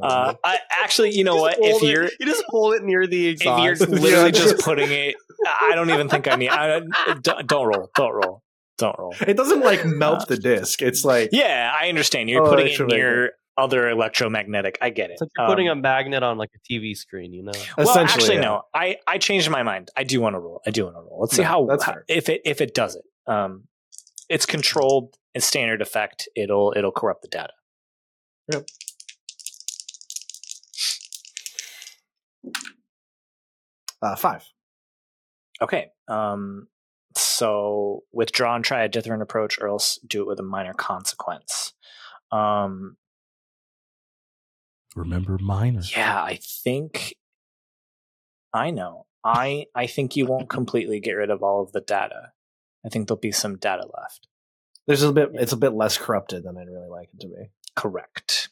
Uh. 0.00 0.34
I 0.42 0.58
actually, 0.82 1.14
you 1.14 1.24
know 1.24 1.36
what? 1.36 1.56
If 1.58 1.82
you're 1.82 2.04
you 2.04 2.26
just 2.26 2.44
hold 2.48 2.74
it 2.74 2.82
near 2.82 3.06
the 3.06 3.28
if 3.28 3.44
you're 3.44 3.72
exhaust. 3.72 3.90
literally 3.90 4.32
just 4.32 4.58
putting 4.58 4.90
it, 4.90 5.16
I 5.46 5.72
don't 5.74 5.90
even 5.90 6.08
think 6.08 6.28
I 6.28 6.36
need. 6.36 6.48
I, 6.48 6.80
don't, 7.20 7.46
don't 7.46 7.66
roll. 7.66 7.90
Don't 7.94 8.12
roll. 8.12 8.42
Don't 8.78 8.98
roll. 8.98 9.14
it 9.26 9.36
doesn't 9.36 9.60
like 9.60 9.84
melt 9.86 10.28
the 10.28 10.36
disc. 10.36 10.82
It's 10.82 11.04
like 11.04 11.30
Yeah, 11.32 11.72
I 11.74 11.88
understand. 11.88 12.28
You're 12.28 12.46
Oh, 12.46 12.50
putting 12.50 12.66
it 12.66 12.70
electromagnetic. 12.70 13.04
near 13.04 13.32
other 13.58 13.88
electromagnetic. 13.88 14.76
I 14.82 14.90
get 14.90 15.08
it. 15.10 15.14
It's 15.14 15.22
like 15.22 15.30
you're 15.38 15.46
putting 15.46 15.68
Um, 15.70 15.78
a 15.78 15.80
magnet 15.80 16.22
on 16.22 16.36
like 16.36 16.50
a 16.54 16.72
TV 16.72 16.94
screen, 16.94 17.32
you 17.32 17.42
know. 17.42 17.52
Well, 17.78 17.88
essentially. 17.88 18.22
actually, 18.22 18.34
yeah. 18.36 18.40
no. 18.42 18.62
I 18.74 18.98
I 19.06 19.16
changed 19.18 19.48
my 19.48 19.62
mind. 19.62 19.90
I 19.96 20.04
do 20.04 20.20
want 20.20 20.34
to 20.34 20.40
roll. 20.40 20.60
I 20.66 20.70
do 20.70 20.84
want 20.84 20.96
to 20.96 21.00
roll. 21.00 21.20
Let's 21.20 21.34
see 21.36 21.42
No, 21.42 21.48
how, 21.48 21.66
that's 21.66 21.84
how- 21.84 21.94
if 22.08 22.28
it 22.28 22.42
if 22.44 22.60
it 22.60 22.74
does 22.74 22.96
it. 22.96 23.04
Um, 23.26 23.64
it's 24.28 24.44
controlled 24.44 25.16
in 25.34 25.40
standard 25.40 25.80
effect. 25.80 26.28
It'll 26.36 26.74
it'll 26.76 26.92
corrupt 26.92 27.22
the 27.22 27.28
data. 27.28 27.52
Yep. 28.52 28.66
Uh, 34.02 34.16
five. 34.16 34.44
Okay. 35.62 35.88
Um, 36.08 36.68
so 37.36 38.04
withdraw 38.12 38.56
and 38.56 38.64
try 38.64 38.82
a 38.82 38.88
different 38.88 39.22
approach, 39.22 39.58
or 39.60 39.68
else 39.68 39.98
do 40.06 40.22
it 40.22 40.26
with 40.26 40.40
a 40.40 40.44
minor 40.44 40.72
consequence. 40.72 41.74
Um, 42.32 42.96
Remember 44.94 45.36
mine? 45.38 45.82
yeah, 45.94 46.22
I 46.22 46.38
think 46.42 47.14
I 48.54 48.70
know. 48.70 49.06
I 49.22 49.66
I 49.74 49.86
think 49.86 50.16
you 50.16 50.24
won't 50.24 50.48
completely 50.48 50.98
get 51.00 51.12
rid 51.12 51.30
of 51.30 51.42
all 51.42 51.62
of 51.62 51.72
the 51.72 51.80
data. 51.80 52.32
I 52.84 52.88
think 52.88 53.08
there'll 53.08 53.20
be 53.20 53.32
some 53.32 53.56
data 53.56 53.86
left. 53.98 54.28
There's 54.86 55.02
a 55.02 55.12
bit. 55.12 55.30
It's 55.34 55.52
a 55.52 55.56
bit 55.58 55.74
less 55.74 55.98
corrupted 55.98 56.44
than 56.44 56.56
I'd 56.56 56.68
really 56.68 56.88
like 56.88 57.10
it 57.12 57.20
to 57.20 57.28
be. 57.28 57.50
Correct. 57.74 58.48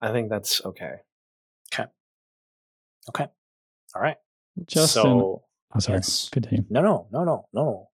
I 0.00 0.12
think 0.12 0.28
that's 0.28 0.64
okay. 0.64 0.96
Okay. 1.72 1.88
okay. 3.08 3.26
All 3.94 4.02
right. 4.02 4.18
Justin, 4.66 5.02
so 5.02 5.42
oh, 5.74 5.78
sorry, 5.78 5.98
yes. 5.98 6.28
continue. 6.30 6.64
no, 6.70 6.80
no, 6.82 7.06
no, 7.12 7.24
no, 7.24 7.46
no. 7.52 7.88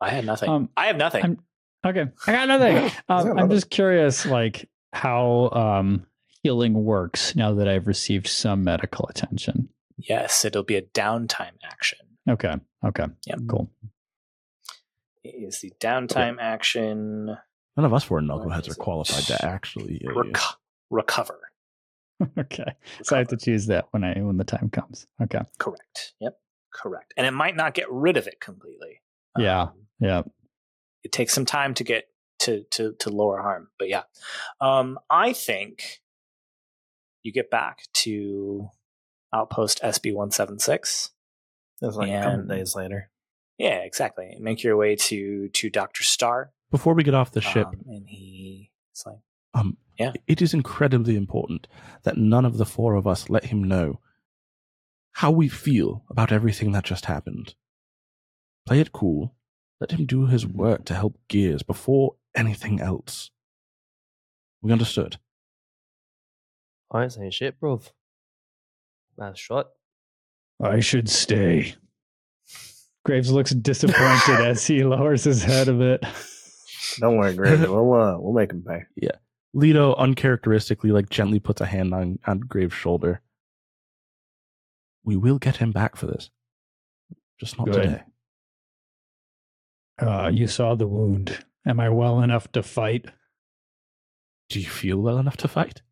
I 0.00 0.10
had 0.10 0.24
nothing. 0.26 0.48
Um, 0.50 0.68
I 0.76 0.86
have 0.86 0.96
nothing. 0.96 1.22
I'm- 1.22 1.38
Okay, 1.84 2.06
I 2.28 2.32
got 2.32 2.46
nothing. 2.46 2.92
Um, 3.08 3.38
I'm 3.40 3.50
just 3.50 3.68
curious, 3.68 4.24
like 4.24 4.68
how 4.92 5.48
um, 5.50 6.06
healing 6.44 6.74
works 6.74 7.34
now 7.34 7.54
that 7.54 7.66
I've 7.66 7.88
received 7.88 8.28
some 8.28 8.62
medical 8.62 9.08
attention. 9.08 9.68
yes, 9.96 10.44
it'll 10.44 10.62
be 10.62 10.76
a 10.76 10.82
downtime 10.82 11.54
action. 11.64 11.98
Okay, 12.30 12.54
okay, 12.84 13.06
Yep. 13.26 13.38
cool. 13.48 13.68
It 15.24 15.30
is 15.48 15.60
the 15.60 15.72
downtime 15.80 16.36
action. 16.40 17.26
None 17.76 17.84
of 17.86 17.92
us 17.92 18.04
four 18.04 18.18
What 18.20 18.26
knuckleheads 18.26 18.70
are 18.70 18.74
qualified 18.74 19.24
to 19.24 19.44
actually. 19.44 20.00
Reco- 20.06 20.54
recover. 20.90 21.40
okay, 22.38 22.74
so 23.02 23.16
I 23.16 23.18
have 23.20 23.28
to 23.28 23.36
choose 23.36 23.66
that 23.66 23.86
when 23.90 24.04
I 24.04 24.20
when 24.20 24.36
the 24.36 24.44
time 24.44 24.70
comes. 24.70 25.08
Okay, 25.20 25.40
Correct. 25.58 26.14
Yep. 26.20 26.38
Correct. 26.72 27.12
And 27.16 27.26
it 27.26 27.32
might 27.32 27.56
not 27.56 27.74
get 27.74 27.90
rid 27.90 28.16
of 28.16 28.26
it 28.26 28.40
completely. 28.40 29.00
Yeah. 29.38 29.62
Um, 29.62 29.72
yeah. 30.00 30.22
it 31.04 31.12
takes 31.12 31.32
some 31.32 31.44
time 31.44 31.74
to 31.74 31.84
get 31.84 32.08
to 32.40 32.64
to 32.72 32.94
to 32.98 33.10
lower 33.10 33.40
harm. 33.40 33.68
But 33.78 33.88
yeah, 33.88 34.02
um, 34.60 34.98
I 35.10 35.32
think 35.32 36.00
you 37.22 37.32
get 37.32 37.50
back 37.50 37.82
to 37.94 38.68
outpost 39.32 39.80
SB 39.82 40.14
one 40.14 40.30
seven 40.30 40.58
six. 40.58 41.10
That's 41.80 41.96
like 41.96 42.10
a 42.10 42.20
couple 42.20 42.40
And- 42.40 42.48
days 42.48 42.74
later. 42.74 43.10
Yeah, 43.58 43.78
exactly. 43.80 44.36
Make 44.40 44.64
your 44.64 44.76
way 44.76 44.96
to 44.96 45.48
to 45.48 45.70
Doctor 45.70 46.02
Star. 46.02 46.52
Before 46.70 46.94
we 46.94 47.04
get 47.04 47.14
off 47.14 47.32
the 47.32 47.40
ship, 47.42 47.66
um, 47.66 47.82
and 47.86 48.08
he's 48.08 48.68
like, 49.04 49.18
um, 49.54 49.76
yeah. 49.98 50.12
it 50.26 50.40
is 50.40 50.54
incredibly 50.54 51.16
important 51.16 51.68
that 52.04 52.16
none 52.16 52.44
of 52.46 52.56
the 52.56 52.64
four 52.64 52.94
of 52.94 53.06
us 53.06 53.28
let 53.28 53.44
him 53.44 53.62
know 53.62 54.00
how 55.12 55.30
we 55.30 55.48
feel 55.48 56.04
about 56.08 56.32
everything 56.32 56.72
that 56.72 56.84
just 56.84 57.06
happened. 57.06 57.54
Play 58.66 58.80
it 58.80 58.92
cool. 58.92 59.34
Let 59.80 59.92
him 59.92 60.06
do 60.06 60.26
his 60.26 60.46
work 60.46 60.84
to 60.86 60.94
help 60.94 61.18
Gears 61.28 61.62
before 61.62 62.14
anything 62.34 62.80
else. 62.80 63.30
We 64.62 64.72
understood. 64.72 65.18
I 66.90 67.02
ain't 67.02 67.12
saying 67.12 67.32
shit, 67.32 67.58
bro. 67.58 67.80
Mouth 69.18 69.38
shut. 69.38 69.72
I 70.62 70.80
should 70.80 71.08
stay. 71.08 71.74
Graves 73.04 73.32
looks 73.32 73.50
disappointed 73.50 74.40
as 74.46 74.66
he 74.66 74.84
lowers 74.84 75.24
his 75.24 75.42
head 75.42 75.68
a 75.68 75.72
bit. 75.72 76.04
Don't 77.00 77.16
worry, 77.16 77.34
Greg. 77.34 77.60
we'll 77.60 77.94
uh, 77.94 78.18
we'll 78.18 78.32
make 78.32 78.52
him 78.52 78.64
pay. 78.66 78.82
Yeah. 78.96 79.16
Leto 79.54 79.94
uncharacteristically, 79.94 80.92
like 80.92 81.10
gently 81.10 81.40
puts 81.40 81.60
a 81.60 81.66
hand 81.66 81.92
on, 81.92 82.18
on 82.26 82.40
Graves' 82.40 82.72
shoulder. 82.72 83.20
We 85.04 85.16
will 85.16 85.38
get 85.38 85.56
him 85.56 85.72
back 85.72 85.96
for 85.96 86.06
this. 86.06 86.30
Just 87.40 87.58
not 87.58 87.66
Good. 87.66 87.82
today. 87.82 88.02
Uh, 90.00 90.30
you 90.32 90.46
saw 90.46 90.74
the 90.74 90.86
wound. 90.86 91.44
Am 91.66 91.80
I 91.80 91.88
well 91.88 92.20
enough 92.20 92.50
to 92.52 92.62
fight? 92.62 93.06
Do 94.48 94.60
you 94.60 94.68
feel 94.68 94.98
well 94.98 95.18
enough 95.18 95.36
to 95.38 95.48
fight? 95.48 95.82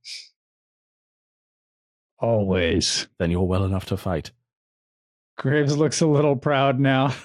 Always. 2.18 3.08
Then 3.18 3.30
you're 3.30 3.42
well 3.42 3.64
enough 3.64 3.86
to 3.86 3.96
fight. 3.96 4.32
Graves 5.38 5.76
looks 5.76 6.00
a 6.00 6.06
little 6.06 6.36
proud 6.36 6.78
now. 6.78 7.14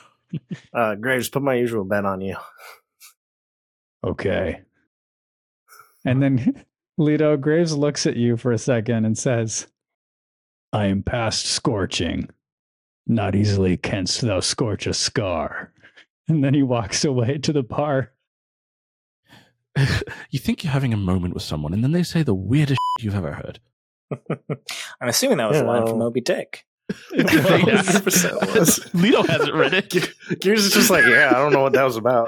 Uh, 0.73 0.95
Graves, 0.95 1.29
put 1.29 1.41
my 1.43 1.53
usual 1.53 1.85
bet 1.85 2.03
on 2.03 2.19
you. 2.19 2.35
Okay. 4.05 4.63
And 6.03 6.21
then 6.21 6.65
Leto 6.97 7.37
Graves 7.37 7.73
looks 7.77 8.05
at 8.05 8.17
you 8.17 8.35
for 8.35 8.51
a 8.51 8.57
second 8.57 9.05
and 9.05 9.17
says, 9.17 9.67
I 10.76 10.88
am 10.88 11.03
past 11.03 11.45
scorching. 11.45 12.30
Not 13.07 13.34
easily 13.34 13.77
canst 13.77 14.19
thou 14.19 14.41
scorch 14.41 14.85
a 14.88 14.93
scar. 14.93 15.72
And 16.27 16.43
then 16.43 16.53
he 16.53 16.64
walks 16.64 17.06
away 17.06 17.38
to 17.38 17.53
the 17.53 17.64
bar. 17.64 18.11
you 20.31 20.39
think 20.39 20.65
you're 20.65 20.73
having 20.73 20.93
a 20.93 20.97
moment 20.97 21.34
with 21.34 21.43
someone, 21.43 21.73
and 21.73 21.81
then 21.81 21.93
they 21.93 22.03
say 22.03 22.23
the 22.23 22.35
weirdest 22.35 22.81
shit 22.99 23.06
you've 23.06 23.15
ever 23.15 23.31
heard. 23.31 23.61
I'm 24.99 25.07
assuming 25.07 25.38
that 25.38 25.47
was 25.47 25.61
a 25.61 25.64
line 25.64 25.88
from 25.88 25.97
Moby 25.97 26.19
Dick. 26.19 26.65
It 27.14 27.26
100% 27.26 28.60
was. 28.60 28.93
Leto 28.93 29.23
hasn't 29.23 29.56
read 29.56 29.73
it. 29.73 29.89
Gears 30.41 30.65
is 30.65 30.73
just 30.73 30.89
like, 30.89 31.06
yeah, 31.06 31.31
I 31.31 31.39
don't 31.39 31.53
know 31.53 31.61
what 31.61 31.73
that 31.73 31.84
was 31.84 31.95
about. 31.95 32.27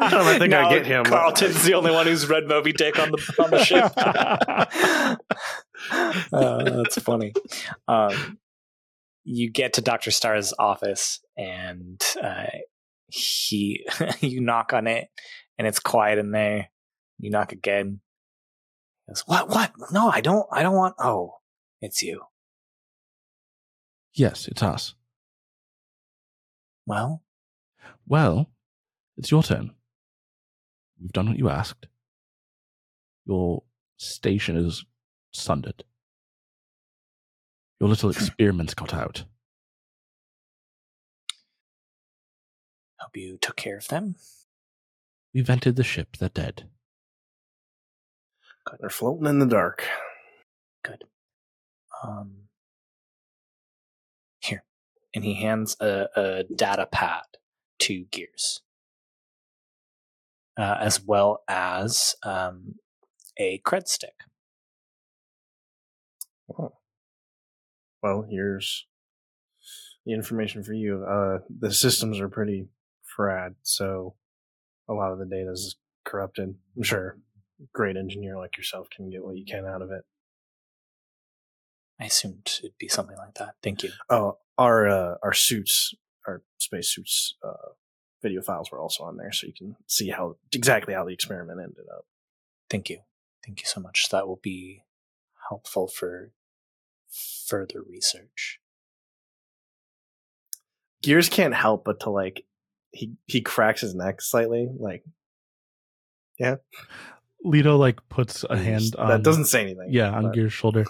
I 0.00 0.38
think 0.38 0.52
I 0.52 0.74
get 0.74 0.86
him. 0.86 1.04
Carlton's 1.04 1.62
the 1.64 1.74
only 1.74 1.92
one 1.92 2.06
who's 2.06 2.26
read 2.26 2.48
Moby 2.48 2.72
Dick 2.72 2.98
on 2.98 3.12
the 3.12 3.34
on 3.38 3.50
the 3.50 3.62
ship. 3.62 3.92
uh, 5.90 6.64
that's 6.64 6.98
funny. 7.00 7.32
Um, 7.88 8.38
you 9.24 9.50
get 9.50 9.74
to 9.74 9.80
Doctor 9.80 10.10
Star's 10.10 10.54
office, 10.58 11.20
and 11.36 12.02
uh, 12.22 12.46
he 13.08 13.84
you 14.20 14.40
knock 14.40 14.72
on 14.72 14.86
it, 14.86 15.08
and 15.58 15.66
it's 15.66 15.80
quiet 15.80 16.18
in 16.18 16.30
there. 16.30 16.68
You 17.18 17.30
knock 17.30 17.52
again. 17.52 18.00
He 19.06 19.10
goes, 19.10 19.22
what? 19.26 19.48
What? 19.48 19.72
No, 19.90 20.08
I 20.08 20.20
don't. 20.20 20.46
I 20.52 20.62
don't 20.62 20.76
want. 20.76 20.94
Oh, 20.98 21.34
it's 21.80 22.02
you. 22.02 22.22
Yes, 24.14 24.48
it's 24.48 24.62
us. 24.62 24.94
Well, 26.86 27.22
Well, 28.06 28.50
it's 29.16 29.30
your 29.30 29.42
turn. 29.42 29.72
We've 31.00 31.12
done 31.12 31.28
what 31.28 31.38
you 31.38 31.48
asked. 31.48 31.86
Your 33.26 33.64
station 33.96 34.56
is 34.56 34.84
sundered. 35.36 35.84
Your 37.80 37.88
little 37.88 38.10
experiments 38.10 38.74
got 38.74 38.94
out. 38.94 39.24
hope 43.06 43.16
you 43.16 43.38
took 43.40 43.56
care 43.56 43.76
of 43.76 43.88
them. 43.88 44.16
We 45.32 45.42
vented 45.42 45.76
the 45.76 45.84
ship. 45.84 46.16
They're 46.16 46.28
dead. 46.28 46.68
Good. 48.64 48.78
They're 48.80 48.90
floating 48.90 49.26
in 49.26 49.38
the 49.38 49.46
dark. 49.46 49.84
Good. 50.82 51.04
Um, 52.02 52.48
here, 54.40 54.64
and 55.14 55.24
he 55.24 55.34
hands 55.34 55.76
a, 55.80 56.08
a 56.16 56.44
data 56.54 56.86
pad 56.90 57.22
to 57.80 58.04
Gears, 58.10 58.62
uh, 60.58 60.76
as 60.80 61.00
well 61.00 61.42
as 61.48 62.16
um, 62.24 62.76
a 63.38 63.60
cred 63.64 63.86
stick. 63.86 64.14
Oh. 66.50 66.72
Well, 68.02 68.26
here's 68.28 68.86
the 70.04 70.12
information 70.12 70.62
for 70.62 70.72
you. 70.72 71.04
Uh, 71.04 71.38
the 71.48 71.72
systems 71.72 72.20
are 72.20 72.28
pretty 72.28 72.68
frad, 73.02 73.56
so 73.62 74.14
a 74.88 74.92
lot 74.92 75.12
of 75.12 75.18
the 75.18 75.26
data 75.26 75.50
is 75.50 75.76
corrupted. 76.04 76.54
I'm 76.76 76.82
sure 76.82 77.18
a 77.60 77.64
great 77.72 77.96
engineer 77.96 78.36
like 78.36 78.56
yourself 78.56 78.88
can 78.94 79.10
get 79.10 79.24
what 79.24 79.36
you 79.36 79.44
can 79.44 79.64
out 79.64 79.82
of 79.82 79.90
it. 79.90 80.04
I 82.00 82.04
assumed 82.04 82.50
it'd 82.58 82.78
be 82.78 82.88
something 82.88 83.16
like 83.16 83.34
that. 83.34 83.54
Thank 83.62 83.82
you. 83.82 83.90
Oh, 84.10 84.38
our 84.58 84.86
uh, 84.86 85.14
our 85.22 85.32
suits, 85.32 85.94
our 86.26 86.42
space 86.58 86.88
suits, 86.94 87.34
uh, 87.42 87.72
video 88.22 88.42
files 88.42 88.70
were 88.70 88.80
also 88.80 89.04
on 89.04 89.16
there, 89.16 89.32
so 89.32 89.46
you 89.46 89.54
can 89.56 89.76
see 89.86 90.10
how 90.10 90.36
exactly 90.52 90.94
how 90.94 91.04
the 91.04 91.14
experiment 91.14 91.58
ended 91.60 91.86
up. 91.92 92.04
Thank 92.68 92.90
you. 92.90 93.00
Thank 93.44 93.60
you 93.60 93.66
so 93.66 93.80
much. 93.80 94.08
That 94.10 94.28
will 94.28 94.40
be 94.42 94.82
helpful 95.48 95.88
for 95.88 96.32
further 97.48 97.82
research. 97.88 98.60
Gears 101.02 101.28
can't 101.28 101.54
help 101.54 101.84
but 101.84 102.00
to 102.00 102.10
like 102.10 102.44
he 102.92 103.12
he 103.26 103.40
cracks 103.40 103.80
his 103.80 103.94
neck 103.94 104.20
slightly, 104.20 104.68
like 104.78 105.04
yeah. 106.38 106.56
Leto 107.44 107.76
like 107.76 108.00
puts 108.08 108.44
a 108.48 108.56
hand 108.56 108.82
that 108.92 108.98
on 108.98 109.08
that 109.08 109.22
doesn't 109.22 109.44
say 109.46 109.60
anything. 109.62 109.88
yeah 109.90 110.10
on 110.10 110.24
but- 110.24 110.34
Gear's 110.34 110.52
shoulder. 110.52 110.84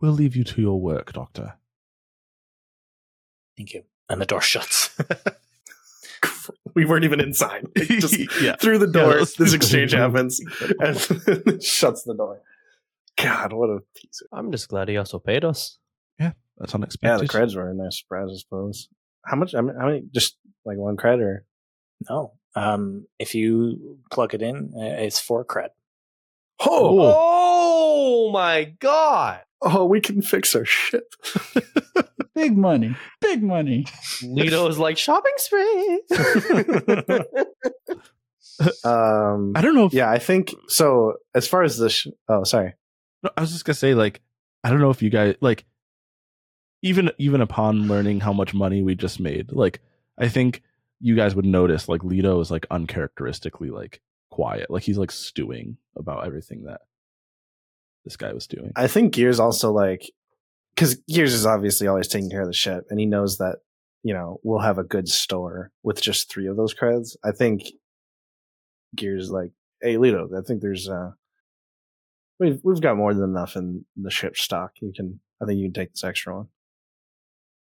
We'll 0.00 0.12
leave 0.12 0.34
you 0.34 0.42
to 0.44 0.60
your 0.60 0.80
work, 0.80 1.12
Doctor. 1.12 1.54
Thank 3.56 3.72
you. 3.74 3.84
And 4.08 4.20
the 4.20 4.26
door 4.26 4.40
shuts. 4.40 4.90
we 6.74 6.84
weren't 6.84 7.04
even 7.04 7.20
inside. 7.20 7.66
It 7.76 8.00
just 8.00 8.18
yeah. 8.42 8.56
through 8.56 8.78
the 8.78 8.88
door, 8.88 9.18
was- 9.20 9.34
this 9.34 9.52
exchange 9.54 9.92
happens, 10.04 10.40
and 10.80 11.62
shuts 11.62 12.02
the 12.02 12.14
door. 12.16 12.40
God, 13.20 13.52
what 13.52 13.70
a 13.70 13.78
piece 13.96 14.20
of 14.22 14.38
I'm 14.38 14.50
just 14.52 14.68
glad 14.68 14.88
he 14.88 14.96
also 14.96 15.18
paid 15.18 15.44
us. 15.44 15.78
Yeah, 16.18 16.32
that's 16.58 16.74
unexpected. 16.74 17.06
yeah. 17.08 17.16
The 17.16 17.20
unexpected. 17.20 17.50
creds 17.50 17.56
were 17.56 17.70
a 17.70 17.74
nice 17.74 18.00
surprise, 18.00 18.28
I 18.32 18.36
suppose. 18.38 18.88
How 19.24 19.36
much? 19.36 19.54
I 19.54 19.60
mean, 19.60 19.74
how 19.78 19.86
many- 19.86 20.04
Just 20.14 20.36
like 20.64 20.76
one 20.78 20.96
cred, 20.96 21.20
or 21.20 21.44
no. 22.08 22.32
Um, 22.54 23.06
if 23.18 23.34
you 23.34 23.98
plug 24.10 24.34
it 24.34 24.42
in, 24.42 24.72
uh, 24.76 25.02
it's 25.02 25.18
four 25.20 25.44
cred. 25.44 25.68
oh, 26.60 27.12
Oh 27.16 28.30
my 28.32 28.74
god! 28.78 29.40
oh, 29.62 29.84
we 29.86 30.00
can 30.00 30.22
fix 30.22 30.54
our 30.56 30.64
ship. 30.64 31.14
Big 32.34 32.56
money. 32.56 32.96
Big 33.20 33.42
money. 33.42 33.86
Leto 34.22 34.66
is 34.68 34.78
like 34.78 34.98
shopping 34.98 35.32
spree. 35.36 36.02
um, 38.84 39.52
I 39.54 39.60
don't 39.60 39.74
know 39.74 39.86
if 39.86 39.92
yeah, 39.94 40.10
I 40.10 40.18
think 40.18 40.54
so. 40.68 41.14
As 41.34 41.46
far 41.48 41.62
as 41.62 41.76
the, 41.76 41.90
sh- 41.90 42.08
oh, 42.28 42.44
sorry. 42.44 42.74
No, 43.22 43.30
I 43.36 43.40
was 43.40 43.52
just 43.52 43.64
gonna 43.64 43.74
say, 43.74 43.94
like, 43.94 44.20
I 44.64 44.70
don't 44.70 44.80
know 44.80 44.90
if 44.90 45.02
you 45.02 45.10
guys 45.10 45.36
like, 45.40 45.64
even 46.82 47.10
even 47.18 47.40
upon 47.40 47.88
learning 47.88 48.20
how 48.20 48.32
much 48.32 48.54
money 48.54 48.82
we 48.82 48.94
just 48.94 49.20
made, 49.20 49.52
like, 49.52 49.80
I 50.18 50.28
think 50.28 50.62
you 51.00 51.16
guys 51.16 51.34
would 51.34 51.44
notice, 51.44 51.88
like, 51.88 52.04
Leto 52.04 52.40
is 52.40 52.50
like 52.50 52.66
uncharacteristically 52.70 53.70
like 53.70 54.00
quiet, 54.30 54.70
like 54.70 54.82
he's 54.82 54.98
like 54.98 55.10
stewing 55.10 55.76
about 55.96 56.26
everything 56.26 56.64
that 56.64 56.80
this 58.04 58.16
guy 58.16 58.32
was 58.32 58.46
doing. 58.46 58.72
I 58.74 58.88
think 58.88 59.14
Gears 59.14 59.38
also 59.38 59.72
like 59.72 60.10
because 60.74 60.96
Gears 61.08 61.34
is 61.34 61.46
obviously 61.46 61.86
always 61.86 62.08
taking 62.08 62.30
care 62.30 62.40
of 62.42 62.48
the 62.48 62.52
ship, 62.52 62.84
and 62.90 62.98
he 62.98 63.06
knows 63.06 63.38
that 63.38 63.58
you 64.02 64.14
know 64.14 64.40
we'll 64.42 64.60
have 64.60 64.78
a 64.78 64.84
good 64.84 65.08
store 65.08 65.70
with 65.82 66.00
just 66.00 66.30
three 66.30 66.46
of 66.46 66.56
those 66.56 66.74
creds. 66.74 67.16
I 67.24 67.32
think 67.32 67.62
Gears 68.96 69.30
like, 69.30 69.52
hey 69.80 69.96
Leto, 69.98 70.28
I 70.36 70.40
think 70.42 70.62
there's 70.62 70.88
uh 70.88 71.12
we've 72.42 72.60
we've 72.64 72.80
got 72.80 72.96
more 72.96 73.14
than 73.14 73.24
enough 73.24 73.56
in 73.56 73.84
the 73.96 74.10
ship 74.10 74.36
stock. 74.36 74.72
You 74.80 74.92
can, 74.94 75.20
I 75.42 75.46
think 75.46 75.58
you 75.58 75.66
can 75.66 75.72
take 75.74 75.92
this 75.92 76.04
extra 76.04 76.36
one, 76.36 76.48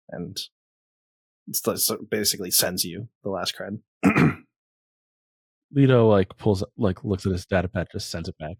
and 0.10 0.38
it's 1.48 1.66
like- 1.66 2.00
basically 2.10 2.52
sends 2.52 2.84
you 2.86 3.08
the 3.24 3.30
last 3.30 3.56
cred. 3.58 3.80
Leto 5.74 6.08
like 6.10 6.38
pulls 6.38 6.64
like 6.78 7.04
looks 7.04 7.26
at 7.26 7.32
his 7.34 7.46
data 7.46 7.68
pad, 7.68 7.88
just 7.92 8.10
sends 8.10 8.30
it 8.30 8.38
back. 8.38 8.58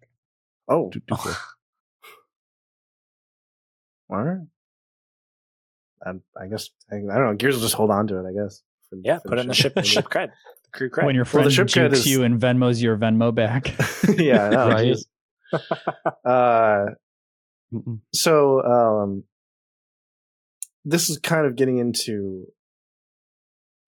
oh, 0.68 0.90
to- 0.90 1.00
to 1.00 1.16
Phil. 1.16 1.32
all 4.10 4.22
right. 4.22 4.46
I, 6.04 6.10
I 6.40 6.46
guess 6.48 6.70
I, 6.92 6.96
I 6.96 6.98
don't 6.98 7.08
know. 7.08 7.34
Gears 7.34 7.54
will 7.56 7.62
just 7.62 7.74
hold 7.74 7.90
on 7.90 8.06
to 8.08 8.18
it. 8.18 8.28
I 8.28 8.32
guess. 8.32 8.62
for- 8.90 8.96
Yeah, 9.02 9.18
for 9.20 9.28
put 9.30 9.38
it 9.38 9.42
in 9.42 9.48
the 9.48 9.54
ship, 9.54 9.72
ship 9.84 10.04
cred, 10.06 10.28
the 10.64 10.70
crew 10.78 10.90
cred. 10.90 11.04
When 11.06 11.14
your 11.14 11.24
Well, 11.24 11.30
friend 11.30 11.46
the 11.46 11.50
ship 11.50 11.66
cred 11.68 11.88
jukes 11.90 12.00
is- 12.00 12.06
you 12.06 12.22
and 12.24 12.40
Venmos 12.40 12.80
your 12.82 12.96
Venmo 12.98 13.34
back. 13.34 13.74
yeah, 14.18 14.44
I 14.44 14.50
know, 14.50 14.68
Right. 14.70 14.88
jeez. 14.88 15.04
uh, 16.24 16.86
so 18.12 18.62
um, 18.62 19.24
this 20.84 21.10
is 21.10 21.18
kind 21.18 21.46
of 21.46 21.56
getting 21.56 21.78
into 21.78 22.46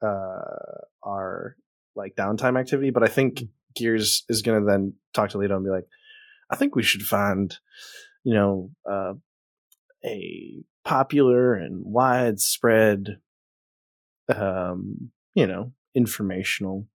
uh, 0.02 0.84
our 1.02 1.56
like 1.96 2.14
downtime 2.16 2.58
activity, 2.58 2.90
but 2.90 3.02
I 3.02 3.08
think 3.08 3.42
Gears 3.74 4.24
is 4.28 4.42
going 4.42 4.60
to 4.60 4.66
then 4.66 4.94
talk 5.12 5.30
to 5.30 5.38
Leto 5.38 5.56
and 5.56 5.64
be 5.64 5.70
like, 5.70 5.86
I 6.50 6.56
think 6.56 6.74
we 6.74 6.82
should 6.82 7.02
find, 7.02 7.56
you 8.24 8.34
know, 8.34 8.70
uh, 8.90 9.14
a 10.04 10.62
popular 10.84 11.54
and 11.54 11.82
widespread, 11.84 13.18
um, 14.34 15.10
you 15.34 15.46
know, 15.46 15.72
informational 15.94 16.86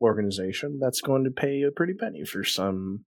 organization 0.00 0.78
that's 0.80 1.00
going 1.00 1.24
to 1.24 1.30
pay 1.30 1.62
a 1.62 1.70
pretty 1.70 1.94
penny 1.94 2.24
for 2.24 2.44
some 2.44 3.04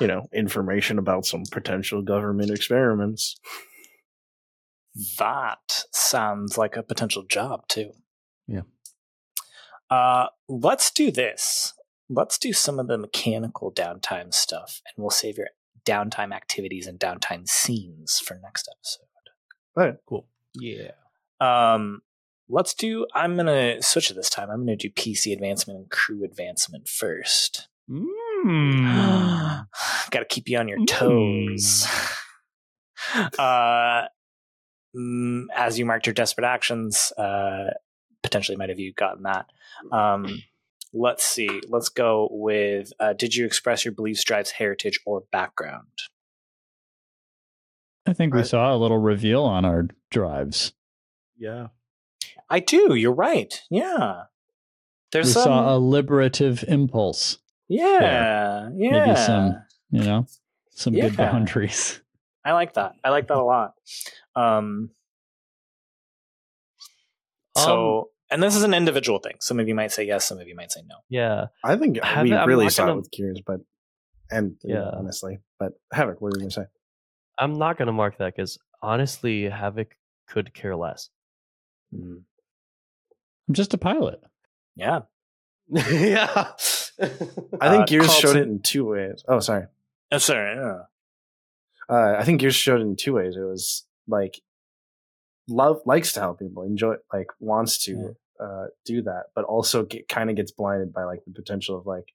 you 0.00 0.06
know 0.06 0.26
information 0.32 0.98
about 0.98 1.26
some 1.26 1.42
potential 1.50 2.02
government 2.02 2.50
experiments 2.50 3.36
That 5.18 5.84
sounds 5.92 6.58
like 6.58 6.76
a 6.76 6.82
potential 6.82 7.22
job 7.22 7.68
too. 7.68 7.92
Yeah. 8.46 8.62
Uh, 9.88 10.26
let's 10.48 10.90
do 10.90 11.10
this. 11.10 11.74
Let's 12.08 12.38
do 12.38 12.52
some 12.52 12.78
of 12.78 12.88
the 12.88 12.98
mechanical 12.98 13.72
downtime 13.72 14.34
stuff, 14.34 14.80
and 14.86 15.02
we'll 15.02 15.10
save 15.10 15.38
your 15.38 15.48
downtime 15.86 16.34
activities 16.34 16.86
and 16.86 16.98
downtime 16.98 17.48
scenes 17.48 18.18
for 18.18 18.38
next 18.42 18.68
episode. 18.70 19.06
All 19.76 19.84
right. 19.84 19.96
Cool. 20.06 20.26
Yeah. 20.54 20.92
Um, 21.40 22.02
let's 22.50 22.74
do. 22.74 23.06
I'm 23.14 23.36
gonna 23.36 23.80
switch 23.82 24.10
it 24.10 24.14
this 24.14 24.30
time. 24.30 24.50
I'm 24.50 24.60
gonna 24.60 24.76
do 24.76 24.90
PC 24.90 25.32
advancement 25.32 25.78
and 25.78 25.90
crew 25.90 26.24
advancement 26.24 26.88
first. 26.88 27.68
Mm. 27.90 29.66
Got 30.10 30.20
to 30.20 30.24
keep 30.24 30.48
you 30.48 30.58
on 30.58 30.68
your 30.68 30.84
toes. 30.86 31.86
uh, 33.38 34.02
mm, 34.96 35.44
as 35.54 35.78
you 35.78 35.84
marked 35.84 36.06
your 36.06 36.14
desperate 36.14 36.46
actions, 36.46 37.12
uh, 37.18 37.70
potentially 38.22 38.56
might 38.56 38.68
have 38.68 38.78
you 38.78 38.92
gotten 38.92 39.24
that. 39.24 39.46
Um, 39.90 40.42
let's 40.92 41.24
see. 41.24 41.60
Let's 41.68 41.88
go 41.88 42.28
with. 42.30 42.92
Uh, 43.00 43.12
did 43.12 43.34
you 43.34 43.44
express 43.44 43.84
your 43.84 43.92
beliefs, 43.92 44.24
drives, 44.24 44.52
heritage, 44.52 45.00
or 45.04 45.24
background? 45.32 45.86
I 48.06 48.12
think 48.12 48.34
we 48.34 48.42
saw 48.44 48.74
a 48.74 48.78
little 48.78 48.98
reveal 48.98 49.42
on 49.42 49.64
our 49.64 49.86
drives. 50.10 50.72
Yeah. 51.36 51.68
I 52.50 52.60
do. 52.60 52.94
You're 52.94 53.14
right. 53.14 53.60
Yeah. 53.70 54.24
There's 55.12 55.26
we 55.28 55.32
some. 55.32 55.44
saw 55.44 55.76
a 55.76 55.78
liberative 55.78 56.64
impulse. 56.68 57.38
yeah. 57.68 58.68
Yeah. 58.74 59.04
Maybe 59.06 59.16
some, 59.16 59.62
you 59.90 60.02
know, 60.02 60.26
some 60.70 60.92
good 60.94 61.16
boundaries. 61.16 62.00
I 62.44 62.52
like 62.52 62.74
that. 62.74 62.94
I 63.04 63.10
like 63.10 63.28
that 63.28 63.36
a 63.36 63.42
lot. 63.42 63.74
Um, 64.34 64.90
so, 67.56 68.10
and 68.30 68.42
this 68.42 68.56
is 68.56 68.62
an 68.62 68.74
individual 68.74 69.18
thing. 69.18 69.36
Some 69.40 69.58
of 69.60 69.68
you 69.68 69.74
might 69.74 69.92
say 69.92 70.04
yes. 70.04 70.24
Some 70.26 70.38
of 70.38 70.46
you 70.48 70.54
might 70.54 70.72
say 70.72 70.80
no. 70.88 70.96
Yeah. 71.08 71.46
i 71.64 71.76
think 71.76 72.02
Have 72.02 72.24
we 72.24 72.32
it- 72.32 72.46
really 72.46 72.64
not 72.66 72.72
saw 72.72 72.82
gonna- 72.86 72.92
it 72.94 72.96
with 73.02 73.10
gears 73.10 73.40
but 73.46 73.60
and 74.30 74.56
yeah 74.62 74.76
Yeah. 74.76 74.90
honestly 74.96 75.40
but 75.58 75.72
havoc 75.92 76.20
what 76.20 76.32
were 76.32 76.38
you 76.38 76.42
gonna 76.42 76.50
say 76.52 76.64
I'm 77.38 77.58
not 77.58 77.76
gonna 77.78 77.92
mark 77.92 78.18
that 78.18 78.34
because 78.36 78.58
honestly, 78.82 79.48
Havoc 79.48 79.96
could 80.28 80.52
care 80.54 80.76
less. 80.76 81.08
I'm 83.50 83.54
just 83.54 83.74
a 83.74 83.78
pilot. 83.78 84.20
Yeah. 84.76 85.00
yeah. 85.72 86.52
i 87.00 87.04
Uh, 87.60 87.70
think 87.70 87.88
gears 87.88 88.14
showed 88.14 88.36
it 88.36 88.46
in 88.46 88.60
two 88.60 88.84
ways 88.84 89.24
oh 89.26 89.40
sorry 89.40 89.66
Uh, 90.12 90.18
sorry. 90.18 90.54
yeah. 90.56 90.80
uh, 91.88 92.16
i 92.18 92.24
think 92.24 92.40
gears 92.40 92.54
showed 92.54 92.80
it 92.80 92.84
in 92.84 92.94
two 92.96 93.14
ways 93.14 93.36
it 93.36 93.40
was 93.42 93.86
like 94.06 94.40
love 95.48 95.80
likes 95.86 96.12
to 96.12 96.20
help 96.20 96.38
people 96.38 96.62
enjoy 96.64 96.94
like 97.12 97.28
wants 97.40 97.84
to 97.84 98.14
uh, 98.40 98.66
do 98.84 99.02
that 99.02 99.24
but 99.34 99.44
also 99.44 99.84
get, 99.84 100.08
kind 100.08 100.28
of 100.30 100.36
gets 100.36 100.50
blinded 100.52 100.92
by 100.92 101.04
like 101.04 101.20
the 101.24 101.32
potential 101.32 101.76
of 101.78 101.86
like 101.86 102.12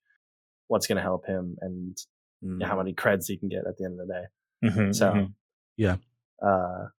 what's 0.68 0.88
going 0.88 0.98
to 0.98 1.02
help 1.02 1.26
him 1.26 1.58
and 1.62 1.98
Mm. 2.44 2.62
how 2.64 2.78
many 2.78 2.94
creds 2.94 3.26
he 3.28 3.38
can 3.38 3.48
get 3.50 3.66
at 3.66 3.78
the 3.78 3.86
end 3.86 4.00
of 4.00 4.06
the 4.08 4.14
day. 4.14 4.26
Mhm, 4.70 4.94
So, 4.94 5.12
mhm. 5.14 5.34
Yeah. 5.78 5.96
uh, 6.44 6.90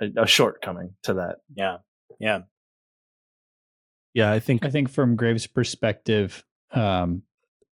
a, 0.00 0.22
a 0.22 0.26
shortcoming 0.26 0.94
to 1.02 1.14
that. 1.14 1.38
yeah, 1.54 1.78
yeah. 2.20 2.42
Yeah, 4.14 4.32
I 4.32 4.40
think 4.40 4.64
I 4.64 4.70
think 4.70 4.90
from 4.90 5.16
Graves' 5.16 5.46
perspective, 5.46 6.44
um, 6.72 7.22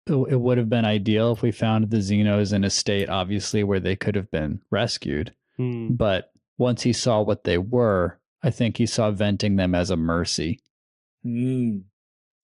it, 0.06 0.14
it 0.14 0.40
would 0.40 0.58
have 0.58 0.68
been 0.68 0.84
ideal 0.84 1.32
if 1.32 1.42
we 1.42 1.50
found 1.50 1.90
the 1.90 1.98
Xenos 1.98 2.52
in 2.52 2.64
a 2.64 2.70
state, 2.70 3.08
obviously, 3.08 3.64
where 3.64 3.80
they 3.80 3.96
could 3.96 4.14
have 4.14 4.30
been 4.30 4.60
rescued. 4.70 5.34
Hmm. 5.56 5.88
But 5.94 6.32
once 6.56 6.82
he 6.82 6.92
saw 6.92 7.22
what 7.22 7.44
they 7.44 7.58
were, 7.58 8.18
I 8.42 8.50
think 8.50 8.76
he 8.76 8.86
saw 8.86 9.10
venting 9.10 9.56
them 9.56 9.74
as 9.74 9.90
a 9.90 9.96
mercy. 9.96 10.60
Mm. 11.24 11.82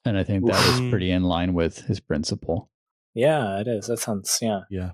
And 0.04 0.18
I 0.18 0.24
think 0.24 0.46
that 0.46 0.80
was 0.80 0.90
pretty 0.90 1.10
in 1.10 1.22
line 1.22 1.54
with 1.54 1.78
his 1.86 2.00
principle. 2.00 2.70
Yeah, 3.14 3.60
it 3.60 3.68
is. 3.68 3.86
That 3.86 3.98
sounds 3.98 4.38
yeah. 4.42 4.62
Yeah. 4.68 4.90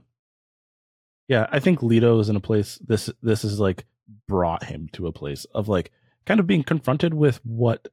Yeah, 1.26 1.46
I 1.50 1.58
think 1.60 1.82
Leto 1.82 2.18
is 2.18 2.28
in 2.28 2.36
a 2.36 2.40
place 2.40 2.78
this 2.86 3.10
this 3.22 3.44
is 3.44 3.58
like 3.58 3.86
brought 4.26 4.64
him 4.64 4.88
to 4.92 5.06
a 5.06 5.12
place 5.12 5.44
of 5.46 5.68
like 5.68 5.90
kind 6.26 6.40
of 6.40 6.46
being 6.46 6.62
confronted 6.62 7.14
with 7.14 7.40
what 7.44 7.88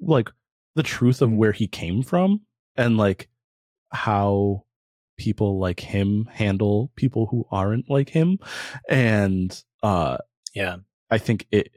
like 0.00 0.30
the 0.74 0.82
truth 0.82 1.22
of 1.22 1.32
where 1.32 1.52
he 1.52 1.66
came 1.66 2.02
from 2.02 2.42
and 2.76 2.96
like 2.96 3.28
how 3.90 4.64
people 5.18 5.58
like 5.58 5.80
him 5.80 6.28
handle 6.30 6.90
people 6.96 7.26
who 7.26 7.46
aren't 7.50 7.88
like 7.88 8.10
him 8.10 8.38
and 8.88 9.62
uh 9.82 10.18
Yeah. 10.54 10.76
I 11.10 11.18
think 11.18 11.46
it 11.50 11.76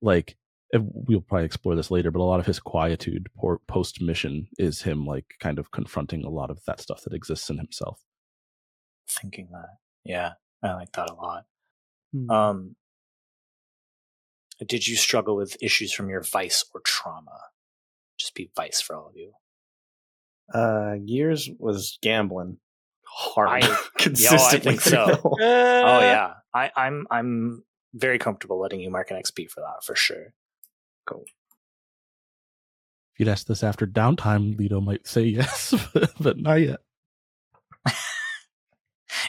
like 0.00 0.36
and 0.72 0.90
we'll 0.92 1.20
probably 1.20 1.46
explore 1.46 1.76
this 1.76 1.90
later, 1.90 2.10
but 2.10 2.20
a 2.20 2.24
lot 2.24 2.40
of 2.40 2.46
his 2.46 2.58
quietude 2.60 3.28
post 3.68 4.02
mission 4.02 4.48
is 4.58 4.82
him 4.82 5.06
like 5.06 5.24
kind 5.38 5.58
of 5.58 5.70
confronting 5.70 6.24
a 6.24 6.28
lot 6.30 6.50
of 6.50 6.60
that 6.66 6.80
stuff 6.80 7.02
that 7.02 7.14
exists 7.14 7.48
in 7.50 7.58
himself. 7.58 8.00
Thinking 9.08 9.48
that. 9.52 9.76
Yeah, 10.04 10.32
I 10.62 10.74
like 10.74 10.92
that 10.92 11.10
a 11.10 11.14
lot. 11.14 11.44
Hmm. 12.12 12.30
Um, 12.30 12.76
did 14.64 14.86
you 14.88 14.96
struggle 14.96 15.36
with 15.36 15.56
issues 15.62 15.92
from 15.92 16.08
your 16.08 16.22
vice 16.22 16.64
or 16.74 16.80
trauma? 16.80 17.38
Just 18.18 18.34
be 18.34 18.50
vice 18.56 18.80
for 18.80 18.96
all 18.96 19.08
of 19.08 19.16
you. 19.16 19.32
Uh, 20.52 20.96
Gears 21.04 21.50
was 21.58 21.98
gambling 22.02 22.58
hard, 23.04 23.48
I- 23.64 23.78
consistently. 23.98 24.72
think 24.72 24.80
so. 24.80 25.06
through. 25.06 25.30
Oh 25.40 26.00
yeah, 26.00 26.34
I, 26.54 26.70
I'm 26.76 27.06
I'm 27.10 27.64
very 27.94 28.18
comfortable 28.18 28.60
letting 28.60 28.80
you 28.80 28.90
mark 28.90 29.10
an 29.10 29.16
XP 29.16 29.50
for 29.50 29.60
that 29.60 29.84
for 29.84 29.94
sure. 29.96 30.32
Cool. 31.06 31.24
If 33.14 33.20
you'd 33.20 33.28
ask 33.28 33.46
this 33.46 33.64
after 33.64 33.86
downtime, 33.86 34.58
Leto 34.58 34.80
might 34.80 35.06
say 35.06 35.22
yes, 35.24 35.74
but 36.20 36.38
not 36.38 36.54
yet. 36.60 36.80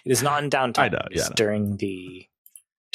It 0.05 0.11
is 0.11 0.21
not 0.23 0.43
in 0.43 0.49
downtime. 0.49 0.79
I 0.79 0.89
know, 0.89 1.01
yeah, 1.11 1.21
It's 1.21 1.31
I 1.31 1.33
during 1.35 1.77
the 1.77 2.27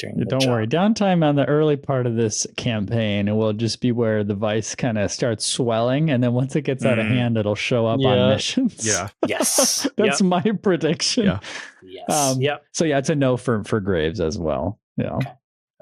during 0.03 0.17
the 0.19 0.25
Don't 0.25 0.41
job. 0.41 0.49
worry. 0.51 0.67
Downtime 0.67 1.23
on 1.27 1.35
the 1.35 1.45
early 1.45 1.77
part 1.77 2.05
of 2.05 2.15
this 2.15 2.45
campaign 2.57 3.35
will 3.35 3.53
just 3.53 3.81
be 3.81 3.91
where 3.91 4.23
the 4.23 4.35
vice 4.35 4.75
kind 4.75 4.97
of 4.97 5.11
starts 5.11 5.45
swelling. 5.45 6.09
And 6.11 6.21
then 6.23 6.33
once 6.33 6.55
it 6.55 6.61
gets 6.61 6.85
out 6.85 6.99
of 6.99 7.05
Mhm. 7.05 7.15
hand, 7.15 7.37
it'll 7.37 7.55
show 7.55 7.85
up 7.87 7.99
Yeah. 8.01 8.09
on 8.09 8.29
missions. 8.33 8.85
Yeah, 8.85 9.09
yes. 9.27 9.87
That's 9.97 10.21
my 10.21 10.41
prediction. 10.61 11.25
Yeah. 11.25 11.39
Yes. 11.81 12.09
Um, 12.35 12.41
yep. 12.41 12.63
So 12.71 12.85
yeah, 12.85 12.97
it's 12.97 13.09
a 13.09 13.15
no 13.15 13.37
for, 13.37 13.63
for 13.63 13.79
Graves 13.79 14.19
as 14.19 14.37
well. 14.37 14.79
Yeah. 14.97 15.15
Okay. 15.15 15.31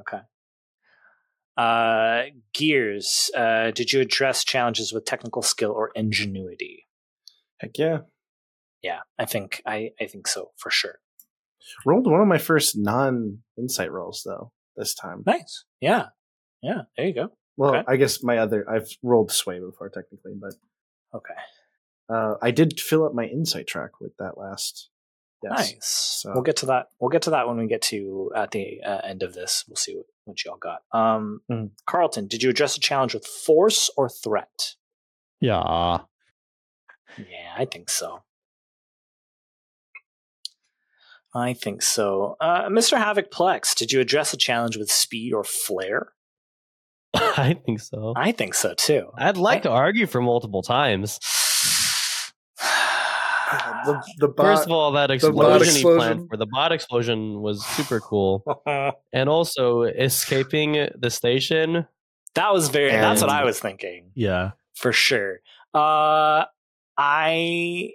Okay. 0.02 0.20
Uh, 1.58 2.24
Gears. 2.54 3.30
Uh, 3.36 3.72
did 3.72 3.92
you 3.92 4.02
address 4.02 4.44
challenges 4.44 4.94
with 4.94 5.06
technical 5.06 5.42
skill 5.42 5.72
or 5.72 5.92
ingenuity? 5.96 6.88
Heck 7.60 7.78
yeah. 7.78 8.00
Yeah, 8.82 9.00
I 9.20 9.26
think 9.26 9.62
I 9.66 9.92
I 10.00 10.06
think 10.08 10.28
so 10.28 10.52
for 10.58 10.72
sure. 10.72 10.96
Rolled 11.86 12.10
one 12.10 12.22
of 12.22 12.28
my 12.28 12.38
first 12.38 12.78
non 12.78 13.40
insight 13.58 13.92
rolls 13.92 14.24
though 14.26 14.52
this 14.76 14.94
time. 14.96 15.24
Nice. 15.26 15.66
Yeah. 15.80 16.08
Yeah. 16.62 16.82
There 16.98 17.08
you 17.08 17.14
go. 17.14 17.32
Well, 17.58 17.76
Okay. 17.76 17.84
I 17.88 17.96
guess 17.98 18.24
my 18.24 18.38
other 18.38 18.68
I've 18.70 18.90
rolled 19.04 19.32
sway 19.32 19.60
before 19.60 19.90
technically, 19.90 20.34
but 20.36 20.54
Okay. 21.14 21.34
uh, 22.10 22.36
I 22.42 22.52
did 22.52 22.80
fill 22.80 23.06
up 23.06 23.14
my 23.14 23.26
insight 23.26 23.68
track 23.68 24.00
with 24.00 24.16
that 24.18 24.38
last. 24.38 24.90
Yes. 25.44 25.52
Nice. 25.58 25.86
So- 26.22 26.32
We'll 26.34 26.44
get 26.44 26.58
to 26.58 26.68
that. 26.68 26.88
We'll 27.00 27.10
get 27.10 27.24
to 27.24 27.32
that 27.32 27.48
when 27.48 27.58
we 27.58 27.68
get 27.68 27.82
to 27.84 28.32
at 28.36 28.52
the 28.52 28.82
uh, 28.84 29.02
end 29.04 29.24
of 29.24 29.34
this. 29.34 29.66
We'll 29.68 29.76
see 29.76 29.96
what, 29.96 30.06
what 30.26 30.46
y'all 30.46 30.58
got. 30.58 30.84
Um, 30.92 31.42
Mhm. 31.50 31.72
Carlton, 31.88 32.28
did 32.28 32.44
you 32.44 32.50
address 32.52 32.78
a 32.78 32.80
challenge 32.80 33.14
with 33.16 33.26
force 33.26 33.90
or 33.98 34.08
threat? 34.08 34.76
Yeah. 35.40 36.00
Yeah, 37.18 37.54
I 37.58 37.66
think 37.66 37.90
so. 37.90 38.24
I 41.34 41.54
think 41.54 41.82
so. 41.82 42.36
Uh, 42.42 42.68
Mr. 42.70 42.98
Havoc 42.98 43.32
Plex, 43.32 43.76
did 43.76 43.92
you 43.92 44.00
address 44.02 44.34
a 44.34 44.38
challenge 44.38 44.78
with 44.78 44.92
speed 44.92 45.34
or 45.34 45.44
flair? 45.44 46.12
I 47.14 47.58
think 47.66 47.80
so. 47.80 48.14
I 48.16 48.32
think 48.32 48.54
so 48.54 48.74
too. 48.74 49.10
I'd 49.18 49.38
like 49.38 49.64
to 49.64 49.70
argue 49.70 50.08
for 50.08 50.22
multiple 50.22 50.62
times. 50.62 51.20
the, 53.86 54.02
the 54.18 54.28
bot, 54.36 54.46
First 54.46 54.66
of 54.66 54.72
all, 54.72 54.92
that 54.94 55.08
bot 55.08 55.16
explosion, 55.16 55.76
he 55.76 55.84
planned 55.84 56.30
for 56.30 56.38
the 56.38 56.46
bot 56.46 56.72
explosion 56.72 57.42
was 57.42 57.66
super 57.66 58.00
cool, 58.00 58.44
and 59.14 59.30
also 59.30 59.84
escaping 59.84 60.90
the 60.98 61.10
station. 61.10 61.88
that 62.36 62.54
was 62.54 62.70
very. 62.70 62.92
that's 62.92 63.22
what 63.22 63.30
I 63.30 63.44
was 63.44 63.60
thinking. 63.60 64.12
Yeah. 64.16 64.52
for 64.76 64.92
sure. 64.94 65.40
Uh, 65.74 66.46
I 66.98 67.94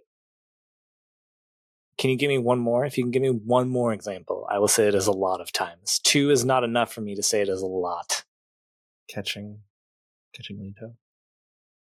can 1.99 2.11
you 2.11 2.17
give 2.17 2.29
me 2.29 2.39
one 2.39 2.59
more? 2.59 2.85
If 2.85 2.99
you 2.99 3.05
can 3.05 3.11
give 3.11 3.23
me 3.23 3.31
one 3.31 3.69
more 3.69 3.93
example, 3.93 4.47
I 4.51 4.59
will 4.59 4.69
say 4.69 4.87
it 4.89 4.95
is 4.95 5.07
a 5.07 5.13
lot 5.13 5.41
of 5.41 5.53
times. 5.53 5.99
Two 6.01 6.31
is 6.31 6.45
not 6.45 6.63
enough 6.65 6.93
for 6.93 7.01
me 7.01 7.15
to 7.15 7.23
say 7.23 7.41
it 7.41 7.49
is 7.49 7.63
a 7.63 7.67
lot. 7.67 8.25
catching 9.09 9.61
catching 10.35 10.59
Leto. 10.61 10.95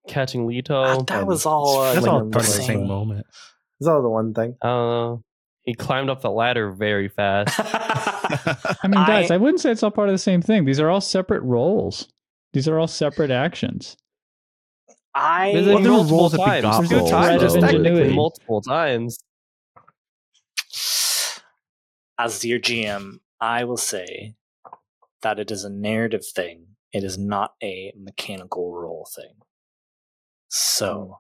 Catching 0.09 0.47
Leto. 0.47 0.75
Ah, 0.83 1.03
that 1.03 1.27
was 1.27 1.47
all. 1.47 1.79
Uh, 1.81 1.95
That's 1.95 2.07
all 2.07 2.21
part 2.23 2.25
of 2.25 2.33
the 2.33 2.39
little- 2.39 2.67
same 2.67 2.87
moment. 2.89 3.27
Is 3.81 3.87
all 3.87 4.03
the 4.03 4.09
one 4.11 4.35
thing? 4.35 4.57
I 4.63 4.67
don't 4.69 4.89
know. 4.91 5.23
He 5.65 5.75
climbed 5.75 6.11
up 6.11 6.23
the 6.23 6.31
ladder 6.31 6.73
very 6.73 7.09
fast. 7.09 7.55
I 7.61 8.89
mean, 8.89 8.95
guys, 9.07 9.31
I- 9.31 9.35
I, 9.35 9.39
wouldn't 9.39 9.61
say 9.61 9.71
it's 9.71 9.83
all 9.85 9.93
part 9.93 10.09
of 10.09 10.15
the 10.15 10.19
same 10.19 10.43
thing. 10.43 10.65
These 10.65 10.81
are 10.81 10.91
all 10.91 11.01
separate 11.01 11.43
roles. 11.43 12.09
These 12.53 12.67
are 12.67 12.79
all 12.81 12.89
separate 12.89 13.31
actions. 13.31 13.97
I 15.15 15.53
There's 15.53 15.67
Well, 15.67 15.75
like 15.77 15.83
there 15.85 15.93
were 15.93 15.99
multiple 15.99 16.19
roles 16.19 16.33
that 16.33 16.39
times. 16.63 16.89
begot 16.89 16.89
Two 16.89 16.97
roles, 16.97 17.11
times, 17.11 17.41
though. 17.43 17.61
technically, 17.61 17.77
Ingenuity. 17.91 18.15
multiple 18.17 18.61
times. 18.63 19.19
As 22.19 22.45
your 22.45 22.59
GM, 22.59 23.19
I 23.41 23.65
will 23.65 23.77
say 23.77 24.35
that 25.23 25.39
it 25.39 25.51
is 25.51 25.65
a 25.65 25.71
narrative 25.71 26.25
thing. 26.27 26.67
It 26.93 27.05
is 27.05 27.19
not 27.19 27.55
a 27.63 27.93
mechanical 27.97 28.73
role 28.73 29.09
thing. 29.15 29.35
So 30.49 31.19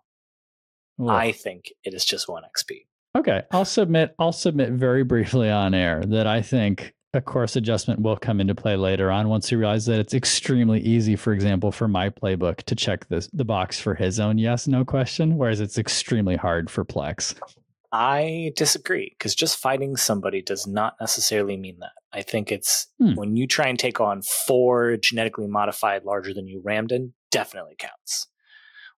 hmm. 0.98 1.08
Ugh. 1.08 1.10
I 1.10 1.32
think 1.32 1.72
it 1.84 1.94
is 1.94 2.04
just 2.04 2.28
one 2.28 2.42
XP. 2.44 2.86
Okay, 3.16 3.42
I'll 3.50 3.64
submit. 3.64 4.14
I'll 4.18 4.32
submit 4.32 4.70
very 4.70 5.04
briefly 5.04 5.50
on 5.50 5.74
air 5.74 6.02
that 6.06 6.26
I 6.26 6.42
think 6.42 6.94
a 7.14 7.20
course 7.20 7.56
adjustment 7.56 8.00
will 8.00 8.16
come 8.16 8.40
into 8.40 8.54
play 8.54 8.76
later 8.76 9.10
on 9.10 9.28
once 9.28 9.52
you 9.52 9.58
realize 9.58 9.84
that 9.86 10.00
it's 10.00 10.14
extremely 10.14 10.80
easy, 10.80 11.14
for 11.14 11.32
example, 11.32 11.70
for 11.70 11.88
my 11.88 12.08
playbook 12.08 12.62
to 12.64 12.74
check 12.74 13.06
this 13.08 13.28
the 13.32 13.44
box 13.44 13.78
for 13.78 13.94
his 13.94 14.18
own 14.18 14.38
yes 14.38 14.66
no 14.66 14.84
question, 14.84 15.36
whereas 15.36 15.60
it's 15.60 15.78
extremely 15.78 16.36
hard 16.36 16.70
for 16.70 16.84
Plex. 16.84 17.34
I 17.92 18.52
disagree 18.56 19.14
because 19.18 19.34
just 19.34 19.58
fighting 19.58 19.96
somebody 19.96 20.40
does 20.40 20.66
not 20.66 20.94
necessarily 20.98 21.58
mean 21.58 21.78
that. 21.80 21.92
I 22.12 22.22
think 22.22 22.50
it's 22.50 22.86
Hmm. 22.98 23.14
when 23.14 23.36
you 23.36 23.46
try 23.46 23.68
and 23.68 23.78
take 23.78 24.00
on 24.00 24.22
four 24.22 24.96
genetically 24.96 25.46
modified 25.46 26.04
larger 26.04 26.32
than 26.32 26.48
you 26.48 26.62
Romden, 26.66 27.12
definitely 27.30 27.74
counts. 27.78 28.28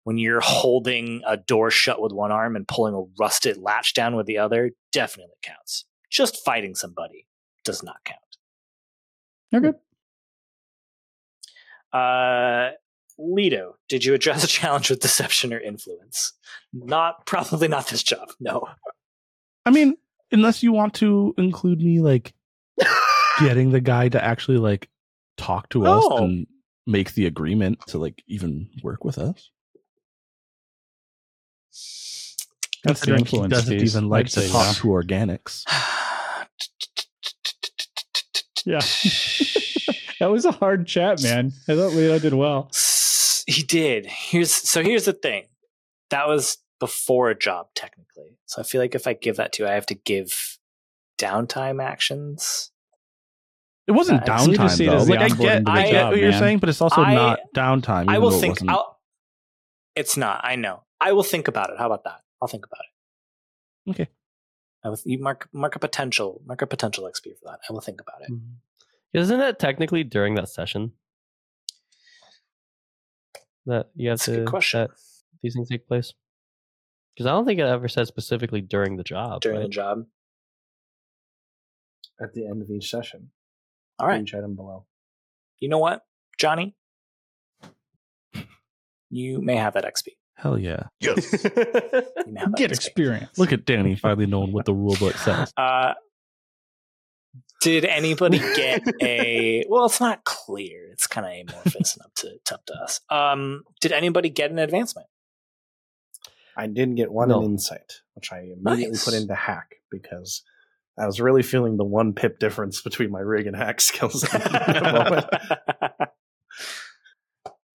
When 0.05 0.19
you're 0.19 0.41
holding 0.41 1.23
a 1.27 1.37
door 1.37 1.71
shut 1.71 2.03
with 2.03 2.13
one 2.13 2.33
arm 2.33 2.55
and 2.55 2.69
pulling 2.69 2.95
a 2.95 3.03
rusted 3.19 3.57
latch 3.57 3.95
down 3.95 4.15
with 4.17 4.27
the 4.27 4.37
other, 4.39 4.73
definitely 4.91 5.37
counts. 5.43 5.87
Just 6.11 6.45
fighting 6.45 6.75
somebody 6.75 7.27
does 7.65 7.83
not 7.83 7.97
count. 8.05 8.19
Okay. 9.55 9.79
Uh, 11.93 12.71
Leto, 13.19 13.77
did 13.89 14.05
you 14.05 14.15
address 14.15 14.43
a 14.43 14.47
challenge 14.47 14.91
with 14.91 15.01
deception 15.01 15.53
or 15.53 15.59
influence? 15.61 16.33
Not 16.73 17.27
probably 17.27 17.69
not 17.69 17.89
this 17.89 18.03
job. 18.03 18.31
No. 18.41 18.69
I 19.67 19.71
mean, 19.71 19.97
unless 20.33 20.63
you 20.63 20.73
want 20.73 20.95
to 20.95 21.35
include 21.39 21.81
me 21.81 22.01
like 22.01 22.33
getting 23.41 23.71
the 23.71 23.81
guy 23.81 24.09
to 24.09 24.23
actually 24.23 24.59
like 24.59 24.89
talk 25.37 25.69
to 25.71 25.87
us 25.87 26.05
Oh. 26.09 26.25
and 26.25 26.47
make 26.87 27.15
the 27.15 27.27
agreement 27.27 27.79
to 27.89 27.99
like 27.99 28.23
even 28.27 28.69
work 28.83 29.05
with 29.05 29.19
us. 29.19 29.51
That's 32.85 33.01
the 33.01 33.07
Considering 33.07 33.19
he 33.19 33.37
influence 33.37 33.53
doesn't 33.53 33.79
piece. 33.79 33.95
even 33.95 34.09
like 34.09 34.27
I'd 34.27 34.31
to 34.33 34.49
talk 34.49 34.67
yeah. 34.67 34.73
to 34.73 34.89
organics. 34.89 35.65
Yeah. 38.65 38.79
that 40.21 40.31
was 40.31 40.45
a 40.45 40.53
hard 40.53 40.87
chat, 40.87 41.21
man. 41.21 41.51
I 41.69 41.75
thought 41.75 41.95
Leo 41.95 42.19
did 42.21 42.33
well. 42.35 42.71
S- 43.49 43.55
he 43.57 43.63
did. 43.63 44.07
Here's 44.07 44.53
so 44.53 44.83
here's 44.83 45.05
the 45.05 45.13
thing. 45.13 45.45
That 46.11 46.29
was 46.29 46.59
before 46.81 47.31
a 47.31 47.39
job 47.39 47.69
technically. 47.75 48.39
So 48.47 48.61
I 48.61 48.65
feel 48.65 48.81
like 48.81 48.95
if 48.95 49.07
I 49.07 49.13
give 49.15 49.37
that 49.37 49.53
to 49.55 49.63
you, 49.63 49.69
I 49.69 49.73
have 49.73 49.87
to 49.87 49.95
give 49.95 50.59
downtime 51.19 51.83
actions. 51.83 52.71
It 53.87 53.93
wasn't 53.93 54.29
I 54.29 54.39
see- 54.39 54.53
downtime 54.53 54.71
see 54.71 54.87
though. 54.87 55.03
Like 55.03 55.19
I 55.21 55.29
get, 55.29 55.59
to 55.59 55.65
the 55.65 55.71
I 55.71 55.83
get 55.83 55.93
job, 55.93 56.11
what 56.13 56.21
you're 56.21 56.33
saying, 56.33 56.59
but 56.59 56.69
it's 56.69 56.81
also 56.81 57.03
I- 57.03 57.15
not 57.15 57.41
downtime. 57.55 58.09
I 58.09 58.19
will 58.19 58.31
though 58.31 58.37
it 58.39 58.41
think. 58.41 58.63
I'll, 58.71 59.01
it's 59.97 60.17
not. 60.17 60.41
I 60.45 60.57
know. 60.57 60.83
I 61.01 61.13
will 61.13 61.23
think 61.25 61.49
about 61.49 61.71
it. 61.71 61.79
How 61.79 61.87
about 61.87 62.05
that? 62.05 62.21
I'll 62.41 62.49
think 62.49 62.65
about 62.67 62.81
it. 62.81 63.91
Okay. 63.91 64.09
I 64.85 64.89
will, 64.89 64.99
you 65.05 65.19
mark 65.19 65.49
mark 65.53 65.77
a 65.77 65.79
potential 65.79 66.41
mark 66.47 66.63
a 66.63 66.67
potential 66.67 67.05
XP 67.05 67.37
for 67.39 67.45
that. 67.51 67.61
I 67.69 67.73
will 67.73 67.81
think 67.81 68.01
about 68.01 68.23
it. 68.23 68.33
Mhm. 68.33 68.55
Isn't 69.13 69.41
it 69.41 69.59
technically 69.59 70.05
during 70.05 70.35
that 70.37 70.49
session 70.49 70.93
that 73.67 73.87
you 73.95 74.11
have 74.11 74.19
That's 74.19 74.27
to 74.27 74.45
question. 74.45 74.81
that 74.83 74.91
these 75.43 75.55
things 75.55 75.69
take 75.69 75.87
place? 75.87 76.13
Because 77.15 77.27
I 77.27 77.31
don't 77.33 77.45
think 77.45 77.61
it 77.61 77.67
ever 77.67 77.89
said 77.89 78.07
specifically 78.07 78.61
during 78.61 78.97
the 78.97 79.05
job. 79.05 79.43
During 79.43 79.59
right? 79.59 79.65
the 79.65 79.69
job. 79.71 80.05
At 82.21 82.33
the 82.35 82.47
end 82.47 82.63
of 82.63 82.71
each 82.71 82.91
session. 82.91 83.31
All 83.99 84.07
right. 84.07 84.23
Each 84.23 84.35
item 84.35 84.55
below. 84.57 84.87
You 85.61 85.69
know 85.69 85.79
what, 85.79 86.03
Johnny? 86.39 86.75
You 89.11 89.43
may 89.43 89.57
have 89.57 89.75
that 89.75 89.85
XP. 89.85 90.09
Hell 90.37 90.59
yeah! 90.59 90.85
You 91.03 91.15
may 91.15 92.41
have 92.41 92.51
that 92.53 92.57
Get 92.57 92.71
XP. 92.71 92.75
experience. 92.75 93.39
Look 93.39 93.53
at 93.53 93.65
Danny 93.67 93.95
finally 93.95 94.27
knowing 94.27 94.53
what 94.53 94.65
the 94.65 94.73
rule 94.75 94.97
book 94.99 95.15
says. 95.17 95.53
Uh, 95.57 95.93
did 97.63 97.85
anybody 97.87 98.39
get 98.57 98.83
a? 99.01 99.65
Well, 99.69 99.87
it's 99.87 100.01
not 100.01 100.25
clear. 100.25 100.89
It's 100.93 101.07
kind 101.07 101.27
of 101.27 101.33
amorphous 101.55 101.97
and 101.97 102.05
up 102.05 102.15
to 102.17 102.55
up 102.55 102.67
to 102.67 102.75
us. 102.75 103.01
Um, 103.09 103.63
did 103.81 103.93
anybody 103.93 104.29
get 104.31 104.51
an 104.51 104.59
advancement? 104.59 105.07
I 106.57 106.67
didn't 106.67 106.97
get 106.97 107.11
one 107.11 107.29
No. 107.31 107.39
in 107.41 107.53
insight, 107.53 108.03
which 108.15 108.31
I 108.33 108.41
immediately 108.41 108.89
Nice. 108.93 109.05
put 109.07 109.15
into 109.15 109.35
hack 109.35 109.77
because 109.91 110.43
I 110.99 111.07
was 111.07 111.19
really 111.21 111.43
feeling 111.43 111.79
the 111.79 111.85
one 111.85 112.13
pip 112.13 112.39
difference 112.39 112.83
between 112.83 113.11
my 113.11 113.21
rig 113.21 113.47
and 113.47 113.57
hack 113.57 113.81
skills. 113.81 114.23
at 114.25 114.31
that 114.43 114.93
moment. 114.93 116.11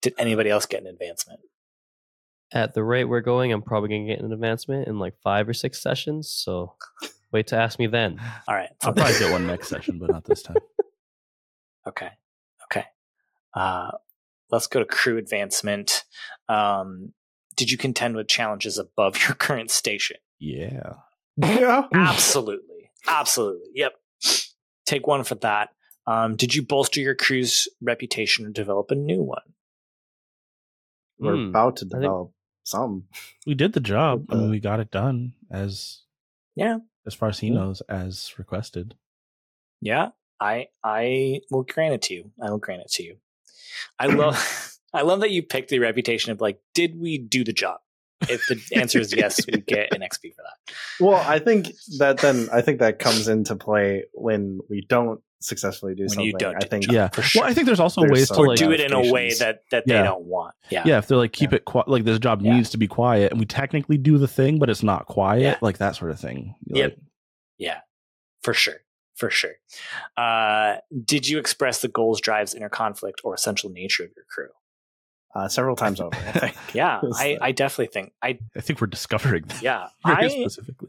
did 0.02 0.14
anybody 0.18 0.50
else 0.50 0.66
get 0.66 0.80
an 0.82 0.86
advancement? 0.86 1.40
At 2.52 2.72
the 2.74 2.84
rate 2.84 3.04
we're 3.04 3.20
going, 3.20 3.52
I'm 3.52 3.62
probably 3.62 3.88
gonna 3.90 4.06
get 4.06 4.20
an 4.20 4.32
advancement 4.32 4.86
in 4.88 4.98
like 4.98 5.14
five 5.22 5.48
or 5.48 5.54
six 5.54 5.82
sessions. 5.82 6.30
So 6.30 6.74
wait 7.32 7.48
to 7.48 7.56
ask 7.56 7.78
me 7.78 7.86
then. 7.86 8.20
All 8.46 8.54
right. 8.54 8.70
I'll 8.82 8.92
probably 8.92 9.18
get 9.18 9.30
one 9.32 9.46
next 9.46 9.68
session, 9.68 9.98
but 9.98 10.10
not 10.10 10.24
this 10.24 10.42
time. 10.42 10.56
Okay. 11.86 12.10
Okay. 12.64 12.84
Uh, 13.54 13.92
let's 14.50 14.66
go 14.66 14.78
to 14.80 14.84
crew 14.84 15.16
advancement. 15.16 16.04
Um, 16.46 17.14
did 17.56 17.70
you 17.70 17.78
contend 17.78 18.14
with 18.14 18.28
challenges 18.28 18.76
above 18.76 19.16
your 19.26 19.34
current 19.34 19.70
station? 19.70 20.18
Yeah. 20.38 20.94
yeah. 21.38 21.84
Absolutely. 21.94 22.90
Absolutely. 23.06 23.70
Yep. 23.74 23.92
Take 24.84 25.06
one 25.06 25.24
for 25.24 25.36
that. 25.36 25.70
Um, 26.06 26.36
did 26.36 26.54
you 26.54 26.60
bolster 26.62 27.00
your 27.00 27.14
crew's 27.14 27.68
reputation 27.80 28.44
or 28.44 28.50
develop 28.50 28.90
a 28.90 28.94
new 28.94 29.22
one? 29.22 29.40
We're 31.18 31.36
Hmm. 31.36 31.48
about 31.48 31.76
to 31.76 31.84
develop 31.86 32.32
some. 32.64 33.04
We 33.46 33.54
did 33.54 33.72
the 33.72 33.80
job. 33.80 34.26
I 34.30 34.34
mean, 34.34 34.50
we 34.50 34.60
got 34.60 34.80
it 34.80 34.90
done 34.90 35.32
as 35.50 36.02
Yeah. 36.54 36.78
As 37.08 37.14
far 37.14 37.28
as 37.28 37.40
he 37.40 37.48
Yeah. 37.48 37.54
knows, 37.54 37.80
as 37.88 38.32
requested. 38.38 38.94
Yeah. 39.80 40.10
I 40.40 40.68
I 40.84 41.40
will 41.50 41.64
grant 41.64 41.94
it 41.94 42.02
to 42.02 42.14
you. 42.14 42.30
I 42.40 42.50
will 42.50 42.58
grant 42.58 42.82
it 42.82 42.92
to 42.92 43.02
you. 43.02 43.16
I 43.98 44.06
love 44.06 44.36
I 44.94 45.02
love 45.02 45.20
that 45.20 45.32
you 45.32 45.42
picked 45.42 45.70
the 45.70 45.80
reputation 45.80 46.30
of 46.32 46.40
like, 46.40 46.60
did 46.74 46.98
we 46.98 47.18
do 47.18 47.42
the 47.42 47.52
job? 47.52 47.80
If 48.22 48.46
the 48.48 48.60
answer 48.76 48.98
is 49.00 49.14
yes, 49.14 49.40
we 49.46 49.60
get 49.60 49.94
an 49.94 50.00
XP 50.00 50.34
for 50.34 50.42
that. 50.42 50.74
Well, 51.00 51.24
I 51.26 51.38
think 51.38 51.68
that 51.98 52.18
then 52.18 52.48
I 52.52 52.60
think 52.62 52.80
that 52.80 52.98
comes 52.98 53.28
into 53.28 53.54
play 53.56 54.04
when 54.12 54.58
we 54.68 54.84
don't 54.88 55.20
successfully 55.40 55.94
do 55.94 56.02
When 56.02 56.08
something. 56.08 56.26
you 56.26 56.32
don't 56.32 56.56
I 56.56 56.66
think. 56.66 56.90
Yeah. 56.90 57.08
for 57.10 57.22
sure. 57.22 57.42
Well, 57.42 57.50
I 57.50 57.54
think 57.54 57.66
there's 57.66 57.78
also 57.78 58.00
There's 58.00 58.10
ways 58.12 58.28
to 58.30 58.42
like, 58.42 58.58
do 58.58 58.72
it 58.72 58.80
in 58.80 58.92
a 58.92 59.12
way 59.12 59.32
that 59.34 59.60
that 59.70 59.84
Yeah. 59.86 59.98
they 59.98 60.08
don't 60.08 60.24
want. 60.24 60.54
Yeah. 60.68 60.82
yeah, 60.84 60.98
if 60.98 61.06
they're 61.06 61.16
like 61.16 61.32
keep 61.32 61.52
Yeah. 61.52 61.56
it 61.58 61.64
quiet, 61.64 61.86
like 61.86 62.02
this 62.04 62.18
job 62.18 62.42
Yeah. 62.42 62.54
needs 62.56 62.70
to 62.70 62.76
be 62.76 62.88
quiet, 62.88 63.30
and 63.30 63.38
we 63.38 63.46
technically 63.46 63.98
do 63.98 64.18
the 64.18 64.26
thing, 64.26 64.58
but 64.58 64.68
it's 64.68 64.82
not 64.82 65.06
quiet, 65.06 65.42
Yeah. 65.42 65.58
like 65.60 65.78
that 65.78 65.94
sort 65.94 66.10
of 66.10 66.18
thing. 66.18 66.56
Yep. 66.66 66.90
Like, 66.90 66.98
Yeah, 67.58 67.80
for 68.42 68.52
sure. 68.52 68.80
For 69.14 69.30
sure. 69.30 69.54
Uh, 70.16 70.76
did 71.04 71.28
you 71.28 71.38
express 71.38 71.82
the 71.82 71.88
goals, 71.88 72.20
drives, 72.20 72.54
inner 72.54 72.68
conflict, 72.68 73.20
or 73.24 73.34
essential 73.34 73.68
nature 73.70 74.04
of 74.04 74.10
your 74.14 74.24
crew? 74.28 74.48
Uh, 75.34 75.48
several 75.48 75.76
times 75.76 76.00
over. 76.00 76.16
I 76.16 76.32
think. 76.38 76.56
Yeah, 76.74 77.00
I, 77.14 77.38
I 77.40 77.52
definitely 77.52 77.92
think 77.92 78.12
I 78.22 78.38
I 78.56 78.60
think 78.60 78.80
we're 78.80 78.86
discovering 78.86 79.44
that 79.48 79.62
yeah 79.62 79.88
very 80.06 80.26
I 80.26 80.28
specifically. 80.28 80.88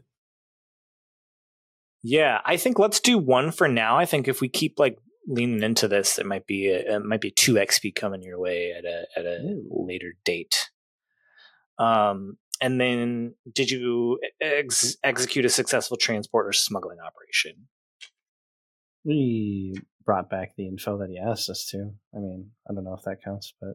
yeah 2.02 2.40
I 2.44 2.56
think 2.56 2.78
let's 2.78 3.00
do 3.00 3.18
one 3.18 3.52
for 3.52 3.68
now. 3.68 3.98
I 3.98 4.06
think 4.06 4.28
if 4.28 4.40
we 4.40 4.48
keep 4.48 4.78
like 4.78 4.98
leaning 5.26 5.62
into 5.62 5.88
this, 5.88 6.18
it 6.18 6.26
might 6.26 6.46
be 6.46 6.68
a, 6.68 6.96
it 6.96 7.04
might 7.04 7.20
be 7.20 7.30
two 7.30 7.54
XP 7.54 7.94
coming 7.94 8.22
your 8.22 8.38
way 8.40 8.72
at 8.72 8.84
a 8.84 9.04
at 9.16 9.26
a 9.26 9.38
Ooh. 9.42 9.86
later 9.86 10.14
date. 10.24 10.70
Um, 11.78 12.36
and 12.60 12.78
then 12.78 13.34
did 13.54 13.70
you 13.70 14.18
ex- 14.40 14.96
execute 15.02 15.46
a 15.46 15.48
successful 15.48 15.96
transport 15.96 16.46
or 16.46 16.52
smuggling 16.52 16.98
operation? 16.98 17.68
we 19.04 19.74
brought 20.04 20.28
back 20.30 20.54
the 20.56 20.66
info 20.66 20.98
that 20.98 21.08
he 21.10 21.18
asked 21.18 21.48
us 21.48 21.66
to. 21.70 21.90
I 22.14 22.18
mean, 22.18 22.50
I 22.68 22.74
don't 22.74 22.84
know 22.84 22.94
if 22.94 23.02
that 23.04 23.22
counts, 23.24 23.54
but 23.60 23.74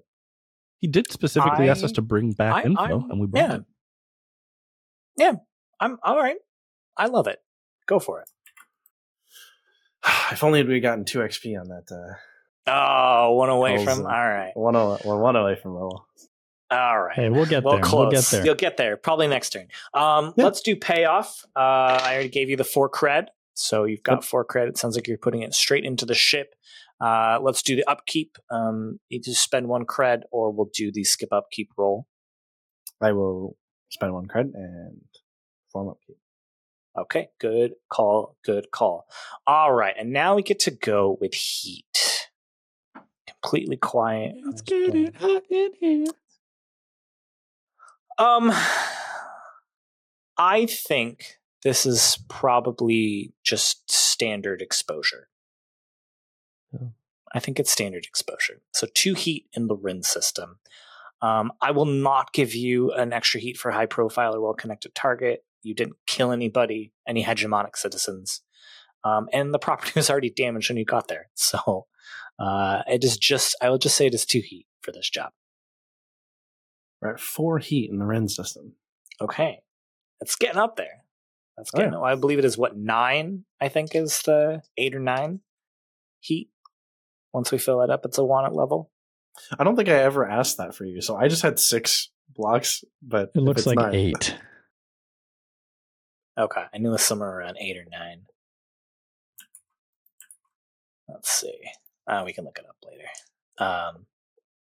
He 0.85 0.91
did 0.91 1.11
specifically 1.11 1.67
ask 1.67 1.83
us 1.83 1.91
to 1.93 2.03
bring 2.03 2.33
back 2.33 2.53
I- 2.53 2.61
info, 2.63 2.79
I'm- 2.83 3.09
and 3.09 3.19
we 3.19 3.25
brought 3.25 3.49
yeah. 3.49 3.55
it. 3.55 3.61
Yeah, 5.17 5.31
I'm 5.79 5.97
all 6.03 6.15
right. 6.15 6.37
I 6.95 7.07
love 7.07 7.25
it. 7.25 7.39
Go 7.87 7.97
for 7.97 8.21
it. 8.21 8.29
if 10.31 10.43
only 10.43 10.61
we 10.61 10.79
gotten 10.79 11.05
two 11.05 11.19
XP 11.19 11.59
on 11.59 11.69
that. 11.69 11.91
Uh, 11.91 12.13
Oh, 12.67 13.33
one 13.33 13.49
away 13.49 13.75
Calls 13.77 13.83
from. 13.89 13.97
and- 13.99 14.07
All 14.07 14.27
right. 14.29 14.51
one, 14.55 14.75
o- 14.75 14.99
we're 15.05 15.17
one 15.19 15.35
away 15.35 15.55
from 15.55 15.73
level. 15.73 16.05
All 16.71 16.99
right. 17.01 17.15
Hey, 17.15 17.29
we'll 17.29 17.45
get 17.47 17.63
well, 17.63 17.75
there. 17.75 17.83
close. 17.83 18.01
We'll 18.01 18.11
get 18.11 18.23
there. 18.31 18.45
You'll 18.45 18.55
get 18.55 18.77
there 18.77 18.97
probably 18.97 19.27
next 19.27 19.51
turn. 19.51 19.67
Um, 19.95 20.33
Yeah. 20.37 20.45
Let's 20.45 20.61
do 20.61 20.75
payoff. 20.75 21.45
Uh, 21.55 21.59
I 21.59 22.13
already 22.13 22.29
gave 22.29 22.49
you 22.49 22.57
the 22.57 22.63
four 22.63 22.89
cred, 22.91 23.27
so 23.55 23.83
you've 23.85 24.01
got 24.03 24.23
four 24.25 24.43
cred. 24.45 24.67
It 24.67 24.77
sounds 24.77 24.95
like 24.95 25.07
you're 25.07 25.17
putting 25.19 25.41
it 25.43 25.53
straight 25.55 25.83
into 25.85 26.05
the 26.05 26.13
ship. 26.15 26.53
Uh, 26.99 27.39
let's 27.41 27.61
do 27.61 27.75
the 27.75 27.89
upkeep. 27.89 28.37
Um, 28.49 28.99
you 29.09 29.19
just 29.19 29.43
spend 29.43 29.67
one 29.67 29.85
cred, 29.85 30.21
or 30.31 30.51
we'll 30.51 30.69
do 30.73 30.91
the 30.91 31.03
skip 31.03 31.31
upkeep 31.31 31.71
roll. 31.77 32.07
I 33.01 33.11
will 33.11 33.57
spend 33.89 34.13
one 34.13 34.27
cred 34.27 34.53
and 34.53 35.01
form 35.71 35.89
upkeep. 35.89 36.17
Okay, 36.97 37.29
good 37.39 37.73
call. 37.89 38.37
Good 38.45 38.71
call. 38.71 39.07
All 39.45 39.73
right, 39.73 39.95
and 39.97 40.13
now 40.13 40.35
we 40.35 40.43
get 40.43 40.59
to 40.59 40.71
go 40.71 41.17
with 41.19 41.33
heat. 41.33 42.29
Completely 43.41 43.75
quiet. 43.75 44.35
Let's 44.45 44.61
get 44.61 44.95
it 44.95 45.15
hot 45.17 45.43
in 45.49 45.71
here. 45.79 46.05
Um, 48.17 48.53
I 50.37 50.65
think 50.65 51.39
this 51.63 51.85
is 51.85 52.17
probably 52.29 53.33
just 53.43 53.91
standard 53.91 54.61
exposure. 54.61 55.27
Oh. 56.79 56.91
I 57.33 57.39
think 57.39 57.59
it's 57.59 57.71
standard 57.71 58.05
exposure. 58.05 58.61
So 58.73 58.87
two 58.93 59.13
heat 59.13 59.47
in 59.53 59.67
the 59.67 59.75
Rin 59.75 60.03
system. 60.03 60.59
Um, 61.21 61.51
I 61.61 61.71
will 61.71 61.85
not 61.85 62.33
give 62.33 62.53
you 62.53 62.91
an 62.91 63.11
extra 63.11 63.39
heat 63.39 63.57
for 63.57 63.71
high 63.71 63.85
profile 63.87 64.35
or 64.35 64.41
well 64.41 64.53
connected 64.53 64.95
target. 64.95 65.43
You 65.63 65.73
didn't 65.73 65.97
kill 66.05 66.31
anybody, 66.31 66.93
any 67.07 67.23
hegemonic 67.23 67.75
citizens. 67.75 68.41
Um, 69.03 69.27
and 69.33 69.53
the 69.53 69.59
property 69.59 69.91
was 69.95 70.09
already 70.09 70.29
damaged 70.29 70.69
when 70.69 70.77
you 70.77 70.85
got 70.85 71.07
there. 71.07 71.29
So 71.35 71.87
uh, 72.39 72.83
it 72.87 73.03
is 73.03 73.17
just, 73.17 73.55
I 73.61 73.69
will 73.69 73.77
just 73.77 73.95
say 73.95 74.07
it 74.07 74.13
is 74.13 74.25
two 74.25 74.41
heat 74.41 74.67
for 74.81 74.91
this 74.91 75.09
job. 75.09 75.31
We're 77.01 77.13
at 77.13 77.19
four 77.19 77.59
heat 77.59 77.89
in 77.91 77.99
the 77.99 78.05
Rin 78.05 78.27
system. 78.29 78.73
Okay. 79.21 79.59
It's 80.21 80.35
getting 80.35 80.59
up 80.59 80.75
there. 80.75 81.03
That's 81.57 81.71
Oh, 81.73 81.77
getting 81.77 81.93
yeah. 81.93 81.99
I 82.01 82.15
believe 82.15 82.39
it 82.39 82.45
is 82.45 82.57
what 82.57 82.77
nine, 82.77 83.45
I 83.61 83.69
think 83.69 83.95
is 83.95 84.21
the 84.23 84.61
eight 84.77 84.95
or 84.95 84.99
nine 84.99 85.41
heat. 86.19 86.49
Once 87.35 87.51
we 87.51 87.57
fill 87.57 87.81
it 87.81 87.89
up, 87.89 88.05
it's 88.05 88.17
a 88.17 88.23
one 88.23 88.45
at 88.45 88.55
level. 88.55 88.89
I 89.59 89.65
don't 89.65 89.75
think 89.75 89.89
I 89.89 89.95
ever 89.95 90.25
asked 90.25 90.55
that 90.57 90.73
for 90.73 90.85
you, 90.85 91.01
so 91.01 91.17
I 91.17 91.27
just 91.27 91.41
had 91.41 91.59
six 91.59 92.09
blocks. 92.29 92.81
But 93.01 93.31
It 93.35 93.41
looks 93.41 93.65
like 93.65 93.75
nine- 93.77 93.93
eight. 93.93 94.37
Okay. 96.37 96.63
I 96.73 96.77
knew 96.77 96.89
it 96.89 96.93
was 96.93 97.01
somewhere 97.03 97.37
around 97.37 97.57
eight 97.59 97.75
or 97.77 97.85
nine. 97.91 98.21
Let's 101.09 101.29
see. 101.29 101.59
Uh, 102.07 102.23
we 102.25 102.31
can 102.33 102.45
look 102.45 102.57
it 102.57 102.65
up 102.67 102.77
later. 102.85 103.07
Um, 103.57 104.05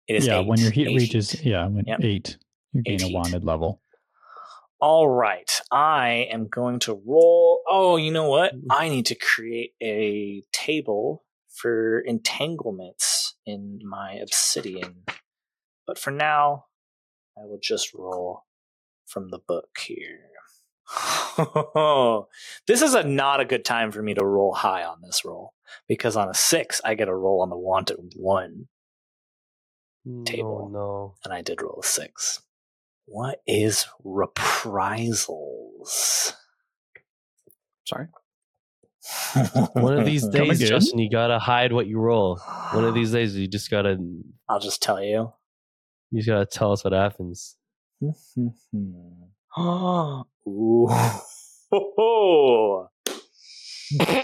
it 0.07 0.17
is 0.17 0.27
Yeah, 0.27 0.39
eight. 0.41 0.47
when 0.47 0.59
your 0.59 0.71
heat 0.71 0.87
Eight 0.89 0.97
reaches, 0.97 1.43
yeah, 1.45 1.65
when 1.67 1.85
Yep. 1.85 1.99
eight, 2.03 2.37
you 2.73 2.81
gain 2.83 2.95
Eight 2.95 3.01
a 3.03 3.05
heat. 3.07 3.15
wanted 3.15 3.43
level. 3.45 3.81
All 4.81 5.07
right. 5.09 5.49
I 5.71 6.27
am 6.29 6.47
going 6.47 6.79
to 6.79 6.93
roll. 7.05 7.63
Oh, 7.67 7.95
you 7.95 8.11
know 8.11 8.29
what? 8.29 8.53
I 8.69 8.89
need 8.89 9.05
to 9.07 9.15
create 9.15 9.73
a 9.81 10.41
table 10.51 11.24
for 11.55 11.99
entanglements 11.99 13.35
in 13.45 13.79
my 13.83 14.13
obsidian. 14.13 15.03
But 15.87 15.97
for 15.97 16.11
now, 16.11 16.65
I 17.37 17.45
will 17.45 17.59
just 17.61 17.93
roll 17.93 18.43
from 19.05 19.29
the 19.29 19.39
book 19.39 19.77
here. 19.85 20.19
this 22.67 22.81
is 22.81 22.93
a 22.93 23.03
not 23.03 23.39
a 23.39 23.45
good 23.45 23.65
time 23.65 23.91
for 23.91 24.03
me 24.03 24.13
to 24.13 24.25
roll 24.25 24.53
high 24.53 24.83
on 24.83 25.01
this 25.01 25.25
roll 25.25 25.53
because 25.87 26.15
on 26.15 26.29
a 26.29 26.33
six 26.33 26.79
I 26.83 26.93
get 26.93 27.07
a 27.07 27.15
roll 27.15 27.41
on 27.41 27.49
the 27.49 27.57
wanted 27.57 28.13
one, 28.15 28.67
Table. 30.25 30.69
No, 30.71 30.79
no. 30.79 31.15
and 31.23 31.33
I 31.33 31.41
did 31.41 31.63
roll 31.63 31.79
a 31.83 31.85
six. 31.85 32.41
What 33.05 33.41
is 33.47 33.87
reprisals? 34.03 36.33
Sorry. 37.85 38.07
One 39.73 39.97
of 39.97 40.05
these 40.05 40.27
days. 40.31 40.59
Justin, 40.59 40.99
you 40.99 41.09
gotta 41.09 41.39
hide 41.39 41.73
what 41.73 41.87
you 41.87 41.99
roll. 41.99 42.37
One 42.71 42.83
of 42.83 42.93
these 42.93 43.11
days, 43.11 43.35
you 43.35 43.47
just 43.47 43.69
gotta 43.69 43.97
I'll 44.49 44.59
just 44.59 44.81
tell 44.81 45.01
you. 45.03 45.33
you 46.11 46.19
just 46.19 46.29
gotta 46.29 46.45
tell 46.45 46.71
us 46.71 46.83
what 46.83 46.93
happens. 46.93 47.57
Ooh. 49.57 50.89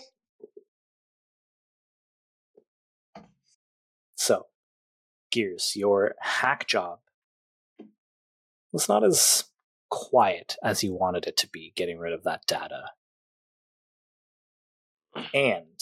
so, 4.16 4.48
Gears, 5.32 5.74
your 5.76 6.16
hack 6.20 6.68
job 6.68 7.00
was 8.72 8.88
not 8.90 9.04
as 9.04 9.46
quiet 9.90 10.56
as 10.64 10.84
you 10.84 10.94
wanted 10.94 11.28
it 11.28 11.38
to 11.38 11.48
be, 11.50 11.74
getting 11.76 12.00
rid 12.00 12.14
of 12.14 12.24
that 12.24 12.46
data. 12.48 12.92
And 15.34 15.80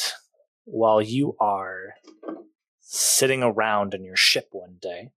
while 0.65 1.01
you 1.01 1.35
are 1.39 1.95
sitting 2.79 3.43
around 3.43 3.93
in 3.93 4.03
your 4.03 4.15
ship 4.15 4.49
one 4.51 4.77
day, 4.81 5.11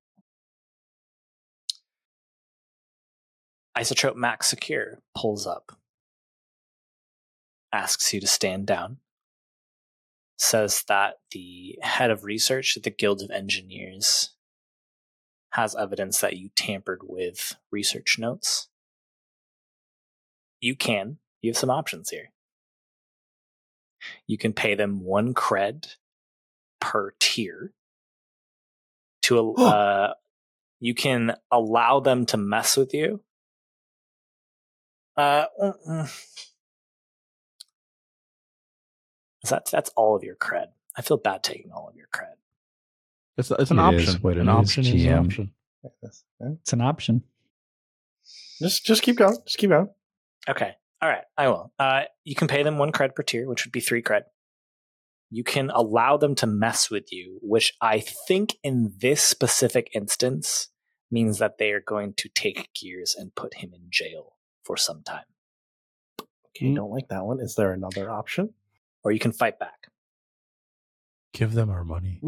Isotrope 3.76 4.16
Max 4.16 4.48
Secure 4.48 5.00
pulls 5.16 5.46
up, 5.46 5.72
asks 7.72 8.12
you 8.12 8.20
to 8.20 8.26
stand 8.26 8.66
down, 8.66 8.98
says 10.36 10.84
that 10.88 11.14
the 11.30 11.78
head 11.80 12.10
of 12.10 12.24
research 12.24 12.76
at 12.76 12.82
the 12.82 12.90
Guild 12.90 13.22
of 13.22 13.30
Engineers 13.30 14.34
has 15.52 15.74
evidence 15.74 16.20
that 16.20 16.36
you 16.36 16.50
tampered 16.54 17.00
with 17.02 17.56
research 17.70 18.16
notes. 18.18 18.68
You 20.60 20.76
can. 20.76 21.18
You 21.40 21.50
have 21.50 21.58
some 21.58 21.70
options 21.70 22.10
here. 22.10 22.32
You 24.26 24.38
can 24.38 24.52
pay 24.52 24.74
them 24.74 25.00
one 25.00 25.34
cred 25.34 25.96
per 26.80 27.12
tier 27.20 27.72
to 29.22 29.54
uh, 29.54 30.14
you 30.80 30.94
can 30.94 31.36
allow 31.50 32.00
them 32.00 32.26
to 32.26 32.36
mess 32.36 32.76
with 32.76 32.92
you 32.92 33.22
uh, 35.16 35.44
that's 39.48 39.70
that's 39.70 39.90
all 39.96 40.16
of 40.16 40.22
your 40.24 40.36
cred. 40.36 40.66
I 40.96 41.02
feel 41.02 41.16
bad 41.16 41.42
taking 41.42 41.70
all 41.72 41.88
of 41.88 41.96
your 41.96 42.06
cred. 42.14 42.34
It's 43.36 43.50
it's 43.50 43.70
an 43.70 43.78
It 43.78 43.94
is 43.94 44.08
option. 44.08 44.22
what 44.22 44.36
it 44.36 44.40
an 44.40 44.48
is, 44.48 44.54
option 44.54 44.84
is 44.86 45.04
an 45.04 45.12
option. 45.18 45.52
It's 46.40 46.72
an 46.72 46.80
option. 46.80 47.22
Just 48.60 48.84
just 48.84 49.02
keep 49.02 49.16
going. 49.16 49.36
Just 49.44 49.58
keep 49.58 49.70
going. 49.70 49.88
Okay, 50.48 50.74
all 51.02 51.08
right, 51.08 51.24
I 51.36 51.48
will. 51.48 51.72
Uh, 51.78 52.02
you 52.24 52.34
can 52.36 52.46
pay 52.48 52.62
them 52.62 52.78
one 52.78 52.92
cred 52.92 53.14
per 53.14 53.22
tier, 53.24 53.48
which 53.48 53.66
would 53.66 53.72
be 53.72 53.80
three 53.80 54.02
cred. 54.02 54.22
You 55.30 55.42
can 55.44 55.70
allow 55.70 56.16
them 56.16 56.34
to 56.36 56.46
mess 56.46 56.90
with 56.90 57.12
you, 57.12 57.38
which 57.42 57.74
I 57.80 58.00
think 58.00 58.56
in 58.62 58.92
this 59.00 59.20
specific 59.22 59.90
instance 59.94 60.68
means 61.10 61.38
that 61.38 61.58
they 61.58 61.72
are 61.72 61.80
going 61.80 62.14
to 62.18 62.28
take 62.28 62.70
Gears 62.74 63.14
and 63.18 63.34
put 63.34 63.54
him 63.54 63.72
in 63.74 63.86
jail 63.90 64.36
for 64.62 64.76
some 64.76 65.02
time, 65.02 65.24
Okay, 66.54 66.66
Mm. 66.66 66.76
don't 66.76 66.90
like 66.90 67.08
that 67.08 67.24
one. 67.24 67.40
Is 67.40 67.54
there 67.56 67.72
another 67.72 68.10
option? 68.10 68.54
or 69.04 69.10
you 69.10 69.18
can 69.18 69.32
fight 69.32 69.58
back. 69.58 69.88
Give 71.32 71.52
them 71.54 71.70
our 71.70 71.82
money. 71.84 72.20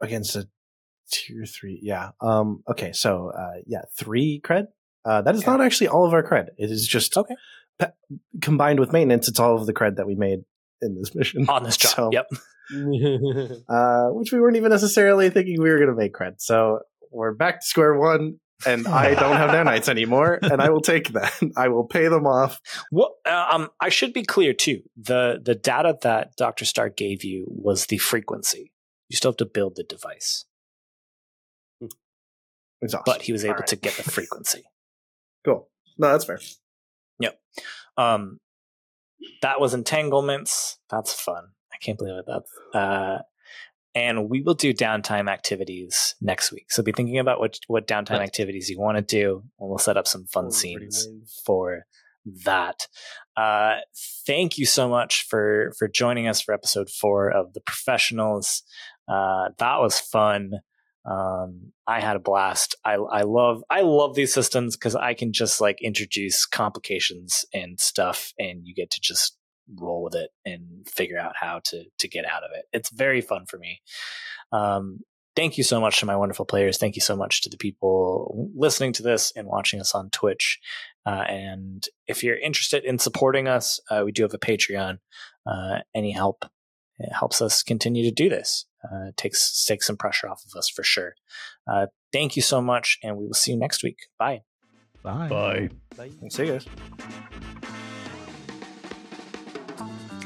against 0.00 0.34
a 0.34 0.48
tier 1.12 1.44
three. 1.46 1.78
Yeah. 1.80 2.10
Um. 2.20 2.64
Okay. 2.68 2.90
So, 2.92 3.28
uh, 3.30 3.60
yeah, 3.66 3.82
three 3.96 4.40
cred. 4.42 4.66
Uh, 5.04 5.22
that 5.22 5.34
is 5.34 5.42
Okay. 5.42 5.50
not 5.50 5.60
actually 5.60 5.88
all 5.88 6.06
of 6.06 6.12
our 6.12 6.22
cred. 6.22 6.48
It 6.58 6.70
is 6.70 6.86
just 6.86 7.16
Okay. 7.16 7.34
pe- 7.78 7.90
combined 8.40 8.78
with 8.80 8.92
maintenance. 8.92 9.28
It's 9.28 9.40
all 9.40 9.56
of 9.56 9.66
the 9.66 9.72
cred 9.74 9.96
that 9.96 10.06
we 10.06 10.14
made 10.14 10.40
in 10.80 10.94
this 10.96 11.14
mission 11.14 11.48
On 11.48 11.62
this 11.64 11.76
job, 11.76 11.90
So, 11.92 12.10
yep. 12.12 12.28
Uh, 13.68 14.08
which 14.10 14.32
we 14.32 14.40
weren't 14.40 14.56
even 14.56 14.70
necessarily 14.70 15.28
thinking 15.30 15.60
we 15.60 15.68
were 15.70 15.76
going 15.78 15.90
to 15.90 15.94
make 15.96 16.12
cred. 16.14 16.34
So 16.40 16.80
we're 17.10 17.34
back 17.34 17.60
to 17.60 17.66
square 17.66 17.98
one, 17.98 18.38
and 18.64 18.86
I 18.86 19.14
don't 19.14 19.36
have 19.36 19.50
nanites 19.66 19.88
anymore, 19.88 20.38
and 20.40 20.62
I 20.62 20.70
will 20.70 20.80
take 20.80 21.08
that. 21.12 21.32
I 21.56 21.68
will 21.68 21.84
pay 21.86 22.08
them 22.08 22.26
off. 22.26 22.60
Well, 22.90 23.16
uh, 23.26 23.46
um, 23.50 23.68
I 23.80 23.88
should 23.90 24.12
be 24.12 24.22
clear 24.22 24.54
too. 24.54 24.82
The 24.96 25.40
the 25.44 25.54
data 25.54 25.98
that 26.02 26.36
Doctor 26.36 26.64
Stark 26.64 26.96
gave 26.96 27.24
you 27.24 27.44
was 27.48 27.86
the 27.86 27.98
frequency. 27.98 28.72
You 29.08 29.16
still 29.16 29.32
have 29.32 29.36
to 29.38 29.44
build 29.44 29.76
the 29.76 29.82
device, 29.82 30.46
It's 32.80 32.94
awesome. 32.94 33.02
but 33.04 33.22
he 33.22 33.32
was 33.32 33.44
able 33.44 33.56
right. 33.56 33.66
to 33.66 33.76
get 33.76 33.94
the 33.94 34.04
frequency. 34.10 34.62
Cool. 35.44 35.68
No, 35.98 36.12
that's 36.12 36.24
fair. 36.24 36.38
Yep. 37.20 37.38
Um, 37.96 38.38
that 39.42 39.60
was 39.60 39.74
entanglements. 39.74 40.78
That's 40.90 41.12
fun. 41.12 41.44
I 41.72 41.76
can't 41.80 41.98
believe 41.98 42.14
it. 42.18 42.24
That's 42.26 42.50
uh, 42.74 43.18
and 43.94 44.30
we 44.30 44.40
will 44.40 44.54
do 44.54 44.72
downtime 44.72 45.30
activities 45.30 46.14
next 46.20 46.50
week. 46.52 46.70
So 46.72 46.82
be 46.82 46.92
thinking 46.92 47.18
about 47.18 47.38
what 47.40 47.58
what 47.66 47.86
downtime 47.86 48.18
Nice. 48.18 48.28
activities 48.28 48.70
you 48.70 48.80
want 48.80 48.96
to 48.96 49.02
do, 49.02 49.42
and 49.60 49.68
we'll 49.68 49.78
set 49.78 49.96
up 49.96 50.06
some 50.06 50.26
fun 50.26 50.44
Already 50.44 50.56
scenes 50.56 51.06
made. 51.08 51.28
for 51.44 51.82
that. 52.44 52.86
Uh, 53.36 53.76
thank 54.26 54.56
you 54.58 54.64
so 54.66 54.88
much 54.88 55.26
for 55.28 55.72
for 55.78 55.88
joining 55.88 56.26
us 56.28 56.40
for 56.40 56.54
episode 56.54 56.88
four 56.88 57.30
of 57.30 57.52
the 57.52 57.60
professionals. 57.60 58.62
Uh, 59.08 59.50
that 59.58 59.78
was 59.80 59.98
fun. 60.00 60.52
Um, 61.04 61.72
I 61.86 62.00
had 62.00 62.16
a 62.16 62.20
blast. 62.20 62.76
I 62.84 62.94
I 62.94 63.22
love 63.22 63.62
I 63.70 63.82
love 63.82 64.14
these 64.14 64.32
systems 64.32 64.76
because 64.76 64.94
I 64.94 65.14
can 65.14 65.32
just 65.32 65.60
like 65.60 65.82
introduce 65.82 66.46
complications 66.46 67.44
and 67.52 67.80
stuff, 67.80 68.32
and 68.38 68.60
you 68.64 68.74
get 68.74 68.90
to 68.92 69.00
just 69.00 69.36
roll 69.76 70.02
with 70.02 70.14
it 70.14 70.30
and 70.44 70.86
figure 70.88 71.18
out 71.18 71.34
how 71.40 71.60
to 71.64 71.84
to 71.98 72.08
get 72.08 72.24
out 72.24 72.44
of 72.44 72.50
it. 72.54 72.66
It's 72.72 72.90
very 72.90 73.20
fun 73.20 73.46
for 73.46 73.58
me. 73.58 73.80
Um, 74.52 75.00
thank 75.34 75.58
you 75.58 75.64
so 75.64 75.80
much 75.80 75.98
to 76.00 76.06
my 76.06 76.16
wonderful 76.16 76.44
players. 76.44 76.78
Thank 76.78 76.94
you 76.94 77.02
so 77.02 77.16
much 77.16 77.42
to 77.42 77.50
the 77.50 77.56
people 77.56 78.50
listening 78.54 78.92
to 78.94 79.02
this 79.02 79.32
and 79.34 79.48
watching 79.48 79.80
us 79.80 79.94
on 79.94 80.10
Twitch. 80.10 80.60
Uh, 81.04 81.24
and 81.26 81.84
if 82.06 82.22
you're 82.22 82.38
interested 82.38 82.84
in 82.84 82.98
supporting 82.98 83.48
us, 83.48 83.80
uh, 83.90 84.02
we 84.04 84.12
do 84.12 84.22
have 84.22 84.34
a 84.34 84.38
Patreon. 84.38 84.98
Uh, 85.44 85.78
any 85.94 86.12
help 86.12 86.44
it 86.98 87.12
helps 87.12 87.42
us 87.42 87.62
continue 87.62 88.04
to 88.04 88.10
do 88.10 88.28
this. 88.28 88.66
Uh, 88.84 89.08
it 89.08 89.16
takes 89.16 89.64
takes 89.64 89.86
some 89.86 89.96
pressure 89.96 90.28
off 90.28 90.42
of 90.44 90.56
us 90.58 90.68
for 90.68 90.82
sure. 90.82 91.14
Uh, 91.70 91.86
thank 92.12 92.36
you 92.36 92.42
so 92.42 92.60
much, 92.60 92.98
and 93.02 93.16
we 93.16 93.26
will 93.26 93.34
see 93.34 93.52
you 93.52 93.58
next 93.58 93.82
week. 93.82 93.98
Bye. 94.18 94.42
Bye. 95.02 95.28
Bye. 95.96 96.10
See 96.30 96.46
you 96.46 96.52
guys. 96.52 96.66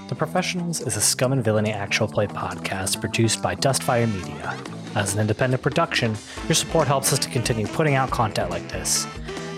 The 0.09 0.15
Professionals 0.15 0.81
is 0.81 0.97
a 0.97 1.01
Scum 1.01 1.33
and 1.33 1.43
Villainy 1.43 1.73
actual 1.73 2.07
play 2.07 2.29
podcast 2.29 3.01
produced 3.01 3.43
by 3.43 3.57
Dustfire 3.57 4.07
Media. 4.07 4.57
As 4.95 5.15
an 5.15 5.21
independent 5.21 5.63
production, 5.63 6.15
your 6.47 6.55
support 6.55 6.87
helps 6.87 7.13
us 7.13 7.19
to 7.19 7.29
continue 7.29 7.67
putting 7.67 7.97
out 7.97 8.11
content 8.11 8.51
like 8.51 8.67
this. 8.69 9.07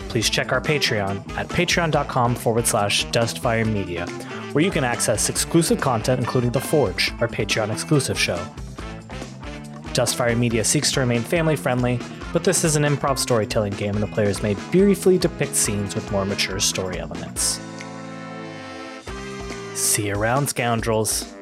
Please 0.09 0.31
check 0.31 0.51
our 0.51 0.61
Patreon 0.61 1.31
at 1.37 1.49
patreon.com 1.49 2.35
forward 2.35 2.67
slash 2.67 3.05
Dustfire 3.07 3.67
Media, 3.67 4.07
where 4.53 4.65
you 4.65 4.71
can 4.71 4.85
access 4.85 5.29
exclusive 5.29 5.81
content, 5.83 6.19
including 6.19 6.51
The 6.51 6.61
Forge, 6.61 7.13
our 7.21 7.29
Patreon 7.29 7.71
exclusive 7.71 8.19
show. 8.19 8.43
Dustfire 9.99 10.37
Media 10.37 10.63
seeks 10.63 10.93
to 10.93 11.01
remain 11.01 11.23
family 11.23 11.57
friendly, 11.57 11.99
but 12.33 12.45
this 12.45 12.63
is 12.63 12.77
an 12.77 12.85
improv 12.85 13.19
storytelling 13.19 13.73
game, 13.73 13.95
and 13.95 14.01
the 14.01 14.07
players 14.07 14.45
may 14.45 14.55
briefly 14.71 15.19
depict 15.19 15.57
scenes 15.57 15.97
with 15.97 16.09
more 16.13 16.25
mature 16.25 16.61
story 16.61 17.01
elements. 17.01 17.59
See 19.75 20.07
you 20.07 20.15
around, 20.15 20.51
scoundrels. 20.51 21.35